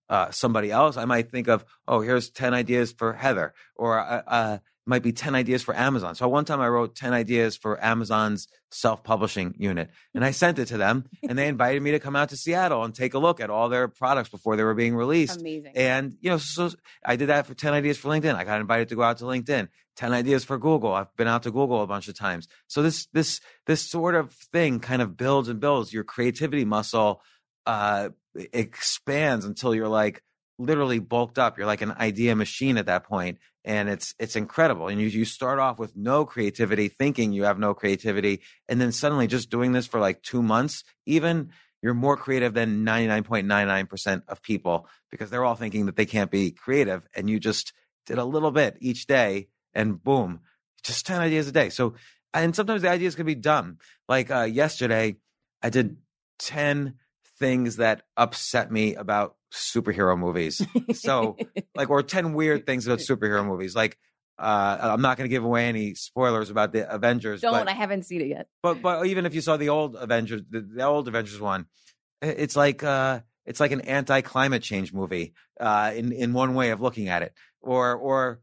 uh, 0.08 0.30
somebody 0.30 0.70
else. 0.70 0.96
I 0.96 1.04
might 1.04 1.30
think 1.30 1.48
of, 1.48 1.64
oh, 1.86 2.00
here's 2.00 2.30
10 2.30 2.54
ideas 2.54 2.92
for 2.92 3.12
Heather 3.12 3.52
or 3.74 3.98
uh, 3.98 4.22
uh, 4.26 4.58
might 4.86 5.02
be 5.02 5.12
10 5.12 5.34
ideas 5.34 5.62
for 5.62 5.76
Amazon. 5.76 6.14
So 6.14 6.28
one 6.28 6.44
time 6.44 6.60
I 6.60 6.68
wrote 6.68 6.94
10 6.94 7.12
ideas 7.12 7.56
for 7.56 7.82
Amazon's 7.84 8.46
self-publishing 8.70 9.54
unit 9.58 9.90
and 10.14 10.24
I 10.24 10.30
sent 10.30 10.58
it 10.58 10.66
to 10.66 10.76
them 10.76 11.04
and 11.28 11.36
they 11.36 11.48
invited 11.48 11.82
me 11.82 11.90
to 11.90 11.98
come 11.98 12.14
out 12.14 12.28
to 12.30 12.36
Seattle 12.36 12.84
and 12.84 12.94
take 12.94 13.14
a 13.14 13.18
look 13.18 13.40
at 13.40 13.50
all 13.50 13.68
their 13.68 13.88
products 13.88 14.28
before 14.28 14.56
they 14.56 14.62
were 14.62 14.74
being 14.74 14.94
released. 14.94 15.40
Amazing. 15.40 15.72
And 15.74 16.16
you 16.20 16.30
know, 16.30 16.38
so 16.38 16.70
I 17.04 17.16
did 17.16 17.28
that 17.28 17.46
for 17.46 17.54
10 17.54 17.74
ideas 17.74 17.98
for 17.98 18.08
LinkedIn. 18.08 18.34
I 18.34 18.44
got 18.44 18.60
invited 18.60 18.88
to 18.90 18.96
go 18.96 19.02
out 19.02 19.18
to 19.18 19.24
LinkedIn. 19.24 19.68
10 19.96 20.12
ideas 20.12 20.44
for 20.44 20.58
Google. 20.58 20.92
I've 20.92 21.14
been 21.16 21.26
out 21.26 21.42
to 21.44 21.50
Google 21.50 21.82
a 21.82 21.86
bunch 21.86 22.06
of 22.06 22.16
times. 22.16 22.46
So 22.68 22.82
this 22.82 23.06
this 23.12 23.40
this 23.66 23.90
sort 23.90 24.14
of 24.14 24.32
thing 24.52 24.78
kind 24.78 25.00
of 25.00 25.16
builds 25.16 25.48
and 25.48 25.58
builds 25.58 25.92
your 25.92 26.04
creativity 26.04 26.64
muscle 26.64 27.22
uh 27.64 28.10
expands 28.52 29.46
until 29.46 29.74
you're 29.74 29.88
like 29.88 30.22
literally 30.58 30.98
bulked 30.98 31.38
up. 31.38 31.56
You're 31.56 31.66
like 31.66 31.80
an 31.80 31.92
idea 31.92 32.36
machine 32.36 32.76
at 32.76 32.86
that 32.86 33.04
point 33.04 33.38
and 33.66 33.88
it's 33.88 34.14
it's 34.18 34.36
incredible. 34.36 34.86
And 34.86 35.00
you 35.00 35.08
you 35.08 35.24
start 35.24 35.58
off 35.58 35.78
with 35.78 35.96
no 35.96 36.24
creativity, 36.24 36.88
thinking 36.88 37.32
you 37.32 37.44
have 37.44 37.58
no 37.58 37.74
creativity, 37.74 38.40
and 38.68 38.80
then 38.80 38.92
suddenly 38.92 39.26
just 39.26 39.50
doing 39.50 39.72
this 39.72 39.86
for 39.86 40.00
like 40.00 40.22
two 40.22 40.42
months, 40.42 40.84
even 41.04 41.50
you're 41.82 41.92
more 41.92 42.16
creative 42.16 42.54
than 42.54 42.86
99.99% 42.86 44.22
of 44.28 44.42
people 44.42 44.88
because 45.10 45.28
they're 45.28 45.44
all 45.44 45.56
thinking 45.56 45.86
that 45.86 45.96
they 45.96 46.06
can't 46.06 46.30
be 46.30 46.52
creative, 46.52 47.06
and 47.14 47.28
you 47.28 47.38
just 47.40 47.72
did 48.06 48.18
a 48.18 48.24
little 48.24 48.52
bit 48.52 48.78
each 48.80 49.06
day, 49.06 49.48
and 49.74 50.02
boom, 50.02 50.40
just 50.84 51.04
10 51.06 51.20
ideas 51.20 51.48
a 51.48 51.52
day. 51.52 51.68
So, 51.68 51.94
and 52.32 52.54
sometimes 52.54 52.82
the 52.82 52.88
ideas 52.88 53.16
can 53.16 53.26
be 53.26 53.34
dumb. 53.34 53.78
Like 54.08 54.30
uh, 54.30 54.42
yesterday, 54.42 55.16
I 55.60 55.70
did 55.70 55.96
10 56.38 56.94
things 57.38 57.76
that 57.76 58.02
upset 58.16 58.70
me 58.70 58.94
about 58.94 59.36
superhero 59.52 60.18
movies. 60.18 60.66
So, 60.94 61.36
like, 61.74 61.90
or 61.90 62.02
10 62.02 62.34
weird 62.34 62.66
things 62.66 62.86
about 62.86 62.98
superhero 62.98 63.44
movies. 63.46 63.74
Like, 63.74 63.98
uh, 64.38 64.78
I'm 64.80 65.00
not 65.00 65.16
going 65.16 65.28
to 65.28 65.34
give 65.34 65.44
away 65.44 65.66
any 65.66 65.94
spoilers 65.94 66.50
about 66.50 66.72
the 66.72 66.92
Avengers. 66.92 67.40
Don't. 67.40 67.52
But, 67.52 67.68
I 67.68 67.72
haven't 67.72 68.04
seen 68.04 68.20
it 68.20 68.28
yet. 68.28 68.48
But 68.62 68.82
but 68.82 69.06
even 69.06 69.24
if 69.24 69.34
you 69.34 69.40
saw 69.40 69.56
the 69.56 69.70
old 69.70 69.96
Avengers, 69.96 70.42
the, 70.50 70.60
the 70.60 70.84
old 70.84 71.08
Avengers 71.08 71.40
one, 71.40 71.66
it's 72.20 72.54
like 72.54 72.82
uh, 72.82 73.20
it's 73.46 73.60
like 73.60 73.72
an 73.72 73.80
anti-climate 73.82 74.62
change 74.62 74.92
movie. 74.92 75.32
Uh, 75.58 75.92
in 75.94 76.12
in 76.12 76.34
one 76.34 76.54
way 76.54 76.68
of 76.68 76.82
looking 76.82 77.08
at 77.08 77.22
it, 77.22 77.32
or 77.62 77.94
or 77.94 78.40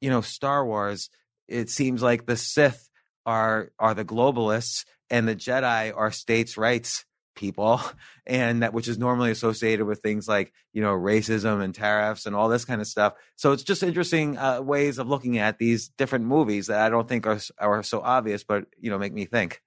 you 0.00 0.10
know, 0.10 0.20
Star 0.20 0.64
Wars. 0.64 1.10
It 1.48 1.68
seems 1.68 2.02
like 2.02 2.26
the 2.26 2.36
Sith 2.36 2.88
are 3.26 3.70
are 3.78 3.94
the 3.94 4.04
globalists 4.04 4.84
and 5.10 5.28
the 5.28 5.36
Jedi 5.36 5.92
are 5.94 6.10
states' 6.10 6.56
rights 6.56 7.04
people 7.34 7.80
and 8.26 8.62
that 8.62 8.72
which 8.72 8.88
is 8.88 8.98
normally 8.98 9.30
associated 9.30 9.86
with 9.86 10.00
things 10.00 10.28
like 10.28 10.52
you 10.72 10.82
know 10.82 10.92
racism 10.92 11.62
and 11.62 11.74
tariffs 11.74 12.26
and 12.26 12.34
all 12.34 12.48
this 12.48 12.64
kind 12.64 12.80
of 12.80 12.86
stuff. 12.86 13.14
So 13.36 13.52
it's 13.52 13.62
just 13.62 13.82
interesting 13.82 14.38
uh, 14.38 14.60
ways 14.60 14.98
of 14.98 15.08
looking 15.08 15.38
at 15.38 15.58
these 15.58 15.88
different 15.88 16.24
movies 16.24 16.68
that 16.68 16.80
i 16.80 16.88
don't 16.88 17.08
think 17.08 17.26
are, 17.26 17.40
are 17.58 17.82
so 17.82 18.00
obvious 18.00 18.44
but 18.44 18.66
you 18.78 18.90
know 18.90 18.98
make 18.98 19.12
me 19.12 19.24
think. 19.24 19.62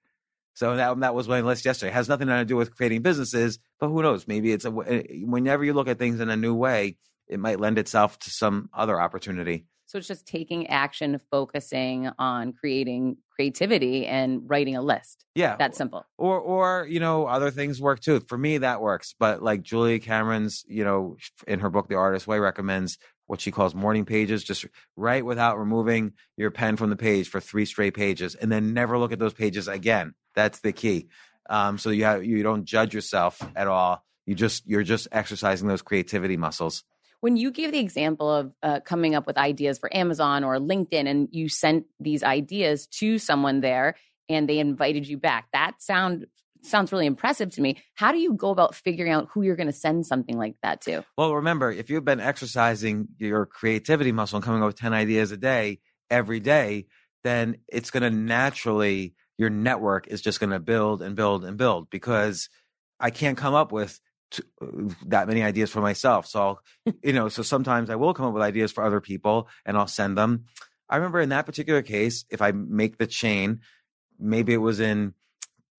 So 0.54 0.74
that, 0.74 0.98
that 0.98 1.14
was 1.14 1.28
my 1.28 1.40
list 1.40 1.64
yesterday. 1.64 1.90
It 1.90 1.94
has 1.94 2.08
nothing 2.08 2.26
to 2.26 2.44
do 2.44 2.56
with 2.56 2.74
creating 2.74 3.02
businesses 3.02 3.58
but 3.78 3.88
who 3.88 4.02
knows? 4.02 4.26
Maybe 4.26 4.52
it's 4.52 4.64
a 4.64 4.70
whenever 4.70 5.64
you 5.64 5.72
look 5.72 5.88
at 5.88 5.98
things 5.98 6.20
in 6.20 6.30
a 6.30 6.36
new 6.36 6.54
way 6.54 6.96
it 7.28 7.38
might 7.38 7.60
lend 7.60 7.78
itself 7.78 8.18
to 8.20 8.30
some 8.30 8.70
other 8.72 9.00
opportunity. 9.00 9.66
So 9.88 9.96
it's 9.96 10.06
just 10.06 10.26
taking 10.26 10.66
action, 10.66 11.18
focusing 11.30 12.10
on 12.18 12.52
creating 12.52 13.16
creativity 13.34 14.06
and 14.06 14.42
writing 14.44 14.76
a 14.76 14.82
list. 14.82 15.24
Yeah. 15.34 15.56
That's 15.58 15.78
simple. 15.78 16.04
or 16.18 16.38
or 16.38 16.86
you 16.86 17.00
know 17.00 17.26
other 17.26 17.50
things 17.50 17.80
work 17.80 18.00
too 18.00 18.20
for 18.20 18.36
me 18.36 18.58
that 18.58 18.80
works 18.82 19.14
but 19.18 19.42
like 19.42 19.62
Julia 19.62 19.98
Cameron's 19.98 20.64
you 20.68 20.84
know 20.84 21.16
in 21.46 21.60
her 21.60 21.70
book 21.70 21.88
the 21.88 21.94
artist 21.94 22.26
way 22.26 22.38
recommends 22.38 22.98
what 23.26 23.40
she 23.40 23.50
calls 23.50 23.74
morning 23.74 24.04
pages 24.04 24.44
just 24.44 24.66
write 24.96 25.24
without 25.24 25.58
removing 25.58 26.12
your 26.36 26.50
pen 26.50 26.76
from 26.76 26.90
the 26.90 26.96
page 26.96 27.28
for 27.28 27.40
three 27.40 27.64
straight 27.64 27.94
pages 27.94 28.34
and 28.34 28.50
then 28.52 28.74
never 28.74 28.98
look 28.98 29.12
at 29.12 29.18
those 29.18 29.34
pages 29.34 29.68
again 29.68 30.14
that's 30.34 30.60
the 30.60 30.72
key 30.72 31.08
um, 31.48 31.78
so 31.78 31.90
you 31.90 32.04
have 32.04 32.24
you 32.24 32.42
don't 32.42 32.64
judge 32.64 32.92
yourself 32.92 33.40
at 33.54 33.68
all 33.68 34.02
you 34.26 34.34
just 34.34 34.66
you're 34.66 34.82
just 34.82 35.08
exercising 35.12 35.68
those 35.68 35.82
creativity 35.82 36.36
muscles 36.36 36.84
When 37.20 37.36
you 37.36 37.50
gave 37.50 37.72
the 37.72 37.80
example 37.80 38.30
of 38.30 38.52
uh, 38.62 38.80
coming 38.80 39.14
up 39.14 39.26
with 39.26 39.36
ideas 39.36 39.78
for 39.78 39.94
Amazon 39.94 40.44
or 40.44 40.58
LinkedIn 40.58 41.08
and 41.08 41.28
you 41.32 41.48
sent 41.48 41.86
these 41.98 42.22
ideas 42.22 42.86
to 42.98 43.18
someone 43.18 43.60
there 43.60 43.96
and 44.28 44.48
they 44.48 44.58
invited 44.58 45.06
you 45.06 45.18
back, 45.18 45.48
that 45.52 45.82
sound 45.82 46.26
sounds 46.62 46.92
really 46.92 47.06
impressive 47.06 47.50
to 47.50 47.60
me. 47.60 47.78
How 47.94 48.12
do 48.12 48.18
you 48.18 48.34
go 48.34 48.50
about 48.50 48.74
figuring 48.74 49.12
out 49.12 49.28
who 49.32 49.42
you're 49.42 49.56
going 49.56 49.68
to 49.68 49.72
send 49.72 50.06
something 50.06 50.36
like 50.36 50.56
that 50.62 50.80
to? 50.82 51.04
Well, 51.16 51.36
remember, 51.36 51.70
if 51.70 51.90
you've 51.90 52.04
been 52.04 52.20
exercising 52.20 53.08
your 53.18 53.46
creativity 53.46 54.12
muscle 54.12 54.36
and 54.36 54.44
coming 54.44 54.62
up 54.62 54.66
with 54.66 54.78
10 54.78 54.92
ideas 54.92 55.30
a 55.30 55.36
day 55.36 55.80
every 56.10 56.40
day, 56.40 56.86
then 57.24 57.58
it's 57.68 57.90
going 57.90 58.02
to 58.02 58.10
naturally, 58.10 59.14
your 59.36 59.50
network 59.50 60.08
is 60.08 60.20
just 60.20 60.40
going 60.40 60.50
to 60.50 60.60
build 60.60 61.02
and 61.02 61.16
build 61.16 61.44
and 61.44 61.56
build 61.56 61.90
because 61.90 62.48
I 63.00 63.10
can't 63.10 63.38
come 63.38 63.54
up 63.54 63.72
with 63.72 64.00
t- 64.30 64.42
that 65.06 65.28
many 65.28 65.42
ideas 65.42 65.70
for 65.70 65.80
myself. 65.80 66.26
So, 66.26 66.40
I'll, 66.40 66.94
you 67.02 67.12
know, 67.12 67.28
so 67.28 67.42
sometimes 67.42 67.90
I 67.90 67.96
will 67.96 68.14
come 68.14 68.26
up 68.26 68.34
with 68.34 68.42
ideas 68.42 68.72
for 68.72 68.84
other 68.84 69.00
people 69.00 69.48
and 69.64 69.76
I'll 69.76 69.86
send 69.86 70.16
them. 70.16 70.44
I 70.88 70.96
remember 70.96 71.20
in 71.20 71.28
that 71.30 71.46
particular 71.46 71.82
case, 71.82 72.24
if 72.30 72.40
I 72.40 72.52
make 72.52 72.96
the 72.96 73.06
chain, 73.06 73.60
maybe 74.18 74.54
it 74.54 74.58
was 74.58 74.80
in 74.80 75.14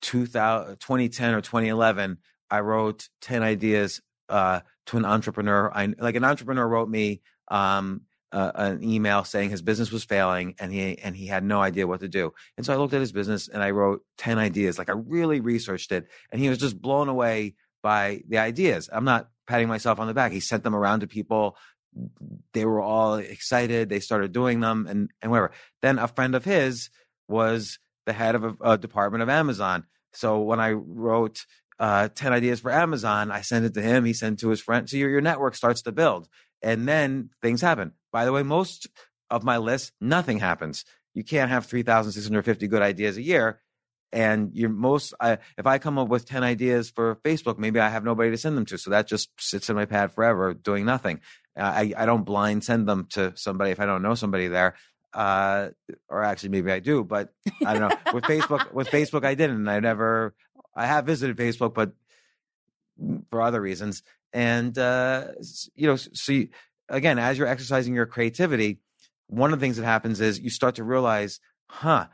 2000, 0.02 0.78
2010 0.80 1.34
or 1.34 1.42
2011, 1.42 2.18
I 2.52 2.60
wrote 2.62 3.10
10 3.22 3.44
ideas 3.44 4.02
uh, 4.30 4.62
to 4.88 4.98
an 4.98 5.06
entrepreneur. 5.06 5.72
I 5.74 5.94
like 5.98 6.16
an 6.16 6.24
entrepreneur 6.24 6.68
wrote 6.68 6.90
me 6.90 7.22
um, 7.50 8.02
uh, 8.32 8.52
an 8.56 8.84
email 8.84 9.24
saying 9.24 9.50
his 9.50 9.62
business 9.62 9.92
was 9.92 10.04
failing 10.04 10.56
and 10.60 10.72
he 10.72 10.98
and 11.00 11.16
he 11.16 11.26
had 11.26 11.44
no 11.44 11.62
idea 11.62 11.88
what 11.88 12.02
to 12.02 12.08
do. 12.08 12.34
And 12.58 12.66
so 12.66 12.74
I 12.74 12.78
looked 12.78 12.94
at 12.94 13.02
his 13.02 13.12
business 13.12 13.48
and 13.48 13.64
I 13.64 13.72
wrote 13.72 14.04
10 14.18 14.38
ideas. 14.38 14.78
Like 14.78 14.90
I 14.90 14.94
really 14.94 15.40
researched 15.40 15.92
it 15.92 16.08
and 16.32 16.40
he 16.40 16.50
was 16.50 16.60
just 16.60 16.80
blown 16.80 17.10
away 17.10 17.56
by 17.82 18.22
the 18.28 18.38
ideas. 18.38 18.90
I'm 18.92 19.06
not 19.06 19.30
patting 19.48 19.68
myself 19.68 20.00
on 20.00 20.08
the 20.08 20.14
back. 20.14 20.32
He 20.32 20.40
sent 20.40 20.64
them 20.64 20.76
around 20.76 21.02
to 21.02 21.08
people. 21.08 21.58
They 22.54 22.66
were 22.66 22.82
all 22.82 23.16
excited. 23.16 23.90
They 23.90 24.00
started 24.00 24.32
doing 24.32 24.60
them 24.60 24.88
and 24.88 25.10
and 25.22 25.32
whatever. 25.32 25.52
Then 25.82 26.00
a 26.00 26.08
friend 26.08 26.36
of 26.36 26.46
his 26.46 26.90
was 27.28 27.80
the 28.06 28.14
head 28.14 28.36
of 28.36 28.44
a, 28.44 28.56
a 28.62 28.78
department 28.78 29.24
of 29.24 29.30
Amazon. 29.30 29.86
So 30.14 30.40
when 30.40 30.60
I 30.60 30.72
wrote 30.72 31.46
uh, 31.80 32.10
10 32.10 32.34
ideas 32.34 32.60
for 32.60 32.72
Amazon, 32.72 33.32
I 33.32 33.42
sent 33.42 33.66
it 33.66 33.74
to 33.76 33.82
him. 33.82 34.06
He 34.06 34.14
sent 34.14 34.40
it 34.40 34.42
to 34.42 34.50
his 34.50 34.62
friend. 34.62 34.90
So 34.90 34.98
your, 34.98 35.10
your 35.10 35.22
network 35.22 35.56
starts 35.56 35.84
to 35.84 35.92
build 35.92 36.28
and 36.62 36.88
then 36.88 37.30
things 37.42 37.62
happen. 37.62 37.94
By 38.12 38.26
the 38.26 38.32
way, 38.32 38.44
most 38.44 38.88
of 39.30 39.44
my 39.44 39.58
list, 39.58 39.94
nothing 40.02 40.40
happens. 40.40 40.86
You 41.14 41.24
can't 41.24 41.52
have 41.52 41.66
3,650 41.66 42.68
good 42.68 42.82
ideas 42.82 43.18
a 43.18 43.22
year. 43.22 43.62
And 44.12 44.52
you're 44.54 44.70
most, 44.70 45.14
I, 45.20 45.38
if 45.58 45.68
I 45.68 45.78
come 45.78 46.00
up 46.00 46.08
with 46.08 46.26
10 46.26 46.44
ideas 46.44 46.90
for 46.90 47.16
Facebook, 47.24 47.60
maybe 47.60 47.80
I 47.80 47.90
have 47.90 48.04
nobody 48.04 48.32
to 48.32 48.38
send 48.38 48.58
them 48.58 48.66
to. 48.68 48.78
So 48.78 48.90
that 48.90 49.08
just 49.08 49.30
sits 49.40 49.70
in 49.70 49.76
my 49.76 49.86
pad 49.86 50.14
forever 50.14 50.54
doing 50.54 50.86
nothing. 50.86 51.22
I, 51.56 51.94
I 51.96 52.06
don't 52.06 52.24
blind 52.24 52.64
send 52.64 52.88
them 52.88 53.08
to 53.12 53.34
somebody 53.36 53.72
if 53.72 53.80
I 53.80 53.86
don't 53.86 54.02
know 54.02 54.16
somebody 54.16 54.48
there 54.48 54.76
uh 55.14 55.70
or 56.08 56.24
actually 56.24 56.50
maybe 56.50 56.72
I 56.72 56.80
do, 56.80 57.04
but 57.04 57.34
I 57.66 57.74
don't 57.74 57.90
know. 57.90 57.98
with 58.14 58.24
Facebook 58.26 58.72
with 58.72 58.90
Facebook 58.90 59.26
I 59.26 59.36
didn't. 59.36 59.68
I 59.68 59.80
never 59.80 60.36
I 60.76 60.86
have 60.86 61.06
visited 61.06 61.36
Facebook, 61.38 61.74
but 61.74 61.94
for 63.30 63.42
other 63.42 63.62
reasons. 63.62 64.04
And 64.34 64.78
uh 64.78 65.30
you 65.76 65.88
know, 65.88 65.96
so 65.96 66.32
you, 66.32 66.50
again, 66.88 67.18
as 67.18 67.38
you're 67.38 67.48
exercising 67.48 67.96
your 67.96 68.06
creativity, 68.06 68.80
one 69.28 69.54
of 69.54 69.60
the 69.60 69.66
things 69.66 69.78
that 69.78 69.86
happens 69.86 70.22
is 70.22 70.40
you 70.40 70.50
start 70.50 70.76
to 70.76 70.84
realize, 70.84 71.40
huh, 71.68 72.08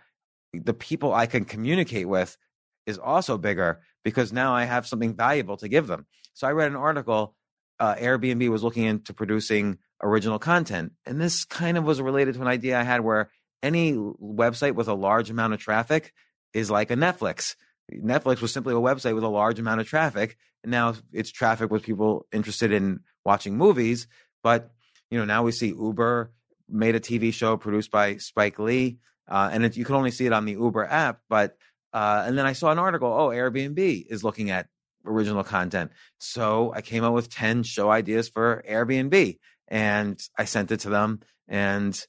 the 0.60 0.74
people 0.74 1.14
I 1.14 1.26
can 1.26 1.46
communicate 1.46 2.08
with 2.08 2.38
is 2.86 2.98
also 2.98 3.38
bigger 3.38 3.82
because 4.04 4.32
now 4.32 4.54
I 4.54 4.66
have 4.66 4.88
something 4.88 5.16
valuable 5.16 5.58
to 5.58 5.68
give 5.68 5.88
them. 5.88 6.06
So 6.34 6.48
I 6.48 6.52
read 6.52 6.70
an 6.70 6.78
article 6.78 7.36
uh, 7.80 7.96
Airbnb 7.96 8.48
was 8.50 8.64
looking 8.64 8.84
into 8.84 9.14
producing 9.14 9.78
original 10.02 10.40
content. 10.40 10.94
And 11.06 11.20
this 11.20 11.46
kind 11.46 11.78
of 11.78 11.84
was 11.84 12.02
related 12.02 12.36
to 12.36 12.42
an 12.42 12.48
idea 12.48 12.80
I 12.80 12.84
had 12.84 13.02
where 13.02 13.30
any 13.62 13.94
website 13.94 14.76
with 14.76 14.88
a 14.88 14.94
large 14.94 15.30
amount 15.30 15.54
of 15.54 15.60
traffic 15.60 16.14
is 16.54 16.72
like 16.72 16.92
a 16.92 16.96
Netflix. 16.96 17.56
Netflix 17.92 18.42
was 18.42 18.52
simply 18.52 18.74
a 18.74 18.78
website 18.78 19.16
with 19.16 19.24
a 19.24 19.30
large 19.30 19.60
amount 19.60 19.82
of 19.82 19.88
traffic. 19.88 20.38
And 20.64 20.72
now 20.72 20.96
it's 21.12 21.32
traffic 21.32 21.72
with 21.72 21.84
people 21.84 22.26
interested 22.32 22.72
in 22.72 23.02
watching 23.24 23.58
movies. 23.58 24.08
But, 24.44 24.72
you 25.10 25.18
know, 25.18 25.26
now 25.26 25.44
we 25.44 25.52
see 25.52 25.68
Uber 25.68 26.32
made 26.70 26.96
a 26.96 27.00
TV 27.00 27.34
show 27.34 27.58
produced 27.58 27.92
by 27.92 28.18
Spike 28.18 28.58
Lee. 28.60 28.98
Uh, 29.28 29.50
and 29.52 29.66
it, 29.66 29.78
you 29.78 29.86
can 29.86 29.96
only 29.96 30.12
see 30.12 30.26
it 30.26 30.34
on 30.34 30.46
the 30.46 30.54
Uber 30.54 30.86
app. 30.86 31.20
But, 31.30 31.58
uh, 31.94 32.24
and 32.26 32.38
then 32.38 32.46
I 32.46 32.54
saw 32.54 32.72
an 32.72 32.80
article, 32.80 33.12
oh, 33.12 33.30
Airbnb 33.30 34.06
is 34.10 34.24
looking 34.24 34.52
at 34.52 34.68
original 35.06 35.44
content. 35.44 35.92
So 36.18 36.74
I 36.74 36.82
came 36.82 37.04
up 37.04 37.14
with 37.14 37.30
10 37.30 37.64
show 37.64 37.90
ideas 37.90 38.30
for 38.30 38.64
Airbnb 38.70 39.38
and 39.68 40.22
I 40.38 40.46
sent 40.46 40.72
it 40.72 40.82
to 40.82 40.90
them 40.90 41.22
and 41.48 42.00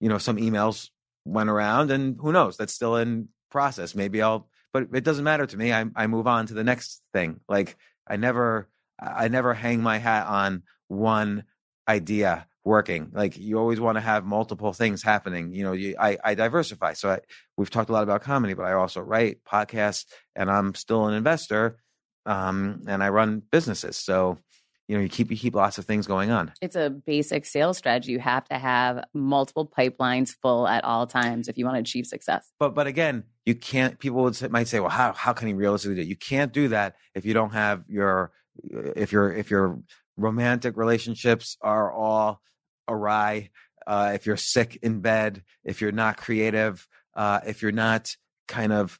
you 0.00 0.08
know 0.08 0.18
some 0.18 0.36
emails 0.36 0.90
went 1.24 1.50
around 1.50 1.90
and 1.90 2.16
who 2.20 2.32
knows 2.32 2.56
that's 2.56 2.74
still 2.74 2.96
in 2.96 3.28
process 3.50 3.94
maybe 3.94 4.22
I'll 4.22 4.48
but 4.72 4.88
it 4.92 5.04
doesn't 5.04 5.24
matter 5.24 5.46
to 5.46 5.56
me 5.56 5.72
I 5.72 5.84
I 5.94 6.06
move 6.06 6.26
on 6.26 6.46
to 6.46 6.54
the 6.54 6.64
next 6.64 7.02
thing 7.12 7.40
like 7.48 7.76
I 8.06 8.16
never 8.16 8.68
I 9.00 9.28
never 9.28 9.54
hang 9.54 9.82
my 9.82 9.98
hat 9.98 10.26
on 10.26 10.62
one 10.88 11.44
idea 11.88 12.46
working. 12.64 13.10
Like 13.12 13.36
you 13.36 13.58
always 13.58 13.80
want 13.80 13.96
to 13.96 14.00
have 14.00 14.24
multiple 14.24 14.72
things 14.72 15.02
happening 15.02 15.52
you 15.52 15.64
know 15.64 15.72
you, 15.72 15.96
I 15.98 16.18
I 16.24 16.34
diversify. 16.34 16.92
So 16.94 17.10
I, 17.10 17.18
we've 17.56 17.70
talked 17.70 17.90
a 17.90 17.92
lot 17.92 18.02
about 18.02 18.22
comedy 18.22 18.54
but 18.54 18.64
I 18.64 18.74
also 18.74 19.00
write 19.00 19.38
podcasts 19.44 20.06
and 20.36 20.50
I'm 20.50 20.74
still 20.74 21.06
an 21.06 21.14
investor 21.14 21.78
um 22.26 22.82
and 22.86 23.02
I 23.02 23.08
run 23.08 23.42
businesses. 23.50 23.96
So 23.96 24.38
you 24.88 24.96
know 24.96 25.02
you 25.02 25.08
keep 25.08 25.30
you 25.30 25.36
keep 25.36 25.54
lots 25.54 25.78
of 25.78 25.86
things 25.86 26.06
going 26.06 26.30
on. 26.30 26.52
It's 26.60 26.76
a 26.76 26.90
basic 26.90 27.46
sales 27.46 27.78
strategy. 27.78 28.12
You 28.12 28.20
have 28.20 28.46
to 28.48 28.58
have 28.58 29.04
multiple 29.12 29.66
pipelines 29.66 30.30
full 30.40 30.68
at 30.68 30.84
all 30.84 31.06
times 31.06 31.48
if 31.48 31.58
you 31.58 31.64
want 31.64 31.76
to 31.76 31.80
achieve 31.80 32.06
success. 32.06 32.50
but 32.60 32.74
but 32.74 32.86
again 32.86 33.24
you 33.44 33.56
can't 33.56 33.98
people 33.98 34.22
would 34.22 34.36
say, 34.36 34.46
might 34.48 34.68
say 34.68 34.78
well 34.78 34.90
how 34.90 35.12
how 35.12 35.32
can 35.32 35.48
he 35.48 35.54
realistically 35.54 35.96
do 35.96 36.02
it? 36.02 36.06
You 36.06 36.16
can't 36.16 36.52
do 36.52 36.68
that 36.68 36.94
if 37.14 37.24
you 37.24 37.34
don't 37.34 37.52
have 37.52 37.84
your 37.88 38.30
if 38.62 39.10
your 39.10 39.32
if 39.32 39.50
your 39.50 39.80
romantic 40.16 40.76
relationships 40.76 41.56
are 41.62 41.90
all 41.92 42.40
awry 42.88 43.50
uh 43.86 44.12
if 44.14 44.26
you're 44.26 44.36
sick 44.36 44.78
in 44.82 45.00
bed 45.00 45.42
if 45.64 45.80
you're 45.80 45.92
not 45.92 46.16
creative 46.16 46.86
uh 47.14 47.40
if 47.46 47.62
you're 47.62 47.72
not 47.72 48.14
kind 48.48 48.72
of 48.72 48.98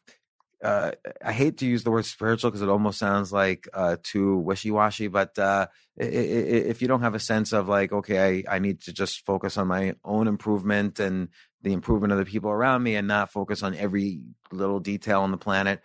uh, 0.62 0.92
I 1.24 1.32
hate 1.32 1.58
to 1.58 1.66
use 1.66 1.82
the 1.82 1.90
word 1.90 2.04
spiritual 2.04 2.50
because 2.50 2.62
it 2.62 2.68
almost 2.68 2.98
sounds 2.98 3.32
like 3.32 3.68
uh, 3.74 3.96
too 4.02 4.36
wishy 4.36 4.70
washy. 4.70 5.08
But 5.08 5.36
uh, 5.38 5.66
if 5.96 6.80
you 6.80 6.88
don't 6.88 7.02
have 7.02 7.16
a 7.16 7.20
sense 7.20 7.52
of 7.52 7.68
like, 7.68 7.92
okay, 7.92 8.44
I, 8.48 8.56
I 8.56 8.58
need 8.60 8.82
to 8.82 8.92
just 8.92 9.26
focus 9.26 9.56
on 9.56 9.66
my 9.66 9.94
own 10.04 10.28
improvement 10.28 11.00
and 11.00 11.28
the 11.62 11.72
improvement 11.72 12.12
of 12.12 12.18
the 12.18 12.24
people 12.24 12.50
around 12.50 12.82
me, 12.82 12.94
and 12.96 13.08
not 13.08 13.32
focus 13.32 13.62
on 13.62 13.74
every 13.74 14.20
little 14.52 14.80
detail 14.80 15.22
on 15.22 15.32
the 15.32 15.36
planet. 15.36 15.80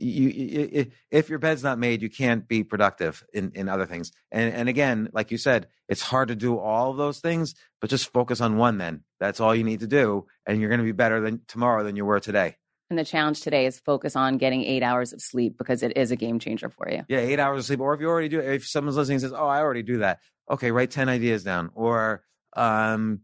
You, 0.00 0.86
if 1.10 1.28
your 1.28 1.40
bed's 1.40 1.64
not 1.64 1.78
made, 1.78 2.02
you 2.02 2.08
can't 2.08 2.46
be 2.46 2.62
productive 2.62 3.24
in, 3.32 3.50
in 3.56 3.68
other 3.68 3.84
things. 3.84 4.12
And 4.30 4.54
and 4.54 4.68
again, 4.68 5.08
like 5.12 5.32
you 5.32 5.38
said, 5.38 5.66
it's 5.88 6.02
hard 6.02 6.28
to 6.28 6.36
do 6.36 6.58
all 6.58 6.92
of 6.92 6.96
those 6.96 7.18
things, 7.18 7.54
but 7.80 7.90
just 7.90 8.12
focus 8.12 8.40
on 8.40 8.56
one. 8.56 8.78
Then 8.78 9.02
that's 9.18 9.40
all 9.40 9.54
you 9.54 9.64
need 9.64 9.80
to 9.80 9.88
do, 9.88 10.26
and 10.46 10.60
you're 10.60 10.70
going 10.70 10.78
to 10.78 10.84
be 10.84 10.92
better 10.92 11.20
than 11.20 11.40
tomorrow 11.48 11.82
than 11.82 11.96
you 11.96 12.04
were 12.04 12.20
today. 12.20 12.56
And 12.90 12.98
the 12.98 13.04
challenge 13.04 13.40
today 13.40 13.66
is 13.66 13.80
focus 13.80 14.16
on 14.16 14.38
getting 14.38 14.62
eight 14.62 14.82
hours 14.82 15.12
of 15.12 15.20
sleep 15.20 15.58
because 15.58 15.82
it 15.82 15.96
is 15.96 16.10
a 16.10 16.16
game 16.16 16.38
changer 16.38 16.70
for 16.70 16.88
you. 16.90 17.02
Yeah, 17.08 17.18
eight 17.18 17.38
hours 17.38 17.58
of 17.60 17.66
sleep. 17.66 17.80
Or 17.80 17.92
if 17.92 18.00
you 18.00 18.08
already 18.08 18.28
do, 18.28 18.40
if 18.40 18.66
someone's 18.66 18.96
listening 18.96 19.16
and 19.16 19.22
says, 19.22 19.32
"Oh, 19.32 19.46
I 19.46 19.60
already 19.60 19.82
do 19.82 19.98
that," 19.98 20.20
okay, 20.50 20.70
write 20.70 20.90
ten 20.90 21.08
ideas 21.08 21.42
down. 21.42 21.70
Or 21.74 22.22
um, 22.56 23.22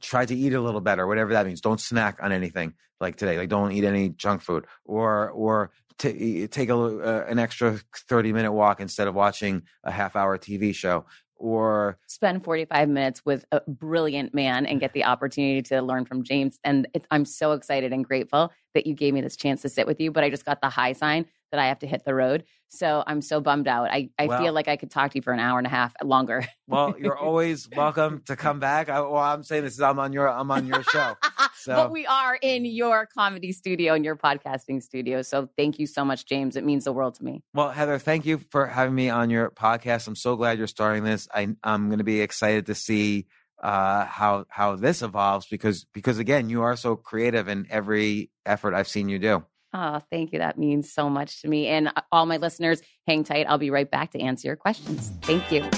try 0.00 0.24
to 0.24 0.34
eat 0.34 0.54
a 0.54 0.60
little 0.60 0.80
better, 0.80 1.06
whatever 1.06 1.32
that 1.32 1.46
means. 1.46 1.60
Don't 1.60 1.80
snack 1.80 2.18
on 2.22 2.32
anything 2.32 2.74
like 3.00 3.16
today. 3.16 3.36
Like 3.36 3.48
don't 3.48 3.72
eat 3.72 3.84
any 3.84 4.08
junk 4.08 4.42
food. 4.42 4.66
Or 4.84 5.30
or 5.30 5.70
t- 5.98 6.46
take 6.48 6.68
a 6.68 6.76
uh, 6.76 7.24
an 7.28 7.38
extra 7.38 7.78
thirty 8.08 8.32
minute 8.32 8.52
walk 8.52 8.80
instead 8.80 9.08
of 9.08 9.14
watching 9.14 9.62
a 9.84 9.90
half 9.90 10.16
hour 10.16 10.38
TV 10.38 10.74
show. 10.74 11.06
Or 11.36 11.98
Spend 12.06 12.44
45 12.44 12.88
minutes 12.88 13.22
with 13.26 13.44
a 13.50 13.60
brilliant 13.66 14.34
man 14.34 14.66
and 14.66 14.80
get 14.80 14.92
the 14.92 15.04
opportunity 15.12 15.62
to 15.62 15.82
learn 15.82 16.04
from 16.04 16.22
James. 16.22 16.58
And 16.64 16.86
I'm 17.10 17.24
so 17.24 17.52
excited 17.52 17.92
and 17.92 18.04
grateful 18.04 18.52
that 18.72 18.86
you 18.86 18.94
gave 18.94 19.12
me 19.12 19.20
this 19.20 19.36
chance 19.36 19.60
to 19.62 19.68
sit 19.68 19.86
with 19.86 20.00
you. 20.00 20.12
But 20.12 20.24
I 20.24 20.30
just 20.30 20.44
got 20.44 20.60
the 20.60 20.70
high 20.70 20.92
sign 20.92 21.26
that 21.54 21.60
I 21.62 21.68
have 21.68 21.78
to 21.80 21.86
hit 21.86 22.04
the 22.04 22.14
road. 22.14 22.42
So 22.68 23.04
I'm 23.06 23.22
so 23.22 23.40
bummed 23.40 23.68
out. 23.68 23.88
I, 23.90 24.10
I 24.18 24.26
Well- 24.26 24.42
feel 24.42 24.52
like 24.52 24.66
I 24.66 24.74
could 24.76 24.90
talk 24.90 25.12
to 25.12 25.18
you 25.18 25.22
for 25.22 25.32
an 25.32 25.38
hour 25.38 25.58
and 25.58 25.66
a 25.66 25.70
half 25.70 25.94
longer. 26.02 26.44
Well, 26.66 26.96
you're 27.00 27.16
always 27.16 27.68
welcome 27.70 28.22
to 28.26 28.34
come 28.34 28.58
back. 28.58 28.88
I, 28.88 29.00
well, 29.00 29.16
I'm 29.16 29.44
saying 29.44 29.62
this 29.62 29.74
is 29.74 29.80
I'm 29.80 30.00
on 30.00 30.12
your 30.12 30.28
I'm 30.28 30.50
on 30.50 30.66
your 30.66 30.82
show. 30.82 31.16
So 31.56 31.74
but 31.74 31.92
we 31.92 32.04
are 32.04 32.38
in 32.42 32.66
your 32.66 33.06
comedy 33.06 33.50
studio 33.52 33.94
and 33.94 34.04
your 34.04 34.16
podcasting 34.16 34.82
studio. 34.82 35.22
So 35.22 35.48
thank 35.56 35.78
you 35.78 35.86
so 35.86 36.04
much, 36.04 36.26
James. 36.26 36.56
It 36.56 36.64
means 36.64 36.84
the 36.84 36.92
world 36.92 37.14
to 37.14 37.24
me. 37.24 37.42
Well, 37.54 37.70
Heather, 37.70 37.98
thank 37.98 38.26
you 38.26 38.42
for 38.50 38.66
having 38.66 38.94
me 38.94 39.08
on 39.08 39.30
your 39.30 39.48
podcast. 39.48 40.06
I'm 40.06 40.14
so 40.14 40.36
glad 40.36 40.58
you're 40.58 40.66
starting 40.66 41.04
this. 41.04 41.26
I, 41.34 41.48
I'm 41.64 41.86
going 41.88 41.98
to 41.98 42.04
be 42.04 42.20
excited 42.20 42.66
to 42.66 42.74
see 42.74 43.28
uh, 43.62 44.04
how 44.04 44.44
how 44.50 44.76
this 44.76 45.00
evolves 45.00 45.46
because 45.46 45.86
because 45.94 46.18
again, 46.18 46.50
you 46.50 46.60
are 46.62 46.76
so 46.76 46.96
creative 46.96 47.48
in 47.48 47.66
every 47.70 48.30
effort 48.44 48.74
I've 48.74 48.88
seen 48.88 49.08
you 49.08 49.18
do. 49.18 49.44
Oh, 49.76 50.00
thank 50.08 50.32
you. 50.32 50.38
That 50.38 50.56
means 50.56 50.92
so 50.92 51.10
much 51.10 51.42
to 51.42 51.48
me. 51.48 51.66
And 51.66 51.88
uh, 51.88 52.02
all 52.12 52.26
my 52.26 52.36
listeners, 52.36 52.80
hang 53.08 53.24
tight. 53.24 53.46
I'll 53.48 53.58
be 53.58 53.70
right 53.70 53.90
back 53.90 54.12
to 54.12 54.20
answer 54.20 54.46
your 54.46 54.56
questions. 54.56 55.10
Thank 55.22 55.50
you. 55.50 55.68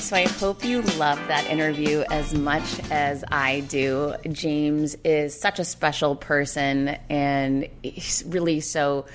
So 0.00 0.16
I 0.16 0.26
hope 0.26 0.64
you 0.64 0.80
love 0.98 1.18
that 1.28 1.46
interview 1.48 2.02
as 2.10 2.34
much 2.34 2.80
as 2.90 3.22
I 3.30 3.60
do. 3.68 4.14
James 4.32 4.96
is 5.04 5.38
such 5.38 5.58
a 5.58 5.64
special 5.64 6.16
person 6.16 6.96
and 7.08 7.68
he's 7.82 8.24
really 8.26 8.60
so 8.60 9.06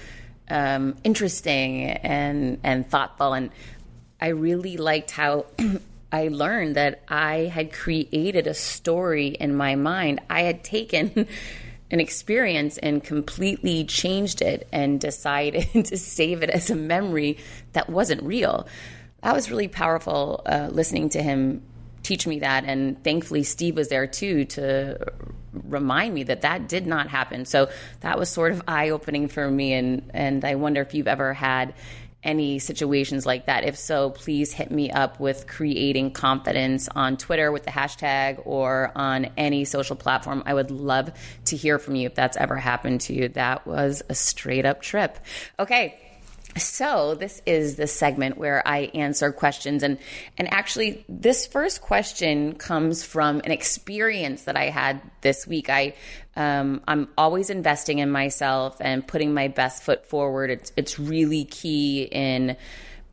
um, 0.50 0.96
interesting 1.04 1.90
and 1.90 2.60
and 2.64 2.88
thoughtful. 2.90 3.34
And 3.34 3.50
I 4.22 4.28
really 4.28 4.78
liked 4.78 5.12
how 5.12 5.48
I 6.16 6.30
learned 6.30 6.78
that 6.78 7.02
I 7.10 7.52
had 7.54 7.74
created 7.74 8.48
a 8.48 8.54
story 8.54 9.28
in 9.28 9.54
my 9.54 9.76
mind. 9.76 10.22
I 10.30 10.44
had 10.44 10.64
taken 10.64 11.28
an 11.92 12.00
experience 12.00 12.78
and 12.78 13.04
completely 13.04 13.84
changed 13.84 14.42
it 14.42 14.66
and 14.72 14.98
decided 14.98 15.68
to 15.86 15.98
save 15.98 16.42
it 16.42 16.50
as 16.50 16.70
a 16.70 16.76
memory 16.76 17.38
that 17.74 17.90
wasn't 17.90 18.24
real. 18.24 18.66
That 19.24 19.34
was 19.34 19.52
really 19.52 19.68
powerful 19.68 20.42
uh, 20.46 20.70
listening 20.72 21.10
to 21.10 21.22
him 21.22 21.64
teach 22.02 22.26
me 22.26 22.40
that. 22.40 22.64
And 22.64 23.04
thankfully, 23.04 23.44
Steve 23.44 23.76
was 23.76 23.90
there 23.90 24.08
too 24.08 24.46
to 24.46 25.12
remind 25.52 26.14
me 26.14 26.24
that 26.24 26.42
that 26.42 26.70
did 26.70 26.88
not 26.88 27.10
happen. 27.10 27.44
So 27.44 27.70
that 28.02 28.18
was 28.18 28.30
sort 28.30 28.54
of 28.54 28.62
eye 28.70 28.92
opening 28.92 29.28
for 29.28 29.50
me. 29.50 29.74
And, 29.74 30.10
and 30.14 30.46
I 30.46 30.56
wonder 30.56 30.82
if 30.82 30.94
you've 30.94 31.08
ever 31.08 31.34
had 31.34 31.74
any 32.26 32.60
situations 32.60 33.26
like 33.26 33.46
that. 33.46 33.64
If 33.64 33.78
so, 33.78 34.10
please 34.10 34.52
hit 34.52 34.72
me 34.72 34.92
up 34.92 35.20
with 35.20 35.48
creating 35.48 36.12
confidence 36.12 36.90
on 36.90 37.16
Twitter 37.18 37.52
with 37.52 37.64
the 37.64 37.72
hashtag 37.72 38.42
or 38.46 38.92
on 38.96 39.28
any 39.38 39.64
social 39.64 39.96
platform. 39.96 40.44
I 40.46 40.54
would 40.54 40.72
love 40.72 41.12
to 41.46 41.56
hear 41.56 41.80
from 41.80 41.96
you 41.96 42.08
if 42.08 42.16
that's 42.16 42.36
ever 42.36 42.56
happened 42.56 43.02
to 43.02 43.14
you. 43.14 43.30
That 43.30 43.66
was 43.66 44.02
a 44.10 44.16
straight 44.16 44.66
up 44.66 44.82
trip. 44.82 45.20
Okay. 45.60 46.00
So 46.58 47.16
this 47.16 47.42
is 47.46 47.76
the 47.76 47.86
segment 47.86 48.38
where 48.38 48.66
I 48.66 48.90
answer 48.94 49.34
questions 49.34 49.84
and 49.84 49.98
and 50.38 50.54
actually 50.54 51.04
this 51.10 51.46
first 51.46 51.82
question 51.82 52.56
comes 52.56 53.04
from 53.04 53.42
an 53.44 53.52
experience 53.52 54.44
that 54.44 54.56
I 54.56 54.70
had 54.70 55.02
this 55.20 55.46
week. 55.46 55.70
I 55.70 55.96
um, 56.36 56.82
I'm 56.88 57.08
always 57.18 57.50
investing 57.50 58.00
in 58.00 58.12
myself 58.12 58.78
and 58.80 59.08
putting 59.08 59.34
my 59.34 59.48
best 59.48 59.84
foot 59.84 60.06
forward. 60.06 60.50
It's 60.50 60.72
it's 60.76 61.00
really 61.00 61.46
key 61.46 62.04
in 62.04 62.58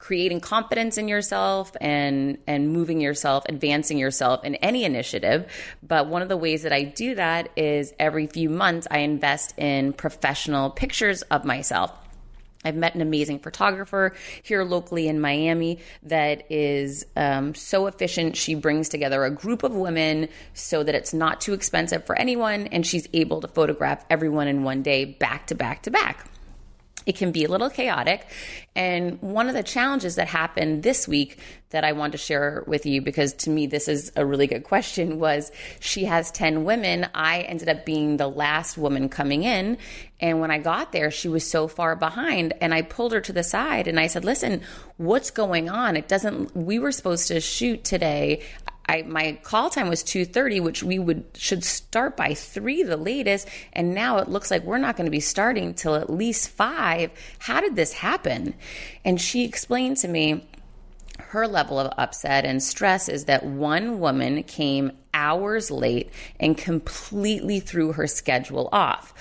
creating 0.02 0.40
confidence 0.40 0.98
in 0.98 1.06
yourself 1.06 1.76
and 1.80 2.36
and 2.48 2.70
moving 2.70 3.00
yourself 3.00 3.44
advancing 3.48 3.98
yourself 3.98 4.44
in 4.44 4.56
any 4.56 4.82
initiative 4.82 5.46
but 5.80 6.08
one 6.08 6.22
of 6.22 6.28
the 6.28 6.36
ways 6.36 6.64
that 6.64 6.72
I 6.72 6.82
do 6.82 7.14
that 7.14 7.50
is 7.56 7.94
every 8.00 8.26
few 8.26 8.50
months 8.50 8.88
I 8.90 8.98
invest 8.98 9.56
in 9.56 9.92
professional 9.92 10.70
pictures 10.70 11.22
of 11.22 11.44
myself 11.44 11.92
I've 12.64 12.76
met 12.76 12.94
an 12.94 13.00
amazing 13.00 13.40
photographer 13.40 14.14
here 14.42 14.64
locally 14.64 15.08
in 15.08 15.20
Miami 15.20 15.78
that 16.04 16.50
is 16.50 17.04
um, 17.16 17.54
so 17.54 17.86
efficient. 17.86 18.36
She 18.36 18.54
brings 18.54 18.88
together 18.88 19.24
a 19.24 19.30
group 19.30 19.62
of 19.62 19.74
women 19.74 20.28
so 20.54 20.82
that 20.82 20.94
it's 20.94 21.14
not 21.14 21.40
too 21.40 21.52
expensive 21.52 22.04
for 22.04 22.16
anyone, 22.16 22.66
and 22.68 22.86
she's 22.86 23.08
able 23.12 23.40
to 23.40 23.48
photograph 23.48 24.04
everyone 24.10 24.48
in 24.48 24.62
one 24.64 24.82
day, 24.82 25.04
back 25.04 25.46
to 25.48 25.54
back 25.54 25.82
to 25.82 25.90
back 25.90 26.26
it 27.06 27.16
can 27.16 27.32
be 27.32 27.44
a 27.44 27.48
little 27.48 27.70
chaotic. 27.70 28.26
And 28.74 29.20
one 29.20 29.48
of 29.48 29.54
the 29.54 29.62
challenges 29.62 30.14
that 30.16 30.28
happened 30.28 30.82
this 30.82 31.06
week 31.06 31.38
that 31.70 31.84
I 31.84 31.92
want 31.92 32.12
to 32.12 32.18
share 32.18 32.64
with 32.66 32.86
you, 32.86 33.00
because 33.00 33.32
to 33.34 33.50
me, 33.50 33.66
this 33.66 33.88
is 33.88 34.12
a 34.14 34.24
really 34.24 34.46
good 34.46 34.64
question, 34.64 35.18
was 35.18 35.50
she 35.80 36.04
has 36.04 36.30
10 36.30 36.64
women. 36.64 37.08
I 37.14 37.40
ended 37.40 37.68
up 37.68 37.84
being 37.84 38.16
the 38.16 38.28
last 38.28 38.78
woman 38.78 39.08
coming 39.08 39.42
in. 39.42 39.78
And 40.20 40.40
when 40.40 40.50
I 40.50 40.58
got 40.58 40.92
there, 40.92 41.10
she 41.10 41.28
was 41.28 41.48
so 41.48 41.68
far 41.68 41.96
behind. 41.96 42.54
And 42.60 42.72
I 42.72 42.82
pulled 42.82 43.12
her 43.12 43.20
to 43.22 43.32
the 43.32 43.42
side 43.42 43.88
and 43.88 43.98
I 43.98 44.06
said, 44.06 44.24
Listen, 44.24 44.62
what's 44.96 45.30
going 45.30 45.68
on? 45.68 45.96
It 45.96 46.08
doesn't, 46.08 46.54
we 46.56 46.78
were 46.78 46.92
supposed 46.92 47.28
to 47.28 47.40
shoot 47.40 47.84
today. 47.84 48.42
I, 48.88 49.02
my 49.02 49.38
call 49.42 49.70
time 49.70 49.88
was 49.88 50.02
2:30 50.02 50.60
which 50.62 50.82
we 50.82 50.98
would 50.98 51.24
should 51.34 51.64
start 51.64 52.16
by 52.16 52.34
3 52.34 52.82
the 52.82 52.96
latest. 52.96 53.48
And 53.72 53.94
now 53.94 54.18
it 54.18 54.28
looks 54.28 54.50
like 54.50 54.64
we're 54.64 54.78
not 54.78 54.96
going 54.96 55.06
to 55.06 55.10
be 55.10 55.20
starting 55.20 55.74
till 55.74 55.94
at 55.94 56.10
least 56.10 56.48
5 56.48 57.10
how 57.38 57.60
did 57.60 57.76
this 57.76 57.92
happen? 57.92 58.54
And 59.04 59.20
she 59.20 59.44
explained 59.44 59.98
to 59.98 60.08
me 60.08 60.46
her 61.18 61.46
level 61.46 61.78
of 61.78 61.92
upset 61.96 62.44
and 62.44 62.62
stress 62.62 63.08
is 63.08 63.24
that 63.26 63.44
one 63.44 64.00
woman 64.00 64.42
came 64.42 64.92
hours 65.14 65.70
late 65.70 66.10
and 66.40 66.58
completely 66.58 67.60
threw 67.60 67.92
her 67.92 68.06
schedule 68.06 68.68
off 68.72 69.14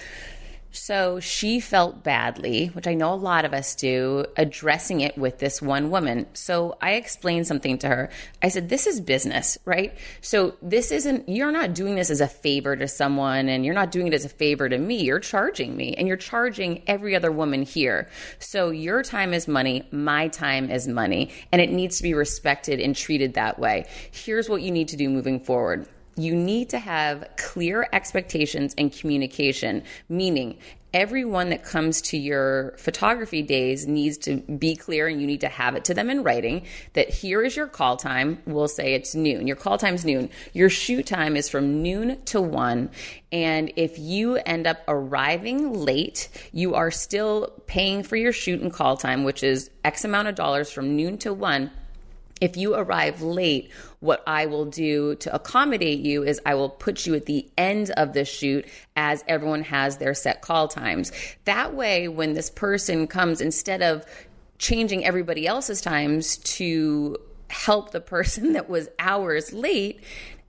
so 0.72 1.20
she 1.20 1.60
felt 1.60 2.04
badly, 2.04 2.68
which 2.68 2.88
I 2.88 2.94
know 2.94 3.14
a 3.14 3.16
lot 3.16 3.44
of 3.44 3.54
us 3.54 3.76
do, 3.76 4.26
addressing 4.38 5.02
it 5.02 5.18
with 5.18 5.40
this 5.40 5.62
one 5.62 5.92
woman. 5.92 6.28
So 6.34 6.78
I 6.82 6.94
explained 6.94 7.46
something 7.46 7.78
to 7.80 7.88
her. 7.88 8.10
I 8.42 8.50
said, 8.50 8.70
This 8.70 8.88
is 8.88 9.02
business, 9.02 9.58
right? 9.66 9.94
So 10.22 10.56
this 10.62 10.92
isn't, 10.92 11.28
you're 11.28 11.52
not 11.52 11.74
doing 11.74 11.96
this 11.96 12.10
as 12.10 12.22
a 12.22 12.28
favor 12.28 12.76
to 12.76 12.88
someone 12.88 13.50
and 13.50 13.66
you're 13.66 13.74
not 13.74 13.92
doing 13.92 14.08
it 14.08 14.14
as 14.14 14.24
a 14.24 14.30
favor 14.30 14.70
to 14.70 14.78
me. 14.78 15.04
You're 15.04 15.20
charging 15.20 15.76
me 15.76 15.94
and 15.96 16.08
you're 16.08 16.18
charging 16.18 16.84
every 16.88 17.16
other 17.16 17.32
woman 17.32 17.64
here. 17.64 18.08
So 18.40 18.70
your 18.70 19.04
time 19.04 19.34
is 19.34 19.48
money, 19.48 19.88
my 19.92 20.30
time 20.30 20.70
is 20.70 20.88
money, 20.88 21.32
and 21.52 21.62
it 21.62 21.70
needs 21.70 21.98
to 21.98 22.04
be 22.04 22.14
respected 22.14 22.80
and 22.80 22.96
treated 22.96 23.34
that 23.34 23.60
way. 23.60 23.88
Here's 24.12 24.48
what 24.48 24.62
you 24.62 24.72
need 24.72 24.88
to 24.90 24.98
do 24.98 25.10
moving 25.10 25.40
forward 25.40 25.88
you 26.16 26.36
need 26.36 26.70
to 26.70 26.80
have 26.80 27.28
clear 27.38 27.88
expectations 27.94 28.76
and 28.78 28.92
communication, 28.92 29.84
meaning 30.10 30.58
everyone 30.94 31.50
that 31.50 31.64
comes 31.64 32.02
to 32.02 32.18
your 32.18 32.76
photography 32.78 33.42
days 33.42 33.88
needs 33.88 34.18
to 34.18 34.38
be 34.38 34.76
clear 34.76 35.08
and 35.08 35.22
you 35.22 35.28
need 35.28 35.42
to 35.42 35.48
have 35.48 35.76
it 35.76 35.86
to 35.86 35.94
them 35.94 36.10
in 36.10 36.22
writing 36.22 36.66
that 36.94 37.10
here 37.10 37.42
is 37.42 37.56
your 37.56 37.68
call 37.68 37.96
time. 37.96 38.42
We'll 38.46 38.68
say 38.68 38.94
it's 38.94 39.16
noon. 39.16 39.48
Your 39.48 39.56
call 39.56 39.78
time's 39.78 40.04
noon. 40.04 40.30
Your 40.54 40.70
shoot 40.70 41.06
time 41.06 41.38
is 41.38 41.48
from 41.48 41.82
noon 41.82 42.22
to 42.26 42.42
one. 42.42 42.90
And 43.32 43.72
if 43.78 43.98
you 43.98 44.36
end 44.36 44.68
up 44.68 44.80
arriving 44.88 45.74
late, 45.74 46.28
you 46.52 46.76
are 46.76 46.92
still 46.92 47.54
paying 47.68 48.04
for 48.04 48.18
your 48.18 48.34
shoot 48.34 48.62
and 48.62 48.74
call 48.74 48.98
time, 48.98 49.24
which 49.24 49.44
is 49.44 49.70
X 49.86 50.04
amount 50.04 50.28
of 50.28 50.36
dollars 50.36 50.70
from 50.70 50.98
noon 50.98 51.18
to 51.20 51.34
one 51.34 51.72
if 52.42 52.58
you 52.58 52.74
arrive 52.74 53.22
late, 53.22 53.72
what 54.00 54.24
I 54.26 54.48
will 54.48 54.66
do 54.66 55.16
to 55.18 55.34
accommodate 55.34 56.00
you 56.00 56.24
is 56.24 56.42
I 56.46 56.56
will 56.56 56.70
put 56.70 57.06
you 57.06 57.14
at 57.14 57.28
the 57.28 57.48
end 57.56 57.92
of 57.92 58.14
the 58.14 58.26
shoot 58.26 58.66
as 58.96 59.24
everyone 59.28 59.64
has 59.64 59.98
their 59.98 60.16
set 60.16 60.42
call 60.42 60.68
times. 60.68 61.12
That 61.46 61.76
way, 61.76 62.08
when 62.08 62.34
this 62.34 62.50
person 62.50 63.06
comes, 63.06 63.40
instead 63.42 63.84
of 63.84 64.04
changing 64.58 65.06
everybody 65.06 65.46
else's 65.46 65.82
times 65.82 66.38
to 66.38 67.18
help 67.50 67.92
the 67.92 68.02
person 68.02 68.54
that 68.54 68.70
was 68.70 68.90
hours 68.98 69.54
late 69.54 70.04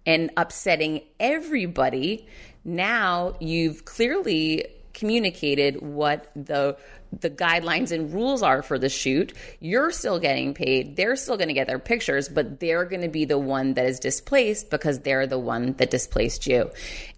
and 0.07 0.31
upsetting 0.37 1.03
everybody, 1.21 2.27
now 2.65 3.35
you've 3.39 3.85
clearly 3.85 4.65
communicated 4.95 5.81
what 5.83 6.31
the 6.35 6.77
the 7.21 7.31
guidelines 7.31 7.93
and 7.93 8.13
rules 8.13 8.43
are 8.43 8.63
for 8.63 8.79
the 8.79 8.89
shoot. 8.89 9.33
You're 9.61 9.91
still 9.91 10.19
getting 10.19 10.55
paid. 10.55 10.97
They're 10.97 11.17
still 11.17 11.37
going 11.37 11.49
to 11.49 11.55
get 11.55 11.67
their 11.67 11.79
pictures, 11.79 12.29
but 12.29 12.61
they're 12.61 12.85
going 12.85 13.03
to 13.03 13.09
be 13.09 13.25
the 13.25 13.39
one 13.39 13.75
that 13.75 13.85
is 13.85 13.99
displaced 13.99 14.71
because 14.71 15.01
they're 15.01 15.27
the 15.27 15.39
one 15.39 15.75
that 15.75 15.91
displaced 15.91 16.47
you. 16.47 16.71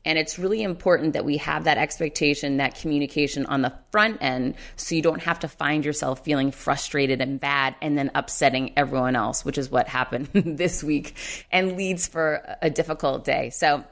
And 0.04 0.18
it's 0.18 0.38
really 0.38 0.62
important 0.62 1.12
that 1.12 1.24
we 1.24 1.36
have 1.38 1.64
that 1.64 1.78
expectation, 1.78 2.58
that 2.58 2.74
communication 2.74 3.46
on 3.46 3.62
the 3.62 3.72
front 3.90 4.18
end 4.20 4.56
so 4.76 4.94
you 4.94 5.02
don't 5.02 5.22
have 5.22 5.38
to 5.40 5.48
find 5.48 5.84
yourself 5.84 6.24
feeling 6.24 6.50
frustrated 6.50 7.20
and 7.20 7.38
bad 7.38 7.76
and 7.80 7.96
then 7.96 8.10
upsetting 8.14 8.72
everyone 8.76 9.16
else, 9.16 9.44
which 9.44 9.58
is 9.58 9.70
what 9.70 9.88
happened 9.88 10.28
this 10.34 10.82
week 10.82 11.14
and 11.50 11.76
leads 11.76 12.08
for 12.08 12.56
a 12.60 12.68
difficult 12.68 13.24
day. 13.24 13.50
So, 13.50 13.84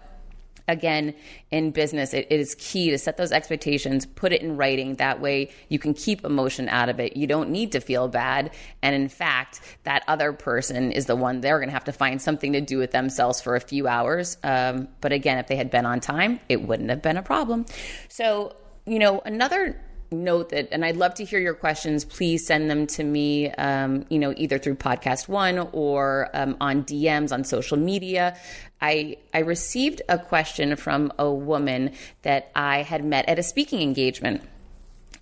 again 0.68 1.14
in 1.50 1.70
business 1.70 2.14
it, 2.14 2.26
it 2.30 2.40
is 2.40 2.54
key 2.58 2.90
to 2.90 2.98
set 2.98 3.16
those 3.16 3.32
expectations 3.32 4.06
put 4.06 4.32
it 4.32 4.42
in 4.42 4.56
writing. 4.56 4.94
That 4.96 5.20
way 5.20 5.50
you 5.68 5.78
can 5.78 5.94
keep 5.94 6.24
emotion 6.24 6.68
out 6.68 6.88
of 6.88 7.00
it. 7.00 7.16
You 7.16 7.26
don't 7.26 7.50
need 7.50 7.72
to 7.72 7.80
feel 7.80 8.08
bad. 8.08 8.52
And 8.82 8.94
in 8.94 9.08
fact 9.08 9.60
that 9.84 10.02
other 10.08 10.32
person 10.32 10.92
is 10.92 11.06
the 11.06 11.16
one 11.16 11.40
they're 11.40 11.58
going 11.58 11.68
to 11.68 11.74
have 11.74 11.84
to 11.84 11.92
find 11.92 12.20
something 12.20 12.52
to 12.52 12.60
do 12.60 12.78
with 12.78 12.92
themselves 12.92 13.40
for 13.40 13.56
a 13.56 13.60
few 13.60 13.88
hours. 13.88 14.36
Um, 14.42 14.88
but 15.00 15.12
again 15.12 15.38
if 15.38 15.46
they 15.46 15.56
had 15.56 15.70
been 15.70 15.86
on 15.86 16.00
time 16.00 16.40
it 16.48 16.62
wouldn't 16.62 16.90
have 16.90 17.02
been 17.02 17.16
a 17.16 17.22
problem. 17.22 17.66
So 18.08 18.56
you 18.84 18.98
know, 18.98 19.20
another 19.24 19.80
note 20.12 20.50
that, 20.50 20.68
and 20.70 20.84
I'd 20.84 20.96
love 20.96 21.14
to 21.14 21.24
hear 21.24 21.40
your 21.40 21.54
questions. 21.54 22.04
Please 22.04 22.46
send 22.46 22.70
them 22.70 22.86
to 22.88 23.04
me, 23.04 23.50
um, 23.52 24.04
you 24.08 24.18
know, 24.18 24.34
either 24.36 24.58
through 24.58 24.76
Podcast 24.76 25.28
One 25.28 25.68
or 25.72 26.30
um, 26.34 26.56
on 26.60 26.84
DMs 26.84 27.32
on 27.32 27.44
social 27.44 27.76
media. 27.76 28.36
I 28.80 29.16
I 29.32 29.40
received 29.40 30.02
a 30.08 30.18
question 30.18 30.76
from 30.76 31.12
a 31.18 31.30
woman 31.30 31.92
that 32.22 32.50
I 32.54 32.82
had 32.82 33.04
met 33.04 33.28
at 33.28 33.38
a 33.38 33.42
speaking 33.42 33.80
engagement 33.80 34.42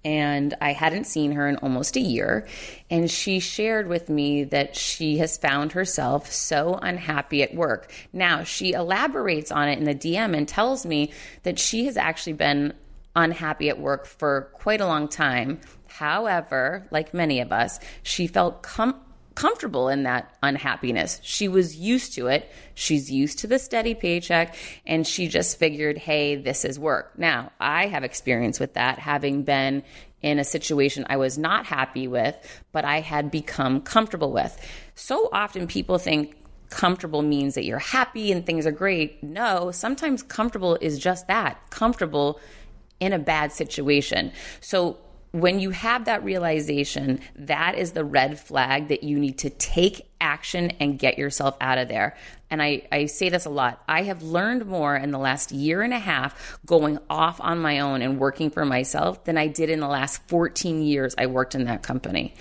and 0.05 0.55
I 0.61 0.73
hadn't 0.73 1.05
seen 1.05 1.33
her 1.33 1.47
in 1.49 1.57
almost 1.57 1.97
a 1.97 2.01
year. 2.01 2.47
And 2.89 3.11
she 3.11 3.39
shared 3.39 3.87
with 3.87 4.09
me 4.09 4.45
that 4.45 4.75
she 4.75 5.19
has 5.19 5.37
found 5.37 5.73
herself 5.73 6.33
so 6.33 6.79
unhappy 6.83 7.43
at 7.43 7.55
work. 7.55 7.93
Now, 8.13 8.43
she 8.43 8.73
elaborates 8.73 9.53
on 9.53 9.69
it 9.69 9.79
in 9.79 9.85
the 9.85 9.95
DM 9.95 10.37
and 10.37 10.49
tells 10.49 10.87
me 10.87 11.13
that 11.43 11.59
she 11.59 11.85
has 11.87 11.97
actually 11.97 12.33
been 12.35 12.73
unhappy 13.17 13.69
at 13.69 13.79
work 13.79 14.07
for 14.07 14.51
quite 14.55 14.81
a 14.81 14.87
long 14.87 15.09
time. 15.09 15.61
However, 15.89 16.87
like 16.91 17.13
many 17.13 17.41
of 17.41 17.53
us, 17.53 17.81
she 18.03 18.27
felt 18.27 18.63
com- 18.63 19.01
comfortable 19.35 19.89
in 19.89 20.03
that 20.05 20.35
unhappiness. 20.43 21.21
She 21.23 21.49
was 21.49 21.77
used 21.77 22.15
to 22.15 22.27
it. 22.29 22.51
She's 22.75 23.11
used 23.11 23.39
to 23.41 23.47
the 23.47 23.59
steady 23.59 23.95
paycheck 23.95 24.55
and 24.87 25.07
she 25.07 25.29
just 25.29 25.59
figured, 25.59 25.99
hey, 25.99 26.37
this 26.37 26.65
is 26.65 26.79
work. 26.79 27.19
Now, 27.19 27.53
I 27.59 27.87
have 27.87 28.05
experience 28.05 28.61
with 28.61 28.75
that, 28.75 28.99
having 28.99 29.43
been 29.43 29.83
in 30.23 30.39
a 30.39 30.45
situation 30.45 31.07
I 31.09 31.17
was 31.17 31.39
not 31.39 31.65
happy 31.65 32.07
with, 32.07 32.37
but 32.73 32.85
I 32.85 33.01
had 33.01 33.31
become 33.31 33.81
comfortable 33.81 34.33
with. 34.33 34.57
So 34.95 35.31
often 35.33 35.67
people 35.67 35.99
think 35.99 36.37
comfortable 36.69 37.23
means 37.23 37.55
that 37.55 37.65
you're 37.65 37.79
happy 37.79 38.31
and 38.31 38.45
things 38.47 38.67
are 38.67 38.73
great. 38.73 39.23
No, 39.23 39.71
sometimes 39.71 40.23
comfortable 40.23 40.77
is 40.81 40.99
just 40.99 41.27
that 41.27 41.59
comfortable 41.71 42.39
in 43.01 43.13
a 43.13 43.19
bad 43.19 43.53
situation. 43.53 44.33
So 44.61 44.99
when 45.33 45.61
you 45.61 45.71
have 45.71 46.07
that 46.07 46.25
realization, 46.25 47.21
that 47.37 47.77
is 47.77 47.93
the 47.93 48.05
red 48.05 48.39
flag 48.39 48.89
that 48.89 49.05
you 49.05 49.19
need 49.19 49.39
to 49.39 49.51
take 49.51 50.11
action 50.21 50.73
and 50.81 50.99
get 50.99 51.19
yourself 51.19 51.57
out 51.61 51.79
of 51.79 51.89
there. 51.89 52.17
And 52.51 52.61
I, 52.61 52.83
I 52.91 53.07
say 53.07 53.29
this 53.29 53.47
a 53.47 53.51
lot. 53.51 53.83
I 53.89 54.03
have 54.03 54.23
learned 54.23 54.67
more 54.67 54.97
in 54.97 55.13
the 55.13 55.19
last 55.19 55.53
year 55.53 55.83
and 55.83 55.95
a 55.95 55.99
half 56.01 56.59
going 56.67 56.99
off 57.09 57.41
on 57.41 57.61
my 57.61 57.79
own 57.79 58.03
and 58.03 58.19
working 58.19 58.51
for 58.51 58.65
myself 58.65 59.25
than 59.25 59.39
I 59.39 59.47
did 59.47 59.71
in 59.71 59.79
the 59.79 59.89
last 59.89 60.21
14 60.29 60.83
years 60.83 61.15
I 61.17 61.27
worked 61.27 61.55
in 61.55 61.65
that 61.65 61.85
company. 61.85 62.35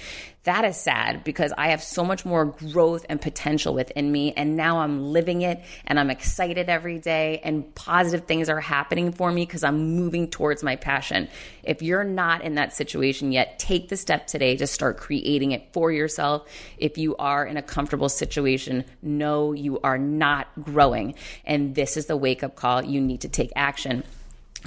That 0.43 0.63
is 0.63 0.77
sad 0.77 1.25
because 1.25 1.51
I 1.57 1.69
have 1.69 1.83
so 1.83 2.05
much 2.05 2.25
more 2.25 2.45
growth 2.45 3.05
and 3.09 3.21
potential 3.21 3.73
within 3.73 4.09
me. 4.09 4.31
And 4.33 4.55
now 4.55 4.79
I'm 4.79 5.03
living 5.03 5.41
it 5.41 5.61
and 5.85 5.99
I'm 5.99 6.09
excited 6.09 6.69
every 6.69 6.97
day 6.97 7.41
and 7.43 7.75
positive 7.75 8.25
things 8.25 8.47
are 8.47 8.61
happening 8.61 9.11
for 9.11 9.31
me 9.33 9.45
because 9.45 9.65
I'm 9.65 9.95
moving 9.95 10.29
towards 10.29 10.63
my 10.63 10.77
passion. 10.77 11.27
If 11.63 11.81
you're 11.81 12.05
not 12.05 12.41
in 12.41 12.55
that 12.55 12.73
situation 12.73 13.33
yet, 13.33 13.59
take 13.59 13.89
the 13.89 13.97
step 13.97 14.27
today 14.27 14.55
to 14.57 14.65
start 14.65 14.97
creating 14.97 15.51
it 15.51 15.73
for 15.73 15.91
yourself. 15.91 16.47
If 16.77 16.97
you 16.97 17.17
are 17.17 17.45
in 17.45 17.57
a 17.57 17.61
comfortable 17.61 18.09
situation, 18.09 18.85
know 19.01 19.51
you 19.51 19.79
are 19.81 19.97
not 19.97 20.47
growing. 20.61 21.15
And 21.43 21.75
this 21.75 21.97
is 21.97 22.05
the 22.05 22.15
wake 22.15 22.43
up 22.43 22.55
call. 22.55 22.83
You 22.83 23.01
need 23.01 23.21
to 23.21 23.29
take 23.29 23.51
action. 23.57 24.03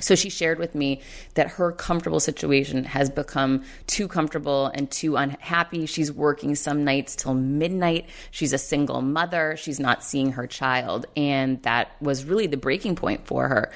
So 0.00 0.14
she 0.14 0.30
shared 0.30 0.58
with 0.58 0.74
me 0.74 1.02
that 1.34 1.48
her 1.48 1.70
comfortable 1.70 2.20
situation 2.20 2.84
has 2.84 3.10
become 3.10 3.64
too 3.86 4.08
comfortable 4.08 4.66
and 4.74 4.90
too 4.90 5.16
unhappy. 5.16 5.86
She's 5.86 6.10
working 6.10 6.54
some 6.54 6.84
nights 6.84 7.14
till 7.14 7.34
midnight. 7.34 8.08
She's 8.30 8.52
a 8.52 8.58
single 8.58 9.02
mother. 9.02 9.54
She's 9.58 9.78
not 9.78 10.02
seeing 10.02 10.32
her 10.32 10.46
child. 10.46 11.06
And 11.14 11.62
that 11.62 11.90
was 12.00 12.24
really 12.24 12.46
the 12.46 12.56
breaking 12.56 12.96
point 12.96 13.26
for 13.26 13.48
her. 13.48 13.70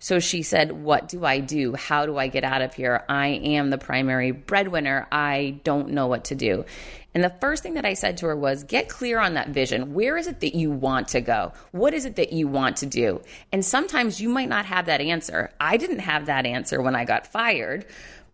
So 0.00 0.18
she 0.18 0.42
said, 0.42 0.72
What 0.72 1.08
do 1.08 1.24
I 1.24 1.40
do? 1.40 1.74
How 1.74 2.06
do 2.06 2.16
I 2.16 2.26
get 2.28 2.42
out 2.42 2.62
of 2.62 2.74
here? 2.74 3.04
I 3.08 3.28
am 3.28 3.68
the 3.68 3.78
primary 3.78 4.32
breadwinner. 4.32 5.06
I 5.12 5.60
don't 5.62 5.90
know 5.90 6.06
what 6.06 6.24
to 6.24 6.34
do. 6.34 6.64
And 7.12 7.22
the 7.22 7.34
first 7.40 7.62
thing 7.62 7.74
that 7.74 7.84
I 7.84 7.94
said 7.94 8.16
to 8.18 8.26
her 8.26 8.36
was 8.36 8.64
get 8.64 8.88
clear 8.88 9.18
on 9.18 9.34
that 9.34 9.48
vision. 9.48 9.94
Where 9.94 10.16
is 10.16 10.26
it 10.26 10.40
that 10.40 10.54
you 10.54 10.70
want 10.70 11.08
to 11.08 11.20
go? 11.20 11.52
What 11.72 11.92
is 11.92 12.06
it 12.06 12.16
that 12.16 12.32
you 12.32 12.48
want 12.48 12.78
to 12.78 12.86
do? 12.86 13.20
And 13.52 13.64
sometimes 13.64 14.20
you 14.20 14.28
might 14.28 14.48
not 14.48 14.64
have 14.66 14.86
that 14.86 15.00
answer. 15.00 15.50
I 15.60 15.76
didn't 15.76 15.98
have 16.00 16.26
that 16.26 16.46
answer 16.46 16.80
when 16.80 16.94
I 16.94 17.04
got 17.04 17.26
fired. 17.26 17.84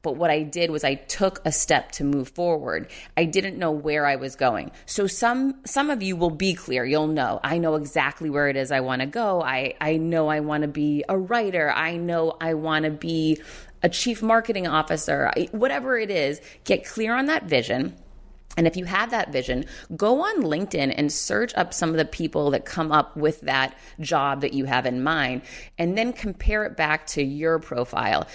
But 0.07 0.19
what 0.19 0.31
I 0.31 0.45
did 0.45 0.71
was 0.71 0.85
I 0.85 0.95
took 0.95 1.41
a 1.45 1.51
step 1.51 1.91
to 1.93 2.05
move 2.05 2.29
forward. 2.29 2.89
I 3.17 3.25
didn't 3.25 3.59
know 3.59 3.73
where 3.73 4.07
I 4.07 4.15
was 4.15 4.37
going. 4.37 4.71
So 4.87 5.09
some 5.09 5.57
some 5.67 5.91
of 5.91 6.01
you 6.01 6.15
will 6.15 6.31
be 6.31 6.55
clear. 6.55 6.85
You'll 6.85 7.09
know. 7.09 7.41
I 7.43 7.59
know 7.59 7.75
exactly 7.75 8.31
where 8.31 8.49
it 8.49 8.55
is 8.55 8.71
I 8.71 8.79
want 8.79 9.01
to 9.01 9.07
go. 9.07 9.43
I 9.43 9.75
I 9.81 9.97
know 9.97 10.29
I 10.29 10.39
want 10.39 10.63
to 10.63 10.69
be 10.69 11.03
a 11.09 11.19
writer. 11.19 11.73
I 11.73 11.97
know 11.97 12.37
I 12.41 12.55
want 12.55 12.85
to 12.85 12.93
be 12.93 13.41
a 13.83 13.89
chief 13.89 14.23
marketing 14.23 14.69
officer. 14.69 15.33
Whatever 15.51 15.99
it 15.99 16.13
is, 16.13 16.41
get 16.63 16.85
clear 16.87 17.13
on 17.13 17.27
that 17.27 17.47
vision 17.47 17.97
and 18.57 18.67
if 18.67 18.77
you 18.77 18.87
have 18.87 19.11
that 19.11 19.33
vision, 19.33 19.67
go 19.97 20.23
on 20.23 20.43
LinkedIn 20.43 20.95
and 20.97 21.13
search 21.13 21.55
up 21.57 21.75
some 21.75 21.91
of 21.91 21.97
the 21.97 22.07
people 22.07 22.51
that 22.53 22.65
come 22.65 22.91
up 22.91 23.15
with 23.17 23.43
that 23.43 23.77
job 24.01 24.41
that 24.41 24.55
you 24.55 24.65
have 24.65 24.87
in 24.87 25.03
mind 25.03 25.43
and 25.79 25.97
then 25.97 26.13
compare 26.13 26.65
it 26.65 26.77
back 26.77 27.07
to 27.09 27.23
your 27.23 27.59
profile 27.59 28.27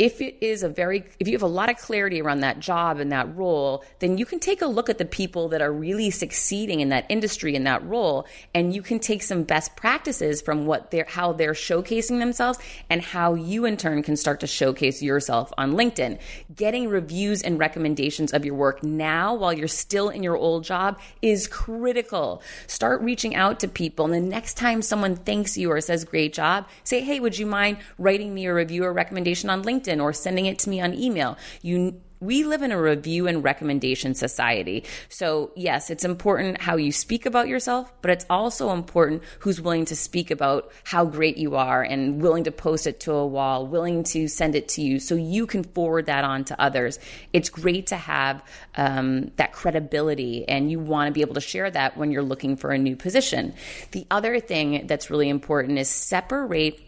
if 0.00 0.22
it 0.22 0.34
is 0.40 0.62
a 0.62 0.68
very 0.68 1.04
if 1.18 1.28
you 1.28 1.34
have 1.34 1.42
a 1.42 1.46
lot 1.46 1.68
of 1.68 1.76
clarity 1.76 2.22
around 2.22 2.40
that 2.40 2.58
job 2.58 2.98
and 2.98 3.12
that 3.12 3.36
role 3.36 3.84
then 3.98 4.16
you 4.16 4.24
can 4.24 4.40
take 4.40 4.62
a 4.62 4.66
look 4.66 4.88
at 4.88 4.96
the 4.96 5.04
people 5.04 5.50
that 5.50 5.60
are 5.60 5.70
really 5.70 6.10
succeeding 6.10 6.80
in 6.80 6.88
that 6.88 7.04
industry 7.10 7.54
in 7.54 7.64
that 7.64 7.84
role 7.84 8.26
and 8.54 8.74
you 8.74 8.80
can 8.80 8.98
take 8.98 9.22
some 9.22 9.42
best 9.42 9.76
practices 9.76 10.40
from 10.40 10.64
what 10.64 10.90
they're 10.90 11.04
how 11.06 11.34
they're 11.34 11.52
showcasing 11.52 12.18
themselves 12.18 12.58
and 12.88 13.02
how 13.02 13.34
you 13.34 13.66
in 13.66 13.76
turn 13.76 14.02
can 14.02 14.16
start 14.16 14.40
to 14.40 14.46
showcase 14.46 15.02
yourself 15.02 15.52
on 15.58 15.72
linkedin. 15.72 16.18
Getting 16.56 16.88
reviews 16.88 17.42
and 17.42 17.58
recommendations 17.58 18.32
of 18.32 18.46
your 18.46 18.54
work 18.54 18.82
now 18.82 19.34
while 19.34 19.52
you're 19.52 19.68
still 19.68 20.08
in 20.08 20.22
your 20.22 20.36
old 20.36 20.64
job 20.64 20.98
is 21.20 21.46
critical. 21.46 22.42
Start 22.66 23.02
reaching 23.02 23.34
out 23.34 23.60
to 23.60 23.68
people 23.68 24.06
and 24.06 24.14
the 24.14 24.20
next 24.20 24.54
time 24.54 24.80
someone 24.80 25.14
thanks 25.14 25.58
you 25.58 25.70
or 25.70 25.82
says 25.82 26.04
great 26.04 26.32
job 26.32 26.66
say 26.84 27.02
hey 27.02 27.20
would 27.20 27.38
you 27.38 27.44
mind 27.44 27.76
writing 27.98 28.32
me 28.32 28.46
a 28.46 28.54
review 28.54 28.82
or 28.84 28.92
recommendation 28.94 29.50
on 29.50 29.62
linkedin 29.62 29.89
LinkedIn 29.90 30.02
or 30.02 30.12
sending 30.12 30.46
it 30.46 30.58
to 30.60 30.70
me 30.70 30.80
on 30.80 30.94
email. 30.94 31.36
You 31.62 32.00
we 32.22 32.44
live 32.44 32.60
in 32.60 32.70
a 32.70 32.78
review 32.78 33.26
and 33.26 33.42
recommendation 33.42 34.14
society. 34.14 34.84
So, 35.08 35.52
yes, 35.56 35.88
it's 35.88 36.04
important 36.04 36.60
how 36.60 36.76
you 36.76 36.92
speak 36.92 37.24
about 37.24 37.48
yourself, 37.48 37.90
but 38.02 38.10
it's 38.10 38.26
also 38.28 38.72
important 38.72 39.22
who's 39.38 39.58
willing 39.58 39.86
to 39.86 39.96
speak 39.96 40.30
about 40.30 40.70
how 40.84 41.06
great 41.06 41.38
you 41.38 41.56
are 41.56 41.82
and 41.82 42.20
willing 42.20 42.44
to 42.44 42.50
post 42.50 42.86
it 42.86 43.00
to 43.00 43.12
a 43.12 43.26
wall, 43.26 43.66
willing 43.66 44.04
to 44.04 44.28
send 44.28 44.54
it 44.54 44.68
to 44.68 44.82
you 44.82 45.00
so 45.00 45.14
you 45.14 45.46
can 45.46 45.64
forward 45.64 46.06
that 46.06 46.24
on 46.24 46.44
to 46.44 46.60
others. 46.60 46.98
It's 47.32 47.48
great 47.48 47.86
to 47.86 47.96
have 47.96 48.44
um, 48.74 49.30
that 49.36 49.52
credibility, 49.52 50.46
and 50.46 50.70
you 50.70 50.78
want 50.78 51.08
to 51.08 51.12
be 51.12 51.22
able 51.22 51.34
to 51.36 51.40
share 51.40 51.70
that 51.70 51.96
when 51.96 52.10
you're 52.10 52.22
looking 52.22 52.54
for 52.54 52.70
a 52.70 52.76
new 52.76 52.96
position. 52.96 53.54
The 53.92 54.06
other 54.10 54.40
thing 54.40 54.86
that's 54.86 55.08
really 55.08 55.30
important 55.30 55.78
is 55.78 55.88
separate 55.88 56.82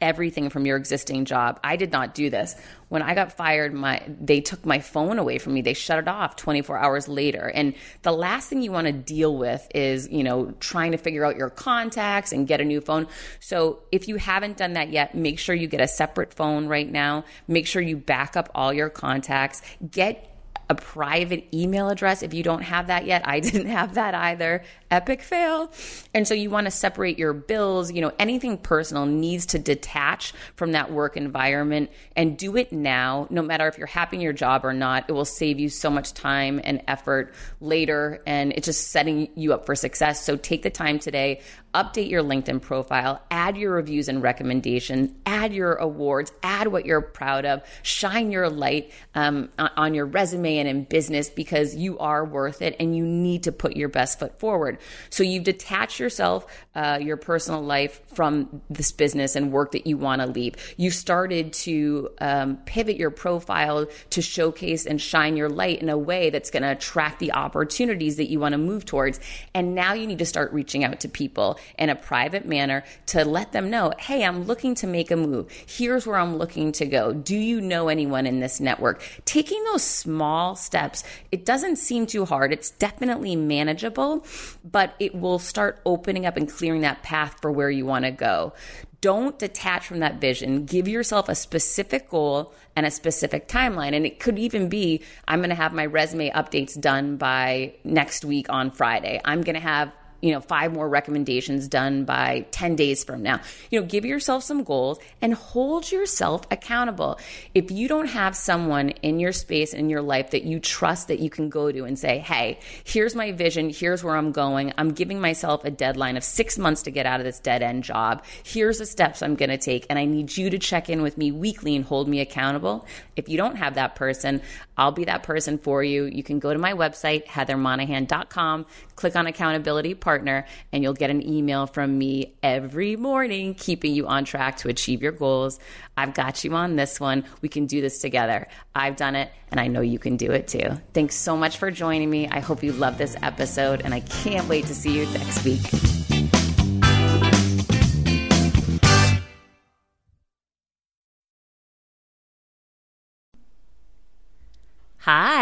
everything 0.00 0.48
from 0.48 0.64
your 0.64 0.76
existing 0.76 1.24
job. 1.24 1.58
I 1.64 1.76
did 1.76 1.90
not 1.90 2.14
do 2.14 2.30
this. 2.30 2.54
When 2.88 3.02
I 3.02 3.14
got 3.14 3.32
fired, 3.32 3.74
my 3.74 4.02
they 4.20 4.40
took 4.40 4.64
my 4.64 4.78
phone 4.78 5.18
away 5.18 5.38
from 5.38 5.54
me. 5.54 5.62
They 5.62 5.74
shut 5.74 5.98
it 5.98 6.08
off 6.08 6.36
24 6.36 6.78
hours 6.78 7.08
later. 7.08 7.50
And 7.52 7.74
the 8.02 8.12
last 8.12 8.48
thing 8.48 8.62
you 8.62 8.72
want 8.72 8.86
to 8.86 8.92
deal 8.92 9.36
with 9.36 9.66
is, 9.74 10.08
you 10.08 10.22
know, 10.22 10.52
trying 10.60 10.92
to 10.92 10.98
figure 10.98 11.24
out 11.24 11.36
your 11.36 11.50
contacts 11.50 12.32
and 12.32 12.46
get 12.46 12.60
a 12.60 12.64
new 12.64 12.80
phone. 12.80 13.06
So, 13.40 13.80
if 13.92 14.08
you 14.08 14.16
haven't 14.16 14.56
done 14.56 14.74
that 14.74 14.90
yet, 14.90 15.14
make 15.14 15.38
sure 15.38 15.54
you 15.54 15.66
get 15.66 15.80
a 15.80 15.88
separate 15.88 16.32
phone 16.32 16.68
right 16.68 16.90
now. 16.90 17.24
Make 17.46 17.66
sure 17.66 17.82
you 17.82 17.96
back 17.96 18.36
up 18.36 18.48
all 18.54 18.72
your 18.72 18.90
contacts. 18.90 19.62
Get 19.90 20.37
a 20.70 20.74
private 20.74 21.46
email 21.54 21.88
address 21.88 22.22
if 22.22 22.34
you 22.34 22.42
don't 22.42 22.62
have 22.62 22.88
that 22.88 23.06
yet. 23.06 23.26
I 23.26 23.40
didn't 23.48 23.66
have 23.66 23.94
that 23.94 24.14
either. 24.14 24.62
Epic 24.90 25.22
fail. 25.22 25.70
And 26.14 26.26
so 26.26 26.34
you 26.34 26.50
want 26.50 26.66
to 26.66 26.70
separate 26.70 27.18
your 27.18 27.32
bills, 27.32 27.92
you 27.92 28.00
know, 28.00 28.12
anything 28.18 28.58
personal 28.58 29.06
needs 29.06 29.46
to 29.46 29.58
detach 29.58 30.32
from 30.56 30.72
that 30.72 30.90
work 30.92 31.16
environment 31.16 31.90
and 32.16 32.36
do 32.36 32.56
it 32.56 32.72
now, 32.72 33.26
no 33.30 33.42
matter 33.42 33.66
if 33.68 33.78
you're 33.78 33.86
happy 33.86 34.16
in 34.16 34.22
your 34.22 34.32
job 34.32 34.64
or 34.64 34.72
not. 34.72 35.04
It 35.08 35.12
will 35.12 35.24
save 35.24 35.58
you 35.58 35.68
so 35.68 35.90
much 35.90 36.14
time 36.14 36.60
and 36.64 36.82
effort 36.86 37.34
later 37.60 38.22
and 38.26 38.52
it's 38.52 38.66
just 38.66 38.88
setting 38.88 39.28
you 39.34 39.52
up 39.52 39.66
for 39.66 39.74
success. 39.74 40.24
So 40.24 40.36
take 40.36 40.62
the 40.62 40.70
time 40.70 40.98
today 40.98 41.40
update 41.74 42.08
your 42.08 42.22
LinkedIn 42.22 42.62
profile, 42.62 43.20
add 43.30 43.56
your 43.56 43.72
reviews 43.72 44.08
and 44.08 44.22
recommendations, 44.22 45.12
add 45.26 45.52
your 45.52 45.74
awards, 45.74 46.32
add 46.42 46.68
what 46.68 46.86
you're 46.86 47.00
proud 47.00 47.44
of, 47.44 47.62
shine 47.82 48.30
your 48.30 48.48
light 48.48 48.92
um, 49.14 49.50
on 49.58 49.94
your 49.94 50.06
resume 50.06 50.58
and 50.58 50.68
in 50.68 50.84
business 50.84 51.28
because 51.28 51.76
you 51.76 51.98
are 51.98 52.24
worth 52.24 52.62
it 52.62 52.74
and 52.80 52.96
you 52.96 53.04
need 53.04 53.42
to 53.42 53.52
put 53.52 53.76
your 53.76 53.88
best 53.88 54.18
foot 54.18 54.38
forward. 54.40 54.78
So 55.10 55.22
you've 55.22 55.44
detached 55.44 56.00
yourself, 56.00 56.46
uh, 56.74 56.98
your 57.00 57.16
personal 57.16 57.62
life 57.62 58.00
from 58.14 58.62
this 58.70 58.90
business 58.92 59.36
and 59.36 59.52
work 59.52 59.72
that 59.72 59.86
you 59.86 59.98
want 59.98 60.22
to 60.22 60.26
leave. 60.26 60.54
You 60.78 60.90
started 60.90 61.52
to 61.54 62.10
um, 62.20 62.56
pivot 62.64 62.96
your 62.96 63.10
profile 63.10 63.86
to 64.10 64.22
showcase 64.22 64.86
and 64.86 65.00
shine 65.00 65.36
your 65.36 65.50
light 65.50 65.82
in 65.82 65.90
a 65.90 65.98
way 65.98 66.30
that's 66.30 66.50
going 66.50 66.62
to 66.62 66.72
attract 66.72 67.18
the 67.18 67.32
opportunities 67.32 68.16
that 68.16 68.30
you 68.30 68.40
want 68.40 68.52
to 68.52 68.58
move 68.58 68.86
towards. 68.86 69.20
And 69.54 69.74
now 69.74 69.92
you 69.92 70.06
need 70.06 70.18
to 70.18 70.26
start 70.26 70.52
reaching 70.52 70.84
out 70.84 71.00
to 71.00 71.08
people 71.08 71.57
in 71.78 71.90
a 71.90 71.94
private 71.94 72.46
manner 72.46 72.84
to 73.06 73.24
let 73.24 73.52
them 73.52 73.70
know, 73.70 73.92
hey, 73.98 74.24
I'm 74.24 74.44
looking 74.44 74.74
to 74.76 74.86
make 74.86 75.10
a 75.10 75.16
move. 75.16 75.50
Here's 75.66 76.06
where 76.06 76.18
I'm 76.18 76.36
looking 76.36 76.72
to 76.72 76.86
go. 76.86 77.12
Do 77.12 77.36
you 77.36 77.60
know 77.60 77.88
anyone 77.88 78.26
in 78.26 78.40
this 78.40 78.60
network? 78.60 79.02
Taking 79.24 79.62
those 79.64 79.82
small 79.82 80.56
steps, 80.56 81.04
it 81.32 81.44
doesn't 81.44 81.76
seem 81.76 82.06
too 82.06 82.24
hard. 82.24 82.52
It's 82.52 82.70
definitely 82.70 83.36
manageable, 83.36 84.24
but 84.64 84.94
it 84.98 85.14
will 85.14 85.38
start 85.38 85.80
opening 85.84 86.26
up 86.26 86.36
and 86.36 86.50
clearing 86.50 86.82
that 86.82 87.02
path 87.02 87.40
for 87.40 87.50
where 87.50 87.70
you 87.70 87.86
want 87.86 88.04
to 88.04 88.10
go. 88.10 88.52
Don't 89.00 89.38
detach 89.38 89.86
from 89.86 90.00
that 90.00 90.20
vision. 90.20 90.64
Give 90.64 90.88
yourself 90.88 91.28
a 91.28 91.34
specific 91.36 92.10
goal 92.10 92.52
and 92.74 92.84
a 92.84 92.90
specific 92.90 93.46
timeline. 93.46 93.94
And 93.94 94.04
it 94.04 94.18
could 94.18 94.38
even 94.38 94.68
be 94.68 95.02
I'm 95.26 95.38
going 95.38 95.50
to 95.50 95.54
have 95.54 95.72
my 95.72 95.86
resume 95.86 96.30
updates 96.30 96.78
done 96.80 97.16
by 97.16 97.74
next 97.84 98.24
week 98.24 98.46
on 98.48 98.72
Friday. 98.72 99.20
I'm 99.24 99.42
going 99.42 99.54
to 99.54 99.60
have 99.60 99.92
you 100.20 100.32
know, 100.32 100.40
five 100.40 100.72
more 100.72 100.88
recommendations 100.88 101.68
done 101.68 102.04
by 102.04 102.44
10 102.50 102.76
days 102.76 103.04
from 103.04 103.22
now. 103.22 103.40
You 103.70 103.80
know, 103.80 103.86
give 103.86 104.04
yourself 104.04 104.42
some 104.42 104.64
goals 104.64 104.98
and 105.22 105.34
hold 105.34 105.90
yourself 105.90 106.42
accountable. 106.50 107.18
If 107.54 107.70
you 107.70 107.86
don't 107.86 108.08
have 108.08 108.34
someone 108.34 108.90
in 108.90 109.20
your 109.20 109.32
space, 109.32 109.72
in 109.72 109.88
your 109.88 110.02
life 110.02 110.30
that 110.30 110.42
you 110.42 110.58
trust 110.58 111.08
that 111.08 111.20
you 111.20 111.30
can 111.30 111.48
go 111.48 111.70
to 111.70 111.84
and 111.84 111.98
say, 111.98 112.18
hey, 112.18 112.58
here's 112.84 113.14
my 113.14 113.32
vision, 113.32 113.70
here's 113.70 114.02
where 114.02 114.16
I'm 114.16 114.32
going. 114.32 114.72
I'm 114.76 114.90
giving 114.90 115.20
myself 115.20 115.64
a 115.64 115.70
deadline 115.70 116.16
of 116.16 116.24
six 116.24 116.58
months 116.58 116.82
to 116.82 116.90
get 116.90 117.06
out 117.06 117.20
of 117.20 117.24
this 117.24 117.38
dead 117.38 117.62
end 117.62 117.84
job. 117.84 118.24
Here's 118.42 118.78
the 118.78 118.86
steps 118.86 119.22
I'm 119.22 119.36
going 119.36 119.50
to 119.50 119.58
take. 119.58 119.86
And 119.88 119.98
I 119.98 120.04
need 120.04 120.36
you 120.36 120.50
to 120.50 120.58
check 120.58 120.88
in 120.88 121.02
with 121.02 121.16
me 121.16 121.30
weekly 121.30 121.76
and 121.76 121.84
hold 121.84 122.08
me 122.08 122.20
accountable. 122.20 122.86
If 123.14 123.28
you 123.28 123.36
don't 123.36 123.56
have 123.56 123.74
that 123.74 123.94
person, 123.94 124.42
I'll 124.76 124.92
be 124.92 125.04
that 125.04 125.22
person 125.22 125.58
for 125.58 125.82
you. 125.82 126.04
You 126.04 126.22
can 126.22 126.38
go 126.38 126.52
to 126.52 126.58
my 126.58 126.72
website, 126.72 127.26
heathermonahan.com, 127.26 128.66
click 128.96 129.16
on 129.16 129.26
accountability 129.26 129.94
partner, 130.08 130.46
and 130.72 130.82
you'll 130.82 130.94
get 130.94 131.10
an 131.10 131.22
email 131.22 131.66
from 131.66 131.98
me 131.98 132.34
every 132.42 132.96
morning, 132.96 133.52
keeping 133.52 133.92
you 133.92 134.06
on 134.06 134.24
track 134.24 134.56
to 134.56 134.70
achieve 134.70 135.02
your 135.02 135.12
goals. 135.12 135.60
I've 135.98 136.14
got 136.14 136.44
you 136.44 136.54
on 136.54 136.76
this 136.76 136.98
one. 136.98 137.26
We 137.42 137.50
can 137.50 137.66
do 137.66 137.82
this 137.82 137.98
together. 137.98 138.48
I've 138.74 138.96
done 138.96 139.16
it, 139.16 139.30
and 139.50 139.60
I 139.60 139.66
know 139.66 139.82
you 139.82 139.98
can 139.98 140.16
do 140.16 140.30
it 140.30 140.48
too. 140.48 140.80
Thanks 140.94 141.14
so 141.14 141.36
much 141.36 141.58
for 141.58 141.70
joining 141.70 142.08
me. 142.08 142.26
I 142.26 142.40
hope 142.40 142.62
you 142.62 142.72
love 142.72 142.96
this 142.96 143.16
episode, 143.20 143.82
and 143.82 143.92
I 143.92 144.00
can't 144.00 144.48
wait 144.48 144.64
to 144.68 144.74
see 144.74 144.98
you 144.98 145.04
next 145.12 145.44
week. 145.44 145.97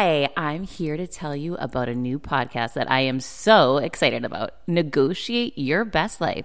Hi, 0.06 0.28
I'm 0.36 0.62
here 0.62 0.96
to 0.96 1.08
tell 1.08 1.34
you 1.34 1.56
about 1.56 1.88
a 1.88 1.94
new 1.96 2.20
podcast 2.20 2.74
that 2.74 2.88
I 2.88 3.00
am 3.00 3.18
so 3.18 3.78
excited 3.78 4.24
about. 4.24 4.52
Negotiate 4.68 5.58
Your 5.58 5.84
Best 5.84 6.20
Life, 6.20 6.44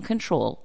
control 0.00 0.63